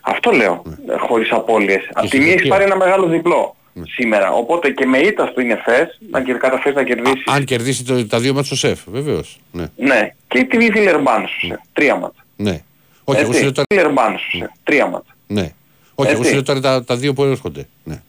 αυτό 0.00 0.30
λέω, 0.30 0.62
ε, 0.88 0.96
χωρίς 0.98 1.30
απώλειες. 1.30 1.88
Απ' 1.92 1.94
τη 1.94 2.00
μία 2.00 2.08
στην 2.08 2.20
έχει 2.22 2.30
Τουρκία. 2.32 2.50
πάρει 2.50 2.64
ένα 2.64 2.76
μεγάλο 2.76 3.06
διπλό 3.06 3.56
σήμερα. 3.96 4.32
Οπότε 4.32 4.70
και 4.70 4.86
με 4.86 4.98
ήττα 4.98 5.26
στο 5.26 5.40
είναι 5.40 5.60
φες, 5.64 5.98
να 6.10 6.22
κερ- 6.22 6.38
καταφέρει 6.38 6.74
να 6.74 6.82
κερδίσει. 6.82 7.22
Αν 7.26 7.44
κερδίσει 7.44 7.84
το, 7.84 8.06
τα 8.06 8.18
δύο 8.20 8.34
μάτς 8.34 8.46
στο 8.46 8.56
ΣΕΦ, 8.56 8.80
βεβαίως. 8.86 9.38
Ναι. 9.52 9.64
Ναι, 9.76 10.12
και 10.28 10.44
τη 10.44 10.56
Βιλερμπάν 10.58 11.26
σου 11.26 11.46
σε. 11.46 11.60
Τρία 11.72 11.96
μάτς. 11.96 12.16
ναι. 12.36 12.60
Όχι, 13.04 13.20
εγώ 13.20 13.32
σου 13.32 13.38
λέω 13.38 13.48
Έτσι, 13.48 13.52
τώρα, 13.52 13.66
Βιλερμπάν 13.70 14.18
σου 14.18 14.36
σε. 14.36 14.50
Τρία 14.64 14.86
μάτς. 14.86 15.06
ναι. 15.26 15.52
Όχι, 15.94 16.10
εγώ 16.10 16.18
Έτσι. 16.18 16.28
σου 16.28 16.34
λέω 16.34 16.42
τώρα 16.42 16.60
τα, 16.60 16.84
τα 16.84 16.96
δύο 16.96 17.12
που 17.12 17.24
έρχονται. 17.24 17.66
Ναι. 17.84 18.02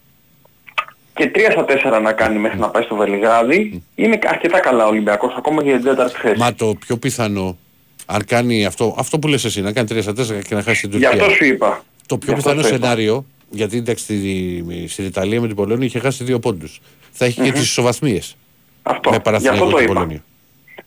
Και 1.17 1.27
τρία 1.27 1.51
στα 1.51 1.65
τέσσερα 1.65 1.99
να 1.99 2.13
κάνει 2.13 2.39
μέχρι 2.39 2.59
να 2.59 2.69
πάει 2.69 2.83
στο 2.83 2.95
Βελιγράδι 2.95 3.83
είναι 3.95 4.19
αρκετά 4.27 4.59
καλά 4.59 4.85
ο 4.85 4.87
Ολυμπιακός, 4.89 5.33
ακόμα 5.37 5.61
και 5.63 5.69
για 5.69 5.77
την 5.77 5.85
τέταρτη 5.87 6.19
θέση. 6.19 6.37
Μα 6.39 6.53
το 6.53 6.73
πιο 6.85 6.97
πιθανό, 6.97 7.57
αν 8.05 8.25
κάνει 8.25 8.65
αυτό, 8.65 8.95
αυτό 8.99 9.19
που 9.19 9.27
λες 9.27 9.45
εσύ, 9.45 9.61
να 9.61 9.71
κάνει 9.73 9.87
3 9.91 10.01
στα 10.01 10.11
4 10.11 10.41
και 10.47 10.55
να 10.55 10.61
χάσει 10.63 10.87
την 10.87 10.99
Γι' 10.99 11.05
Τουρκία. 11.05 11.21
αυτό 11.23 11.33
σου 11.35 11.45
είπα. 11.45 11.83
Το 12.05 12.17
πιο 12.17 12.33
Γι' 12.33 12.37
αυτό 12.39 12.49
πιθανό 12.49 12.67
σου 12.67 12.75
είπα. 12.75 12.85
σενάριο, 12.85 13.25
γιατί 13.49 13.77
εντάξει 13.77 14.03
στη- 14.03 14.85
στην 14.87 15.05
Ιταλία 15.05 15.41
με 15.41 15.47
την 15.47 15.55
Πολώνια 15.55 15.85
είχε 15.85 15.99
χάσει 15.99 16.23
δύο 16.23 16.39
πόντους. 16.39 16.79
Θα 17.11 17.25
έχει 17.25 17.41
και 17.41 17.51
τις 17.51 17.61
ισοβαθμίες 17.61 18.35
Αυτό. 18.83 19.09
με 19.09 19.15
Γι' 19.15 19.15
αυτό 19.17 19.21
Παναθηναϊκό 19.31 19.69
το 19.69 19.75
την 19.75 19.83
είπα. 19.85 19.93
Πολώνια. 19.93 20.23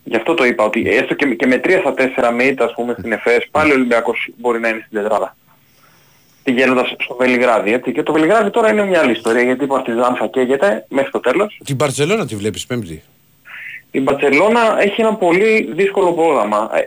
Γι' 0.03 0.15
αυτό 0.15 0.33
το 0.33 0.45
είπα 0.45 0.63
ότι 0.63 0.89
έστω 0.89 1.13
και, 1.13 1.25
και 1.25 1.45
με 1.45 1.57
τρία 1.57 1.79
στα 1.79 1.93
τέσσερα 1.93 2.31
με 2.31 2.43
ήττα 2.43 2.65
ας 2.65 2.73
πούμε 2.73 2.95
στην 2.99 3.11
ΕΦΕΣ 3.11 3.47
πάλι 3.51 3.71
ο 3.71 3.73
Ολυμπιακός 3.73 4.29
μπορεί 4.37 4.59
να 4.59 4.67
είναι 4.67 4.83
στην 4.87 5.01
τετράδα. 5.01 5.35
Πηγαίνοντας 6.43 6.93
στο 6.99 7.15
Βελιγράδι 7.19 7.73
έτσι. 7.73 7.91
Και 7.91 8.03
το 8.03 8.11
Βελιγράδι 8.13 8.49
τώρα 8.49 8.71
είναι 8.71 8.85
μια 8.85 8.99
άλλη 8.99 9.11
ιστορία 9.11 9.41
γιατί 9.43 9.63
η 9.63 9.67
Παρτιζάν 9.67 10.15
θα 10.15 10.27
καίγεται 10.27 10.85
μέχρι 10.89 11.11
το 11.11 11.19
τέλος. 11.19 11.59
Την 11.65 11.77
Παρσελώνα 11.77 12.25
τη 12.25 12.35
βλέπεις 12.35 12.65
πέμπτη; 12.65 13.01
Η 13.91 13.99
Μπαρτσελώνα 13.99 14.81
έχει 14.81 15.01
ένα 15.01 15.13
πολύ 15.15 15.69
δύσκολο 15.75 16.13
πρόγραμμα. 16.13 16.69
Ε, 16.73 16.79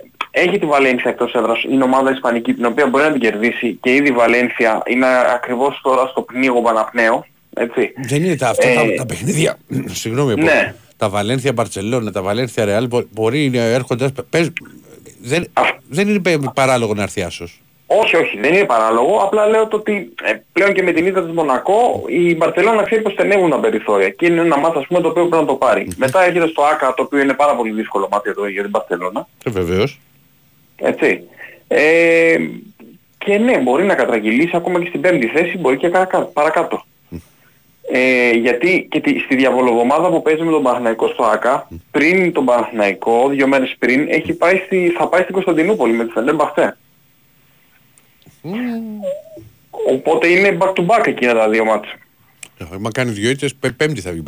Έχει 0.43 0.59
τη 0.59 0.67
Βαλένθια 0.67 1.11
εκτός 1.11 1.33
έδρας, 1.35 1.63
είναι 1.63 1.85
ομάδα 1.85 2.11
ισπανική 2.11 2.55
την 2.55 2.65
οποία 2.65 2.87
μπορεί 2.87 3.05
να 3.05 3.13
την 3.13 3.21
κερδίσει 3.21 3.79
και 3.83 3.95
ήδη 3.95 4.09
η 4.09 4.13
Βαλένθια 4.13 4.83
είναι 4.87 5.07
ακριβώς 5.35 5.81
τώρα 5.83 6.07
στο 6.07 6.23
πνίγο 6.23 6.63
Παναπνέο. 6.63 7.27
Έτσι. 7.57 7.93
Δεν 8.09 8.25
είναι 8.25 8.37
τα, 8.37 8.49
αυτά 8.49 8.69
Ε, 8.69 8.75
τα, 8.75 8.83
τα 8.97 9.07
παιχνίδια. 9.07 9.57
Συγγνώμη, 10.03 10.35
Ναι. 10.35 10.75
τα 10.97 11.09
Βαλένθια 11.09 11.53
Μπαρσελόνα, 11.53 12.11
τα 12.13 12.23
Βαλένθια 12.23 12.65
Ρεάλ 12.65 12.89
μπορεί 13.11 13.51
να 13.51 13.61
έρχονται. 13.63 14.09
Πες, 14.31 14.53
δεν, 15.21 15.47
δεν 15.89 16.09
είναι 16.09 16.19
πε- 16.21 16.51
παράλογο 16.55 16.95
να 16.95 17.03
έρθει 17.03 17.23
άσος. 17.23 17.61
Όχι, 18.03 18.17
όχι, 18.17 18.39
δεν 18.41 18.55
είναι 18.55 18.65
παράλογο. 18.65 19.17
Απλά 19.17 19.47
λέω 19.47 19.67
το 19.67 19.77
ότι 19.77 20.13
ε, 20.23 20.33
πλέον 20.53 20.73
και 20.73 20.83
με 20.83 20.93
την 20.93 21.07
ήττα 21.07 21.23
της 21.25 21.33
Μονακό 21.33 22.05
η 22.07 22.35
Μπαρτσελώνα 22.37 22.83
ξέρει 22.83 23.03
πως 23.03 23.13
στενεύουν 23.13 23.51
τα 23.51 23.59
περιθώρια 23.61 24.09
και 24.09 24.27
είναι 24.27 24.41
ένα 24.41 24.59
μάτι 24.59 24.79
ας 24.79 24.87
πούμε 24.87 25.01
το 25.01 25.09
οποίο 25.09 25.27
πρέπει 25.27 25.43
να 25.43 25.49
το 25.49 25.55
πάρει. 25.55 25.89
Μετά 25.97 26.25
έρχεται 26.25 26.47
στο 26.49 26.63
ΆΚΑ 26.63 26.95
το 26.95 27.03
οποίο 27.03 27.19
είναι 27.21 27.33
πάρα 27.35 27.55
πολύ 27.57 27.71
δύσκολο 27.71 28.09
μάτι 28.11 28.23
για, 28.25 28.35
το, 28.35 28.47
για 28.47 28.61
την 28.63 28.71
Μπαρτσελώνα. 28.71 29.27
Ε, 29.45 29.51
βεβαίως. 29.51 30.01
Έτσι. 30.77 31.23
Ε, 31.69 32.37
και 33.19 33.39
ναι, 33.39 33.59
μπορεί 33.59 33.85
να 33.85 33.95
κατραγγυλίσει 33.95 34.57
ακόμα 34.57 34.81
και 34.81 34.87
στην 34.89 35.01
πέμπτη 35.01 35.27
θέση, 35.27 35.59
μπορεί 35.59 35.77
και 35.77 35.89
καρακα- 35.89 36.25
παρακάτω. 36.33 36.85
Ε, 37.93 38.31
γιατί 38.31 38.87
και 38.91 39.01
τη, 39.01 39.19
στη 39.19 39.37
διαβολογομάδα 39.37 40.09
που 40.09 40.23
παίζει 40.23 40.43
με 40.43 40.51
τον 40.51 40.63
Παναθηναϊκό 40.63 41.07
στο 41.09 41.25
ΆΚΑ, 41.25 41.69
πριν 41.91 42.33
τον 42.33 42.45
Παναθηναϊκό, 42.45 43.29
δύο 43.29 43.47
μέρες 43.47 43.75
πριν, 43.79 44.07
έχει 44.09 44.33
πάει 44.33 44.63
στη, 44.67 44.93
θα 44.99 45.07
πάει 45.09 45.23
στην 45.23 45.35
Κωνσταντινούπολη 45.35 45.93
με 45.93 46.05
τη 46.05 46.11
Φενέρ 46.13 46.35
Μπαχτέ. 46.35 46.77
Οπότε 49.89 50.29
είναι 50.29 50.57
back 50.61 50.73
to 50.73 50.87
back 50.87 51.07
εκείνα 51.07 51.35
τα 51.35 51.49
δύο 51.49 51.65
μάτια. 51.65 51.93
Ε, 52.59 52.65
Μα 52.79 52.91
κάνει 52.91 53.11
δυο 53.11 53.31
ήττες, 53.31 53.55
πέ- 53.55 53.73
πέμπτη 53.73 54.01
θα 54.01 54.11
βγει 54.11 54.19
η 54.19 54.23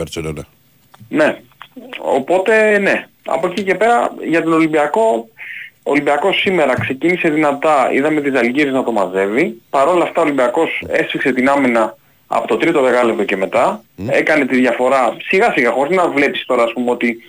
Ο 5.83 5.91
Ολυμπιακός 5.91 6.37
σήμερα 6.41 6.75
ξεκίνησε 6.81 7.29
δυνατά, 7.29 7.93
είδαμε 7.93 8.21
τις 8.21 8.35
Αλγύρες 8.35 8.73
να 8.73 8.85
το 8.85 8.93
μαζεύει. 8.93 9.61
Παρ' 9.71 9.89
όλα 9.89 10.03
αυτά 10.03 10.21
ο 10.21 10.25
Ολυμπιακός 10.25 10.83
έσφιξε 10.89 11.33
την 11.33 11.49
άμυνα 11.49 11.97
από 12.27 12.47
το 12.47 12.57
τρίτο 12.57 12.83
δεκάλεπτο 12.83 13.25
και 13.25 13.37
μετά. 13.37 13.83
Έκανε 14.09 14.47
τη 14.47 14.57
διαφορά 14.57 15.17
σιγά 15.29 15.53
σιγά, 15.53 15.71
χωρίς 15.71 15.97
να 15.97 16.09
βλέπεις 16.09 16.45
τώρα 16.47 16.63
ας 16.63 16.73
πούμε 16.73 16.91
ότι 16.91 17.27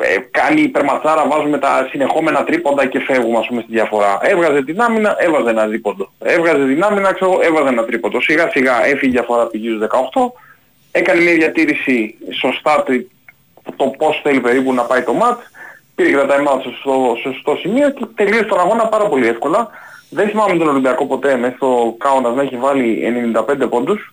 ε, 0.00 0.16
κάνει 0.30 0.60
υπερματσάρα, 0.60 1.26
βάζουμε 1.28 1.58
τα 1.58 1.86
συνεχόμενα 1.90 2.44
τρίποντα 2.44 2.86
και 2.86 3.00
φεύγουμε 3.00 3.38
ας 3.38 3.46
πούμε 3.46 3.60
στη 3.60 3.72
διαφορά. 3.72 4.18
Έβγαζε 4.22 4.62
την 4.62 4.80
άμυνα, 4.80 5.16
έβαζε 5.18 5.50
ένα 5.50 5.66
δίποντο. 5.66 6.12
Έβγαζε 6.18 6.64
την 6.66 6.82
άμυνα, 6.82 7.12
ξέρω, 7.12 7.38
έβαζε 7.42 7.68
ένα 7.68 7.84
τρίποντο. 7.84 8.20
Σιγά 8.20 8.50
σιγά 8.50 8.84
έφυγε 8.86 9.06
η 9.06 9.10
διαφορά 9.10 9.46
πηγή 9.46 9.68
στους 9.68 9.88
18. 10.12 10.32
Έκανε 10.90 11.20
μια 11.20 11.34
διατήρηση 11.34 12.14
σωστά 12.40 12.82
το, 12.82 12.92
το 13.76 13.84
πώς 13.84 14.20
θέλει 14.22 14.40
περίπου 14.40 14.74
να 14.74 14.82
πάει 14.82 15.02
το 15.02 15.12
μάτς. 15.12 15.50
Πήρε 15.94 16.08
και 16.08 16.16
τα 16.16 16.26
time 16.28 16.54
out 16.54 16.60
στο, 16.60 16.70
στο 16.80 17.16
σωστό 17.22 17.56
σημείο 17.56 17.90
και 17.90 18.04
τελείωσε 18.14 18.44
τον 18.44 18.60
αγώνα 18.60 18.86
πάρα 18.86 19.04
πολύ 19.04 19.26
εύκολα. 19.26 19.70
Δεν 20.10 20.28
θυμάμαι 20.28 20.56
τον 20.56 20.68
Ολυμπιακό 20.68 21.06
ποτέ 21.06 21.36
μέσα 21.36 21.54
στο 21.56 21.94
Κάουνας 21.98 22.34
να 22.34 22.42
έχει 22.42 22.56
βάλει 22.56 23.02
95 23.34 23.68
πόντους. 23.70 24.12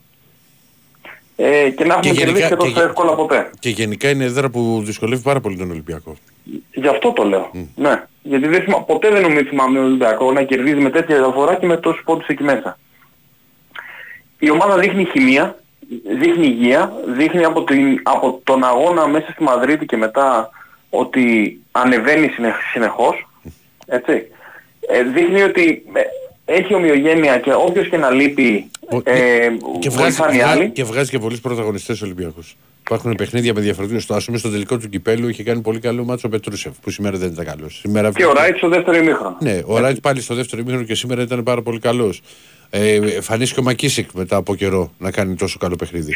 Ε, 1.38 1.70
και 1.70 1.84
να 1.86 1.94
έχουμε 1.94 2.14
γενικά- 2.14 2.26
κερδίσει 2.26 2.42
και 2.44 2.50
και 2.50 2.56
τόσο 2.56 2.72
γε- 2.72 2.84
εύκολα 2.84 3.14
ποτέ. 3.16 3.50
Και 3.60 3.70
γενικά 3.70 4.10
είναι 4.10 4.24
έδρα 4.24 4.50
που 4.50 4.82
δυσκολεύει 4.86 5.22
πάρα 5.22 5.40
πολύ 5.40 5.58
τον 5.58 5.70
Ολυμπιακό. 5.72 6.16
Γι' 6.74 6.88
αυτό 6.88 7.12
το 7.12 7.24
λέω. 7.24 7.52
Ναι. 7.76 8.04
Γιατί 8.22 8.48
δεν 8.48 8.62
θυμά, 8.62 8.82
ποτέ 8.82 9.10
δεν 9.10 9.22
νομίζω 9.22 9.44
θυμάμαι 9.44 9.76
τον 9.78 9.86
Ολυμπιακό 9.86 10.32
να 10.32 10.44
κερδίζει 10.44 10.76
με 10.80 10.90
τέτοια 10.90 11.16
διαφορά 11.18 11.56
και 11.56 11.66
με 11.66 11.78
τόσους 11.78 12.04
πόντους 12.04 12.28
εκεί 12.28 12.44
μέσα. 12.44 12.78
Η 14.40 14.50
ομάδα 14.50 14.78
δείχνει 14.78 15.06
χημεία, 15.06 15.58
δείχνει 16.20 16.46
υγεία, 16.48 16.94
δείχνει 17.08 17.44
από, 17.44 17.64
την, 17.64 18.00
από 18.04 18.42
τον 18.44 18.64
αγώνα 18.64 19.08
μέσα 19.08 19.32
στη 19.32 19.44
Μαδρίτη 19.44 19.86
και 19.86 19.98
μετά 19.98 20.50
ότι 20.90 21.60
ανεβαίνει 21.72 22.28
συνεχ, 22.28 22.56
συνεχώς. 22.72 23.28
Έτσι. 23.86 24.28
Ε, 24.88 25.04
δείχνει 25.04 25.42
ότι 25.42 25.84
ε, 25.94 26.02
έχει 26.46 26.74
ομοιογένεια 26.74 27.40
και 27.40 27.54
όποιος 27.54 27.88
και 27.90 27.98
να 27.98 28.10
λείπει 28.10 28.70
Ο- 28.90 28.98
ε, 29.04 29.48
Και 29.80 29.90
βγάζει, 29.90 30.02
βοηθάνε 30.04 30.34
οι 30.36 30.38
βγα- 30.38 30.48
άλλοι. 30.48 30.70
και 30.70 30.84
βγάζει 30.84 31.10
και 31.10 31.20
πολλούς 31.20 31.40
πρωταγωνιστές 31.42 32.02
Ολυμπιακούς. 32.02 32.56
Υπάρχουν 32.82 33.16
παιχνίδια 33.16 33.54
με 33.54 33.62
διαφορετικούς. 33.62 34.04
Στο 34.04 34.14
ας 34.14 34.26
πούμε 34.26 34.38
στο 34.38 34.50
τελικό 34.50 34.78
του 34.78 34.90
κυπέλου 34.90 35.30
είχε 35.30 35.44
κάνει 35.44 35.62
πολύ 35.62 35.80
καλό 35.80 36.04
μάτσο 36.04 36.28
ο 36.28 36.32
Πετρούσεφ 36.32 36.74
που 36.82 36.90
σήμερα 36.90 37.18
δεν 37.18 37.32
ήταν 37.32 37.46
καλός. 37.46 37.78
Σήμερα... 37.80 38.12
Και 38.12 38.26
ο 38.26 38.34
Ράιτ 38.34 38.58
στο 38.58 38.68
δεύτερο 38.70 38.98
ημίχρονο. 38.98 39.38
Ναι, 39.40 39.62
ο 39.66 39.78
Ράιτ 39.80 39.98
πάλι 40.02 40.22
στο 40.22 40.36
δεύτερο 40.36 40.62
ημίχρονο 40.62 40.86
και 40.86 40.96
σήμερα 40.96 41.22
ήταν 41.22 41.44
πάρα 41.44 41.62
πολύ 41.62 41.80
καλός. 41.80 42.22
Ε, 42.70 42.94
εμφανίστηκε 42.96 43.60
ο 43.60 43.64
Μακίσικ 43.64 44.10
μετά 44.14 44.36
από 44.36 44.56
καιρό 44.56 44.92
να 44.98 45.12
κάνει 45.12 45.36
τόσο 45.36 45.58
καλό 45.60 45.76
παιχνίδι. 45.76 46.14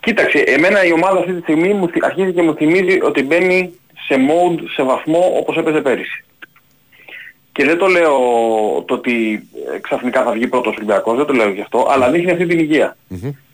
Κοίταξε, 0.00 0.38
εμένα 0.38 0.84
η 0.84 0.92
ομάδα 0.92 1.18
αυτή 1.18 1.32
τη 1.32 1.40
στιγμή 1.40 1.72
μου, 1.74 1.88
θυ- 1.88 2.04
αρχίζει 2.04 2.32
και 2.32 2.42
μου 2.42 2.54
θυμίζει 2.54 2.98
ότι 3.02 3.22
μπαίνει 3.22 3.70
σε 4.06 4.14
mode, 4.14 4.60
σε 4.74 4.82
βαθμό 4.82 5.32
όπως 5.38 5.56
έπαιζε 5.56 5.80
πέρυσι. 5.80 6.24
Και 7.56 7.64
δεν 7.64 7.78
το 7.78 7.86
λέω 7.86 8.18
το 8.86 8.94
ότι 8.94 9.48
ε, 9.74 9.78
ξαφνικά 9.78 10.22
θα 10.22 10.32
βγει 10.32 10.46
πρώτος 10.46 10.74
Ολυμπιακός, 10.74 11.16
δεν 11.16 11.26
το 11.26 11.32
λέω 11.32 11.48
γι' 11.48 11.60
αυτό, 11.60 11.86
αλλά 11.90 12.10
δείχνει 12.10 12.30
αυτή 12.30 12.46
την 12.46 12.58
υγεία. 12.58 12.96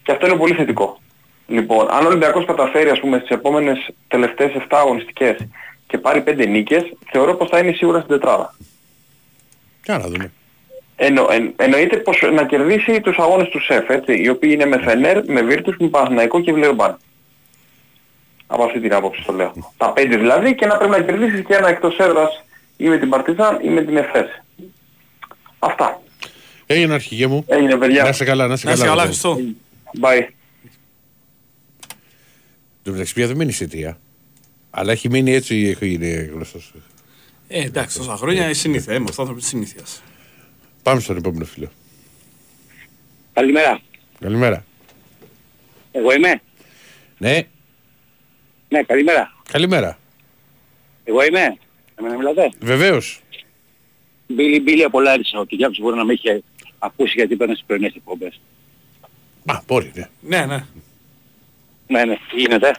Και 0.02 0.12
αυτό 0.12 0.26
είναι 0.26 0.36
πολύ 0.36 0.54
θετικό. 0.54 1.00
Λοιπόν, 1.46 1.86
αν 1.90 2.04
ο 2.04 2.08
Ολυμπιακός 2.08 2.44
καταφέρει 2.44 2.88
ας 2.88 3.00
πούμε 3.00 3.18
στις 3.18 3.30
επόμενες 3.30 3.88
τελευταίες 4.08 4.52
7 4.54 4.60
αγωνιστικές 4.68 5.36
και 5.86 5.98
πάρει 5.98 6.22
5 6.26 6.46
νίκες, 6.48 6.92
θεωρώ 7.10 7.34
πως 7.34 7.48
θα 7.48 7.58
είναι 7.58 7.72
σίγουρα 7.72 7.98
στην 7.98 8.10
τετράδα. 8.10 8.54
Για 9.84 9.98
να 9.98 10.08
δούμε. 10.08 10.32
Εννο, 10.96 11.26
εν, 11.30 11.52
εννοείται 11.56 11.96
πως 11.96 12.22
να 12.32 12.44
κερδίσει 12.44 13.00
τους 13.00 13.18
αγώνες 13.18 13.48
του 13.48 13.60
ΣΕΦ, 13.60 13.90
έτσι, 13.90 14.22
οι 14.22 14.28
οποίοι 14.28 14.50
είναι 14.52 14.66
με 14.66 14.78
Φενέρ, 14.78 15.24
με 15.24 15.42
Βίρτους, 15.42 15.76
με 15.78 15.88
Παναθηναϊκό 15.88 16.40
και 16.40 16.52
Βλεομπάν. 16.52 16.98
Από 18.46 18.64
αυτή 18.64 18.80
την 18.80 18.94
άποψη 18.94 19.24
το 19.26 19.32
λέω. 19.32 19.52
Τα 19.76 19.92
πέντε 19.92 20.16
δηλαδή 20.16 20.54
και 20.54 20.66
να 20.66 20.76
πρέπει 20.76 20.90
να 20.90 21.00
κερδίσεις 21.00 21.46
και 21.46 21.54
ένα 21.54 21.68
εκτός 21.68 21.98
έδρας 21.98 22.44
ή 22.82 22.88
με 22.88 22.98
την 22.98 23.08
Παρτιζάν 23.08 23.58
ή 23.62 23.68
με 23.68 23.82
την 23.84 23.96
ΕΦΕΣ. 23.96 24.42
Αυτά. 25.58 26.02
Έγινε 26.66 26.94
αρχηγέ 26.94 27.26
μου. 27.26 27.44
Έγινε 27.48 27.76
παιδιά. 27.76 28.02
Να 28.02 28.08
είσαι 28.08 28.24
καλά, 28.24 28.46
να 28.46 28.52
είσαι 28.54 28.66
Να 28.66 28.72
είσαι 28.72 28.82
καλά. 28.82 28.94
καλά, 28.94 29.06
Χριστό. 29.06 29.32
Χριστό. 29.34 29.54
Bye. 30.00 30.28
Το 32.82 32.90
μεταξύ 32.90 33.14
πια 33.14 33.26
δεν 33.26 33.36
μένει 33.36 33.52
σε 33.52 33.66
τρία. 33.68 33.98
Αλλά 34.70 34.92
έχει 34.92 35.08
μείνει 35.10 35.32
έτσι, 35.32 35.56
έχει- 35.80 35.92
είναι 35.92 36.06
γνωστός. 36.34 36.72
Ε, 37.48 37.62
εντάξει, 37.64 37.98
τόσα 37.98 38.16
χρόνια 38.16 38.48
η 38.48 38.54
συνήθεια. 38.54 38.94
Είμαστε 38.94 39.20
άνθρωποι 39.20 39.40
της 39.40 39.50
συνήθειας. 39.50 40.02
Πάμε 40.82 41.00
στον 41.00 41.16
επόμενο 41.16 41.44
φίλο. 41.44 41.70
Καλημέρα. 43.32 43.80
Καλημέρα. 44.20 44.64
Εγώ 45.92 46.12
είμαι. 46.12 46.40
Ναι, 47.18 47.42
Ναι, 48.68 48.82
καλημέρα. 48.82 49.32
καλημέρα. 49.52 49.98
Εγώ 51.04 51.24
είμαι. 51.24 51.56
Εμένα 52.02 52.16
μιλάτε; 52.16 52.50
Βεβαίως. 52.60 53.20
Μπίλι 54.26 54.60
Μπίλι 54.60 54.84
από 54.84 55.00
Λάρισα. 55.00 55.38
Ο 55.38 55.44
Κυριάκος 55.44 55.78
μπορεί 55.78 55.96
να 55.96 56.04
με 56.04 56.12
είχε 56.12 56.42
ακούσει 56.78 57.12
γιατί 57.16 57.36
παίρνω 57.36 57.54
στις 57.54 57.66
πρωινές 57.66 57.94
εκπομπές. 57.94 58.40
Α, 59.46 59.60
μπορεί, 59.66 59.90
ναι. 59.94 60.08
Ναι, 60.20 60.46
ναι. 60.46 60.64
Ναι, 61.86 62.04
ναι, 62.04 62.14
τι 62.30 62.36
γίνεται. 62.40 62.72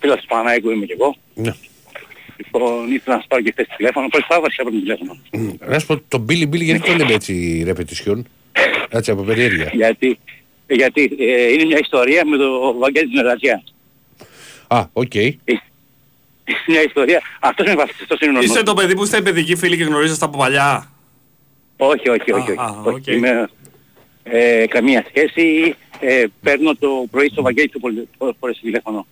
Φίλος 0.00 0.20
του 0.20 0.26
Παναϊκού 0.26 0.70
είμαι 0.70 0.86
κι 0.86 0.92
εγώ. 0.92 1.16
ναι. 1.34 1.54
Λοιπόν, 2.36 2.92
ήθελα 2.92 3.14
να 3.14 3.20
σας 3.20 3.26
πάρω 3.28 3.42
και 3.42 3.50
χθες 3.50 3.66
τηλέφωνο. 3.76 4.08
Πώς 4.08 4.24
θα 4.28 4.40
βάζεις 4.40 4.58
από 4.58 4.70
το 4.70 4.78
τηλέφωνο; 4.78 5.18
Να 5.66 5.78
σου 5.78 5.86
πω, 5.86 6.00
το 6.08 6.18
Μπίλι 6.18 6.46
Μπίλι 6.46 6.64
γιατί 6.64 6.80
το 6.90 6.94
λέμε 6.96 7.12
έτσι 7.12 7.62
ρεπετησιόν. 7.64 8.26
Έτσι 8.88 9.10
από 9.10 9.22
περιέργεια. 9.22 9.70
γιατί 9.72 10.18
γιατί 10.68 11.16
ε, 11.18 11.52
είναι 11.52 11.64
μια 11.64 11.78
ιστορία 11.78 12.26
με 12.26 12.36
το 12.36 12.74
Βαγγέλη 12.78 13.06
της 13.06 13.14
Νερατζιά. 13.14 13.62
Α, 14.68 14.86
οκ. 14.92 15.12
Μια 16.66 16.82
ιστορία. 16.82 17.20
Αυτός 17.40 17.66
είναι 17.66 17.74
βασιστής, 17.74 18.02
αυτός 18.02 18.20
είναι 18.20 18.38
ο 18.38 18.40
Είστε 18.42 18.52
νόμος. 18.60 18.74
το 18.74 18.74
παιδί 18.80 18.94
που 18.96 19.02
είστε 19.02 19.20
παιδικοί 19.22 19.56
φίλοι 19.56 19.76
και 19.76 19.84
γνωρίζεστε 19.84 20.24
από 20.24 20.38
παλιά; 20.38 20.90
Όχι, 21.76 22.08
όχι, 22.08 22.32
όχι. 22.32 22.50
όχι. 22.50 22.54
Α, 22.58 22.64
α, 22.64 22.80
όχι. 22.84 22.94
οκ. 22.96 23.06
Είμαι, 23.06 23.48
ε, 24.22 24.64
καμία 24.66 25.04
σχέση. 25.08 25.74
Ε, 26.00 26.24
παίρνω 26.42 26.74
το 26.76 26.88
πρωί 27.10 27.28
στο 27.28 27.42
Βαγγέλη 27.42 27.68
του 27.68 27.80
πολυ- 27.80 28.08
πολλές 28.18 28.34
φορές 28.40 28.58
τηλέφωνο. 28.62 29.06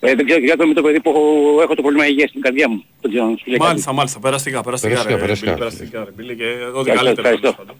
Ε, 0.00 0.14
δεν 0.14 0.24
ξέρω, 0.24 0.40
Κυριάκο, 0.40 0.64
είμαι 0.64 0.74
το 0.74 0.82
παιδί 0.82 1.00
που 1.00 1.10
έχω, 1.10 1.58
έχω 1.62 1.74
το 1.74 1.82
πρόβλημα 1.82 2.06
υγείας 2.06 2.28
στην 2.28 2.40
καρδιά 2.40 2.68
μου. 2.68 2.84
Δεν 3.00 3.10
ξέρω 3.10 3.26
αν 3.26 3.36
σου 3.38 3.44
λέει 3.46 3.56
κάτι. 3.58 3.68
Μάλιστα, 3.70 3.92
μάλιστα. 3.92 4.18
Περαστικά, 4.18 4.62
περαστικά. 4.62 4.92
Περαστικά, 4.92 5.16
ρε, 5.16 5.20
περαστικά. 5.20 5.50
Μπίλη, 5.52 5.58
Περαστικά, 5.58 6.04
ρε, 6.04 6.10
Μπίλη, 6.16 6.36
και 6.36 6.44
ό,τι 6.44 6.90
Ευχαριστώ, 6.90 6.94
καλύτερο. 6.94 7.10
ευχαριστώ. 7.28 7.40
τέλος 7.40 7.54
πάντων. 7.56 7.76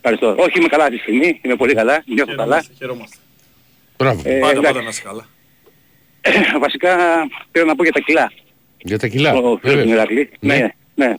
Ευχαριστώ. 0.00 0.42
Όχι, 0.44 0.58
είμαι 0.58 0.68
καλά 0.68 0.84
αυτή 0.84 0.96
τη 0.96 1.02
στιγμή. 1.02 1.40
Είμαι 1.42 1.56
πολύ 1.56 1.74
καλά. 1.74 2.02
Νιώθω 2.06 2.34
καλά. 2.34 2.44
Χαιρόμαστε, 2.62 2.74
χαιρόμαστε. 2.78 3.16
Μπράβο. 3.98 4.20
Ε, 4.24 4.32
Πάντα, 4.38 4.50
εντάξει. 4.50 4.60
πάντα 4.62 4.82
να 4.82 4.88
είσαι 4.88 5.02
καλά. 5.02 5.26
Βασικά 6.64 6.96
θέλω 7.52 7.64
να 7.66 7.74
πω 7.74 7.82
για 7.82 7.92
τα 7.92 8.00
κιλά. 8.00 8.32
Για 8.78 8.98
τα 8.98 9.06
κιλά. 9.06 9.34
Ο 9.34 9.40
φίλος 9.40 9.60
Βεβαίως. 9.62 9.84
του 9.86 9.92
Ηρακλή. 9.92 10.30
Ναι. 10.40 10.56
Ναι, 10.56 10.68
ναι. 11.06 11.14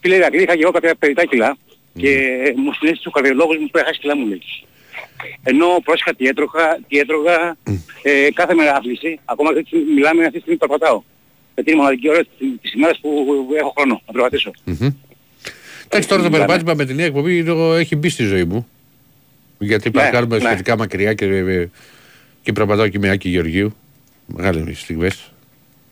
Φίλε 0.00 0.14
Ηρακλή, 0.14 0.42
είχα 0.42 0.54
και 0.56 0.62
εγώ 0.62 0.70
κάποια 0.70 0.94
περιτά 0.94 1.24
κιλά 1.26 1.56
και 1.94 2.10
μου 2.56 2.72
συνέστησε 2.72 3.08
ο 3.08 3.10
καρδιολόγος 3.10 3.56
μου 3.58 3.66
που 3.70 3.78
έχασε 3.78 3.98
κιλά 4.00 4.16
μου 4.16 4.26
λέει. 4.26 4.42
Ενώ 5.42 5.66
πρόσεχα 5.84 6.14
τι 6.14 6.26
έτρωγα, 6.26 6.78
τι 6.88 6.98
έτρωγα 6.98 7.56
ε, 8.02 8.28
κάθε 8.34 8.54
μέρα 8.54 8.74
άθληση, 8.74 9.18
ακόμα 9.24 9.48
αυτή 9.50 9.62
τη 9.62 9.68
στιγμή- 9.68 9.92
μιλάμε 9.94 10.20
αυτή 10.20 10.32
τη 10.32 10.40
στιγμή 10.40 10.58
περπατάω. 10.58 11.02
Γιατί 11.54 11.70
είναι 11.70 11.78
η 11.78 11.82
μοναδική 11.82 12.08
ώρα 12.08 12.18
της- 12.18 12.48
της 12.60 12.72
ημέρας 12.72 12.98
που 13.00 13.08
έχω 13.58 13.72
χρόνο 13.76 14.02
να 14.06 14.12
περπατήσω. 14.12 14.50
Μμμ. 14.64 14.88
Εντάξει, 15.88 16.08
τώρα 16.08 16.22
το 16.22 16.28
Ναι. 16.28 16.36
περπάτημα 16.38 16.74
με 16.74 16.84
την 16.84 16.96
νέα 16.96 17.06
εκπομπή 17.06 17.44
το 17.44 17.74
έχει 17.74 17.96
μπει 17.96 18.08
στη 18.08 18.22
ζωή 18.24 18.44
μου. 18.44 18.68
Γιατί 19.58 19.88
Ναι, 19.88 20.00
παρκάρουμε 20.00 20.36
ναι. 20.38 20.44
σχετικά 20.44 20.76
μακριά 20.76 21.14
και, 21.14 21.24
ε, 21.24 21.68
και 22.42 22.52
περπατάω 22.52 22.88
και 22.88 22.98
με 22.98 23.08
Άκη 23.10 23.28
Γεωργίου. 23.28 23.74
Μεγάλες 24.26 24.80
στιγμές. 24.80 25.32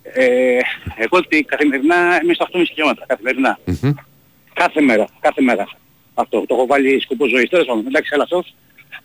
Ε, 0.02 0.58
εγώ 0.96 1.26
τη 1.26 1.42
καθημερινά 1.42 2.20
είμαι 2.22 2.34
στο 2.34 2.46
8,5 2.52 2.64
χιλιόμετρα, 2.66 3.04
καθημερινά. 3.06 3.58
Μμμ. 3.64 3.92
Κάθε 4.52 4.80
μέρα, 4.80 5.08
κάθε 5.20 5.42
μέρα. 5.42 5.68
Αυτό 6.14 6.46
το 6.46 6.54
έχω 6.54 6.66
βάλει 6.66 7.00
σκοπό 7.00 7.26
ζωής. 7.26 7.48
Τέλος 7.48 7.66
πάντων, 7.66 7.86
εντάξει, 7.86 8.10
αλλά 8.14 8.22
αυτό. 8.22 8.44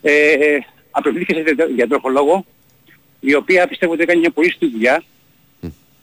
Ε, 0.02 0.58
απευθύνθηκε 0.92 1.34
σε 1.34 1.42
διατρο- 1.42 1.70
διατροφολόγο, 1.76 2.46
η 3.20 3.34
οποία 3.36 3.68
πιστεύω 3.68 3.94
ότι 3.94 4.02
έκανε 4.02 4.20
μια 4.20 4.32
πολύ 4.32 4.50
σωστή 4.50 4.70
δουλειά, 4.70 5.04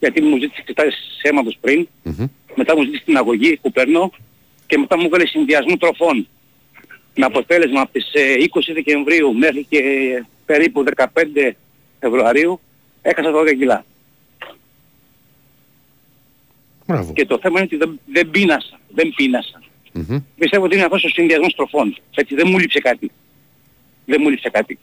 γιατί 0.00 0.20
μου 0.22 0.36
ζήτησε 0.38 0.60
εξετάσεις 0.60 1.20
αίματος 1.22 1.58
πριν, 1.60 1.88
Μμμ. 2.02 2.26
μετά 2.54 2.76
μου 2.76 2.82
ζήτησε 2.82 3.02
την 3.04 3.16
αγωγή 3.16 3.58
που 3.62 3.72
παίρνω 3.72 4.12
και 4.66 4.78
μετά 4.78 4.96
μου 4.98 5.04
έβαλε 5.06 5.26
συνδυασμό 5.26 5.76
τροφών. 5.76 6.28
Με 7.16 7.24
αποτέλεσμα 7.24 7.80
από 7.80 7.92
τις 7.92 8.10
ε, 8.12 8.34
20 8.54 8.60
Δεκεμβρίου 8.74 9.34
μέχρι 9.34 9.66
και 9.68 9.80
περίπου 10.46 10.84
15 10.96 11.06
Φεβρουαρίου 12.00 12.60
έχασα 13.02 13.30
12 13.34 13.54
κιλά. 13.58 13.84
Μπράβο. 16.86 17.12
Και 17.12 17.26
το 17.26 17.38
θέμα 17.42 17.58
είναι 17.60 17.68
ότι 17.72 17.76
δεν, 17.76 18.00
δεν 18.12 18.30
πείνασα. 18.30 18.78
Δεν 18.94 19.12
πείνασα. 19.16 19.62
Μμμ. 19.92 20.18
Πιστεύω 20.38 20.64
ότι 20.64 20.74
είναι 20.74 20.84
αυτός 20.84 21.04
ο 21.04 21.08
συνδυασμός 21.08 21.54
τροφών. 21.54 21.96
Έτσι 22.14 22.34
δεν 22.34 22.46
μου 22.50 22.58
λείψε 22.58 22.78
κάτι. 22.80 23.10
Δεν 24.06 24.18
μου 24.22 24.28
λείψε 24.28 24.48
κάτι. 24.50 24.78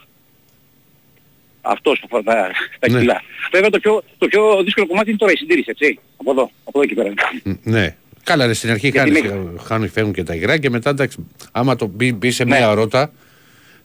Αυτός 1.61 1.99
που 1.99 2.05
αφορά 2.05 2.23
τα, 2.23 2.51
τα 2.79 2.89
Ναι. 2.91 2.99
κιλά. 2.99 3.21
Βέβαια 3.51 3.69
το 3.69 3.79
πιο, 3.79 4.03
το 4.17 4.27
πιο 4.27 4.63
δύσκολο 4.63 4.87
κομμάτι 4.87 5.09
είναι 5.09 5.17
τώρα 5.17 5.31
η 5.31 5.35
συντήρηση, 5.35 5.69
έτσι. 5.69 5.99
Από 6.17 6.31
εδώ, 6.31 6.51
από 6.63 6.79
εδώ 6.81 6.87
και 6.89 6.95
πέρα. 6.95 7.13
Μ, 7.43 7.51
Ναι. 7.63 7.95
Καλά, 8.23 8.45
ρε, 8.45 8.53
στην 8.53 8.69
αρχή 8.69 8.89
Γιατί 8.89 8.97
χάνεις, 9.13 9.21
μέχρι- 9.31 9.55
ε, 9.57 9.59
χάνεις, 9.63 9.91
φεύγουν 9.91 10.13
και 10.13 10.23
τα 10.23 10.35
υγρά 10.35 10.57
και 10.57 10.69
μετά 10.69 10.89
εντάξει, 10.89 11.27
άμα 11.51 11.75
το 11.75 11.85
μπει, 11.85 12.13
μπει 12.13 12.31
σε 12.31 12.43
Ναι. 12.43 12.57
μια 12.57 12.73
ρότα, 12.73 13.11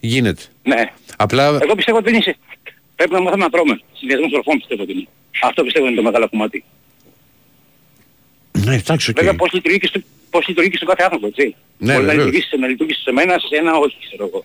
γίνεται. 0.01 0.43
Ναι. 0.63 0.93
Απλά 1.17 1.59
Εγώ 1.63 1.75
πιστεύω 1.75 1.99
ότι 1.99 2.11
δεν 2.11 2.21
είσαι. 2.21 2.37
Πρέπει 2.97 3.13
να 3.13 3.21
μάθουμε 3.21 3.45
να 3.45 3.51
τρώμε. 3.51 3.81
Συνδυασμός 3.99 4.31
τροφών 4.31 4.57
πιστεύω 4.59 4.83
ότι 4.83 4.93
είναι. 4.93 5.07
Αυτό 5.43 5.63
πιστεύω 5.65 5.87
είναι 5.87 5.97
το 5.97 6.03
μεγάλο 6.03 6.29
κομμάτι. 6.29 6.65
Ναι, 8.65 8.75
εντάξει, 8.75 9.11
οκ. 9.11 9.17
Βέβαια 9.17 9.35
πώς 9.35 9.53
λειτουργεί 9.53 9.79
και 9.79 9.87
στο, 9.87 10.01
πώς 10.31 10.47
λειτουργεί 10.49 10.71
και 10.71 10.77
στον 10.77 10.89
κάθε 10.89 11.03
άνθρωπο, 11.03 11.27
έτσι. 11.27 11.55
Ναι, 11.79 11.93
Μπορεί 11.93 11.93
να 11.93 12.01
βεβαίως. 12.01 12.17
λειτουργήσει, 12.25 12.49
σε- 12.49 12.57
να 12.57 12.67
λειτουργήσει 12.67 13.01
σε 13.03 13.13
μένα, 13.13 13.39
σε 13.39 13.57
ένα 13.61 13.73
όχι, 13.77 13.97
ξέρω 14.07 14.25
εγώ. 14.33 14.45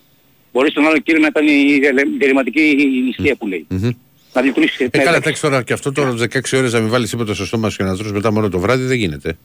Μπορεί 0.54 0.70
στον 0.72 0.86
άλλο 0.88 0.98
κύριο 1.00 1.22
να 1.22 1.28
ήταν 1.28 1.48
η 1.48 1.80
δελε- 1.82 2.18
δερηματική 2.20 2.62
νηστεία 3.06 3.36
που 3.36 3.48
λέει. 3.48 3.66
Μμμ. 3.70 3.90
Να 4.34 4.42
λειτουργήσει. 4.42 4.76
Ε, 4.80 4.84
ναι, 4.84 4.90
καλά, 4.90 5.02
εντάξει. 5.18 5.20
εντάξει 5.20 5.42
τώρα 5.42 5.64
και 5.64 5.74
αυτό 5.74 5.92
τώρα 5.92 6.14
16 6.18 6.58
ώρες 6.58 6.74
να 6.74 6.80
μην 6.80 6.90
βάλεις 6.90 7.10
τίποτα 7.10 7.34
στο 7.34 7.46
στόμα 7.46 7.70
σου 7.70 7.78
και 7.78 7.84
να 7.84 7.98
τρως 7.98 8.12
μετά 8.12 8.32
μόνο 8.32 8.50
το 8.50 8.60
βράδυ 8.60 8.84
δεν 8.86 8.98
γίνεται. 8.98 9.38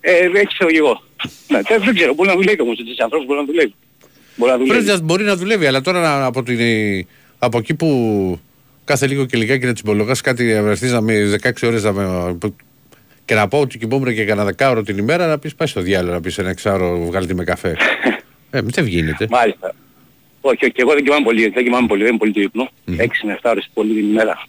Ε, 0.00 0.10
έτσι 0.24 0.46
ξέρω 0.54 0.70
και 0.70 0.76
εγώ. 0.78 1.02
Ναι, 1.48 1.60
δεν, 1.68 1.82
δεν 1.84 1.94
ξέρω, 1.94 2.14
μπορεί 2.14 2.28
να 2.28 2.34
δουλεύει 2.34 2.60
όμως 2.60 2.78
έτσι 2.78 3.02
ανθρώπους, 3.02 3.26
μπορεί 3.26 3.38
να 3.40 3.46
δουλεύει. 3.46 3.74
Μπορεί 4.36 4.50
να 4.50 4.58
δουλεύει. 4.58 4.78
Πρέπει 4.84 4.98
να 4.98 5.04
μπορεί 5.04 5.24
να 5.24 5.36
δουλεύει, 5.36 5.66
αλλά 5.66 5.80
τώρα 5.80 6.00
να- 6.00 6.24
από, 6.24 6.42
την, 6.42 6.58
από 7.44 7.58
εκεί 7.58 7.74
που 7.74 8.40
κάθε 8.84 9.06
λίγο 9.06 9.26
και 9.26 9.36
λιγάκι 9.36 9.66
να 9.66 9.72
τσιμπολογάς 9.72 10.20
κάτι, 10.20 10.52
να 10.52 10.62
βρεθείς 10.62 10.92
να 10.92 11.00
με 11.00 11.38
16 11.42 11.50
ώρες 11.62 11.82
να 11.82 11.92
με, 11.92 12.38
και 13.24 13.34
να 13.34 13.48
πω 13.48 13.60
ότι 13.60 13.78
κοιμόμουν 13.78 14.14
και 14.14 14.24
κανένα 14.24 14.44
δεκάωρο 14.46 14.82
την 14.82 14.98
ημέρα 14.98 15.26
να 15.26 15.38
πεις 15.38 15.54
πάει 15.54 15.68
στο 15.68 15.80
διάλογο 15.80 16.14
να 16.14 16.20
πεις 16.20 16.38
ένα 16.38 16.50
εξάωρο 16.50 17.04
βγάλτε 17.06 17.34
με 17.34 17.44
καφέ. 17.44 17.76
ε, 18.50 18.60
δεν 18.60 18.86
γίνεται. 18.86 19.26
Μάλιστα. 19.30 19.74
Όχι, 20.40 20.64
όχι, 20.64 20.74
εγώ 20.76 20.92
δεν 20.92 21.02
κοιμάμαι 21.04 21.24
πολύ, 21.24 21.48
δεν 21.48 21.64
κοιμάμαι 21.64 21.86
πολύ, 21.86 22.00
δεν 22.02 22.08
είναι 22.10 22.18
πολύ 22.18 22.32
το 22.32 22.40
ύπνο. 22.40 22.68
6 22.88 23.06
με 23.24 23.38
7 23.42 23.50
ώρες 23.50 23.70
πολύ 23.74 23.94
την 23.94 24.08
ημέρα. 24.08 24.46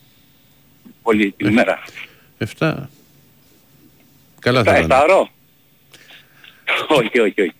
Πολύ 1.01 1.31
την 1.37 1.47
ημέρα. 1.47 1.79
7. 2.59 2.73
Καλά 4.39 4.63
θα 4.63 4.71
Τα 4.71 4.77
είναι. 4.79 4.95
ώρω. 4.95 5.29
όχι, 6.87 7.19
όχι, 7.19 7.41
όχι. 7.41 7.53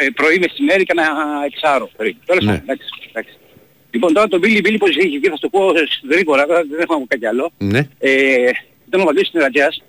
Ε, 0.00 0.06
πρωί, 0.14 0.38
μεσημέρι 0.38 0.84
και 0.84 0.92
ένα 0.96 1.06
εξάρο. 1.46 1.90
πρωί. 1.96 2.16
Τέλος 2.26 2.44
Ναι. 2.44 2.50
πάντων, 2.50 2.64
εντάξει, 2.68 2.88
εντάξει. 3.12 3.36
Λοιπόν, 3.90 4.12
τώρα 4.12 4.28
τον 4.28 4.38
Μπίλι 4.40 4.60
Μπίλι 4.60 4.76
πώς 4.78 4.96
έχει 4.96 5.08
βγει, 5.18 5.28
θα 5.28 5.34
σου 5.36 5.40
το 5.40 5.48
πω 5.48 5.72
γρήγορα, 6.10 6.46
τώρα 6.46 6.62
δεν 6.70 6.80
έχω 6.80 6.92
να 6.92 6.98
πω 6.98 7.06
κάτι 7.08 7.26
άλλο. 7.26 7.50
Ναι, 7.58 7.88
Ε, 7.98 8.50
ήταν 8.88 9.00
ο 9.00 9.04
Βαγγέλης 9.04 9.28
Συνεργατζιάς 9.28 9.82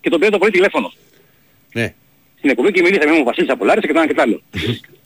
και 0.00 0.10
τον 0.10 0.18
πήρε 0.18 0.30
το 0.30 0.38
πρωί 0.38 0.50
τηλέφωνο. 0.50 0.92
ναι. 1.72 1.94
Στην 2.38 2.50
εκπομπή 2.50 2.70
και 2.72 2.82
μιλήσαμε 2.82 3.10
με 3.10 3.16
τον 3.16 3.24
Βασίλη 3.24 3.50
Απολάρισα 3.50 3.86
και 3.86 3.92
το 3.92 3.98
ένα 3.98 4.08
και 4.08 4.14
το 4.14 4.22
άλλο. 4.22 4.42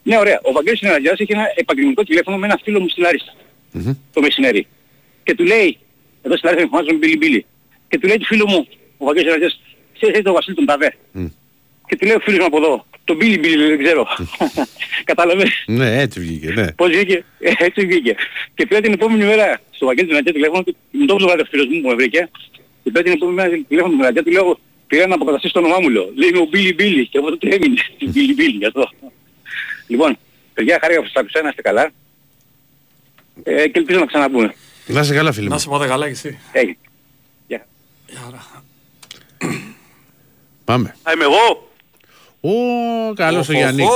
ναι, 0.03 0.19
ωραία. 0.19 0.41
Ο 0.43 0.53
Βαγγέλης 0.53 0.79
Συνεργατζιάς 0.79 1.19
είχε 1.19 1.33
ένα 1.33 1.45
επαγγελματικό 1.55 2.03
τηλέφωνο 2.05 2.37
με 2.37 2.47
ένα 2.47 2.59
φίλο 2.63 2.81
μου 2.81 2.89
στη 2.89 3.01
Λάρισα 3.01 3.35
Μμμ. 3.73 3.93
το 4.13 4.21
μεσημέρι. 4.21 4.67
Και 5.23 5.35
του 5.35 5.45
λέει, 5.45 5.79
εδώ 6.23 6.37
στη 6.37 6.47
Λάρισα 6.47 6.65
με 6.65 6.71
φωνάζουν 6.73 6.99
Μπίλι 6.99 7.17
Μπίλι. 7.17 7.47
Και 7.89 7.99
του 7.99 8.07
λέει 8.07 8.17
του 8.19 8.25
φίλου 8.25 8.49
μου, 8.49 8.67
ο 8.99 9.05
Βαγγέλης 9.05 9.29
Συνεργατζιάς, 9.33 9.61
ξέρεις 9.95 10.15
έτσι 10.15 10.23
τον 10.25 10.35
Βασίλη 10.35 10.57
τον 10.57 10.67
Ταβέ. 10.67 10.95
Μμ. 11.91 11.97
Και 11.97 11.97
του 11.97 12.07
λέει 12.07 12.15
ο 12.15 12.21
φίλος 12.21 12.39
μου 12.39 12.45
από 12.45 12.57
εδώ, 12.57 12.87
τον 13.05 13.17
Μπίλι 13.17 13.39
Μπίλι 13.39 13.67
δεν 13.67 13.79
ξέρω. 13.85 14.07
Κατάλαβες; 15.11 15.65
Ναι, 15.67 16.01
έτσι 16.01 16.21
βγήκε, 16.21 16.51
ναι. 16.53 16.73
Πώς 16.73 16.89
βγήκε, 16.89 17.25
Ε, 17.39 17.53
έτσι 17.59 17.87
βγήκε. 17.87 18.15
Και 18.55 18.67
πήρα 18.67 18.81
την 18.81 18.93
επόμενη 18.93 19.25
μέρα 19.25 19.61
στο 19.71 19.87
Βαγγέλη 19.87 20.09
του 20.09 20.15
Νατζέ 20.15 20.33
τηλέφωνο 20.33 20.63
του, 20.63 20.77
μου 20.91 21.07
το 21.07 21.17
έβγαλε 21.21 21.43
ο 21.43 21.45
φίλος 21.45 21.67
μου 21.67 21.81
που 21.81 21.89
με 21.89 21.95
βρήκε. 21.95 22.31
Και 22.83 22.91
πήρα 22.91 23.03
την 23.03 23.13
επόμενη 23.13 23.37
μέρα 23.37 23.65
τηλέφωνο 23.69 23.93
του 23.97 24.03
Νατζέ, 24.03 24.23
του 24.23 24.31
λέω, 24.31 24.59
πήρα 24.87 25.07
να 25.07 25.15
αποκαταστήσω 25.15 25.53
το 25.53 25.59
όνομά 25.59 25.81
μου, 25.81 25.89
λέω. 25.89 26.11
Λέει 26.15 26.29
είμαι 26.29 26.39
ο 26.39 26.45
Μπίλι 26.51 26.75
Μπίλι 26.75 27.07
και 27.07 27.19
από 27.19 27.31
τότε 27.31 27.49
έμεινε. 27.55 27.75
Μπίλι 28.13 28.35
Μπίλι, 28.35 28.57
γι' 28.57 28.67
αυτό. 28.67 28.89
Λοιπόν, 29.87 30.17
παιδιά, 30.55 30.79
χάρηκα 30.81 31.01
που 31.01 31.07
σας 31.07 31.17
άκουσα, 31.17 31.43
να 31.43 31.49
είστε 31.49 31.63
καλά. 31.63 31.91
Ε, 33.43 33.69
και 33.69 33.79
ελπίζω 33.79 33.99
να 33.99 34.07
ξαναπούμε. 34.07 34.55
Να 34.87 35.01
είσαι 35.01 35.15
καλά, 35.15 35.33
φίλε 35.33 35.49
Να 35.49 35.55
μου. 35.55 35.61
σε 35.61 35.69
πάτε 35.69 35.87
καλά 35.87 36.07
και 36.07 36.13
εσύ. 36.13 36.39
Έγινε. 36.53 36.77
Γεια. 37.47 37.67
Γεια 38.09 38.21
χαρά. 38.25 38.65
Πάμε. 40.65 40.95
Α, 41.03 41.13
είμαι 41.13 41.25
εγώ. 41.25 41.70
Ω, 42.41 42.51
καλός 43.15 43.49
ο 43.49 43.53
Γιάννης. 43.53 43.87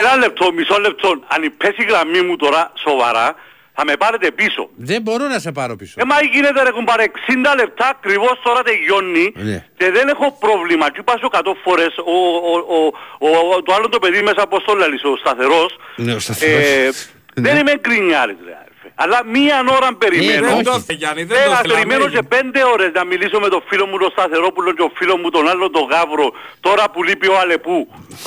Ένα 0.00 0.16
λεπτό, 0.16 0.52
μισό 0.52 0.78
λεπτό. 0.80 1.08
Αν 1.08 1.52
πέσει 1.56 1.82
η 1.82 1.84
γραμμή 1.84 2.20
μου 2.22 2.36
τώρα 2.36 2.72
σοβαρά, 2.86 3.34
θα 3.74 3.84
με 3.84 3.96
πάρετε 3.96 4.30
πίσω. 4.30 4.68
Δεν 4.76 5.02
μπορώ 5.02 5.26
να 5.28 5.38
σε 5.38 5.52
πάρω 5.52 5.76
πίσω. 5.76 5.94
Ε, 5.96 6.04
μα 6.04 6.16
γίνεται 6.32 6.62
ρε 6.62 6.70
κουμπάρε, 6.70 7.04
60 7.04 7.54
λεπτά 7.56 7.88
ακριβώς 7.88 8.40
τώρα 8.42 8.62
τελειώνει 8.62 9.32
Ναι. 9.36 9.64
και 9.76 9.90
δεν 9.90 10.08
έχω 10.08 10.36
πρόβλημα. 10.40 10.90
Και 10.90 11.00
είπα 11.00 11.14
σου 11.18 11.28
100 11.32 11.40
φορές, 11.64 11.92
ο, 11.98 12.18
ο, 12.52 12.54
ο, 12.76 12.86
ο, 13.18 13.54
ο- 13.54 13.62
το 13.62 13.74
άλλο 13.74 13.88
το 13.88 13.98
παιδί 13.98 14.22
μέσα 14.22 14.42
από 14.42 14.60
το 14.62 14.74
λαλείς, 14.74 15.04
ο 15.04 15.16
σταθερός, 15.16 15.76
Ναι, 15.96 16.12
ο 16.12 16.18
σταθερός. 16.18 16.64
ε, 16.64 16.90
δεν 17.44 17.52
Ναι. 17.54 17.58
είμαι 17.60 17.74
γκρινιάρης 17.80 18.36
ρε 18.44 18.52
αδερφέ. 18.52 18.67
Αλλά 19.02 19.18
μία 19.34 19.56
ώρα 19.78 19.88
περιμένω. 20.02 20.46
Ε, 20.46 20.48
Δεν 20.48 20.54
όχι. 20.54 20.62
το 20.64 20.80
θε, 20.86 20.92
Γιάννη, 20.92 21.22
δεν 21.24 21.36
Ε, 21.40 21.44
το 21.44 21.50
να 21.50 21.56
θέλω. 21.56 21.74
περιμένω 21.74 22.08
και 22.08 22.22
πέντε 22.34 22.60
ώρες 22.74 22.90
να 22.98 23.04
μιλήσω 23.04 23.38
με 23.44 23.48
τον 23.48 23.62
φίλο 23.68 23.86
μου 23.86 23.98
τον 23.98 24.10
Σταθερόπουλο 24.10 24.68
και 24.74 24.82
τον 24.86 24.92
φίλο 24.98 25.14
μου 25.20 25.28
τον 25.30 25.48
άλλο 25.48 25.70
τον 25.70 25.84
Γαύρο 25.92 26.26
τώρα 26.60 26.84
που 26.92 27.02
λείπει 27.08 27.28
ο 27.28 27.36
Αλεπού. 27.42 27.76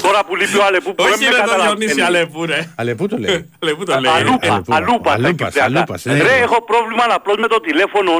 Τώρα 0.02 0.19
που 0.26 0.35
λείπει 0.35 0.57
ο 0.57 0.64
Αλεπού 0.69 0.89
που 0.95 1.03
δεν 1.03 1.14
Όχι 1.14 1.23
με 1.23 1.30
ρε 1.30 1.35
το 1.35 1.41
καταλαβαίνει. 1.41 1.76
Διονύση 1.85 2.02
Αλεπού 2.02 2.45
ρε. 2.45 2.60
Αλλά 2.80 2.95
πού 2.95 3.07
το 3.07 3.18
λέει. 3.23 3.49
Αλεπού 3.64 3.84
το 3.85 3.99
λέει. 3.99 4.11
Αλούπα, 4.19 4.48
Αλεπού. 4.53 4.73
αλούπα, 4.77 5.11
Αλούπας, 5.18 5.52
στα 5.53 5.64
αλούπας, 5.64 6.02
Κυπριακά. 6.02 6.23
ναι. 6.23 6.30
Ρε, 6.30 6.35
έχω 6.45 6.57
πρόβλημα 6.72 7.03
απλώς 7.19 7.38
με 7.43 7.48
το 7.48 7.60
τηλέφωνο. 7.68 8.11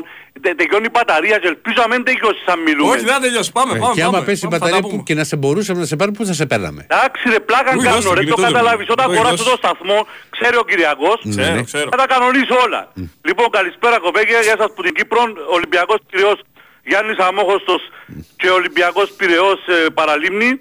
Τε- 0.42 0.56
Τελειώνει 0.58 0.86
η 0.86 0.94
μπαταρία 0.94 1.38
και 1.38 1.48
ελπίζω 1.48 1.76
να 1.86 1.88
μην 1.96 2.04
τελειώσει 2.04 2.42
σαν 2.48 2.60
μιλούμε. 2.68 2.90
Όχι, 2.92 3.04
δεν 3.04 3.14
θα 3.14 3.20
τελειώσει. 3.20 3.52
Πάμε, 3.52 3.74
Ε, 3.76 3.80
πάμε. 3.80 3.94
Και 3.94 4.02
άμα 4.02 4.12
πάμε. 4.12 4.26
πέσει 4.26 4.46
η 4.46 4.48
Πάμε, 4.48 4.58
θα 4.58 4.60
τα 4.60 4.66
μπαταρία 4.66 4.82
που 4.86 4.90
πούμε. 4.94 5.04
και 5.08 5.14
να 5.14 5.24
σε 5.24 5.36
μπορούσαμε 5.36 5.80
να 5.80 5.86
σε 5.86 5.96
πάρουμε, 5.96 6.18
πού 6.18 6.26
θα 6.26 6.34
σε 6.34 6.46
παίρναμε; 6.46 6.82
Εντάξει 6.90 7.24
ρε, 7.34 7.40
πλάκα 7.40 7.72
Ui, 7.78 7.84
κάνω 7.84 7.96
δώσε, 7.96 8.08
ρε, 8.10 8.14
το 8.14 8.20
κινητό 8.22 8.36
δεν 8.42 8.52
καταλάβεις. 8.52 8.84
είναι. 8.86 8.96
Όταν 8.98 9.08
Ui, 9.10 9.14
αγοράσω 9.14 9.36
δώσε. 9.44 9.50
το 9.50 9.56
σταθμό, 9.64 10.00
ξέρει 10.36 10.56
ο 10.64 10.66
Κυριακός, 10.70 11.18
Ξέρω, 11.30 11.54
Ναι. 11.56 11.64
ξέρω. 11.70 11.88
θα 11.94 11.98
τα 12.02 12.08
κανονίσω 12.14 12.56
όλα. 12.66 12.82
Λοιπόν, 13.30 13.48
καλησπέρα 13.58 13.98
κοπέγια, 14.06 14.40
γεια 14.48 14.56
σας 14.62 14.70
που 14.76 14.82
την 14.86 14.94
Κύπρο, 14.98 15.22
Ολυμπιακός 15.58 16.00
Πυραιός 16.12 16.40
Γιάννης 16.90 17.18
Αμόχωστος 17.18 17.82
και 18.40 18.50
Ολυμπιακός 18.50 19.08
Πυραιός 19.18 19.60
ε, 19.68 19.90
Παραλίμνη. 20.00 20.52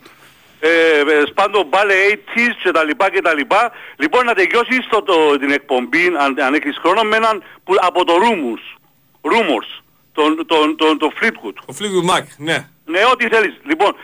Ε, 0.62 0.68
ε, 0.68 1.22
σπάντο 1.30 1.62
μπάλε 1.68 1.94
80's 2.12 2.54
και 2.62 2.70
τα 2.70 2.84
λοιπά 2.84 3.10
και 3.10 3.20
τα 3.20 3.34
λοιπά. 3.34 3.72
Λοιπόν, 3.96 4.24
να 4.24 4.34
τελειώσεις 4.34 4.86
το, 4.90 5.02
το, 5.02 5.38
την 5.38 5.50
εκπομπή, 5.50 6.04
αν, 6.24 6.36
αν 6.46 6.54
έχεις 6.54 6.76
χρόνο, 6.82 7.02
με 7.02 7.16
έναν 7.16 7.42
που, 7.64 7.74
από 7.80 8.04
το 8.04 8.12
Rumors, 8.22 8.64
Rumors, 9.22 9.82
τον, 10.12 10.46
τον, 10.46 10.76
τον, 10.76 10.98
τον 10.98 11.12
Fleetwood. 11.20 11.54
Ο 11.66 11.74
Fleetwood 11.78 12.16
Mac, 12.16 12.22
ναι. 12.36 12.68
Ναι, 12.84 13.00
ό,τι 13.12 13.28
θέλεις. 13.28 13.54
Λοιπόν, 13.64 13.94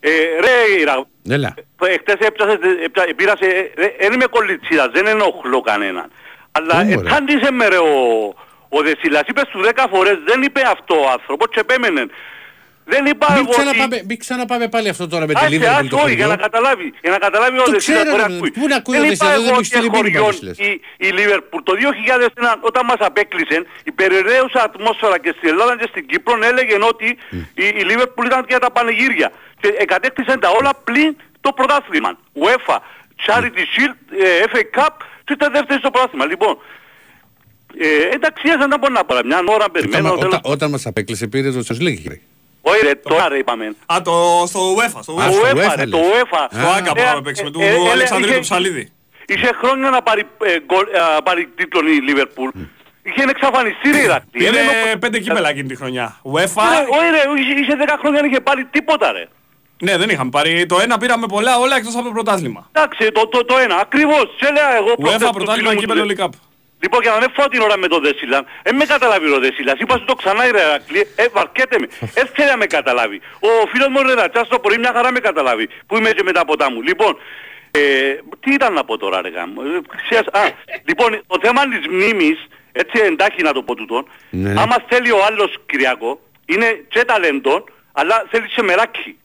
ε, 0.00 0.10
ρε 0.40 0.80
Ιρα, 0.80 1.04
Έλα. 1.28 1.54
ε, 1.82 1.92
χτες 1.98 2.14
έπιασες, 2.26 2.58
έπια, 2.84 3.14
πήρασε, 3.16 3.72
ε, 3.76 3.86
δεν 4.00 4.12
είμαι 4.12 4.26
κολλητσίδας, 4.26 4.88
δεν 4.92 5.06
ενοχλώ 5.06 5.60
κανέναν. 5.60 6.10
Αλλά 6.52 6.80
Ω, 6.80 6.82
ρε; 6.84 6.92
ετάντησε 6.92 7.50
με 7.52 7.68
ρε 7.68 7.76
ο, 7.76 7.94
ο 8.68 8.82
Δεσίλας, 8.82 9.22
είπε 9.26 9.40
σου 9.50 9.60
δέκα 9.62 9.88
φορές, 9.88 10.18
δεν 10.26 10.42
είπε 10.42 10.60
αυτό 10.66 10.94
ο 11.00 11.08
άνθρωπος 11.10 11.46
και 11.50 11.60
επέμενε. 11.60 12.06
Δεν 12.92 13.02
είπα 13.06 13.26
Μην 13.30 13.38
εγώ 13.42 13.48
ότι... 13.52 13.56
ξαναπάμε, 13.58 13.96
μην 14.08 14.18
ξαναπάμε 14.24 14.66
πάλι 14.74 14.88
αυτό 14.94 15.04
τώρα 15.12 15.24
με 15.26 15.32
τη 15.34 15.40
Άσε, 15.40 15.48
Λίβερπουλ 15.48 15.78
άσε, 15.78 15.88
το 15.88 15.96
όχι, 16.04 16.14
για 16.14 16.26
να 16.26 16.30
χωριό. 16.32 16.44
καταλάβει, 16.48 16.86
για 17.04 17.10
να 17.14 17.18
καταλάβει 17.26 17.56
ο 17.58 17.62
Το 17.62 17.70
Δεσίλας 17.72 18.02
ξέρω, 18.02 18.10
μπορεί 18.10 18.22
ρε, 18.22 18.28
να 18.28 18.36
ακούει. 18.36 18.50
πού 18.58 18.64
να 18.72 18.76
ακούει 18.80 18.96
ο 18.96 19.00
Δεν 19.00 19.08
Δεσίλας, 19.08 19.28
είπα 19.28 19.36
δεν 19.36 19.44
εγώ 19.44 19.50
μου 19.54 19.60
ότι 19.62 19.68
στείλει 19.70 19.88
μήνυμα, 19.90 20.18
χωριό 20.20 20.24
Δεσίλας. 20.30 20.56
η, 20.68 20.70
η 21.06 21.08
Λίβερπουλ. 21.18 21.60
Το 21.68 21.72
2001 21.82 22.68
όταν 22.70 22.82
μας 22.90 23.00
απέκλεισε 23.08 23.56
η 23.90 23.92
περιραίουσα 24.00 24.60
ατμόσφαιρα 24.68 25.16
και 25.24 25.32
στην 25.36 25.48
Ελλάδα 25.52 25.72
και 25.80 25.86
στην 25.92 26.02
Κύπρο 26.10 26.34
έλεγε 26.50 26.74
ότι 26.92 27.08
η, 27.64 27.64
η 27.80 27.82
Λίβερπουλ 27.88 28.26
ήταν 28.30 28.42
για 28.52 28.60
τα 28.64 28.70
πανηγύρια. 28.76 29.28
Και 29.62 29.68
εκατέκτησαν 29.84 30.36
τα 30.44 30.48
όλα 30.58 30.72
πλην 30.86 31.10
το 31.44 31.50
πρωτάθλημα. 31.58 32.10
UEFA, 32.44 32.76
Charity 33.26 33.62
Shield, 33.72 33.96
ε, 34.26 34.44
FA 34.52 34.62
Cup 34.76 34.94
και 35.24 35.32
ήταν 35.38 35.48
δεύτερη 35.56 35.78
στο 35.82 35.90
πρωτάθλημα. 35.94 36.26
Λοιπόν, 36.32 36.52
ε, 37.78 38.14
εντάξει, 38.16 38.42
δεν 38.62 38.68
τα 38.72 38.78
μπορώ 38.78 38.92
να 39.00 39.04
πάρω. 39.08 39.20
Μια 39.30 39.40
ώρα 39.56 39.66
περιμένω. 39.70 40.06
Όταν, 40.08 40.18
τέλος- 40.20 40.34
όταν, 40.38 40.52
όταν 40.52 40.70
μας 40.70 40.86
απέκλεισε 40.86 41.26
πήρε 41.26 41.50
το 41.50 41.62
Champions 41.68 41.82
League. 41.88 42.12
Ρε. 42.70 42.76
Όχι 42.76 42.84
ρε, 42.86 42.94
τώρα 42.94 43.28
ρε 43.28 43.38
είπαμε. 43.38 43.74
Α, 43.86 43.96
το, 44.04 44.44
στο 44.46 44.60
UEFA, 44.76 44.98
στο 45.02 45.12
Α, 45.12 45.16
Το 45.16 45.22
UEFA. 45.22 45.32
στο 45.32 45.42
UEFA 45.54 45.68
UEFA 45.68 45.74
ρε, 45.76 45.84
λες. 45.84 45.90
το 45.90 45.98
UEFA. 46.12 46.42
Στο 46.58 46.68
Άκα 46.68 46.90
Ε, 46.96 47.02
πάμε 47.02 47.14
να 47.14 47.22
παίξουμε, 47.22 47.48
ε, 47.48 47.52
του 47.52 47.60
ε, 47.60 47.66
ε, 47.66 47.90
Αλεξανδρίου 47.92 48.28
είχε- 48.28 48.36
του 48.40 48.46
Ψαλίδη. 48.48 48.92
Είχε 49.26 49.50
χρόνια 49.62 49.90
να 49.90 50.02
πάρει, 50.02 50.22
ε, 50.42 50.56
γκολ- 50.66 50.94
α, 51.16 51.22
πάρει 51.22 51.48
τίτλο 51.56 51.80
η 51.88 52.00
Λίβερπουλ. 52.08 52.48
Είχε 53.02 53.22
εξαφανιστεί 53.28 53.90
ρε 53.90 53.98
Ηρακλή. 54.02 54.28
Πήρε 54.30 54.50
Δεν 54.50 54.62
είναι 54.64 54.96
πέντε 54.98 55.18
κύπελα 55.18 55.48
εκείνη 55.48 55.68
τη 55.68 55.76
χρονιά. 55.76 56.20
UEFA. 56.32 56.62
Ρε, 56.72 56.80
Όχι 56.96 57.08
ρε, 57.10 57.22
είχε- 57.40 57.60
είχε 57.60 57.74
10 57.76 57.96
χρόνια 58.00 58.20
δεν 58.20 58.30
είχε 58.30 58.40
πάρει 58.40 58.64
τίποτα 58.64 59.12
ρε. 59.12 59.24
Ναι, 59.82 59.96
δεν 59.96 60.08
είχαμε 60.10 60.30
πάρει. 60.30 60.66
Το 60.66 60.80
ένα 60.80 60.98
πήραμε 60.98 61.26
πολλά, 61.26 61.58
όλα 61.58 61.76
εκτός 61.76 61.94
από 61.94 62.04
το 62.04 62.10
πρωτάθλημα. 62.10 62.68
Εντάξει, 62.72 63.12
το, 63.12 63.28
το, 63.28 63.44
το 63.44 63.58
ένα, 63.58 63.76
ακριβώς. 63.76 64.22
Σε 64.40 64.46
έλεγα 64.48 64.76
εγώ 64.76 64.94
προχτές 64.94 65.14
UEFA, 65.14 65.20
στον 65.20 65.32
πρωτάθλημα, 65.32 65.68
φίλο 65.70 65.80
μου 65.80 65.80
κύπελο, 65.80 66.06
του- 66.06 66.14
League 66.18 66.24
Cup. 66.24 66.28
Λοιπόν, 66.82 67.02
για 67.02 67.10
να 67.10 67.18
μην 67.18 67.30
φάω 67.34 67.48
την 67.48 67.60
ώρα 67.60 67.76
με 67.78 67.86
τον 67.88 68.02
Δεσίλαν, 68.02 68.46
δεν 68.62 68.76
με 68.76 68.84
καταλάβει 68.84 69.32
ο 69.32 69.38
Δεσίλας. 69.38 69.78
Είπα 69.78 69.96
σου 69.98 70.04
το 70.04 70.14
ξανά 70.14 70.42
ρε 70.50 70.58
Ηρακλή, 70.60 71.00
ε, 71.16 71.24
βαρκέτε 71.32 71.76
με. 71.78 71.86
Δεν 72.14 72.26
θέλει 72.34 72.48
να 72.48 72.56
με 72.56 72.66
καταλάβει. 72.66 73.20
Ο 73.40 73.66
φίλος 73.72 73.88
μου 73.88 73.96
ο 73.98 74.02
Ρερατσάς 74.08 74.48
το 74.48 74.58
πρωί 74.58 74.78
μια 74.78 74.92
χαρά 74.94 75.12
με 75.12 75.18
καταλάβει. 75.20 75.68
Που 75.86 75.96
είμαι 75.96 76.10
και 76.10 76.22
με 76.22 76.32
τα 76.32 76.44
ποτά 76.44 76.70
μου. 76.70 76.82
Λοιπόν, 76.82 77.18
ε, 77.70 77.80
τι 78.40 78.52
ήταν 78.52 78.72
να 78.72 78.84
πω 78.84 78.96
τώρα 78.98 79.20
ρε 79.22 79.28
γάμο. 79.28 79.62
Ε, 79.62 79.80
ξέρεις- 80.08 80.28
α, 80.32 80.40
λοιπόν, 80.84 81.22
το 81.26 81.38
θέμα 81.42 81.62
της 81.68 81.86
μνήμης, 81.90 82.46
έτσι 82.72 83.02
εντάχει 83.04 83.42
να 83.42 83.52
το 83.52 83.62
πω 83.62 83.74
τούτον, 83.74 84.08
Ναι. 84.30 84.50
άμα 84.60 84.76
θέλει 84.88 85.10
ο 85.10 85.24
άλλος 85.24 85.54
Κυριακό, 85.66 86.20
είναι 86.46 86.84
και 86.88 87.04
ταλέντον, 87.04 87.64
αλλά 87.92 88.24
θέλει 88.30 88.46
και 88.48 88.62
μεράκι. 88.62 89.18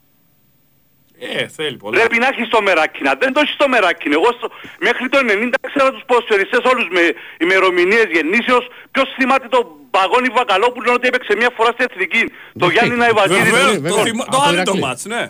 Ε, 1.19 1.47
θέλει 1.47 1.77
πολλά. 1.77 1.99
Πρέπει 1.99 2.17
να 2.17 2.27
έχεις 2.27 2.47
το 2.49 2.61
μεράκι. 2.61 3.01
Να 3.03 3.13
δεν 3.19 3.33
το 3.33 3.39
έχεις 3.43 3.55
το 3.55 3.67
μεράκι. 3.67 4.07
Εγώ 4.11 4.29
στο, 4.37 4.47
μέχρι 4.79 5.09
το 5.09 5.17
90 5.21 5.49
ξέρω 5.71 5.91
τους 5.91 6.03
ποσοριστές 6.11 6.59
όλους 6.71 6.87
με 6.91 7.01
ημερομηνίες 7.45 8.05
γεννήσεως. 8.11 8.67
Ποιος 8.91 9.07
θυμάται 9.17 9.47
τον 9.47 9.63
Παγόνι 9.91 10.27
Βακαλόπουλο 10.37 10.93
ότι 10.93 11.07
έπαιξε 11.07 11.35
μια 11.35 11.49
φορά 11.57 11.71
στην 11.71 11.85
Εθνική; 11.89 12.23
Το 12.59 12.67
Γιάννη 12.69 13.03
Αϊβαζίδη. 13.03 13.43
Βεβαίως, 13.49 13.71
βέβαια, 13.71 13.89
το 13.91 13.95
βέβαια. 13.95 14.03
θυμα- 14.11 14.23
Από 14.27 14.31
το 14.31 14.37
το 14.37 14.43
άλλο 14.47 14.55
το 14.55 14.61
Ηρακλή. 14.61 14.79
μάτς, 14.81 15.05
ναι. 15.05 15.23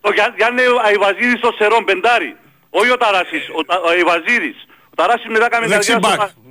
Το 0.00 0.10
Γιά- 0.16 0.34
Γιάννη 0.36 0.62
Αϊβαζίδη 0.88 1.36
στο 1.36 1.50
Σερόν 1.58 1.84
Πεντάρι. 1.84 2.36
Όχι 2.70 2.90
ο 2.90 2.96
Ταράσης. 2.96 3.44
Ο, 3.58 3.64
Τα- 3.64 3.80
ο 3.86 3.88
Αϊβαζίδης. 3.88 4.58
Ο 4.92 4.94
Ταράσης 4.94 5.28
μετά 5.34 5.48
κάμε 5.48 5.66
Δεξί 5.66 5.92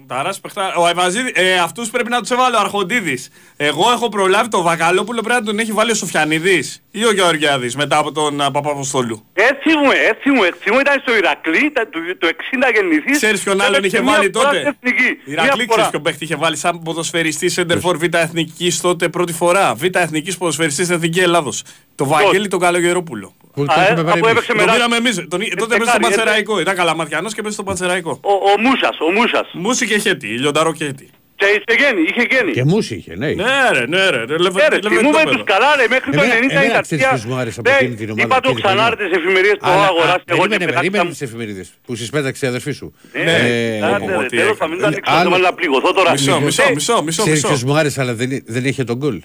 καριέρα 0.09 0.23
μπακ. 0.23 0.33
στο- 0.33 0.39
Παιχτάρας, 0.39 0.39
παιχτάρα. 0.39 0.75
Ο 0.75 0.85
Αϊβαζίδη, 0.85 1.31
ε, 1.35 1.59
αυτούς 1.59 1.89
πρέπει 1.89 2.09
να 2.09 2.19
τους 2.21 2.29
έβαλε 2.29 2.55
ο 2.55 2.59
Αρχοντίδης. 2.59 3.29
Εγώ 3.57 3.91
έχω 3.91 4.09
προλάβει 4.09 4.49
το 4.49 4.61
Βακαλόπουλο 4.61 5.21
πρέπει 5.21 5.39
να 5.39 5.45
τον 5.45 5.59
έχει 5.59 5.71
βάλει 5.71 5.91
ο 5.91 5.95
Σοφιανίδης 5.95 6.83
ή 6.91 7.05
ο 7.05 7.11
Γεωργιάδης 7.13 7.75
μετά 7.75 7.97
από 7.97 8.11
τον 8.11 8.41
α, 8.41 8.51
Παπαποστόλου. 8.51 9.25
Έτσι 9.33 9.69
μου, 9.77 9.89
έτσι 10.09 10.29
μου, 10.29 10.43
έτσι 10.43 10.71
μου 10.71 10.79
ήταν 10.79 10.99
στο 11.01 11.15
Ηρακλή, 11.15 11.71
τα- 11.71 11.89
το, 11.89 11.99
το 12.19 12.27
60 12.27 12.69
γεννηθής. 12.73 13.17
Ξέρεις 13.17 13.43
ποιον 13.43 13.55
και 13.57 13.63
άλλον 13.63 13.75
έπαιξε 13.77 13.95
είχε 13.97 14.05
μία 14.05 14.15
βάλει 14.15 14.29
φορά 14.33 14.45
τότε; 14.49 14.57
στην 14.59 14.75
Εθνική. 14.81 15.09
Η 15.25 15.31
Μία 15.31 15.35
Ρακλή 15.43 15.63
φορά. 15.63 15.71
ξέρεις 15.71 15.89
ποιον 15.89 16.01
παίχτη 16.01 16.23
είχε 16.23 16.35
βάλει 16.35 16.55
σαν 16.57 16.81
ποδοσφαιριστή 16.83 17.49
Σέντερφορ 17.49 17.97
Β' 17.97 18.15
Εθνικής 18.15 18.81
τότε 18.81 19.09
πρώτη 19.09 19.33
φορά. 19.33 19.73
Β' 19.75 19.83
Εθνικής 19.95 20.37
ποδοσφαιριστής 20.37 20.85
στην 20.85 20.97
Εθνικής 20.97 21.23
Ελλάδος. 21.23 21.63
Το 21.95 22.05
Βαγγέλη 22.05 22.47
τον 22.47 22.59
Καλογερόπουλο. 22.59 23.33
Που 23.53 23.65
το 23.65 23.73
Α, 23.73 23.81
ε, 23.81 23.83
έχουμε 23.83 23.99
από 23.99 24.09
παρεμβεί. 24.09 24.29
έπαιξε 24.31 24.47
Τον 24.51 24.57
μετά. 24.57 24.71
πήραμε 24.73 24.95
εμείς. 24.95 25.15
Τον, 25.15 25.27
τότε 25.29 25.41
έπαιζε 25.45 25.65
στο 25.65 25.75
δεκάρι, 25.75 26.01
Πανσεραϊκό. 26.03 26.59
Ήταν 26.59 26.75
καλαμαθιανός 26.75 27.33
και 27.33 27.39
έπαιζε 27.39 27.53
στο 27.53 27.63
Πανσεραϊκό. 27.63 28.19
Ο, 28.23 28.31
ο 28.31 28.59
Μούσας, 28.63 28.97
ο 29.07 29.11
Μούσας. 29.11 29.47
Μούση 29.53 29.85
και 29.87 29.97
χέτη, 29.97 30.27
λιονταρό 30.27 30.73
και 30.73 30.85
χέτη. 30.85 31.09
Και 31.35 31.45
είχε 31.45 31.83
γέννη, 31.83 32.01
είχε 32.09 32.23
γέννη. 32.31 32.51
Και 32.51 32.63
μουσι 32.63 32.95
είχε, 32.95 33.15
ναι. 33.15 33.27
Ναι 33.27 33.43
ρε, 33.73 33.85
ναι 33.87 34.09
ρε. 34.09 34.23
ρε, 34.25 34.37
λεβε- 34.37 34.63
Ε, 34.63 34.67
ρε, 34.67 34.75
λεβε- 34.79 34.97
θυμούμε 34.97 35.17
το 35.23 35.29
τους 35.29 35.31
παιδό. 35.31 35.43
καλά 35.43 35.75
ρε, 35.75 35.85
μέχρι 35.89 36.11
το 36.11 36.21
Εμένα- 36.21 36.33
90 36.39 36.51
εμένα 36.51 36.65
ήταν 36.65 36.81
ξέρεις 36.81 37.05
ποιος 37.07 37.25
μου 37.25 37.35
άρεσε 37.35 37.59
από 37.59 37.69
Ναι, 37.69 37.75
εκείνη 37.79 37.95
την 37.95 38.09
ομάδα, 38.09 38.23
Είπα 38.25 38.35
το 38.35 38.49
εκείνη 38.49 38.55
την 38.61 38.63
ξανά 38.65 38.89
ρε 38.89 38.95
χρονιά. 38.95 39.09
τις 39.09 39.17
εφημερίες 39.23 39.55
που 39.59 39.65
έχω 39.67 39.73
Αλλά, 39.77 39.85
αγοράσει 39.93 40.23
α, 40.29 40.33
εγώ 40.35 40.41
και 40.41 40.47
περίμενε, 40.47 40.71
περίμενε 40.71 40.89
πετάξα. 41.03 41.11
τις 41.11 41.21
εφημερίδες 41.27 41.67
που 41.85 41.91
συспέταξε 41.95 42.45
η 42.45 42.47
αδερφή 42.53 42.71
σου. 42.79 42.87
Ναι, 43.13 43.19
Ε, 43.21 43.81
άντε, 43.89 44.05
ρε, 44.21 44.25
τι 44.31 44.37
τέλος 44.41 44.57
θα 44.59 44.65
έκανε. 44.65 44.71
μην 44.73 44.79
τα 44.83 44.87
ανοίξω, 44.87 45.11
Άλλο- 45.13 45.21
δεν 45.23 45.31
βάλει 45.31 45.43
να 45.49 45.53
πληγωθώ 45.59 45.89
τώρα. 45.93 46.11
Μισό, 46.11 46.35
Ε, 46.35 46.39
μισό, 46.47 46.63
μισό, 46.77 46.95
μισό, 47.05 47.21
Ξέρεις 47.23 47.41
ποιος 47.41 47.51
μισό. 47.63 47.65
μου 47.67 47.75
άρεσε 47.79 48.01
αλλά 48.01 48.13
δεν, 48.19 48.29
δεν 48.55 48.63
είχε 48.69 48.83
τον 48.83 48.97
γκολ. 49.01 49.17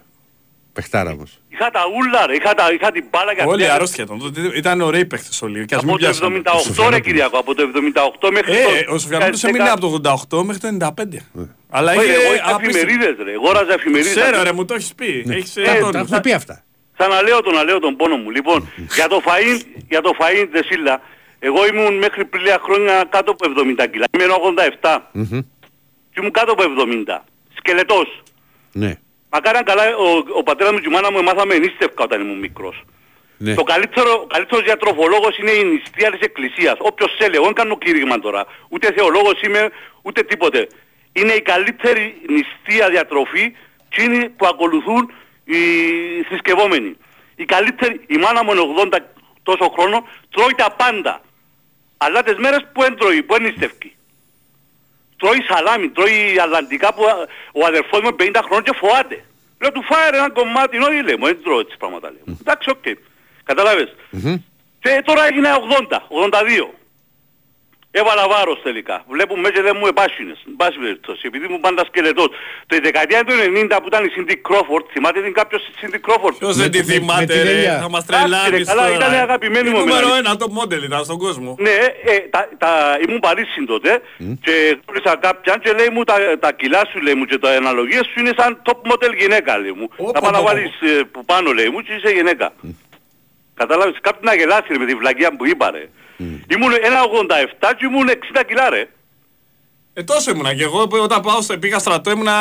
Παιχτάρα 0.74 1.10
όμως. 1.10 1.38
Είχα 1.48 1.70
τα 1.70 1.80
ούλα 1.96 2.26
ρε, 2.26 2.34
είχα, 2.34 2.54
τα, 2.54 2.72
είχα 2.72 2.90
την 2.92 3.04
μπάλα 3.10 3.34
και 3.34 3.42
Όλοι 3.46 3.62
αυτή. 3.62 3.74
αρρώστια 3.74 4.04
ήταν. 4.04 4.18
Τότε 4.18 4.40
Ήταν 4.54 4.80
ωραίοι 4.80 5.04
παίχτες 5.06 5.42
όλοι. 5.42 5.64
Και 5.64 5.74
ας 5.74 5.82
μην 5.82 5.90
Από 5.90 5.98
το 6.00 6.04
πιάσαμε. 6.06 6.42
78 6.86 6.88
ρε 6.90 7.00
Κυριακό, 7.00 7.38
από 7.38 7.54
το 7.54 7.62
78 8.22 8.30
μέχρι 8.32 8.52
Ε, 8.52 8.62
το... 8.86 8.94
ο 8.94 8.98
Σοφιανόπουλος 8.98 9.44
έμεινε 9.44 9.68
από 9.70 10.00
το 10.00 10.16
88 10.38 10.42
μέχρι 10.44 10.60
το 10.78 10.92
95. 10.96 11.02
Αλλά 11.70 11.92
Όχι, 11.92 12.00
είχε 12.04 12.12
εγώ 12.14 12.34
είχα 12.34 12.54
απίστευτο- 12.54 12.88
εφημερίδες 12.88 13.24
ρε, 13.26 13.32
αγόραζα 13.32 13.72
εφημερίδες. 13.72 14.14
Ξέρω 14.22 14.42
ρε, 14.42 14.52
μου 14.52 14.64
το 14.64 14.74
έχεις 14.74 14.94
πει. 14.94 15.24
Έχεις 15.28 15.52
Τα- 15.52 15.60
ένα 15.62 15.72
Τα 15.74 15.78
τόνο. 15.80 15.98
έχουμε 15.98 16.20
πει 16.20 16.32
αυτά. 16.32 16.64
Σαν 16.98 17.10
να 17.10 17.22
λέω 17.22 17.40
τον, 17.42 17.54
να 17.54 17.62
λέω 17.64 17.78
τον 17.78 17.96
πόνο 17.96 18.16
μου. 18.16 18.30
Λοιπόν, 18.30 18.68
για 18.94 19.08
το 19.08 19.22
Φαΐν, 19.26 19.60
για 19.88 20.00
το 20.00 20.10
Φαΐν 20.20 20.48
Δεσίλα, 20.52 21.00
εγώ 21.38 21.66
ήμουν 21.66 21.94
μέχρι 21.98 22.24
πριν 22.24 22.42
λίγα 22.42 22.58
χρόνια 22.62 23.04
κάτω 23.08 23.30
από 23.30 23.44
70 23.44 23.86
κιλά. 23.90 24.04
Είμαι 24.14 24.24
87 24.80 24.98
Μμμ. 25.12 25.40
και 26.10 26.18
ήμουν 26.18 26.30
κάτω 26.30 26.52
από 26.52 26.62
70. 26.62 27.24
Σκελετός. 27.58 28.22
Ναι. 28.72 28.98
Μα 29.34 29.40
κάναν 29.40 29.64
καλά, 29.64 29.96
ο, 29.96 30.08
ο 30.38 30.42
πατέρας 30.42 30.72
μου 30.72 30.78
και 30.78 30.88
η 30.88 30.92
μάνα 30.92 31.10
μου 31.12 31.22
μάθαμε 31.22 31.58
νηστεύκα 31.58 32.04
όταν 32.04 32.20
ήμουν 32.20 32.38
μικρός. 32.38 32.82
ναι. 33.36 33.54
Το 33.54 33.62
καλύτερο, 33.62 34.12
ο 34.22 34.26
καλύτερος 34.26 34.64
διατροφολόγος 34.64 35.38
είναι 35.38 35.50
η 35.50 35.64
νηστεία 35.64 36.10
της 36.10 36.20
εκκλησίας. 36.20 36.76
Όποιος 36.78 37.10
σε 37.18 37.22
λέει, 37.28 37.34
εγώ 37.34 37.44
δεν 37.44 37.54
κάνω 37.54 37.78
κήρυγμα 37.78 38.18
τώρα. 38.18 38.46
Ούτε 38.68 38.92
θεολόγος 38.92 39.40
είμαι, 39.42 39.70
ούτε 40.02 40.22
τίποτε. 40.22 40.66
Είναι 41.12 41.32
η 41.32 41.40
καλύτερη 41.42 42.20
νηστεία 42.28 42.88
διατροφή 42.90 43.56
και 43.88 44.02
είναι 44.02 44.28
που 44.36 44.46
ακολουθούν 44.46 45.12
οι 45.44 45.60
θρησκευόμενοι. 46.28 46.96
Η 47.36 47.44
καλύτερη, 47.44 48.00
η 48.06 48.16
μάνα 48.16 48.44
μου 48.44 48.52
είναι 48.52 48.62
80 48.92 48.98
τόσο 49.42 49.68
χρόνο, 49.78 50.06
τρώει 50.30 50.54
τα 50.56 50.70
πάντα. 50.70 51.20
Αλλά 51.96 52.22
τις 52.22 52.36
μέρες 52.36 52.66
που 52.72 52.80
δεν 52.80 52.96
τρώει, 52.96 53.22
που 53.22 53.32
δεν 53.34 53.42
νηστεύει. 53.42 53.96
Τρώει 55.16 55.42
σαλάμι, 55.48 55.88
τρώει 55.88 56.38
αλλαντικά 56.42 56.94
που 56.94 57.04
α- 57.04 57.26
ο 57.52 57.66
αδερφός 57.66 58.00
μου 58.00 58.06
είναι 58.06 58.16
50 58.38 58.40
χρόνια 58.46 58.62
και 58.72 58.76
φοάται. 58.80 59.24
Λέω 59.60 59.72
του 59.72 59.82
φάε 59.82 60.10
ρε 60.10 60.16
ένα 60.16 60.30
κομμάτι, 60.30 60.76
όχι 60.78 61.02
λέει 61.02 61.16
μου, 61.18 61.24
δεν 61.26 61.42
τρώω 61.44 61.58
έτσι 61.60 61.76
πράγματα 61.76 62.10
λέει. 62.10 62.22
μου. 62.24 62.38
Εντάξει, 62.40 62.70
οκ. 62.70 62.84
Καταλάβες. 63.44 63.94
Και 64.80 65.02
τώρα 65.04 65.26
έγινε 65.26 65.48
80, 65.52 66.02
82. 66.08 66.74
Έβαλα 68.00 68.24
βάρος 68.28 68.58
τελικά. 68.62 68.96
Βλέπουν 69.08 69.40
μέσα 69.40 69.62
δεν 69.62 69.76
μου 69.80 69.86
επάσχυνες. 69.86 70.38
Εν 70.46 70.54
πάση 70.56 70.78
περιπτώσει. 70.78 71.22
Επειδή 71.30 71.46
μου 71.48 71.60
πάντα 71.60 71.84
σκελετός. 71.84 72.28
Το 72.66 72.76
δεκαετία 72.82 73.24
του 73.24 73.32
90 73.32 73.76
που 73.80 73.86
ήταν 73.92 74.04
η 74.04 74.10
Cindy 74.16 74.36
Crawford, 74.48 74.84
θυμάται 74.92 75.20
την 75.22 75.32
κάποιος 75.32 75.62
η 75.68 75.72
Cindy 75.80 75.98
Crawford. 76.06 76.34
Ποιος 76.38 76.56
δεν 76.56 76.70
τη 76.70 76.78
με- 76.78 76.84
με 76.86 76.92
θυμάται 76.92 77.24
την 77.24 77.42
ρε, 77.42 77.50
Ελιά. 77.50 77.78
θα 77.82 77.88
μας 77.90 78.04
Εντάξει, 78.04 78.22
ρε, 78.30 78.36
τρελάνεις 78.36 78.66
καλά, 78.68 78.82
τώρα. 78.82 78.94
ήταν 78.96 79.12
αγαπημένη 79.26 79.68
μου 79.70 79.78
Νούμερο 79.78 80.06
εμένα. 80.06 80.16
ένα, 80.18 80.36
το 80.36 80.48
μόντελ 80.48 80.82
ήταν 80.82 81.04
στον 81.04 81.18
κόσμο. 81.18 81.56
Ναι, 81.58 81.70
ε, 81.70 82.18
τα, 82.30 82.48
τα, 82.58 82.98
ήμουν 83.06 83.20
Παρίσι 83.20 83.64
τότε 83.66 84.00
και 84.44 84.78
γνώρισα 84.86 85.16
κάποιαν 85.26 85.60
και 85.60 85.72
λέει 85.72 85.88
μου 85.92 86.04
τα, 86.04 86.16
τα 86.40 86.52
κιλά 86.52 86.82
σου 86.90 86.98
λέει 87.00 87.14
μου 87.14 87.24
και 87.24 87.38
τα 87.38 87.50
αναλογίες 87.50 88.06
σου 88.10 88.20
είναι 88.20 88.32
σαν 88.38 88.62
top 88.66 88.78
model 88.92 89.12
γυναίκα 89.18 89.58
λέει 89.58 89.74
μου. 89.78 89.88
Ωπα, 89.96 90.10
Θα 90.14 90.20
πάω 90.20 90.30
να 90.30 90.38
ωπα, 90.38 90.46
βάλεις 90.52 90.70
ε, 90.80 91.02
που 91.12 91.24
πάνω 91.24 91.52
λέει 91.52 91.68
μου 91.68 91.80
και 91.80 91.92
είσαι 91.92 92.10
γυναίκα. 92.14 92.52
Κατάλαβες, 93.54 93.94
κάποιοι 94.00 94.20
να 94.24 94.34
γελάσει 94.34 94.66
ρε 94.72 94.78
με 94.78 94.86
τη 94.86 94.94
βλαγιά 94.94 95.36
που 95.36 95.46
είπα 95.46 95.70
ρε. 95.70 95.88
Ήμουν 96.18 96.72
1,87 96.72 97.72
και 97.78 97.84
ήμουν 97.86 98.08
60 98.08 98.42
κιλά 98.46 98.70
ρε. 98.70 98.88
Ε, 99.94 100.02
τόσο 100.02 100.30
ήμουνα 100.30 100.54
και 100.54 100.62
εγώ 100.62 100.86
που 100.88 100.96
όταν 101.02 101.20
πάω 101.20 101.40
στο, 101.40 101.58
πήγα 101.58 101.78
στρατό 101.78 102.10
ήμουνα 102.10 102.32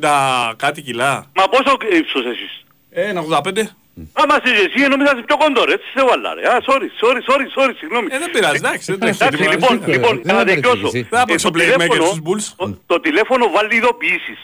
70 0.00 0.52
κάτι 0.56 0.82
κιλά. 0.82 1.26
Μα 1.34 1.48
πόσο 1.48 1.76
ύψος 1.98 2.24
εσείς; 2.26 2.64
Ε, 2.90 3.08
ένα 3.08 3.20
85. 3.20 3.76
Άμα 4.12 4.40
είσαι 4.44 4.54
εσύ 4.74 4.88
νόμιζα 4.88 5.12
είσαι 5.14 5.24
πιο 5.26 5.36
κοντό 5.36 5.64
ρε, 5.64 5.72
έτσι 5.72 5.86
σε 5.96 6.04
βάλα 6.08 6.34
ρε. 6.34 6.48
Α, 6.48 6.62
sorry, 6.68 6.88
sorry, 7.02 7.20
sorry, 7.30 7.46
sorry, 7.56 7.72
συγγνώμη. 7.78 8.08
Ε, 8.10 8.18
δεν 8.18 8.30
πειράζει, 8.30 8.56
εντάξει, 8.56 8.84
δεν 8.92 9.00
τρέχει. 9.00 9.18
Εντάξει, 9.22 9.38
τίποτα. 9.38 9.54
λοιπόν, 9.56 9.80
δεν 9.84 9.90
λοιπόν, 9.94 10.14
θα 10.24 10.32
να 10.32 10.40
έπαιξε 10.40 10.60
τελειώσω. 10.60 10.86
εσύ. 10.86 11.06
Δεν 11.10 11.18
θα 11.18 11.24
παίξω 11.26 11.50
το 11.50 11.58
playmaker 11.58 11.72
τηλέφωνο- 11.72 12.04
στους 12.04 12.20
Bulls. 12.26 12.46
το- 12.56 12.78
Το 12.86 13.00
τηλέφωνο 13.00 13.44
βάλει 13.56 13.76
ειδοποιήσεις. 13.76 14.40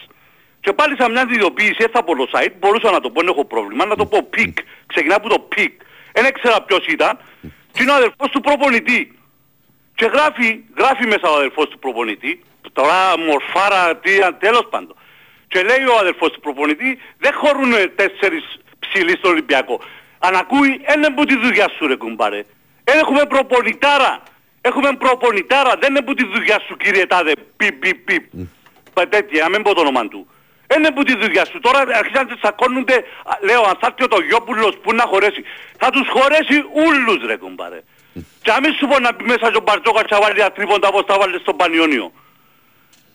Και 0.63 0.71
πάλι 0.73 0.93
σαν 0.99 1.11
μια 1.11 1.25
ειδοποίηση, 1.35 1.75
έτσι 1.87 1.97
από 2.03 2.15
το 2.15 2.25
site, 2.33 2.53
μπορούσα 2.59 2.91
να 2.91 2.99
το 2.99 3.09
πω, 3.09 3.19
δεν 3.21 3.29
έχω 3.33 3.45
πρόβλημα, 3.45 3.85
να 3.85 3.95
το 3.95 4.05
πω 4.05 4.17
πικ. 4.29 4.57
Ξεκινά 4.91 5.15
από 5.15 5.29
το 5.29 5.39
πικ. 5.39 5.73
Δεν 6.13 6.25
ήξερα 6.25 6.61
ποιος 6.61 6.85
ήταν. 6.95 7.13
Και 7.71 7.81
είναι 7.81 7.91
ο 7.91 7.95
αδερφός 7.95 8.29
του 8.31 8.41
προπονητή. 8.41 9.13
Και 9.95 10.05
γράφει, 10.05 10.63
γράφει 10.77 11.07
μέσα 11.07 11.29
ο 11.29 11.35
αδερφός 11.35 11.67
του 11.69 11.79
προπονητή, 11.79 12.43
τώρα 12.73 13.17
μορφάρα, 13.19 13.95
τι, 13.97 14.11
τέλος 14.39 14.65
πάντων. 14.69 14.95
Και 15.47 15.61
λέει 15.61 15.83
ο 15.93 15.97
αδερφός 15.99 16.31
του 16.31 16.39
προπονητή, 16.39 16.97
δεν 17.17 17.33
χωρούν 17.33 17.71
τέσσερις 17.95 18.43
ψηλοί 18.79 19.11
στο 19.17 19.29
Ολυμπιακό. 19.29 19.79
Αν 20.19 20.35
ακούει, 20.35 20.81
είναι 20.95 21.09
που 21.09 21.25
τη 21.25 21.35
δουλειά 21.37 21.69
σου 21.77 21.87
ρε 21.87 21.95
κουμπάρε. 21.95 22.39
Ε, 22.83 22.91
Έχουμε 22.97 23.25
προπονητάρα. 23.25 24.23
Έχουμε 24.61 24.95
προπονητάρα. 24.95 25.75
Δεν 25.79 25.89
είναι 25.89 26.01
που 26.01 26.13
τη 26.13 26.25
δουλειά 26.25 26.59
σου 26.67 26.77
κύριε 26.77 27.05
Τάδε. 27.05 27.31
Πιπ, 27.57 27.73
πιπ, 27.73 27.95
πιπ. 27.97 28.23
Πα- 28.93 29.07
Τέτοια, 29.07 29.43
να 29.43 29.49
μην 29.49 29.61
πω 29.61 29.73
το 29.73 29.81
όνομα 29.81 30.07
του. 30.07 30.27
Είναι 30.77 30.91
που 30.91 31.03
τη 31.03 31.13
δουλειά 31.21 31.45
σου. 31.45 31.59
Τώρα 31.59 31.79
αρχίζαν 32.01 32.27
να 32.27 32.35
τσακώνονται. 32.37 32.93
Α, 33.31 33.33
Λέω, 33.47 33.61
αν 33.61 33.75
θα 33.81 33.87
έρθει 33.89 34.03
ο 34.03 34.07
Τογιόπουλος 34.07 34.73
που 34.83 34.93
να 34.93 35.03
χωρέσει. 35.11 35.41
Θα 35.81 35.89
τους 35.89 36.07
χωρέσει 36.15 36.57
ούλους 36.83 37.19
ρε 37.29 37.35
κουμπάρε. 37.37 37.79
Και 38.43 38.51
να 38.51 38.59
μην 38.63 38.73
σου 38.77 38.87
πω 38.87 38.99
να 38.99 39.13
μπει 39.15 39.23
μέσα 39.23 39.45
και 39.51 39.57
ο 39.57 39.63
Μπαρτζόκας 39.65 40.03
και 40.09 40.13
να 40.17 40.21
βάλει 40.21 40.39
τα 40.39 40.51
τρίποντα 40.51 40.87
όπως 40.87 41.03
τα 41.05 41.15
βάλει 41.19 41.39
στον 41.39 41.55
Πανιόνιο. 41.61 42.11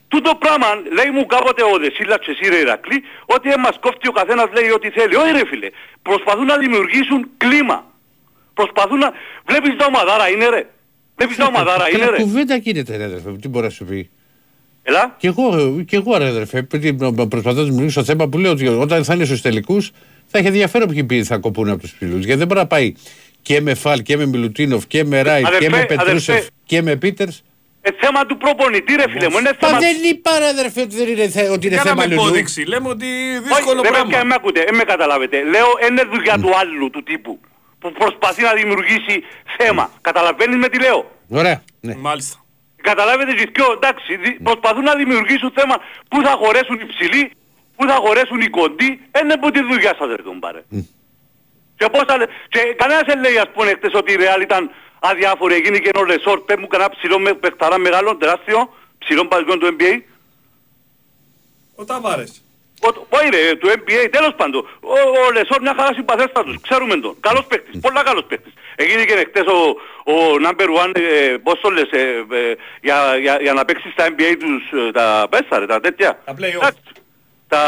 Τούτο 0.08 0.34
πράγμα 0.34 0.66
λέει 0.98 1.10
μου 1.16 1.26
κάποτε 1.26 1.62
ο 1.62 1.78
Δεσίλας 1.78 2.18
και 2.24 2.30
εσύ 2.30 2.44
ρε 2.52 2.58
Ηρακλή 2.58 3.02
ότι 3.26 3.50
ε, 3.50 3.56
μας 3.56 3.76
κόφτει 3.80 4.08
ο 4.08 4.12
καθένας 4.12 4.46
λέει 4.56 4.70
ό,τι 4.70 4.90
θέλει. 4.90 5.14
Όχι 5.16 5.32
ρε 5.32 5.46
φίλε. 5.46 5.68
Προσπαθούν 6.02 6.46
να 6.46 6.56
δημιουργήσουν 6.58 7.30
κλίμα. 7.36 7.78
Προσπαθούν 8.54 8.98
να... 8.98 9.12
Βλέπεις 9.46 9.76
τα 9.76 9.84
ομαδάρα 9.86 10.28
είναι 10.28 10.48
ρε. 10.48 10.66
Βλέπεις 11.16 11.36
τα 11.36 11.44
ομαδάρα 11.46 11.88
είναι 11.90 11.98
Καλά 11.98 12.10
ρε. 12.16 12.22
κουβέντα 12.22 12.56
γίνεται 12.56 12.96
ρε 12.96 13.04
αδερφέ 13.04 13.30
μου, 13.30 13.36
τι 13.36 13.48
μπορεί 13.48 13.64
να 13.64 13.70
σου 13.70 13.84
πει. 13.84 14.10
Έλα. 14.86 15.14
Κι 15.18 15.26
εγώ, 15.26 15.80
κι 15.86 15.94
εγώ 15.94 16.16
ρε 16.18 16.26
αδερφέ, 16.26 16.58
επειδή 16.58 16.92
προσπαθώ 17.28 17.58
να 17.60 17.62
δημιουργήσω 17.62 18.04
θέμα 18.04 18.28
που 18.28 18.38
λέω 18.38 18.50
ότι 18.50 18.66
όταν 18.68 19.04
θα 19.04 19.14
είναι 19.14 19.24
στους 19.24 19.40
τελικούς 19.40 19.90
θα 20.26 20.38
έχει 20.38 20.46
ενδιαφέρον 20.46 20.88
ποιοι 20.88 21.04
ποιοι 21.04 21.24
θα 21.24 21.36
κοπούν 21.38 21.68
από 21.68 21.80
τους 21.80 21.92
ψηλούς. 21.94 22.18
Γιατί 22.24 22.34
δεν 22.38 22.46
μπορεί 22.46 22.60
να 22.60 22.66
πάει 22.66 22.92
και 23.42 23.60
με 23.60 23.74
Φαλ 23.74 24.02
και 24.02 24.16
με 24.16 24.26
Μιλουτίνοφ 24.26 24.86
και 24.86 25.04
με 25.04 25.22
Ράιτ 25.22 25.46
και 25.46 25.54
Αδερφέ, 25.56 25.76
με 25.76 25.84
Πετρούσεφ 25.84 26.34
αδερφέ. 26.34 26.50
και 26.64 26.82
με 26.82 26.96
Πίτερς. 26.96 27.42
Ε, 27.80 27.90
θέμα 28.00 28.26
του 28.26 28.36
προπονητή 28.36 28.94
ρε 28.94 29.10
φίλε 29.10 29.28
μου. 29.30 29.38
Είναι 29.38 29.56
Μα 29.60 29.66
θέμα... 29.68 29.78
δεν 29.80 29.96
είπα 30.10 30.38
ρε 30.38 30.46
αδερφέ 30.46 30.80
ότι, 30.80 30.96
δεν 30.96 31.08
είναι, 31.08 31.28
θε- 31.28 31.50
ότι 31.50 31.66
είναι 31.66 31.76
θέμα 31.76 31.88
Κάναμε 31.88 32.06
λουλού. 32.14 32.26
υπόδειξη. 32.26 32.62
Λέμε 32.62 32.88
ότι 32.88 33.06
Όχι, 33.06 33.40
δύσκολο 33.48 33.80
δεν 33.82 33.90
πράγμα. 33.92 34.18
με, 34.18 34.24
με 34.24 34.34
ακούτε, 34.34 34.62
δεν 34.64 34.74
με 34.74 34.82
καταλάβετε. 34.82 35.36
Λέω, 35.42 35.66
είναι 35.90 36.02
δουλειά 36.14 36.38
του 36.38 36.50
άλλου 36.60 36.90
του 36.90 37.02
τύπου. 37.02 37.40
Που 37.78 37.92
προσπαθεί 37.92 38.42
να 38.42 38.52
δημιουργήσει 38.54 39.22
θέμα. 39.58 39.90
Καταλαβαίνεις 40.00 40.56
με 40.56 40.68
τι 40.68 40.78
λέω; 40.80 41.10
Ωραία. 41.28 41.62
Ναι. 41.80 41.94
Μάλιστα. 41.94 42.36
Καταλάβετε 42.88 43.32
και 43.38 43.46
δυο, 43.54 43.68
εντάξει, 43.78 44.16
δι- 44.22 44.38
προσπαθούν 44.42 44.84
να 44.90 44.94
δημιουργήσουν 44.94 45.50
θέμα 45.58 45.76
πού 46.10 46.18
θα 46.26 46.30
χωρέσουν 46.40 46.76
οι 46.82 46.86
ψηλοί, 46.92 47.30
πού 47.76 47.82
θα 47.90 47.94
χωρέσουν 48.04 48.40
οι 48.40 48.48
κοντοί, 48.48 48.90
είναι 49.22 49.32
από 49.32 49.50
τη 49.50 49.60
δουλειά 49.70 49.94
σας 49.98 50.08
ρε 50.16 50.22
κομπάρε. 50.22 50.62
Και 51.76 51.86
πώς 51.92 52.02
θα 52.08 52.16
λέ... 52.18 52.24
Και 52.48 52.60
κανένας 52.80 53.02
δεν 53.06 53.18
λέει 53.20 53.36
ας 53.38 53.50
πούμε 53.54 53.70
χτες 53.78 53.92
ότι 53.94 54.12
η 54.12 54.16
Real 54.20 54.40
ήταν 54.42 54.70
αδιάφορη, 55.00 55.54
έγινε 55.54 55.78
και 55.78 55.90
ένα 55.94 56.04
ρεσόρ, 56.06 56.40
πες 56.40 56.56
μου 56.60 56.66
κανένα 56.66 56.90
ψηλό 56.90 57.18
με 57.18 57.32
παιχταρά 57.34 57.78
μεγάλο, 57.78 58.16
τεράστιο, 58.16 58.74
ψηλό 58.98 59.26
παζιόν 59.26 59.58
του 59.58 59.76
NBA. 59.78 59.92
Ο 61.74 61.84
Ταβάρες. 61.84 62.43
Ο- 62.86 63.06
Όχι 63.16 63.28
ρε, 63.30 63.54
του 63.54 63.68
NBA, 63.68 64.08
τέλος 64.10 64.34
πάντων. 64.36 64.68
Ο, 64.80 64.92
ο 65.26 65.30
Λεσόρ 65.32 65.60
μια 65.60 65.74
χαρά 65.78 65.94
συμπαθέστατος, 65.94 66.56
ξέρουμε 66.62 66.96
τον. 66.96 67.16
Καλός 67.20 67.44
παίκτης, 67.46 67.80
πολλά 67.80 68.02
καλός 68.02 68.24
παίκτης. 68.28 68.52
Έγινε 68.76 69.04
και 69.04 69.26
χτες 69.28 69.46
ο, 69.46 69.58
ο 70.12 70.14
number 70.46 70.68
one, 70.82 70.92
ε, 70.96 71.36
πώς 71.42 71.60
το 71.60 71.68
λες, 71.70 71.88
ε, 71.90 72.24
ε, 72.32 72.54
για, 72.80 73.16
για, 73.16 73.38
για 73.42 73.52
να 73.52 73.64
παίξει 73.64 73.90
στα 73.90 74.04
NBA 74.08 74.36
τους 74.40 74.80
ε, 74.88 74.90
τα 74.92 75.26
πέσα 75.30 75.58
ρε, 75.58 75.66
τα 75.66 75.80
τέτοια. 75.80 76.18
Τα 76.24 76.32
play-off. 76.38 76.54
Εντάξει. 76.62 76.80
Τα, 77.48 77.62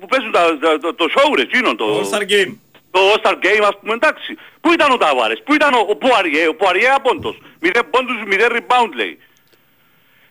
που 0.00 0.06
παίζουν 0.06 0.32
τα, 0.32 0.58
τα- 0.58 0.78
το, 0.78 0.94
το 0.94 1.06
show 1.16 1.34
ρε, 1.36 1.42
εκείνο, 1.42 1.74
το, 1.74 1.86
Το 1.86 2.00
All-Star 2.10 2.22
Game. 2.32 2.56
το 2.90 3.00
All-Star 3.14 3.32
Game 3.32 3.62
ας 3.62 3.76
πούμε, 3.80 3.94
εντάξει. 3.94 4.36
Πού 4.60 4.72
ήταν 4.72 4.90
ο 4.92 4.96
Ταβάρες, 4.96 5.42
πού 5.44 5.54
ήταν 5.54 5.74
ο, 5.74 5.86
ο 5.88 5.96
Πουαριέ, 5.96 6.46
ο 6.48 6.54
Πουαριέ 6.54 6.88
απόντος. 6.94 7.38
Μηδέν 7.60 7.90
πόντους, 7.90 8.16
μηδέν 8.26 8.48
rebound 8.52 8.90
λέει. 8.94 9.18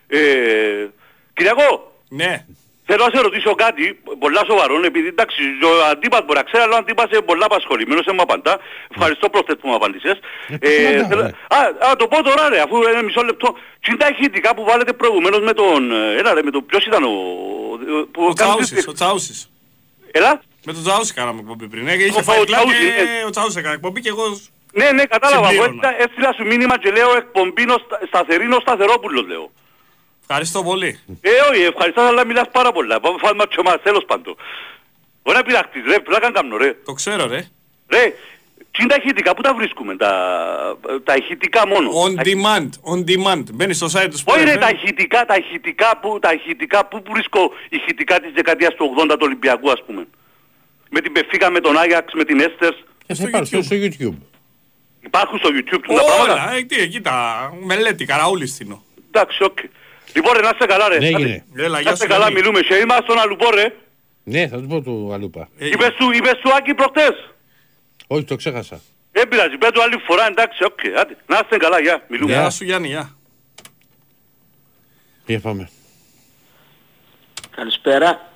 Ε, 0.08 0.86
Κυριακό, 1.34 1.92
Ναι. 2.08 2.44
Θέλω 2.90 3.02
να 3.08 3.10
σε 3.14 3.20
ρωτήσω 3.26 3.52
κάτι, 3.64 3.84
πολλά 4.24 4.42
σοβαρό, 4.50 4.74
επειδή 4.90 5.08
εντάξει, 5.16 5.40
ο 5.70 5.70
αντίπας 5.92 6.22
μπορεί 6.24 6.38
να 6.42 6.46
ξέρει, 6.48 6.62
αλλά 6.66 6.74
ο 6.74 6.78
αντίπας 6.84 7.06
είναι 7.12 7.20
πολλά 7.30 7.44
απασχολημένος, 7.50 8.04
δεν 8.08 8.14
μου 8.18 8.22
απαντά. 8.28 8.54
Ευχαριστώ 8.94 9.26
πρόσθετο 9.34 9.60
που 9.60 9.68
μου 9.68 9.74
απαντήσες. 9.80 10.16
Ε, 10.60 11.06
θέλω- 11.10 11.30
α, 11.56 11.58
α, 11.88 11.96
το 12.00 12.06
πω 12.12 12.22
τώρα 12.22 12.48
ρε, 12.48 12.60
αφού 12.60 12.74
είναι 12.82 13.02
μισό 13.02 13.22
λεπτό. 13.22 13.48
Τι 13.80 13.86
είναι 13.90 13.98
τα 14.04 14.08
ηχητικά 14.14 14.54
που 14.54 14.64
βάλετε 14.64 14.92
προηγουμένως 14.92 15.40
με 15.48 15.52
τον, 15.52 15.92
ε, 15.92 16.14
έλα 16.18 16.34
ρε, 16.34 16.42
με 16.42 16.50
τον, 16.50 16.66
ποιος 16.66 16.84
ήταν 16.86 17.02
ο... 17.04 17.12
Που 18.12 18.22
Ο 18.22 18.32
κάνει 18.32 18.34
Τσάουσης, 18.34 18.68
τις- 18.76 18.88
ο 18.88 18.92
Τσάουσης. 18.92 19.50
Έλα; 20.10 20.40
Με 20.66 20.72
τον 20.72 20.82
Τσάουσι 20.82 21.12
κάναμε 21.14 21.40
εκπομπή 21.40 21.68
πριν. 21.68 21.88
Ε, 21.88 21.92
είχε 21.94 22.18
Ο- 22.20 22.22
φάει 22.22 22.40
ο 22.40 22.44
κλαμπ 22.44 22.60
Τσάουσι, 22.60 22.78
και 22.96 23.02
ναι. 23.02 23.24
ο 23.26 23.30
Τσάουσι 23.30 23.58
έκανε 23.58 23.74
εκπομπή 23.74 24.00
και 24.00 24.08
εγώ... 24.08 24.24
Ναι, 24.72 24.90
ναι, 24.90 25.04
κατάλαβα. 25.04 25.48
Εγώ 25.50 25.62
Συμπλήρωνα. 25.62 25.88
έστειλα- 25.88 26.08
έστειλα 26.08 26.32
σου 26.36 26.46
μήνυμα 26.46 26.78
και 26.78 26.90
λέω 26.90 27.10
εκπομπή 27.16 27.64
νο- 27.64 27.82
σταθερή 28.06 28.46
νο 28.46 28.58
σταθερόπουλος 28.60 29.26
λέω. 29.26 29.50
Ευχαριστώ 30.32 30.62
πολύ. 30.62 30.98
Ε, 31.20 31.30
όχι, 31.50 31.62
ευχαριστώ, 31.62 32.00
αλλά 32.00 32.26
μιλάς 32.26 32.48
πάρα 32.52 32.72
πολλά. 32.72 33.00
Πάμε 33.00 33.18
φάμε 33.20 33.44
και 33.48 33.62
μας, 33.64 33.76
τέλος 33.82 34.04
πάντων. 34.06 34.36
Μπορεί 35.22 35.36
να 35.36 35.42
πειραχτείς, 35.42 35.82
ρε, 35.86 36.00
πλάκα 36.00 36.30
κάνω, 36.32 36.56
ρε. 36.56 36.74
Το 36.84 36.92
ξέρω 36.92 37.26
ρε. 37.26 37.48
Ρε, 37.88 38.04
τι 38.70 38.82
είναι 38.82 38.88
τα 38.88 38.96
ηχητικά, 39.02 39.34
πού 39.34 39.42
τα 39.42 39.54
βρίσκουμε, 39.54 39.96
τα, 39.96 40.12
τα 41.04 41.14
ηχητικά 41.16 41.66
μόνο; 41.66 41.90
On 42.04 42.14
Τα- 42.14 42.22
demand, 42.24 42.68
on 42.92 42.98
demand. 43.10 43.44
Μπαίνεις 43.52 43.76
στο 43.76 43.86
site 43.86 44.08
του 44.10 44.18
Όχι 44.24 44.44
ρε, 44.44 44.54
Sport 44.54 44.58
τα 44.60 44.68
FM. 44.70 44.74
ηχητικά, 44.74 45.24
τα 45.24 45.34
ηχητικά, 45.36 45.98
που, 46.00 46.18
τα 46.18 46.32
ηχητικά, 46.32 46.86
πού 46.86 47.02
βρίσκω 47.12 47.52
ηχητικά 47.68 48.20
της 48.20 48.32
δεκαετίας 48.32 48.74
του 48.74 48.94
80 48.98 49.08
του 49.08 49.18
Ολυμπιακού, 49.20 49.70
ας 49.70 49.82
πούμε. 49.86 50.06
Με 50.90 51.00
την 51.00 51.12
Πεφίκα, 51.12 51.50
με 51.50 51.60
τον 51.60 51.78
Άγιαξ, 51.78 52.12
με 52.12 52.24
την 52.24 52.40
Έστερς. 52.40 52.76
Και 53.06 53.14
θα 53.14 53.24
υπάρχουν 53.28 53.62
στο 53.62 53.76
YouTube. 53.76 54.16
Υπάρχουν 55.00 55.38
στο 55.38 55.48
YouTube 55.52 55.80
του 55.82 55.94
τα 55.94 56.04
πράγματα. 56.04 56.32
Όλα, 56.32 56.52
ε, 56.54 56.62
τι, 56.62 56.88
κοίτα, 56.88 57.14
μελέτη, 57.64 58.04
καραούλη 58.04 58.46
στείνω. 58.46 58.84
Εντάξει, 59.10 59.42
οκ. 59.44 59.58
Λοιπόν, 60.14 60.32
ρε, 60.34 60.40
να 60.40 60.48
είστε 60.52 60.66
καλά, 60.66 60.88
ρε. 60.88 60.98
Ναι, 60.98 61.06
Άντε. 61.06 61.16
έγινε. 61.16 61.44
Έλα, 61.56 61.68
Να 61.68 61.80
γεια 61.80 61.92
είστε 61.92 62.04
σου. 62.04 62.10
καλά, 62.12 62.24
Γιάννη. 62.24 62.40
μιλούμε. 62.40 62.60
Και 62.60 62.74
είμαστε 62.74 63.02
στον 63.02 63.18
Αλουπό, 63.18 63.50
ρε. 63.50 63.74
Ναι, 64.24 64.48
θα 64.48 64.56
του 64.60 64.66
πω 64.66 64.80
του 64.80 65.10
Αλούπα. 65.12 65.48
Ε, 65.58 65.66
Είπες 65.66 65.94
του, 65.98 66.10
είπες 66.12 66.32
του 66.42 66.50
Άκη 66.56 66.74
προχτές. 66.74 67.14
Όχι, 68.06 68.24
το 68.24 68.36
ξέχασα. 68.36 68.80
Δεν 69.12 69.28
πειράζει, 69.28 69.56
πες 69.58 69.70
του 69.70 69.82
άλλη 69.82 69.96
φορά, 70.06 70.26
εντάξει, 70.26 70.64
οκ. 70.64 70.78
Άντε, 71.00 71.16
να 71.26 71.38
είστε 71.42 71.56
καλά, 71.56 71.80
γεια, 71.80 72.04
μιλούμε. 72.08 72.32
Γεια 72.32 72.50
σου 72.50 72.64
Γιάννη, 72.64 72.88
γεια. 72.88 73.16
Για 75.26 75.40
πάμε. 75.40 75.68
Καλησπέρα. 77.56 78.28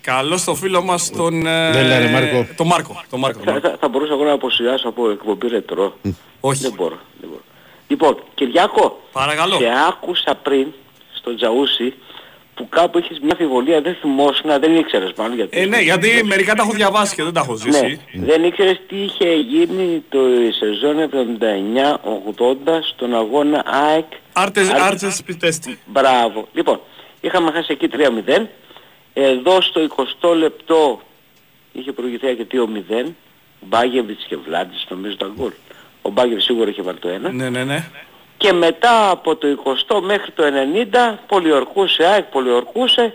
Καλό 0.00 0.36
στο 0.36 0.54
φίλο 0.54 0.82
μας 0.82 1.10
τον... 1.10 1.46
ε, 1.46 1.78
Έλα, 1.78 1.98
ρε, 1.98 2.08
Μάρκο. 2.10 2.46
Τον 2.56 2.66
Μάρκο. 2.66 3.02
Τον 3.10 3.18
Μάρκο. 3.20 3.38
τον 3.38 3.46
Θα, 3.46 3.52
Μάρκο. 3.52 3.68
θα, 3.68 3.76
θα 3.80 3.88
μπορούσα 3.88 4.12
εγώ 4.12 4.24
να 4.24 4.32
αποσιάσω 4.32 4.88
από 4.88 5.10
εκπομπή 5.10 5.48
ρετρό. 5.48 5.98
Όχι. 6.40 6.62
Δεν 6.62 6.72
μπορώ. 6.72 6.98
Δεν 7.20 7.28
μπορώ. 7.28 7.42
Λοιπόν, 7.88 8.22
Κυριάκο, 8.34 9.02
Παρακαλώ. 9.12 9.56
σε 9.56 9.68
άκουσα 9.88 10.34
πριν 10.34 10.66
στο 11.22 11.34
Τζαούσι 11.34 11.94
που 12.54 12.68
κάπου 12.68 12.98
είχες 12.98 13.18
μια 13.18 13.30
αμφιβολία, 13.32 13.80
δεν 13.80 13.94
θυμόσουν, 14.00 14.50
δεν 14.60 14.76
ήξερες 14.76 15.12
μάλλον 15.16 15.36
γιατί... 15.36 15.60
Ε, 15.60 15.64
ναι, 15.66 15.80
γιατί 15.80 16.22
μερικά 16.24 16.54
τα 16.54 16.62
έχω 16.62 16.72
διαβάσει 16.72 17.14
και 17.14 17.22
δεν 17.22 17.32
τα 17.32 17.40
έχω 17.40 17.52
Ναι, 17.52 17.58
ζήσει. 17.72 18.00
δεν 18.12 18.44
ήξερες 18.44 18.80
τι 18.88 18.96
είχε 19.02 19.34
γίνει 19.34 20.02
το 20.08 20.18
σεζόν 20.58 21.10
79-80 21.12 22.80
στον 22.94 23.14
αγώνα 23.14 23.62
ΑΕΚ. 23.66 24.04
Άρτες, 24.32 24.68
Άρτες- 24.68 24.82
άρτες 24.82 25.22
πιστέστη. 25.22 25.78
Μπράβο. 25.86 26.48
Λοιπόν, 26.52 26.80
είχαμε 27.20 27.50
χάσει 27.50 27.66
εκεί 27.72 27.88
3-0. 27.88 28.46
Εδώ 29.12 29.60
στο 29.60 29.80
20 30.20 30.34
λεπτό 30.34 31.00
είχε 31.72 31.92
προηγηθεί 31.92 32.34
και 32.36 32.46
2-0. 32.52 33.14
Μπάγεβιτς 33.60 34.24
και 34.28 34.36
Βλάντης 34.36 34.86
νομίζω 34.88 35.16
τα 35.16 35.30
γκολ. 35.36 35.52
Ο 36.02 36.10
Μπάγεβιτς 36.10 36.44
σίγουρα 36.44 36.70
είχε 36.70 36.82
βάλει 36.82 36.98
το 36.98 37.08
ένα. 37.08 37.32
Ναι, 37.32 37.50
ναι, 37.50 37.64
ναι. 37.64 37.84
Και 38.42 38.52
μετά 38.52 39.10
από 39.10 39.36
το 39.36 39.48
20 39.88 40.00
μέχρι 40.00 40.30
το 40.30 40.44
90 41.12 41.14
πολιορκούσε 41.26 42.04
ΑΕΚ, 42.04 42.24
πολιορκούσε 42.24 43.14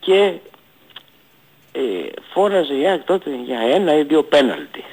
και 0.00 0.32
ε, 1.72 1.80
φώναζε 2.32 2.74
η 2.74 2.86
ΑΕΚ 2.86 3.02
τότε 3.04 3.30
για 3.44 3.58
ένα 3.58 3.98
ή 3.98 4.02
δύο 4.02 4.22
πέναλτι. 4.22 4.84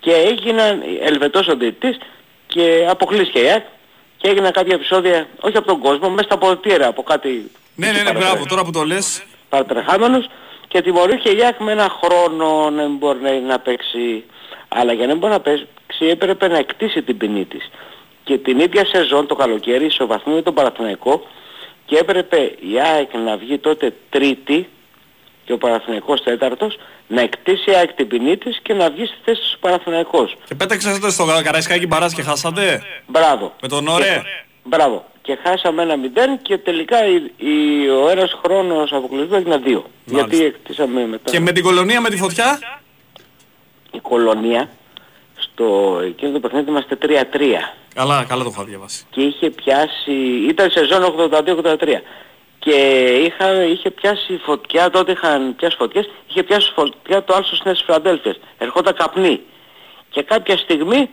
Και 0.00 0.12
έγιναν 0.12 0.82
ελβετός 1.00 1.48
ο 1.48 1.56
διαιτητής 1.56 1.98
και 2.46 2.86
αποκλείστηκε 2.88 3.38
η 3.38 3.48
ΑΕΚ 3.48 3.64
και 4.16 4.28
έγιναν 4.28 4.52
κάποια 4.52 4.74
επεισόδια, 4.74 5.28
όχι 5.40 5.56
από 5.56 5.66
τον 5.66 5.78
κόσμο, 5.80 6.10
μέσα 6.10 6.22
στα 6.22 6.38
ποτήρα, 6.38 6.86
από 6.86 7.02
κάτι 7.02 7.50
Ναι, 7.74 7.90
ναι, 7.92 8.02
ναι, 8.02 8.12
μπράβο. 8.12 8.44
Τώρα 8.48 8.64
που 8.64 8.70
το 8.70 8.82
λες, 8.82 9.22
παρατρεχάμενος 9.48 10.28
και 10.68 10.82
τιμωρήθηκε 10.82 11.30
η 11.30 11.44
ΑΕΚ 11.44 11.58
με 11.58 11.72
ένα 11.72 11.88
χρόνο 12.02 12.70
να 12.70 12.82
μην 12.82 12.96
μπορεί 12.96 13.20
να, 13.20 13.40
να 13.40 13.58
παίξει. 13.58 14.24
Αλλά 14.68 14.92
για 14.92 15.06
να 15.06 15.12
μην 15.12 15.18
μπορεί 15.20 15.32
να 15.32 15.40
παίξει 15.40 16.06
έπρεπε 16.06 16.48
να 16.48 16.58
εκτίσει 16.58 17.02
την 17.02 17.16
ποινή 17.16 17.44
της. 17.44 17.70
Και 18.28 18.38
την 18.38 18.58
ίδια 18.58 18.84
σεζόν 18.86 19.26
το 19.26 19.34
καλοκαίρι 19.34 19.84
ισοβαθμεί 19.84 20.34
με 20.34 20.42
τον 20.42 20.54
Παναθηναϊκό 20.54 21.26
και 21.84 21.96
έπρεπε 21.96 22.36
η 22.60 22.80
ΑΕΚ 22.80 23.14
να 23.14 23.36
βγει 23.36 23.58
τότε 23.58 23.94
τρίτη 24.10 24.68
και 25.44 25.52
ο 25.52 25.58
Παναθηναϊκός 25.58 26.22
τέταρτος 26.22 26.78
να 27.06 27.20
εκτίσει 27.20 27.70
η 27.70 27.74
ΑΕΚ 27.74 27.92
την 27.92 28.08
ποινή 28.08 28.36
της 28.36 28.58
και 28.62 28.74
να 28.74 28.90
βγει 28.90 29.04
στη 29.04 29.16
θέση 29.24 29.40
του 29.52 29.58
Παναθηναϊκός. 29.58 30.36
και 30.44 30.54
πέταξατε 30.54 31.10
στο 31.10 31.24
Καραϊσκάκι 31.44 31.86
Μπαράς 31.86 32.14
και 32.14 32.22
χάσατε. 32.22 32.82
Μπράβο. 33.06 33.52
Με 33.62 33.68
τον 33.68 33.88
Ωρέ. 33.88 34.22
Μπράβο. 34.64 35.04
Και 35.22 35.38
χάσαμε 35.42 35.82
ένα 35.82 35.96
μηδέν 35.96 36.42
και 36.42 36.58
τελικά 36.58 37.06
η, 37.06 37.14
η, 37.36 37.88
ο 37.88 38.08
ένας 38.08 38.38
χρόνος 38.44 38.92
αποκλεισμού 38.92 39.34
έγινε 39.34 39.56
δύο. 39.56 39.84
Μάλιστα. 40.04 40.36
Γιατί 40.36 40.44
εκτίσαμε 40.44 41.06
μετά. 41.06 41.30
Και 41.30 41.40
με 41.40 41.52
την 41.52 41.62
κολονία 41.62 42.00
με 42.00 42.08
τη 42.08 42.16
φωτιά; 42.16 42.58
η 43.92 43.98
κολονία 43.98 44.68
στο 45.58 46.00
εκείνο 46.04 46.32
το 46.32 46.40
παιχνίδι 46.40 46.70
είμαστε 46.70 46.98
3-3 47.02 47.06
Καλά, 47.94 48.24
καλά 48.28 48.42
το 48.42 48.50
είχα 48.52 48.64
διαβάσει. 48.64 49.04
και 49.10 49.20
είχε 49.20 49.50
πιάσει, 49.50 50.12
ήταν 50.48 50.70
σεζόν 50.70 51.14
82-83 51.30 52.00
και 52.58 52.74
είχα, 53.24 53.62
είχε 53.62 53.90
πιάσει 53.90 54.40
φωτιά, 54.44 54.90
τότε 54.90 55.12
είχαν 55.12 55.56
πιάσει 55.56 55.76
φωτιές, 55.76 56.10
είχε 56.28 56.42
πιάσει 56.42 56.72
φωτιά 56.74 57.24
το 57.24 57.34
άλσο 57.34 57.56
στις 57.56 57.82
Φιλαδέλφειας, 57.82 58.40
ερχόταν 58.58 58.94
καπνί 58.94 59.40
και 60.10 60.22
κάποια 60.22 60.56
στιγμή 60.56 61.10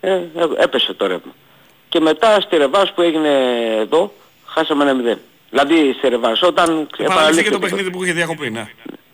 ε, 0.00 0.12
ε, 0.12 0.22
έπεσε 0.56 0.92
το 0.94 1.06
ρεύμα. 1.06 1.32
Και 1.88 2.00
μετά 2.00 2.40
στη 2.40 2.56
Ρεβάς 2.56 2.92
που 2.92 3.02
έγινε 3.02 3.28
εδώ, 3.78 4.12
χάσαμε 4.46 4.82
ένα 4.82 4.94
μηδέν. 4.94 5.18
Δηλαδή 5.50 5.94
στη 5.98 6.08
Ρεβάς 6.08 6.42
όταν 6.42 6.64
Επαναλήφθηκε 6.64 7.02
επαναλήφθηκε 7.02 7.50
το 7.50 7.58
παιχνίδι 7.58 7.90
που 7.90 8.04
είχε 8.04 8.12
διακοπεί, 8.12 8.50
ναι. 8.50 8.68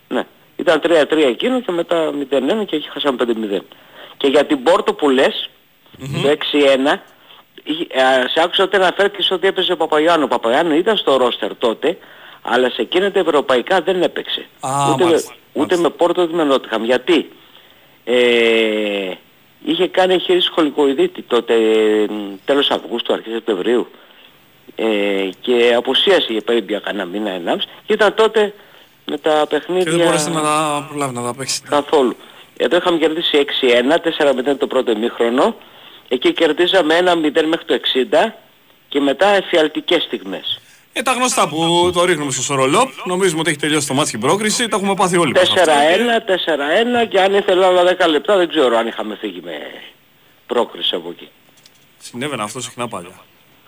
ναι. 0.08 0.26
Ήταν 0.58 0.80
3-3 0.84 1.24
εκείνο 1.28 1.60
και 1.60 1.72
μετά 1.72 2.10
0-1 2.30 2.64
και 2.66 2.76
εκεί 2.76 2.88
χάσαμε 2.92 3.16
5-0. 3.20 3.58
Και 4.16 4.26
για 4.26 4.44
την 4.46 4.62
Πόρτο 4.62 4.94
που 4.94 5.08
λες, 5.10 5.50
το 6.22 6.28
6-1, 6.28 7.02
είχε- 7.64 7.86
ε, 7.90 8.28
σε 8.28 8.40
άκουσα 8.44 8.62
ότι 8.62 8.76
αναφέρθηκες 8.76 9.30
ότι 9.30 9.46
έπαιζε 9.46 9.72
ο 9.72 9.76
Παπαγιάννου. 9.76 10.24
Ο 10.24 10.28
Παπαγιάννου 10.28 10.74
ήταν 10.74 10.96
στο 10.96 11.16
ρόστερ 11.16 11.56
τότε, 11.56 11.98
αλλά 12.42 12.70
σε 12.70 12.82
εκείνα 12.82 13.10
τα 13.12 13.18
ευρωπαϊκά 13.18 13.80
δεν 13.80 14.02
έπαιξε. 14.02 14.46
Α, 14.60 14.70
ούτε, 14.92 15.04
μάλιστα, 15.04 15.32
με, 15.52 15.62
ούτε 15.62 15.76
με 15.76 15.88
Πόρτο 15.90 16.22
ούτε 16.22 16.36
με 16.36 16.44
Νότιχαμ. 16.44 16.84
Γιατί; 16.84 17.30
Ε, 18.04 19.10
είχε 19.64 19.86
κάνει 19.86 20.12
εγχείρηση 20.14 20.46
σχολικοειδίτη 20.46 21.22
τότε 21.22 21.54
ε, 21.54 22.06
τέλος 22.44 22.70
Αυγούστου, 22.70 23.12
αρχές 23.12 23.32
Σεπτεμβρίου 23.32 23.88
ε, 24.76 24.84
και 25.40 25.74
απουσίασε 25.76 26.32
για 26.32 26.40
περίπου 26.44 26.66
για 26.68 26.78
κανένα 26.80 27.04
μήνα, 27.04 27.30
ενάμιση 27.30 27.68
και 27.86 27.92
ήταν 27.92 28.14
τότε 28.14 28.54
με 29.08 29.18
τα 29.18 29.46
παιχνίδια... 29.48 29.84
Και 29.84 29.90
δεν 29.90 30.04
μπορέσατε 30.06 30.30
να 30.30 30.42
τα 30.42 30.86
προλάβει 30.88 31.14
να 31.14 31.22
τα 31.22 31.34
παίξετε. 31.34 31.68
Καθόλου. 31.68 32.16
Εδώ 32.56 32.76
είχαμε 32.76 32.98
κερδίσει 32.98 33.44
6-1, 34.20 34.52
4-0 34.52 34.56
το 34.58 34.66
πρώτο 34.66 34.90
ημίχρονο. 34.90 35.56
Εκεί 36.08 36.32
κερδίζαμε 36.32 36.98
1-0 37.04 37.44
μέχρι 37.48 37.64
το 37.64 37.80
60 38.28 38.32
και 38.88 39.00
μετά 39.00 39.26
εφιαλτικές 39.26 40.02
στιγμές. 40.02 40.60
Ε, 40.92 41.02
τα 41.02 41.12
γνωστά 41.12 41.48
που 41.48 41.90
το 41.94 42.04
ρίχνουμε 42.04 42.30
στο 42.30 42.42
σορολόπ. 42.42 42.88
Νομίζουμε 43.04 43.40
ότι 43.40 43.50
έχει 43.50 43.58
τελειώσει 43.58 43.86
το 43.86 43.94
μάτι 43.94 44.10
και 44.10 44.16
η 44.16 44.20
πρόκριση. 44.20 44.68
Τα 44.68 44.76
έχουμε 44.76 44.94
πάθει 44.94 45.16
όλοι. 45.16 45.32
μας 45.32 45.50
αυτό. 45.50 45.72
4-1, 46.96 47.04
4-1 47.04 47.08
και 47.08 47.20
αν 47.20 47.34
ήθελα 47.34 47.66
άλλα 47.66 47.96
10 48.00 48.08
λεπτά 48.08 48.36
δεν 48.36 48.48
ξέρω 48.48 48.76
αν 48.76 48.86
είχαμε 48.86 49.16
φύγει 49.20 49.40
με 49.44 49.52
πρόκριση 50.46 50.94
από 50.94 51.10
εκεί. 51.10 51.28
Συνέβαινε 51.98 52.42
αυτό 52.42 52.60
συχνά 52.60 52.88
παλιά. 52.88 53.20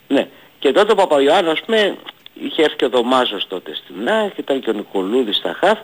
Ναι. 0.08 0.28
Και 0.58 0.72
τότε 0.72 0.92
ο 0.92 0.94
Παπαγιάννου, 0.94 1.50
ας 1.50 1.60
πούμε, 1.60 1.96
είχε 2.40 2.62
έρθει 2.62 2.76
και 2.76 2.84
ο 2.84 2.88
Δωμάζος 2.88 3.46
τότε 3.46 3.74
στην 3.74 4.08
ΑΕΚ, 4.08 4.38
ήταν 4.38 4.60
και 4.60 4.70
ο 4.70 4.72
Νικολούδης 4.72 5.36
στα 5.36 5.56
χαφ. 5.60 5.78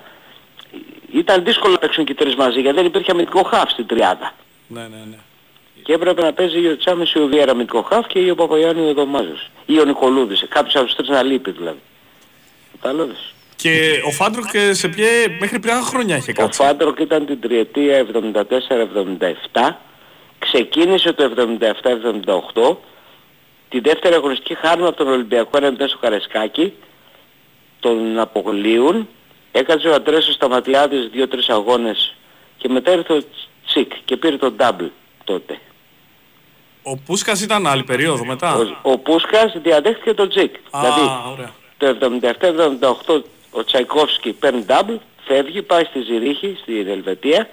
Ήταν 1.13 1.45
δύσκολο 1.45 1.73
να 1.73 1.79
παίξουν 1.79 2.05
και 2.05 2.13
οι 2.13 2.15
τρεις 2.15 2.35
μαζί 2.35 2.61
γιατί 2.61 2.77
δεν 2.77 2.87
υπήρχε 2.87 3.11
αμυντικό 3.11 3.43
χαφ 3.43 3.71
στην 3.71 3.87
τριάδα. 3.87 4.33
Ναι, 4.69 4.81
ναι, 4.81 5.03
ναι. 5.11 5.17
Και 5.83 5.93
έπρεπε 5.93 6.23
να 6.23 6.33
παίζει 6.33 6.61
ή 6.61 6.67
ο 6.67 6.77
Τσάμις 6.77 7.13
ή 7.13 7.19
ο 7.19 7.27
Βιέρα 7.27 7.51
αμυντικό 7.51 7.83
χαφ 7.83 8.07
και 8.07 8.19
ή 8.19 8.31
ο 8.31 8.35
Παπαγιάννου 8.35 8.87
ή 8.87 8.91
ο 8.91 8.95
Δομάζος. 8.95 9.51
Ή 9.67 9.81
ο 9.81 9.85
Νικολούδης. 9.85 10.45
Κάποιος 10.49 10.75
από 10.75 10.85
τους 10.85 10.95
τρεις 10.95 11.09
να 11.09 11.23
λείπει 11.23 11.51
δηλαδή. 11.51 11.79
Κατάλαβες. 12.81 13.35
Και 13.57 14.03
ο 14.07 14.11
Φάντρονκ 14.11 14.55
ε, 14.55 14.75
σε 14.75 14.89
ποιε, 14.89 15.09
μέχρι 15.41 15.61
ποια 15.61 15.81
χρόνια 15.83 16.17
είχε 16.17 16.31
Ο 16.31 16.35
κάτσει; 16.35 16.63
Φάντρονκ 16.63 16.99
ήταν 16.99 17.27
την 17.27 17.41
τριετία 17.41 18.07
74-77. 19.53 19.69
Ξεκίνησε 20.39 21.13
το 21.13 21.33
77-78. 22.55 22.77
Τη 23.77 23.83
δεύτερη 23.83 24.15
αγωνιστική 24.15 24.55
χάρμα 24.55 24.87
από 24.87 24.97
τον 24.97 25.09
Ολυμπιακό 25.09 25.51
1-0 25.53 25.73
στο 25.89 25.99
Καραϊσκάκη. 25.99 26.73
Τον 27.81 28.19
αποκλείουν. 28.19 29.09
Έκατσε 29.53 29.89
ο 29.89 29.95
Αντρέσος 29.95 30.35
Σταματιάδης 30.35 31.11
2-3 31.15 31.27
αγώνες 31.49 32.15
και 32.57 32.69
μετά 32.69 32.93
ήρθε 32.93 33.13
ο 33.13 33.23
Τσικ 33.67 33.93
και 34.05 34.17
πήρε 34.17 34.37
τον 34.37 34.57
double 34.59 34.91
τότε. 35.25 35.59
Ο 36.83 36.97
Πούσκας 36.97 37.41
ήταν 37.41 37.67
άλλη 37.67 37.83
περίοδο 37.83 38.25
μετά; 38.25 38.57
Ο, 38.57 38.91
ο 38.91 38.99
Πούσκας 38.99 39.53
διαδέχτηκε 39.63 40.15
τον 40.15 40.29
Τζικ. 40.29 40.55
Α, 40.71 40.81
δηλαδή 40.81 41.01
ωραία. 41.33 41.53
το 41.77 41.97
77-78 43.07 43.23
ο 43.51 43.65
Τσαϊκόφσκι 43.65 44.33
παίρνει 44.33 44.65
double, 44.69 44.99
φεύγει, 45.27 45.63
πάει 45.63 45.85
στη 45.85 46.01
Ζηρίχη, 46.01 46.57
στην 46.63 46.89
Ελβετία 46.89 47.49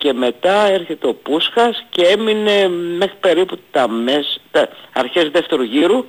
και 0.00 0.12
μετά 0.12 0.66
έρχεται 0.66 1.08
ο 1.08 1.14
Πούσχας 1.14 1.84
και 1.90 2.02
έμεινε 2.02 2.68
μέχρι 2.68 3.16
περίπου 3.20 3.58
τα, 3.70 3.88
μες, 3.88 4.40
τα 4.50 4.68
αρχές 4.92 5.30
δεύτερου 5.30 5.62
γύρου 5.62 6.04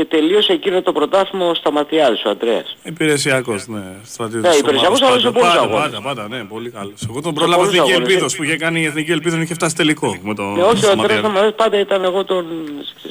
και 0.00 0.06
τελείωσε 0.06 0.52
εκείνο 0.52 0.82
το 0.82 0.92
πρωτάθλημα 0.92 1.46
ο 1.46 1.54
Σταματιάδης, 1.54 2.24
ο 2.24 2.28
Αντρέας. 2.30 2.76
Υπηρεσιακός, 2.82 3.66
ναι. 3.66 3.82
Στρατιώτης 4.04 4.42
Ναι, 4.44 4.50
της 4.50 4.58
υπηρεσιακός, 4.58 5.00
ομάδας, 5.00 5.24
αλλά 5.24 5.32
σε 5.32 5.40
πάντα, 5.40 5.40
πολλούς 5.40 5.54
πάντα, 5.54 5.74
αγώνες. 5.74 6.00
πάντα, 6.00 6.00
πάντα, 6.22 6.36
ναι, 6.36 6.44
πολύ 6.44 6.70
καλός. 6.70 6.94
Εγώ 7.10 7.20
τον 7.20 7.32
Σε 7.32 7.38
πρόλαβα 7.38 7.56
πολλούς 7.56 7.72
Εθνική 7.74 7.90
αγώνες, 7.92 8.08
Ελπίδος 8.08 8.32
ναι. 8.32 8.38
που 8.38 8.44
είχε 8.44 8.56
κάνει 8.56 8.80
η 8.80 8.84
Εθνική 8.84 9.10
Ελπίδος 9.16 9.38
και 9.38 9.44
είχε 9.44 9.54
φτάσει 9.54 9.74
τελικό 9.76 10.18
με 10.22 10.34
το 10.34 10.42
Ναι, 10.42 10.48
όχι, 10.50 10.62
ο 10.62 10.68
Αντρέας 10.68 10.82
Σταματιάδη. 10.94 11.22
να 11.22 11.28
μου 11.28 11.38
αρέσει, 11.38 11.54
πάντα 11.54 11.78
ήταν 11.78 12.04
εγώ 12.04 12.24
τον, 12.24 12.44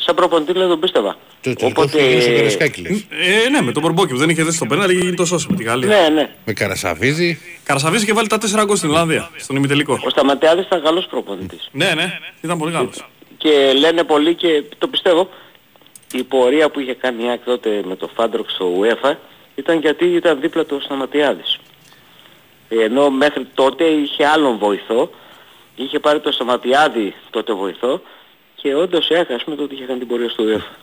σαν 0.05 0.15
προπονητή 0.15 0.51
δεν 0.53 0.67
τον 0.67 0.79
πίστευα. 0.79 1.11
Το 1.41 1.53
τελικό 1.55 1.65
Οπότε- 1.67 1.91
πήγε 2.01 2.21
στο 2.21 2.31
Καρασκάκι 2.35 2.81
λες. 2.81 3.05
Ε, 3.45 3.49
ναι, 3.49 3.61
με 3.61 3.71
τον 3.71 3.81
Μπορμπόκι 3.81 4.11
που 4.13 4.17
δεν 4.23 4.29
είχε 4.29 4.43
δέσει 4.43 4.59
το 4.59 4.65
πέναλτι 4.65 4.93
και 4.95 4.99
γίνει 5.03 5.15
το 5.15 5.25
σώσο 5.25 5.47
με 5.49 5.55
τη 5.55 5.63
Γαλλία. 5.63 5.87
Ναι, 5.87 6.09
ναι. 6.15 6.29
Με 6.45 6.53
Καρασαβίδη. 6.53 7.39
Καρασαβής 7.63 8.01
είχε 8.03 8.13
βάλει 8.13 8.27
τα 8.27 8.37
4 8.37 8.63
γκολ 8.65 8.75
στην 8.77 8.89
Ολλανδία, 8.89 9.29
στον 9.37 9.55
ημιτελικό. 9.55 9.99
Ο 10.05 10.09
Σταματιάδης 10.09 10.65
ήταν 10.65 10.81
καλός 10.83 11.05
προπονητής. 11.05 11.69
Ναι, 11.71 11.91
ναι, 11.95 12.19
ήταν 12.41 12.57
πολύ 12.57 12.71
καλός. 12.71 13.05
Και 13.37 13.73
λένε 13.79 14.03
πολλοί 14.03 14.35
και 14.35 14.63
το 14.77 14.87
πιστεύω, 14.87 15.29
η 16.13 16.23
πορεία 16.23 16.69
που 16.69 16.79
είχε 16.79 16.93
κάνει 16.93 17.23
η 17.23 17.29
ΑΕΚ 17.29 17.43
τότε 17.45 17.81
με 17.85 17.95
το 17.95 18.09
Φάντροξ 18.15 18.53
στο 18.53 18.79
UEFA 18.81 19.13
ήταν 19.55 19.79
γιατί 19.79 20.05
ήταν 20.05 20.39
δίπλα 20.41 20.65
του 20.65 20.75
ο 20.79 20.83
Σταματιάδης. 20.83 21.57
Ενώ 22.69 23.09
μέχρι 23.09 23.47
τότε 23.53 23.83
είχε 23.83 24.25
άλλον 24.25 24.57
βοηθό, 24.57 25.09
είχε 25.75 25.99
πάρει 25.99 26.19
το 26.19 26.31
Σταματιάδη 26.31 27.13
τότε 27.29 27.53
βοηθό 27.53 28.01
και 28.55 28.75
όντως 28.75 29.09
έχασε 29.09 29.43
με 29.45 29.55
το 29.55 29.63
ότι 29.63 29.73
είχε 29.75 29.83
κάνει 29.83 29.99
την 29.99 30.07
πορεία 30.07 30.29
στο 30.29 30.43
UEFA. 30.47 30.73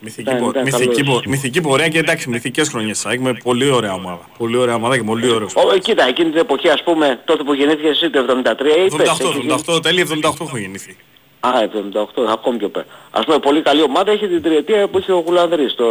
Μυθική, 0.00 0.20
Ήταν- 0.30 0.42
πο- 0.42 0.48
ήταν 0.50 0.62
μυθική, 0.62 1.02
καλός. 1.02 1.20
πο- 1.22 1.28
μυθική 1.30 1.60
πορεία 1.60 1.88
και 1.88 1.98
εντάξει, 1.98 2.28
μυθικές 2.28 2.68
χρονιές 2.68 3.06
ΑΕΚ 3.06 3.20
με 3.20 3.32
πολύ 3.44 3.70
ωραία 3.70 3.92
ομάδα. 3.92 4.28
Πολύ 4.38 4.56
ωραία 4.56 4.74
ομάδα 4.74 4.96
και 4.96 5.02
πολύ 5.02 5.30
ωραίος. 5.30 5.54
Ω, 5.54 5.72
ε, 5.74 5.78
κοίτα, 5.78 6.06
εκείνη 6.08 6.30
την 6.30 6.38
εποχή 6.38 6.68
ας 6.68 6.82
πούμε, 6.82 7.20
τότε 7.24 7.42
που 7.42 7.52
γεννήθηκες 7.54 7.90
εσύ 7.90 8.10
το 8.10 8.18
73 8.18 8.76
είπες. 8.76 8.92
78, 8.92 9.28
έχει 9.28 9.38
γίνει- 9.38 9.52
78, 9.52 9.80
τέλη 9.82 10.00
78 10.00 10.44
έχω 10.46 10.56
γεννηθεί. 10.58 10.96
Α, 11.40 11.50
78, 11.62 12.22
ακόμη 12.32 12.58
πιο 12.58 12.68
πέρα. 12.68 12.86
Ας 13.10 13.24
πούμε, 13.24 13.38
πολύ 13.38 13.62
καλή 13.62 13.82
ομάδα 13.82 14.12
είχε 14.12 14.26
την 14.28 14.42
τριετία 14.42 14.88
που 14.88 14.98
είχε 14.98 15.12
ο 15.12 15.22
Γουλανδρής, 15.26 15.74
το 15.74 15.84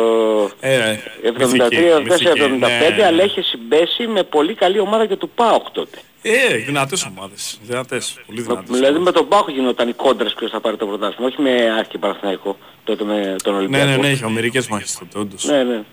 Ε, 0.59 0.73
ε, 0.75 0.99
73, 1.23 2.01
μυθική, 2.03 2.27
75, 2.27 2.95
ναι. 2.97 3.05
αλλά 3.05 3.23
είχε 3.23 3.41
συμπέσει 3.41 4.07
με 4.07 4.23
πολύ 4.23 4.53
καλή 4.53 4.79
ομάδα 4.79 5.05
και 5.05 5.15
του 5.15 5.29
ΠΑΟΚ 5.29 5.69
τότε. 5.71 5.97
Ε, 6.21 6.55
δυνατές 6.55 7.05
ομάδες. 7.05 7.59
Δυνατές, 7.63 8.15
πολύ 8.25 8.41
δυνατές. 8.41 8.69
Δηλαδή 8.75 8.99
με 8.99 9.11
τον 9.11 9.27
ΠΑΟΚ 9.27 9.49
γινόταν 9.49 9.89
οι 9.89 9.93
κόντρες 9.93 10.33
ποιος 10.33 10.51
θα 10.51 10.59
πάρει 10.59 10.77
το 10.77 10.85
πρωτάθλημα, 10.85 11.27
όχι 11.27 11.41
με 11.41 11.75
Άκη 11.79 11.97
Παναθηναϊκό, 11.97 12.57
τότε 12.83 13.03
με 13.03 13.35
τον 13.43 13.53
Ναι, 13.53 13.59
Ολυμπιακό. 13.59 13.85
ναι, 13.85 13.95
ναι, 13.95 14.07
είχε 14.07 14.29
μερικές 14.29 14.67
μάχες 14.67 14.97
τότε, 14.99 15.19
όντως. 15.19 15.43
ναι, 15.45 15.63
ναι. 15.63 15.83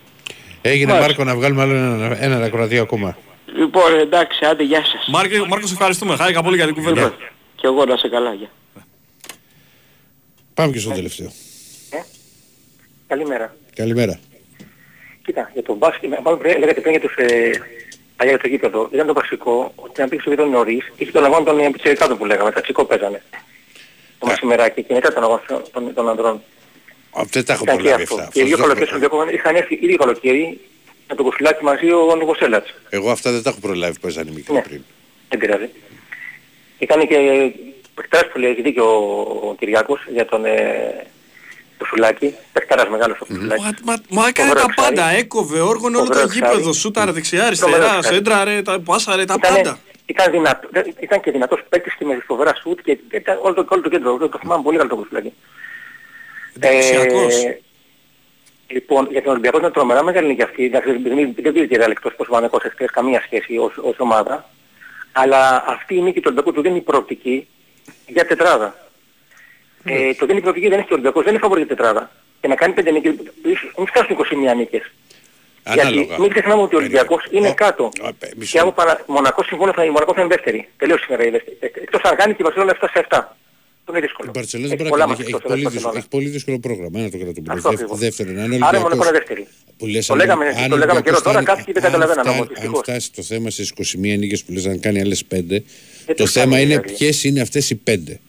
Έγινε 0.62 0.92
Μάλιστα. 0.92 1.08
Μάρκο 1.08 1.24
να 1.24 1.34
βγάλουμε 1.36 1.62
άλλο 1.62 1.72
ένα, 1.74 2.16
ένα 2.24 2.44
ακροατή 2.44 2.78
ακόμα. 2.78 3.16
Λοιπόν, 3.56 3.98
εντάξει, 4.00 4.44
άντε, 4.44 4.62
γεια 4.62 4.84
σας. 4.84 5.06
Μάρκο, 5.08 5.46
Μάρκο, 5.48 5.66
σε 5.66 5.72
ευχαριστούμε. 5.72 6.16
Χάρηκα 6.16 6.42
πολύ 6.42 6.56
για 6.56 6.64
την 6.66 6.74
κουβέντα. 6.74 7.14
Και 7.56 7.66
εγώ 7.66 7.84
να 7.84 7.96
σε 7.96 8.08
καλά, 8.08 8.32
γεια. 8.34 8.48
Πάμε 10.54 10.72
και 10.72 10.78
στο 10.78 10.90
τελευταίο. 10.90 11.32
Καλημέρα. 13.06 13.56
Καλημέρα. 13.74 14.20
Κοίτα, 15.24 15.50
για 15.52 15.62
τον 15.62 15.76
μπάσκετ, 15.76 16.10
μάλλον 16.24 16.38
πριν- 16.38 16.58
λέγατε 16.58 16.80
πριν 16.80 16.92
για 16.92 17.00
τους 17.00 17.14
ε, 17.16 17.50
παλιά 18.16 18.32
για 18.32 18.38
το 18.42 18.48
γήπεδο, 18.48 18.88
ήταν 18.92 19.06
το 19.06 19.12
βασικό 19.12 19.72
ότι 19.76 20.00
να 20.00 20.08
πήγες 20.08 20.20
στο 20.24 20.30
γήπεδο 20.30 20.48
νωρίς, 20.48 20.92
είχε 20.96 21.10
τον 21.10 21.24
αγώνα 21.24 21.44
των 21.44 21.72
πιτσιρικάτων 21.72 22.18
που 22.18 22.24
λέγαμε, 22.24 22.50
τα 22.50 22.60
τσικό 22.60 22.84
παίζανε. 22.84 23.22
Το 24.18 24.26
μεσημεράκι 24.26 24.82
και 24.82 24.92
μετά 24.94 25.12
τον 25.12 25.22
αγώνα 25.22 25.42
των, 25.72 25.94
των 25.94 26.08
ανδρών. 26.08 26.42
Α, 27.10 27.22
Δεν 27.30 27.44
τα 27.44 27.52
έχω 27.52 27.62
Ήταν 27.64 27.76
και 27.76 27.82
προλάβει 27.82 28.02
αυτό. 28.02 28.14
αυτά. 28.14 28.30
Και 28.32 28.40
οι 28.40 28.44
δύο 28.44 28.54
Αυτό 28.54 28.66
δεν 28.66 28.76
καλοκαίρια 28.76 29.04
έχω 29.04 29.06
στον 29.06 29.20
Ολυμπιακό 29.20 29.36
είχαν 29.36 29.56
έρθει 29.56 29.74
ήδη 29.86 29.96
καλοκαίρι 29.96 30.60
με 31.08 31.14
τον 31.14 31.24
Κοφυλάκη 31.24 31.64
μαζί 31.64 31.90
ο 31.90 32.14
Νογοσέλατς. 32.16 32.74
Εγώ 32.90 33.10
αυτά 33.10 33.32
δεν 33.32 33.42
τα 33.42 33.50
έχω 33.50 33.60
προλάβει 33.60 33.98
που 33.98 34.06
έζανε 34.06 34.30
μικρή 34.30 34.52
Ναι. 34.54 34.62
πριν. 34.62 34.82
Δεν 35.28 35.38
πειράζει. 35.38 35.68
Και 36.78 36.86
κάνει 36.86 37.06
και 37.06 37.18
παιχτάρας 37.94 38.32
που 38.32 38.38
λέει, 38.38 38.50
έχει 38.50 38.62
δίκιο 38.62 38.84
ο, 38.84 39.48
ο 39.48 39.54
Κυριάκος 39.58 40.00
για 40.08 40.24
τον 40.24 40.44
ε, 40.44 41.06
το 41.78 41.84
Σουλάκη. 41.84 42.34
Παιχτάρας 42.52 42.88
μεγάλος 42.88 43.20
ο 43.20 43.24
Σουλάκη. 43.24 43.62
Μα, 43.62 43.70
μα, 43.84 43.94
μα 44.08 44.26
έκανε 44.28 44.48
Φοβερό 44.48 44.66
τα 44.66 44.82
πάντα. 44.82 45.02
εξάρι. 45.02 45.18
Έκοβε, 45.20 45.60
όργωνε 45.60 45.96
όλο 45.96 46.06
το 46.06 46.12
Φοβερό 46.12 46.32
γήπεδο. 46.32 46.56
εξάρι. 46.56 46.74
Σούταρε 46.74 47.10
δεξιά, 47.12 47.42
Φοβερό 47.54 47.74
αριστερά, 47.76 47.96
εξάρι. 47.96 48.14
σέντραρε, 48.14 48.62
τα 48.62 48.80
πάσαρε, 48.80 49.24
τα 49.24 49.34
Ήτανε- 49.38 49.56
πάντα. 49.64 49.78
Ήταν, 50.06 50.30
δυνατό, 50.32 50.68
δεν- 50.70 50.94
ήταν 51.00 51.20
και 51.20 51.30
δυνατός 51.30 51.60
παίκτης 51.68 51.94
και 51.94 52.04
με 52.04 52.22
φοβερά 52.26 52.54
σουτ 52.54 52.80
και 52.82 52.98
ήταν 53.12 53.38
όλο 53.42 53.54
το, 53.54 53.64
όλο 53.68 53.82
το 53.82 53.88
κέντρο. 53.88 54.16
Το, 54.16 54.28
το 54.28 54.38
θυμάμαι 54.38 54.62
πολύ 54.62 54.76
καλό 54.76 54.88
το 54.88 54.96
Κοφυλάκη. 54.96 55.32
Εντυπωσιακός. 56.60 57.34
λοιπόν, 58.66 59.08
για 59.10 59.22
τον 59.22 59.30
Ολυμπιακό 59.32 59.58
ήταν 59.58 59.72
τρομερά 59.72 60.02
μεγάλη 60.02 60.26
νίκη 60.26 60.42
αυτή. 60.42 60.64
Εντάξει, 60.64 60.92
δεν, 60.92 61.02
δεν, 61.02 61.34
δεν 61.42 61.52
πήρε 61.52 61.66
και 61.66 61.76
ρεάλ 61.76 61.90
εκτός 61.90 62.14
πως 62.14 62.26
ο 62.28 62.30
Παναγικός 62.30 62.62
εχθές 62.64 62.90
καμία 62.90 63.20
σχέση 63.20 63.56
ως, 63.58 63.72
ως 63.76 63.94
ομάδα. 63.98 64.50
Αλλά 65.12 65.64
αυτή 65.66 65.94
η 65.94 66.00
νίκη 66.00 66.16
του 66.20 66.22
Ολυμπιακού 66.26 66.52
του 66.52 66.62
δίνει 66.62 66.80
προοπτική 66.80 67.48
για 68.06 68.26
τετράδα. 68.26 68.74
Ε, 69.84 70.14
το 70.14 70.26
δίνει 70.26 70.40
προοπτική 70.40 70.68
δεν 70.68 70.78
έχει 70.78 70.86
και 70.86 70.92
ο 70.92 70.96
Ολυμπιακός, 70.96 71.22
δεν 71.24 71.32
είναι 71.32 71.42
φαβορή 71.42 71.60
για 71.60 71.76
τετράδα. 71.76 72.10
Και 72.40 72.48
να 72.48 72.54
κάνει 72.54 72.72
πέντε 72.72 72.90
νίκες, 72.90 73.14
μην 73.76 73.86
φτάσουν 73.86 74.16
21 74.52 74.56
νίκες. 74.56 74.92
Ανάλογα. 75.62 76.00
Γιατί 76.02 76.20
μην 76.20 76.30
ξεχνάμε 76.30 76.62
ότι 76.62 76.74
ο 76.74 76.78
Ολυμπιακός 76.78 77.26
είναι 77.30 77.48
Ω, 77.48 77.54
κάτω. 77.54 77.84
ω, 77.84 78.12
πε- 78.18 78.34
μισό. 78.36 78.50
Και 78.52 78.58
από 78.58 78.72
παρα... 78.72 79.04
Μονακός 79.06 79.46
συμφωνώ 79.46 79.72
θα 79.72 79.84
η 79.84 79.90
Μονακός 79.90 80.14
θα 80.14 80.20
είναι 80.20 80.34
δεύτερη. 80.34 80.68
Τελείωσε 80.76 81.02
σήμερα 81.04 81.24
η 81.26 81.30
δεύτερη. 81.30 81.56
Ε, 81.60 81.66
Εκτός 81.66 82.00
αν 82.02 82.16
κάνει 82.16 82.32
και 82.34 82.42
η 82.42 82.44
Βαρσελόνα 82.44 82.76
7 82.80 82.86
σε 82.92 83.06
7. 83.10 83.18
Το 83.84 83.92
είναι 83.92 84.00
δύσκολο. 84.00 84.28
Η 84.28 84.38
Μπαρτσελόνα 84.38 84.72
Έχει 84.72 84.82
δεν 84.82 84.88
πολλά 84.90 85.06
μπορεί 85.06 85.18
να 85.18 85.24
μάτια 85.24 85.24
κάνει. 85.24 85.36
Έχει, 85.36 85.36
εκτός, 85.36 85.50
πολύ 85.50 85.60
εκτός 85.60 85.72
δύσκολο, 85.72 85.92
Βαρσελόνα. 85.92 85.98
έχει 85.98 86.08
πολύ 86.16 86.28
δύσκολο 86.36 86.58
πρόγραμμα. 86.66 86.96
Ένα 87.00 87.10
το 87.10 87.18
κρατούμε. 87.22 87.46
Αυτό 87.52 87.68
Δεύ- 87.68 87.74
ακριβώς. 87.74 87.98
Δεύτερον, 88.06 88.34
αν 88.44 88.50
ο 88.52 88.66
Άρα 88.66 88.78
η 88.78 88.80
Μονακός 88.80 88.82
Ολυμπιακός- 88.84 89.08
είναι 89.08 89.18
δεύτερη. 89.18 89.42
Που 89.78 89.86
λες, 89.86 90.06
Το 90.06 90.12
αν- 90.12 90.18
λέγαμε- 90.18 90.46
αν 90.46 90.68
το 90.68 90.74
ο 90.74 90.78
λέγαμε 90.78 90.78
καιρό 90.78 90.92
Ολυμπιακός 90.94 91.22
τώρα, 91.22 91.40
φτάνει- 91.40 91.46
κάποιοι 91.46 91.72
δεν 91.74 91.84
αν 91.84 91.90
καταλαβαίνανε 91.90 92.22
φτάνει- 92.22 92.36
όμως, 92.40 92.48
Αν 92.48 92.54
δυστυχώς. 92.54 92.80
φτάσει 92.82 93.12
το 93.12 93.22
θέμα 93.22 93.50
στις 93.50 93.68
21 93.68 94.16
νίκες 94.16 94.42
που 94.44 94.52
λες 94.52 94.64
να 94.64 94.76
κάνει 94.76 95.00
άλλες 95.00 95.24
5, 95.24 95.62
το 96.06 96.14
τους 96.14 96.30
θέμα 96.32 96.50
κάνει, 96.50 96.62
είναι 96.62 96.74
δηλαδή. 96.78 96.92
ποιες 96.96 97.24
είναι 97.24 97.40
αυτές 97.40 97.70
οι 97.70 97.74
5. 97.74 98.20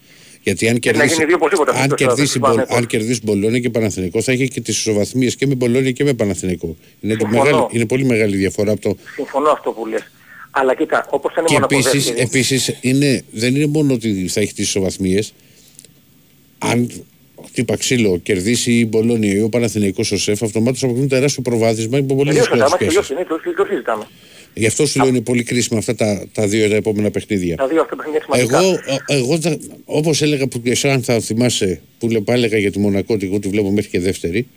Γιατί 0.43 0.67
αν 0.67 0.73
να 0.73 0.80
κερδίσει, 0.80 1.13
γίνει 1.13 1.26
δύο 1.26 1.35
οπωσδήποτε 1.35 1.72
αυτό 1.72 1.84
αν 1.84 1.89
το 1.89 1.95
κερδίσει, 1.95 2.27
στο 2.27 2.39
Μπολ- 2.39 2.51
Παναθηναϊκό. 2.51 2.81
αν 2.84 2.88
κερδίσει 2.88 3.19
Μπολόνια 3.23 3.59
και 3.59 3.69
Παναθηναϊκό 3.69 4.22
θα 4.22 4.31
έχει 4.31 4.47
και 4.47 4.61
τις 4.61 4.77
ισοβαθμίες 4.77 5.35
και 5.35 5.47
με 5.47 5.55
Μπολόνια 5.55 5.91
και 5.91 6.03
με 6.03 6.13
Παναθηναϊκό. 6.13 6.76
Είναι, 7.01 7.13
τη 7.15 7.19
Συμφωνώ. 7.19 7.43
μεγάλη, 7.43 7.67
είναι 7.72 7.85
πολύ 7.85 8.05
μεγάλη 8.05 8.35
διαφορά 8.38 8.72
από 8.72 8.81
το... 8.81 8.97
Συμφωνώ 9.15 9.49
αυτό 9.49 9.72
που 9.72 9.85
λες. 9.85 10.11
Αλλά 10.51 10.76
κοίτα, 10.76 11.07
όπως 11.09 11.31
ήταν 11.31 11.43
η 11.43 11.47
Και 11.47 11.53
Μονακό 11.53 11.76
επίσης, 11.76 12.03
δεύτερη, 12.05 12.19
επίσης 12.22 12.77
είναι, 12.81 13.23
δεν 13.31 13.55
είναι 13.55 13.65
μόνο 13.65 13.93
ότι 13.93 14.27
θα 14.27 14.39
έχει 14.41 14.53
τις 14.53 14.67
ισοβαθμίες. 14.67 15.34
Αν 16.57 16.91
χτύπα 17.47 17.76
ξύλο, 17.77 18.17
κερδίσει 18.17 18.72
η 18.73 18.85
Μπολόνια 18.89 19.34
ή 19.34 19.41
ο 19.41 19.49
Παναθηναϊκός 19.49 20.11
ο 20.11 20.17
ΣΕΦ, 20.17 20.43
αυτομάτως 20.43 20.84
αποκτούν 20.84 21.07
τεράστιο 21.07 21.41
προβάδισμα 21.41 21.97
υπό 21.97 22.15
πολύ 22.15 22.30
τελείωσε 22.30 22.49
δύσκολες 22.49 22.63
τα 22.63 22.69
μάτια, 22.69 22.91
σχέσεις. 22.91 23.07
τελειώσει, 23.07 23.13
είναι, 23.41 23.43
το, 23.53 23.63
το 23.63 23.65
συζητάμε. 23.69 24.07
Γι' 24.53 24.65
αυτό 24.65 24.85
σου 24.85 24.99
λέω 24.99 25.07
είναι 25.07 25.22
πολύ 25.22 25.43
κρίσιμα 25.43 25.80
αυτά 25.80 25.95
τα, 25.95 26.26
τα 26.34 26.47
δύο 26.47 26.69
τα 26.69 26.76
επόμενα 26.76 27.11
παιχνίδια. 27.11 27.55
Τα 27.55 27.67
δύο 27.67 27.81
αυτά 27.81 27.95
παιχνίδια 27.95 28.22
σημαντικά. 28.23 28.57
Εγώ, 28.59 28.69
ε, 29.07 29.15
εγώ 29.17 29.39
θα- 29.39 29.57
όπως 29.85 30.22
έλεγα 30.22 30.47
που 30.47 30.61
και 30.61 30.72
εσύ 30.72 30.88
αν 30.89 31.03
θα 31.03 31.19
θυμάσαι 31.19 31.81
που 31.99 32.09
λέ- 32.09 32.30
έλεγα 32.30 32.57
για 32.57 32.72
τη 32.72 32.80
Μονακό 32.80 33.13
ότι 33.13 33.26
εγώ 33.26 33.39
τη 33.39 33.47
βλέπω 33.49 33.72
μέχρι 33.72 33.89
και 33.89 33.99
δεύτερη 33.99 34.47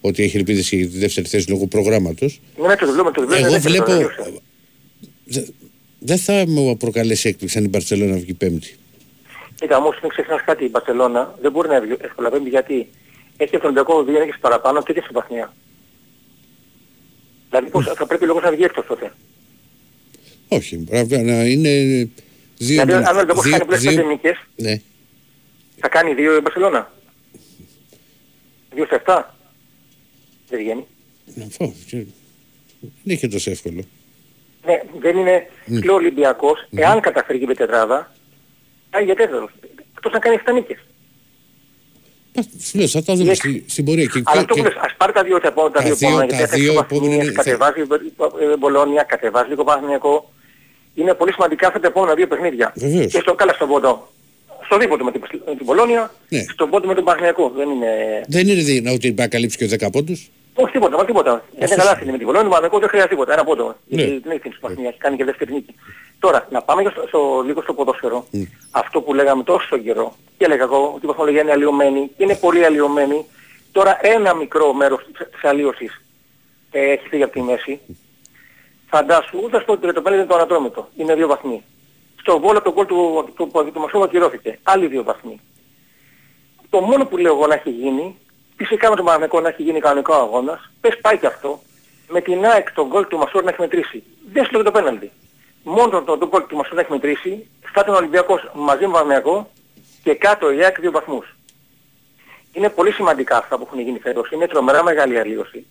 ότι 0.00 0.22
έχει 0.22 0.36
ελπίδες 0.36 0.68
και 0.68 0.76
για 0.76 0.86
τη 0.88 0.98
δεύτερη 0.98 1.28
θέση 1.28 1.48
λόγω 1.50 1.66
προγράμματος 1.66 2.40
Ναι, 2.60 2.66
ναι, 2.68 2.76
το 2.76 2.86
βλέπουμε, 2.86 3.10
το 3.10 3.20
βλέπουμε. 3.26 3.46
εγώ 3.46 3.50
ναι, 3.56 3.58
βλέπω 3.58 3.84
το 3.84 3.90
τελείωσε. 3.92 4.32
δε- 5.24 5.42
δεν 5.98 6.18
θα 6.18 6.44
μου 6.48 6.76
προκαλέσει 6.76 7.28
έκπληξη 7.28 7.58
αν 7.58 7.64
η 7.64 7.68
Μπαρτσελόνα 7.68 8.16
βγει 8.16 8.34
πέμπτη 8.34 8.74
Κοίτα, 9.60 9.76
όμως 9.76 9.98
μην 10.02 10.10
ξεχνάς 10.10 10.42
κάτι, 10.44 10.64
η 10.64 10.68
Μπαρσελόνα 10.70 11.34
δεν 11.40 11.50
μπορεί 11.52 11.68
να 11.68 11.80
βγει 11.80 11.96
εύκολα 12.00 12.30
πέμπτη 12.30 12.48
γιατί 12.48 12.88
έχει 13.36 13.54
από 13.56 13.64
τον 13.64 13.76
Ολυμπιακό 13.76 14.02
δύο 14.04 14.18
νίκες 14.20 14.38
παραπάνω 14.40 14.82
και 14.82 14.92
έχεις 14.96 15.10
βαθμία. 15.12 15.52
Δηλαδή 17.50 17.70
πώς, 17.70 17.84
θα 17.96 18.06
πρέπει 18.06 18.26
λόγος 18.26 18.42
να 18.42 18.50
βγει 18.50 18.62
έκτος 18.64 18.86
τότε. 18.86 19.12
όχι 20.48 20.76
μπράβο, 20.76 21.16
να 21.22 21.44
είναι 21.44 21.70
δύο, 21.70 22.08
Δηλαδή 22.58 22.92
αν 22.92 23.04
ο 23.14 23.16
Ολυμπιακός 23.16 23.42
δύο- 23.44 23.52
κάνει 23.52 23.64
πλέον 23.64 23.80
δύο- 23.80 23.90
πέντε 23.90 24.02
νίκες, 24.02 24.36
ναι, 24.56 24.80
θα 25.80 25.88
κάνει 25.88 26.14
δύο 26.14 26.36
η 26.36 26.40
Μπαρσελόνα. 26.40 26.92
Δύο 28.74 28.86
σε 28.86 28.94
εφτά. 28.94 29.36
Δεν 30.48 30.58
βγαίνει. 30.58 30.86
να 31.34 31.46
πω, 31.58 31.74
και- 31.86 31.96
δεν 31.96 32.90
είναι 33.04 33.14
και 33.14 33.28
τόσο 33.28 33.50
εύκολο 33.50 33.82
Ναι, 34.66 34.82
δεν 35.00 35.16
είναι 35.16 35.46
Μμ. 35.66 35.78
και 35.80 35.90
ο 35.90 35.94
Ολυμπιακός, 35.94 36.66
εάν 36.74 37.00
καταφέρει 37.00 37.38
και 37.38 37.46
με 37.46 37.54
τετράδα, 37.54 38.12
πάει 38.90 39.04
για 39.04 39.14
τέταρτος. 39.14 39.50
Εκτός 39.96 40.12
να 40.12 40.18
κάνει 40.18 40.34
7 40.34 40.52
νίκες. 40.52 40.78
Α, 42.38 42.42
σου 42.66 42.78
λέω, 42.78 42.88
θα 42.88 43.02
τα 43.02 43.14
δούμε 43.14 43.30
Η 43.32 43.34
στη- 43.34 43.64
στην 43.68 43.84
πορεία 43.84 44.04
και, 44.04 44.10
Αλλά 44.14 44.22
και- 44.24 44.38
αυτό 44.38 44.54
που 44.54 44.54
και- 44.54 44.62
λες, 44.68 44.74
ας 44.86 44.94
πάρει 44.96 45.12
τα 45.12 45.22
δύο 45.22 45.40
τα 45.40 45.48
επόμενα, 45.48 45.72
τα 45.74 45.78
Τα 45.80 45.84
δύο 45.86 45.94
δύο- 45.94 46.08
επόμενα, 46.08 46.28
τα 46.30 46.36
γιατί 46.36 46.50
θα 46.50 46.56
δύο 46.58 46.70
έχει 46.72 46.78
επόμενα 46.80 47.06
βαθμίες, 47.06 47.24
είναι- 47.24 47.32
κατεβάζει 47.42 47.80
ε, 48.52 48.56
Μπολόνια, 48.56 49.02
κατεβάζει 49.02 49.48
λίγο 49.48 49.64
Παναθηναϊκό. 49.64 50.30
Είναι 50.94 51.14
πολύ 51.14 51.32
σημαντικά 51.32 51.66
αυτά 51.66 51.80
τα 51.80 51.86
επόμενα 51.86 52.14
δύο 52.14 52.26
παιχνίδια. 52.26 52.72
Βεβαίως. 52.76 53.12
Και 53.12 53.20
στο 53.20 53.34
καλά 53.34 53.52
στον 53.52 53.68
πόντο. 53.68 54.08
Στο 54.66 54.76
δίποτο 54.78 55.04
με 55.04 55.12
την, 55.12 55.20
με 55.46 55.54
την 55.56 55.64
Μπολόνια, 55.64 56.10
Ναι. 56.28 56.42
στον 56.52 56.70
πόντο 56.70 56.86
με 56.86 56.94
τον 56.94 57.04
Παναθηναϊκό. 57.04 57.52
Δεν 57.56 57.68
είναι... 57.70 57.90
δεν 58.28 58.48
είναι 58.48 58.62
δυνατό 58.62 58.94
ότι 58.94 59.12
πάει 59.12 59.26
να 59.26 59.32
καλύψει 59.32 59.56
και 59.56 59.66
10 59.66 59.90
πόντους 59.90 60.30
Όχι 60.54 60.72
τίποτα, 60.72 60.96
μα 60.96 61.04
τίποτα. 61.04 61.44
Δεν 61.58 61.66
είναι 61.66 61.76
καλά 61.76 61.98
με 62.04 62.16
την 62.18 62.26
Βολόνη, 62.26 62.48
Μανεκό 62.48 62.78
δεν 62.78 62.88
χρειάζεται 62.88 63.12
τίποτα. 63.14 63.32
Ένα 63.32 63.44
πόντο. 63.44 63.76
Ναι. 63.88 64.02
Γιατί 64.02 64.20
την 64.20 64.30
έχει 64.30 64.40
την 64.40 64.50
Ισπανία, 64.50 64.88
έχει 64.88 64.98
κάνει 64.98 65.16
και 65.16 65.24
δεύτερη 65.24 65.52
νίκη. 65.52 65.74
Τώρα, 66.18 66.46
να 66.50 66.62
πάμε 66.62 66.82
και 66.82 66.88
στο, 66.88 67.04
στο, 67.06 67.42
λίγο 67.46 67.62
στο 67.62 67.74
ποδόσφαιρο. 67.74 68.26
Αυτό 68.70 69.00
που 69.00 69.14
λέγαμε 69.14 69.42
τόσο 69.42 69.78
καιρό. 69.78 70.14
Και 70.38 70.44
έλεγα 70.44 70.62
εγώ 70.62 70.92
ότι 70.94 71.04
η 71.04 71.08
βαθμολογία 71.08 71.40
είναι 71.42 71.52
αλλοιωμένη. 71.52 72.10
και 72.16 72.22
Είναι 72.24 72.36
πολύ 72.36 72.64
αλλοιωμένη. 72.64 73.24
Τώρα 73.72 73.98
ένα 74.02 74.34
μικρό 74.34 74.72
μέρος 74.72 75.04
της- 75.12 75.28
της 75.30 75.44
αλλίωσης 75.44 76.02
ε, 76.70 76.90
έχει 76.90 77.08
φύγει 77.08 77.22
από 77.22 77.32
τη 77.32 77.40
μέση. 77.42 77.80
Φαντάσου, 78.90 79.40
ούτε 79.44 79.60
στο 79.60 79.78
τριτοπέλι 79.78 80.16
είναι 80.16 80.24
το 80.26 80.34
ανατρόμητο. 80.34 80.88
Είναι 80.96 81.14
δύο 81.14 81.26
βαθμοί. 81.26 81.64
Στο 82.20 82.40
βόλο 82.40 82.62
το 82.62 82.72
γκολ 82.72 82.86
του, 82.86 83.24
του, 83.36 83.50
του, 83.52 83.70
του 83.72 83.80
Μασόβα 83.80 84.04
ακυρώθηκε. 84.04 84.58
Άλλοι 84.62 84.86
δύο 84.86 85.02
βαθμοί. 85.02 85.40
Το 86.70 86.80
μόνο 86.80 87.06
που 87.06 87.16
λέω 87.16 87.32
εγώ 87.34 87.46
να 87.46 87.54
έχει 87.54 87.70
γίνει, 87.70 88.16
φυσικά 88.56 88.90
με 88.90 88.96
τον 88.96 89.04
Παναγενικό 89.04 89.40
να 89.40 89.48
έχει 89.48 89.62
γίνει 89.62 89.80
κανονικό 89.80 90.12
αγώνας, 90.14 90.70
πες 90.80 90.98
πάει 91.00 91.18
και 91.18 91.26
αυτό, 91.26 91.60
με 92.08 92.20
την 92.20 92.44
ΑΕΚ 92.46 92.72
το 92.72 92.86
γκολ 92.86 93.06
του 93.06 93.18
Μασόρ 93.18 93.42
να 93.44 93.50
έχει 93.50 93.60
μετρήσει. 93.60 94.02
Δεν 94.32 94.44
σου 94.44 94.52
λέω 94.52 94.62
το 94.62 94.70
πέναλτι. 94.70 95.10
Μόνο 95.68 96.02
το, 96.02 96.18
το 96.18 96.28
γκολ 96.28 96.46
του 96.46 96.56
Μασόρ 96.56 96.74
να 96.74 96.80
έχει 96.80 96.92
μετρήσει, 96.92 97.48
θα 97.60 97.80
ήταν 97.82 97.94
ο 97.94 97.96
Ολυμπιακός 97.96 98.50
μαζί 98.54 98.86
με 98.86 98.92
τον 98.92 98.92
Παναγενικό 98.92 99.50
και 100.02 100.14
κάτω 100.14 100.52
η 100.52 100.64
ΑΕΚ 100.64 100.80
δύο 100.80 100.90
βαθμούς. 100.90 101.36
Είναι 102.52 102.68
πολύ 102.68 102.92
σημαντικά 102.92 103.36
αυτά 103.36 103.56
που 103.56 103.62
έχουν 103.66 103.80
γίνει 103.80 103.98
φέτος. 103.98 104.30
Είναι 104.30 104.46
τρομερά 104.46 104.82
μεγάλη 104.82 105.18
αλλίωση. 105.18 105.66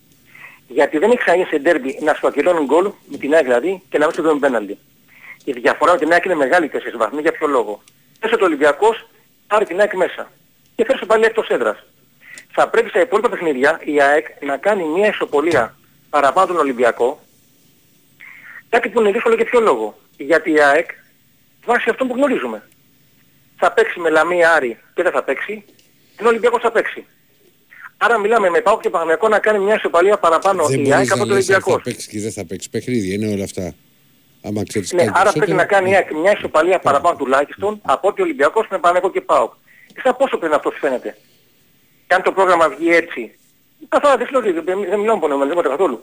Γιατί 0.68 0.98
δεν 0.98 1.10
έχει 1.10 1.18
ξαναγίνει 1.18 1.48
σε 1.48 1.58
ντέρμπι 1.58 1.98
να 2.02 2.14
σου 2.14 2.26
ακυρώνουν 2.26 2.64
γκολ, 2.64 2.90
με 3.06 3.16
την 3.16 3.34
ΑΕΚ 3.34 3.44
δηλαδή, 3.44 3.82
και 3.88 3.98
να 3.98 4.04
μην 4.04 4.14
σου 4.14 4.22
δίνουν 4.22 4.38
πέναλτι. 4.38 4.78
Η 5.44 5.52
διαφορά 5.52 5.92
με 5.92 5.98
την 5.98 6.12
ΑΕΚ 6.12 6.24
είναι 6.24 6.34
μεγάλη 6.34 6.70
4 6.74 6.76
βαθμοί 6.96 7.20
για 7.20 7.32
ποιο 7.32 7.46
λόγο; 7.46 7.82
Έσαι 8.20 8.36
το 8.36 8.44
Ολυμπιακός, 8.44 9.08
πάρει 9.46 9.64
την 9.64 9.80
ΑΕΚ 9.80 9.94
μέσα. 9.94 10.30
Και 10.76 10.84
φέρει 10.84 11.06
πάλι 11.06 11.24
εκτός 11.24 11.48
έδρας. 11.48 11.84
Θα 12.52 12.68
πρέπει 12.68 12.88
στα 12.88 13.00
υπόλοιπα 13.00 13.28
παιχνίδια 13.28 13.80
η 13.84 14.00
ΑΕΚ 14.00 14.26
να 14.40 14.56
κάνει 14.56 14.84
μια 14.84 15.08
ισοπολία 15.08 15.76
παραπάνω 16.10 16.46
τον 16.46 16.56
Ολυμπιακό. 16.56 17.20
Κάτι 18.68 18.88
που 18.88 19.00
είναι 19.00 19.10
δύσκολο 19.10 19.34
για 19.34 19.44
ποιο 19.44 19.60
λόγο. 19.60 19.98
Γιατί 20.16 20.50
η 20.50 20.60
ΑΕΚ 20.60 20.90
βάσει 21.64 21.90
αυτό 21.90 22.06
που 22.06 22.14
γνωρίζουμε. 22.14 22.68
Θα 23.56 23.72
παίξει 23.72 24.00
με 24.00 24.10
Λαμία 24.10 24.52
Άρη 24.52 24.78
και 24.94 25.02
δεν 25.02 25.12
θα 25.12 25.22
παίξει. 25.22 25.64
Ενώ 26.16 26.28
ο 26.28 26.30
Ολυμπιακός 26.30 26.60
θα 26.60 26.70
παίξει. 26.72 27.06
Άρα 27.96 28.18
μιλάμε 28.18 28.50
με 28.50 28.60
Πάο 28.60 28.80
και 28.80 28.90
Παναγιακό 28.90 29.28
να 29.28 29.38
κάνει 29.38 29.58
μια 29.58 29.74
ισοπαλία 29.74 30.18
παραπάνω 30.18 30.66
Δεν 30.66 30.84
η 30.84 30.92
ΑΕΚ 30.92 31.06
μπορείς 31.06 31.10
από 31.10 31.20
να 31.20 31.26
τον 31.26 31.36
λες 31.36 31.48
αν 31.48 31.54
Ολυμπιακό. 31.54 31.72
θα 31.72 31.80
παίξει 31.82 32.08
και 32.08 32.20
δεν 32.20 32.32
θα 32.32 32.44
παίξει. 32.44 32.70
Παιχνίδια 32.70 33.14
είναι 33.14 33.32
όλα 33.34 33.44
αυτά. 33.44 33.74
Άμα 34.42 34.62
ξέρεις 34.68 34.92
Ναι, 34.92 35.04
κάτι 35.04 35.18
άρα 35.20 35.30
πρέπει 35.32 35.38
περισσότερο, 35.38 35.56
να 35.56 35.64
κάνει 35.64 35.90
η 35.90 35.94
ΑΕΚ 35.94 36.12
μια 36.12 36.32
ισοπαλία 36.32 36.78
παραπάνω 36.78 37.16
τουλάχιστον 37.16 37.80
από 37.82 38.08
ότι 38.08 38.20
ο 38.20 38.24
Ολυμπιακός 38.24 38.66
με 38.70 38.78
Παναγιακό 38.78 39.10
και 39.10 39.20
ΠΑΟΚ. 39.20 39.52
Εσά 39.94 40.14
πόσο 40.14 40.38
πριν 40.38 40.52
αυτό 40.52 40.70
σου 40.70 40.78
φαίνεται; 40.78 41.16
Και 42.06 42.14
αν 42.14 42.22
το 42.22 42.32
πρόγραμμα 42.32 42.68
βγει 42.68 42.94
έτσι. 42.94 43.38
Καθόλου 43.88 44.16
δεν 44.18 44.28
λέω, 44.30 44.40
δεν 44.62 44.88
δεν 44.90 44.98
μιλάω 45.00 45.16
μόνο 45.16 45.36
με 45.36 45.48
τίποτα 45.48 45.68
καθόλου. 45.68 46.02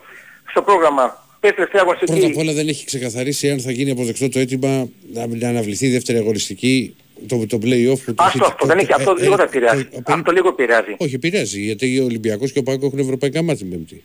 Στο 0.50 0.62
πρόγραμμα 0.62 1.26
πες 1.44 1.52
τελευταία 1.56 1.84
Πρώτα 1.84 2.00
απ' 2.04 2.10
αγωνιστική. 2.10 2.40
όλα 2.40 2.54
δεν 2.54 2.68
έχει 2.68 2.86
ξεκαθαρίσει 2.86 3.50
αν 3.50 3.60
θα 3.60 3.72
γίνει 3.72 3.92
αποδεκτό 3.92 4.30
το 4.30 4.40
αίτημα 4.40 4.88
να, 5.14 5.28
να 5.28 5.48
αναβληθεί 5.48 5.86
η 5.86 5.92
δεύτερη 5.92 6.18
αγωνιστική 6.18 6.96
το, 7.28 7.46
το 7.48 7.58
play-off 7.64 8.00
που 8.06 8.14
το 8.14 8.24
Άστο 8.24 8.46
αυτό, 8.46 8.66
δεν 8.66 8.78
έχει, 8.78 8.94
αυτό 8.94 9.16
ε, 9.18 9.22
λίγο 9.24 9.36
θα 9.36 9.42
ε, 9.44 9.46
επηρεάζει. 9.46 9.86
το- 9.86 10.02
Αυτό 10.14 10.32
λίγο 10.32 10.48
επηρεάζει. 10.48 10.96
Όχι, 10.98 11.16
επηρεάζει 11.16 11.60
γιατί 11.62 12.00
ο 12.00 12.04
Ολυμπιακός 12.04 12.52
και 12.52 12.60
ο 12.60 12.64
Πάκο 12.64 12.86
έχουν 12.86 13.00
ευρωπαϊκά 13.00 13.42
μάτια 13.42 13.66
την 13.66 13.70
Πέμπτη. 13.70 14.04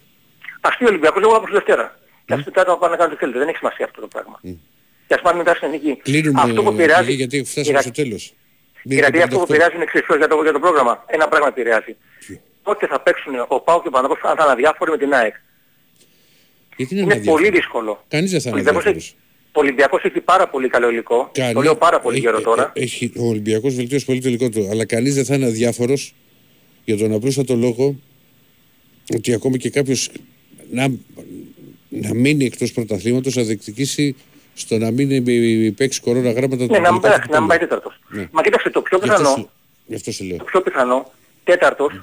Ας 0.60 0.76
πει 0.78 0.84
ο 0.84 0.88
Ολυμπιακός 0.88 1.22
λίγο 1.22 1.36
από 1.36 1.46
τη 1.46 1.52
Δευτέρα. 1.52 1.98
Και 2.26 2.34
ας 2.34 2.42
πει 2.44 2.50
κάτω 2.50 2.70
να 2.70 2.76
πάνε 2.78 2.90
να 2.92 2.98
κάνουν 2.98 3.12
τι 3.14 3.18
θέλετε. 3.20 3.38
Δεν 3.38 3.48
έχει 3.48 3.56
σημασία 3.56 3.84
αυτό 3.84 4.00
το 4.00 4.06
πράγμα. 4.14 4.40
Και 5.06 5.14
ας 5.14 5.20
πάνε 5.20 5.36
μετά 5.38 5.54
στην 5.54 5.66
εθνική. 5.68 5.96
Κλείνουμε 6.02 6.40
Αυτό 6.40 6.62
που 6.62 6.70
κύριε, 6.70 6.84
επηρεάζει... 6.84 7.12
γιατί 7.12 7.44
φτάσαμε 7.44 7.80
στο 7.80 7.90
τέλος. 7.90 8.34
Γιατί 8.82 9.22
αυτό 9.22 9.36
που 9.36 9.46
επηρεάζει 9.48 9.74
είναι 9.74 9.82
εξής 9.88 10.02
για 10.16 10.28
το, 10.28 10.42
για 10.42 10.52
το 10.52 10.58
πρόγραμμα. 10.58 11.04
Ένα 11.06 11.28
πράγμα 11.28 11.48
επηρεάζει. 11.48 11.96
Πότε 12.62 12.86
θα 12.86 13.00
παίξουν 13.00 13.32
ο 13.48 13.60
Πάο 13.60 13.82
και 13.82 13.88
ο 13.88 13.90
Παναγός 13.90 14.18
αν 14.22 14.36
θα 14.36 14.42
είναι 14.42 14.52
αδιάφοροι 14.52 14.90
με 14.90 14.98
την 14.98 15.12
ΑΕΚ. 15.14 15.34
Γιατί 16.78 16.94
είναι, 16.94 17.02
Είναι 17.02 17.12
αδιάφορο. 17.12 17.36
πολύ 17.42 17.50
δύσκολο. 17.56 18.04
Κανείς 18.08 18.30
δεν 18.30 18.40
θα 18.40 18.46
Ο 18.46 18.50
είναι 18.50 18.60
Ολυμπιακός 18.60 18.86
αδιάφορος. 18.86 19.06
έχει, 19.06 19.16
ο 19.52 19.60
Ολυμπιακός 19.60 20.02
έχει 20.04 20.20
πάρα 20.20 20.48
πολύ 20.48 20.68
καλό 20.68 20.90
υλικό. 20.90 21.30
Κανεί- 21.32 21.54
Το 21.54 21.60
λέω 21.60 21.76
πάρα 21.76 22.00
πολύ 22.00 22.16
έχει- 22.16 22.24
καιρό 22.26 22.40
τώρα. 22.40 22.72
ε, 22.74 22.82
Έχει, 22.82 23.12
ο 23.16 23.26
Ολυμπιακός 23.26 23.74
βελτίωσε 23.74 24.04
πολύ 24.04 24.20
το 24.20 24.28
υλικό 24.28 24.48
του. 24.48 24.68
Αλλά 24.70 24.84
κανείς 24.84 25.14
δεν 25.14 25.24
θα 25.24 25.34
είναι 25.34 25.46
αδιάφορος 25.46 26.14
για 26.84 26.96
τον 26.96 27.12
απλούστατο 27.12 27.54
λόγο 27.54 27.96
ότι 29.14 29.32
ακόμη 29.32 29.58
και 29.58 29.70
κάποιος 29.70 30.10
να, 30.70 30.88
να 31.88 32.14
μείνει 32.14 32.44
εκτός 32.44 32.72
πρωταθλήματος 32.72 33.32
θα 33.34 33.42
διεκδικήσει 33.42 34.16
στο 34.54 34.78
να 34.78 34.90
μην 34.90 35.10
ε, 35.10 35.70
παίξει 35.76 36.00
κορώνα 36.00 36.30
γράμματα 36.32 36.64
Ναι, 36.64 36.78
να 36.78 36.92
μην, 36.92 37.00
τελικά 37.00 37.00
πέρασε, 37.00 37.22
του 37.26 37.32
να 37.32 37.38
μην 37.38 37.48
πάει 37.48 37.58
τέλους. 37.58 37.74
τέταρτος. 37.74 38.00
Ναι. 38.08 38.28
Μα 38.32 38.42
κοίταξε, 38.42 38.70
το 38.70 38.82
πιο 38.82 38.98
Γι' 39.02 39.08
αυτό 39.08 39.16
πιθανό, 39.22 39.36
σου- 39.36 39.50
Γι' 39.86 39.94
αυτό 39.94 40.12
σε 40.12 40.24
λέω. 40.24 40.36
το 40.36 40.44
πιο 40.44 40.60
πιθανό, 40.62 41.12
τέταρτος, 41.44 42.00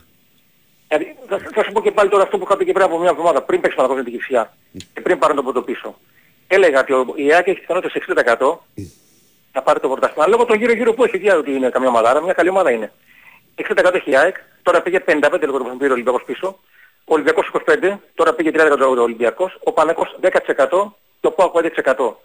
δηλαδή, 0.87 1.15
θα, 1.27 1.37
θα 1.53 1.63
σου 1.63 1.71
πω 1.71 1.81
και 1.81 1.91
πάλι 1.91 2.09
τώρα 2.09 2.23
αυτό 2.23 2.37
που 2.37 2.43
είχα 2.43 2.57
πει 2.57 2.65
και 2.65 2.71
πριν 2.71 2.85
από 2.85 2.99
μια 2.99 3.09
εβδομάδα, 3.09 3.41
πριν 3.41 3.61
παίξει 3.61 3.75
Παναγός 3.77 3.97
με 3.97 4.03
την 4.03 4.11
Κυψιά 4.13 4.53
και 4.93 5.01
πριν 5.01 5.19
πάρουν 5.19 5.35
τον 5.35 5.43
πρωτοπίσω. 5.45 5.95
Έλεγα 6.47 6.79
ότι 6.79 6.93
ο- 6.93 7.13
η 7.15 7.33
ΑΕΚ 7.33 7.47
έχει 7.47 7.59
πιθανότητα 7.59 7.91
σε 7.91 7.97
60% 7.97 8.57
να 9.53 9.61
πάρει 9.61 9.79
το 9.79 9.87
πρωτάθλημα. 9.89 10.27
Λόγω 10.27 10.45
των 10.45 10.57
γύρω-γύρω 10.57 10.93
που 10.93 11.03
έχει 11.03 11.17
δει 11.17 11.29
ότι 11.29 11.51
είναι 11.51 11.69
καμιά 11.69 11.87
ομάδα, 11.87 12.09
άρα 12.09 12.21
μια 12.21 12.33
καλή 12.33 12.49
ομάδα 12.49 12.71
είναι. 12.71 12.91
60% 13.55 13.93
έχει 13.95 14.09
η 14.11 14.15
ΑΕΚ, 14.17 14.35
τώρα 14.63 14.81
πήγε 14.81 14.99
55% 14.99 15.39
το 15.39 15.47
που 15.63 15.77
πήρε 15.77 15.89
ο 15.89 15.93
Ολυμπιακός 15.93 16.23
πίσω. 16.23 16.59
Ο 17.07 17.13
Ολυμπιακός 17.13 17.47
25, 17.47 17.99
τώρα 18.15 18.33
πήγε 18.33 18.51
30% 18.53 18.97
ο 18.97 19.01
Ολυμπιακός, 19.01 19.57
ο 19.63 19.71
Πανεκός 19.71 20.15
10% 20.21 20.95
και 21.21 21.27
ο 21.27 21.31
ΠΑΟΚ 21.31 21.53
5%. 21.53 22.15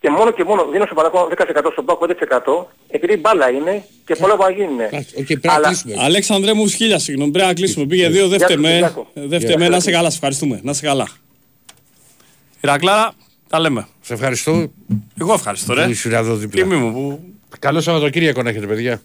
Και 0.00 0.10
μόνο 0.10 0.30
και 0.30 0.44
μόνο 0.44 0.66
δίνω 0.72 0.84
στον 0.84 0.96
Πανεκό 0.96 1.28
10% 1.36 1.70
στον 1.72 1.84
ΠΑΟΚ 1.84 2.00
5% 2.06 2.66
επειδή 2.88 3.16
μπάλα 3.16 3.50
είναι 3.50 3.84
και 4.06 4.14
πολλά 4.14 4.36
που 4.36 4.42
γίνουν. 4.56 4.80
Οκ, 4.80 5.24
πρέπει 5.24 5.46
να 5.46 5.52
Αλλά- 5.54 5.66
κλείσουμε. 5.66 5.94
Αλέξανδρε 5.98 6.52
μου, 6.54 6.68
χίλια 6.68 6.98
συγγνώμη. 6.98 7.30
Πρέπει 7.30 7.46
να 7.48 7.54
κλείσουμε. 7.54 7.86
Πήγε 7.86 8.08
δύο, 8.08 8.26
Γεια 8.26 8.36
δεύτε 8.38 8.52
σου, 8.54 8.60
με. 8.60 8.68
Κυριάκο. 8.70 9.06
Δεύτε 9.14 9.46
Γεια 9.46 9.58
με, 9.58 9.64
σου. 9.64 9.70
να 9.70 9.80
σε 9.80 9.90
καλά. 9.90 10.08
Σε 10.10 10.14
ευχαριστούμε. 10.16 10.60
Να 10.62 10.72
σε 10.72 10.86
καλά. 10.86 11.08
Ηρακλάρα, 12.60 13.12
τα 13.48 13.60
λέμε. 13.60 13.86
Σε 14.00 14.12
ευχαριστώ. 14.14 14.70
Εγώ 15.20 15.32
ευχαριστώ, 15.32 15.74
ρε. 15.74 15.84
Που 15.84 15.90
ήσουν 15.90 16.12
εδώ 16.12 16.34
δίπλα. 16.34 16.62
Τιμή 16.62 16.76
μου 16.76 16.92
που 16.92 17.20
Καλό 17.58 17.80
Σαββατοκύριακο 17.80 18.42
να 18.42 18.48
έχετε, 18.50 18.66
παιδιά. 18.66 19.00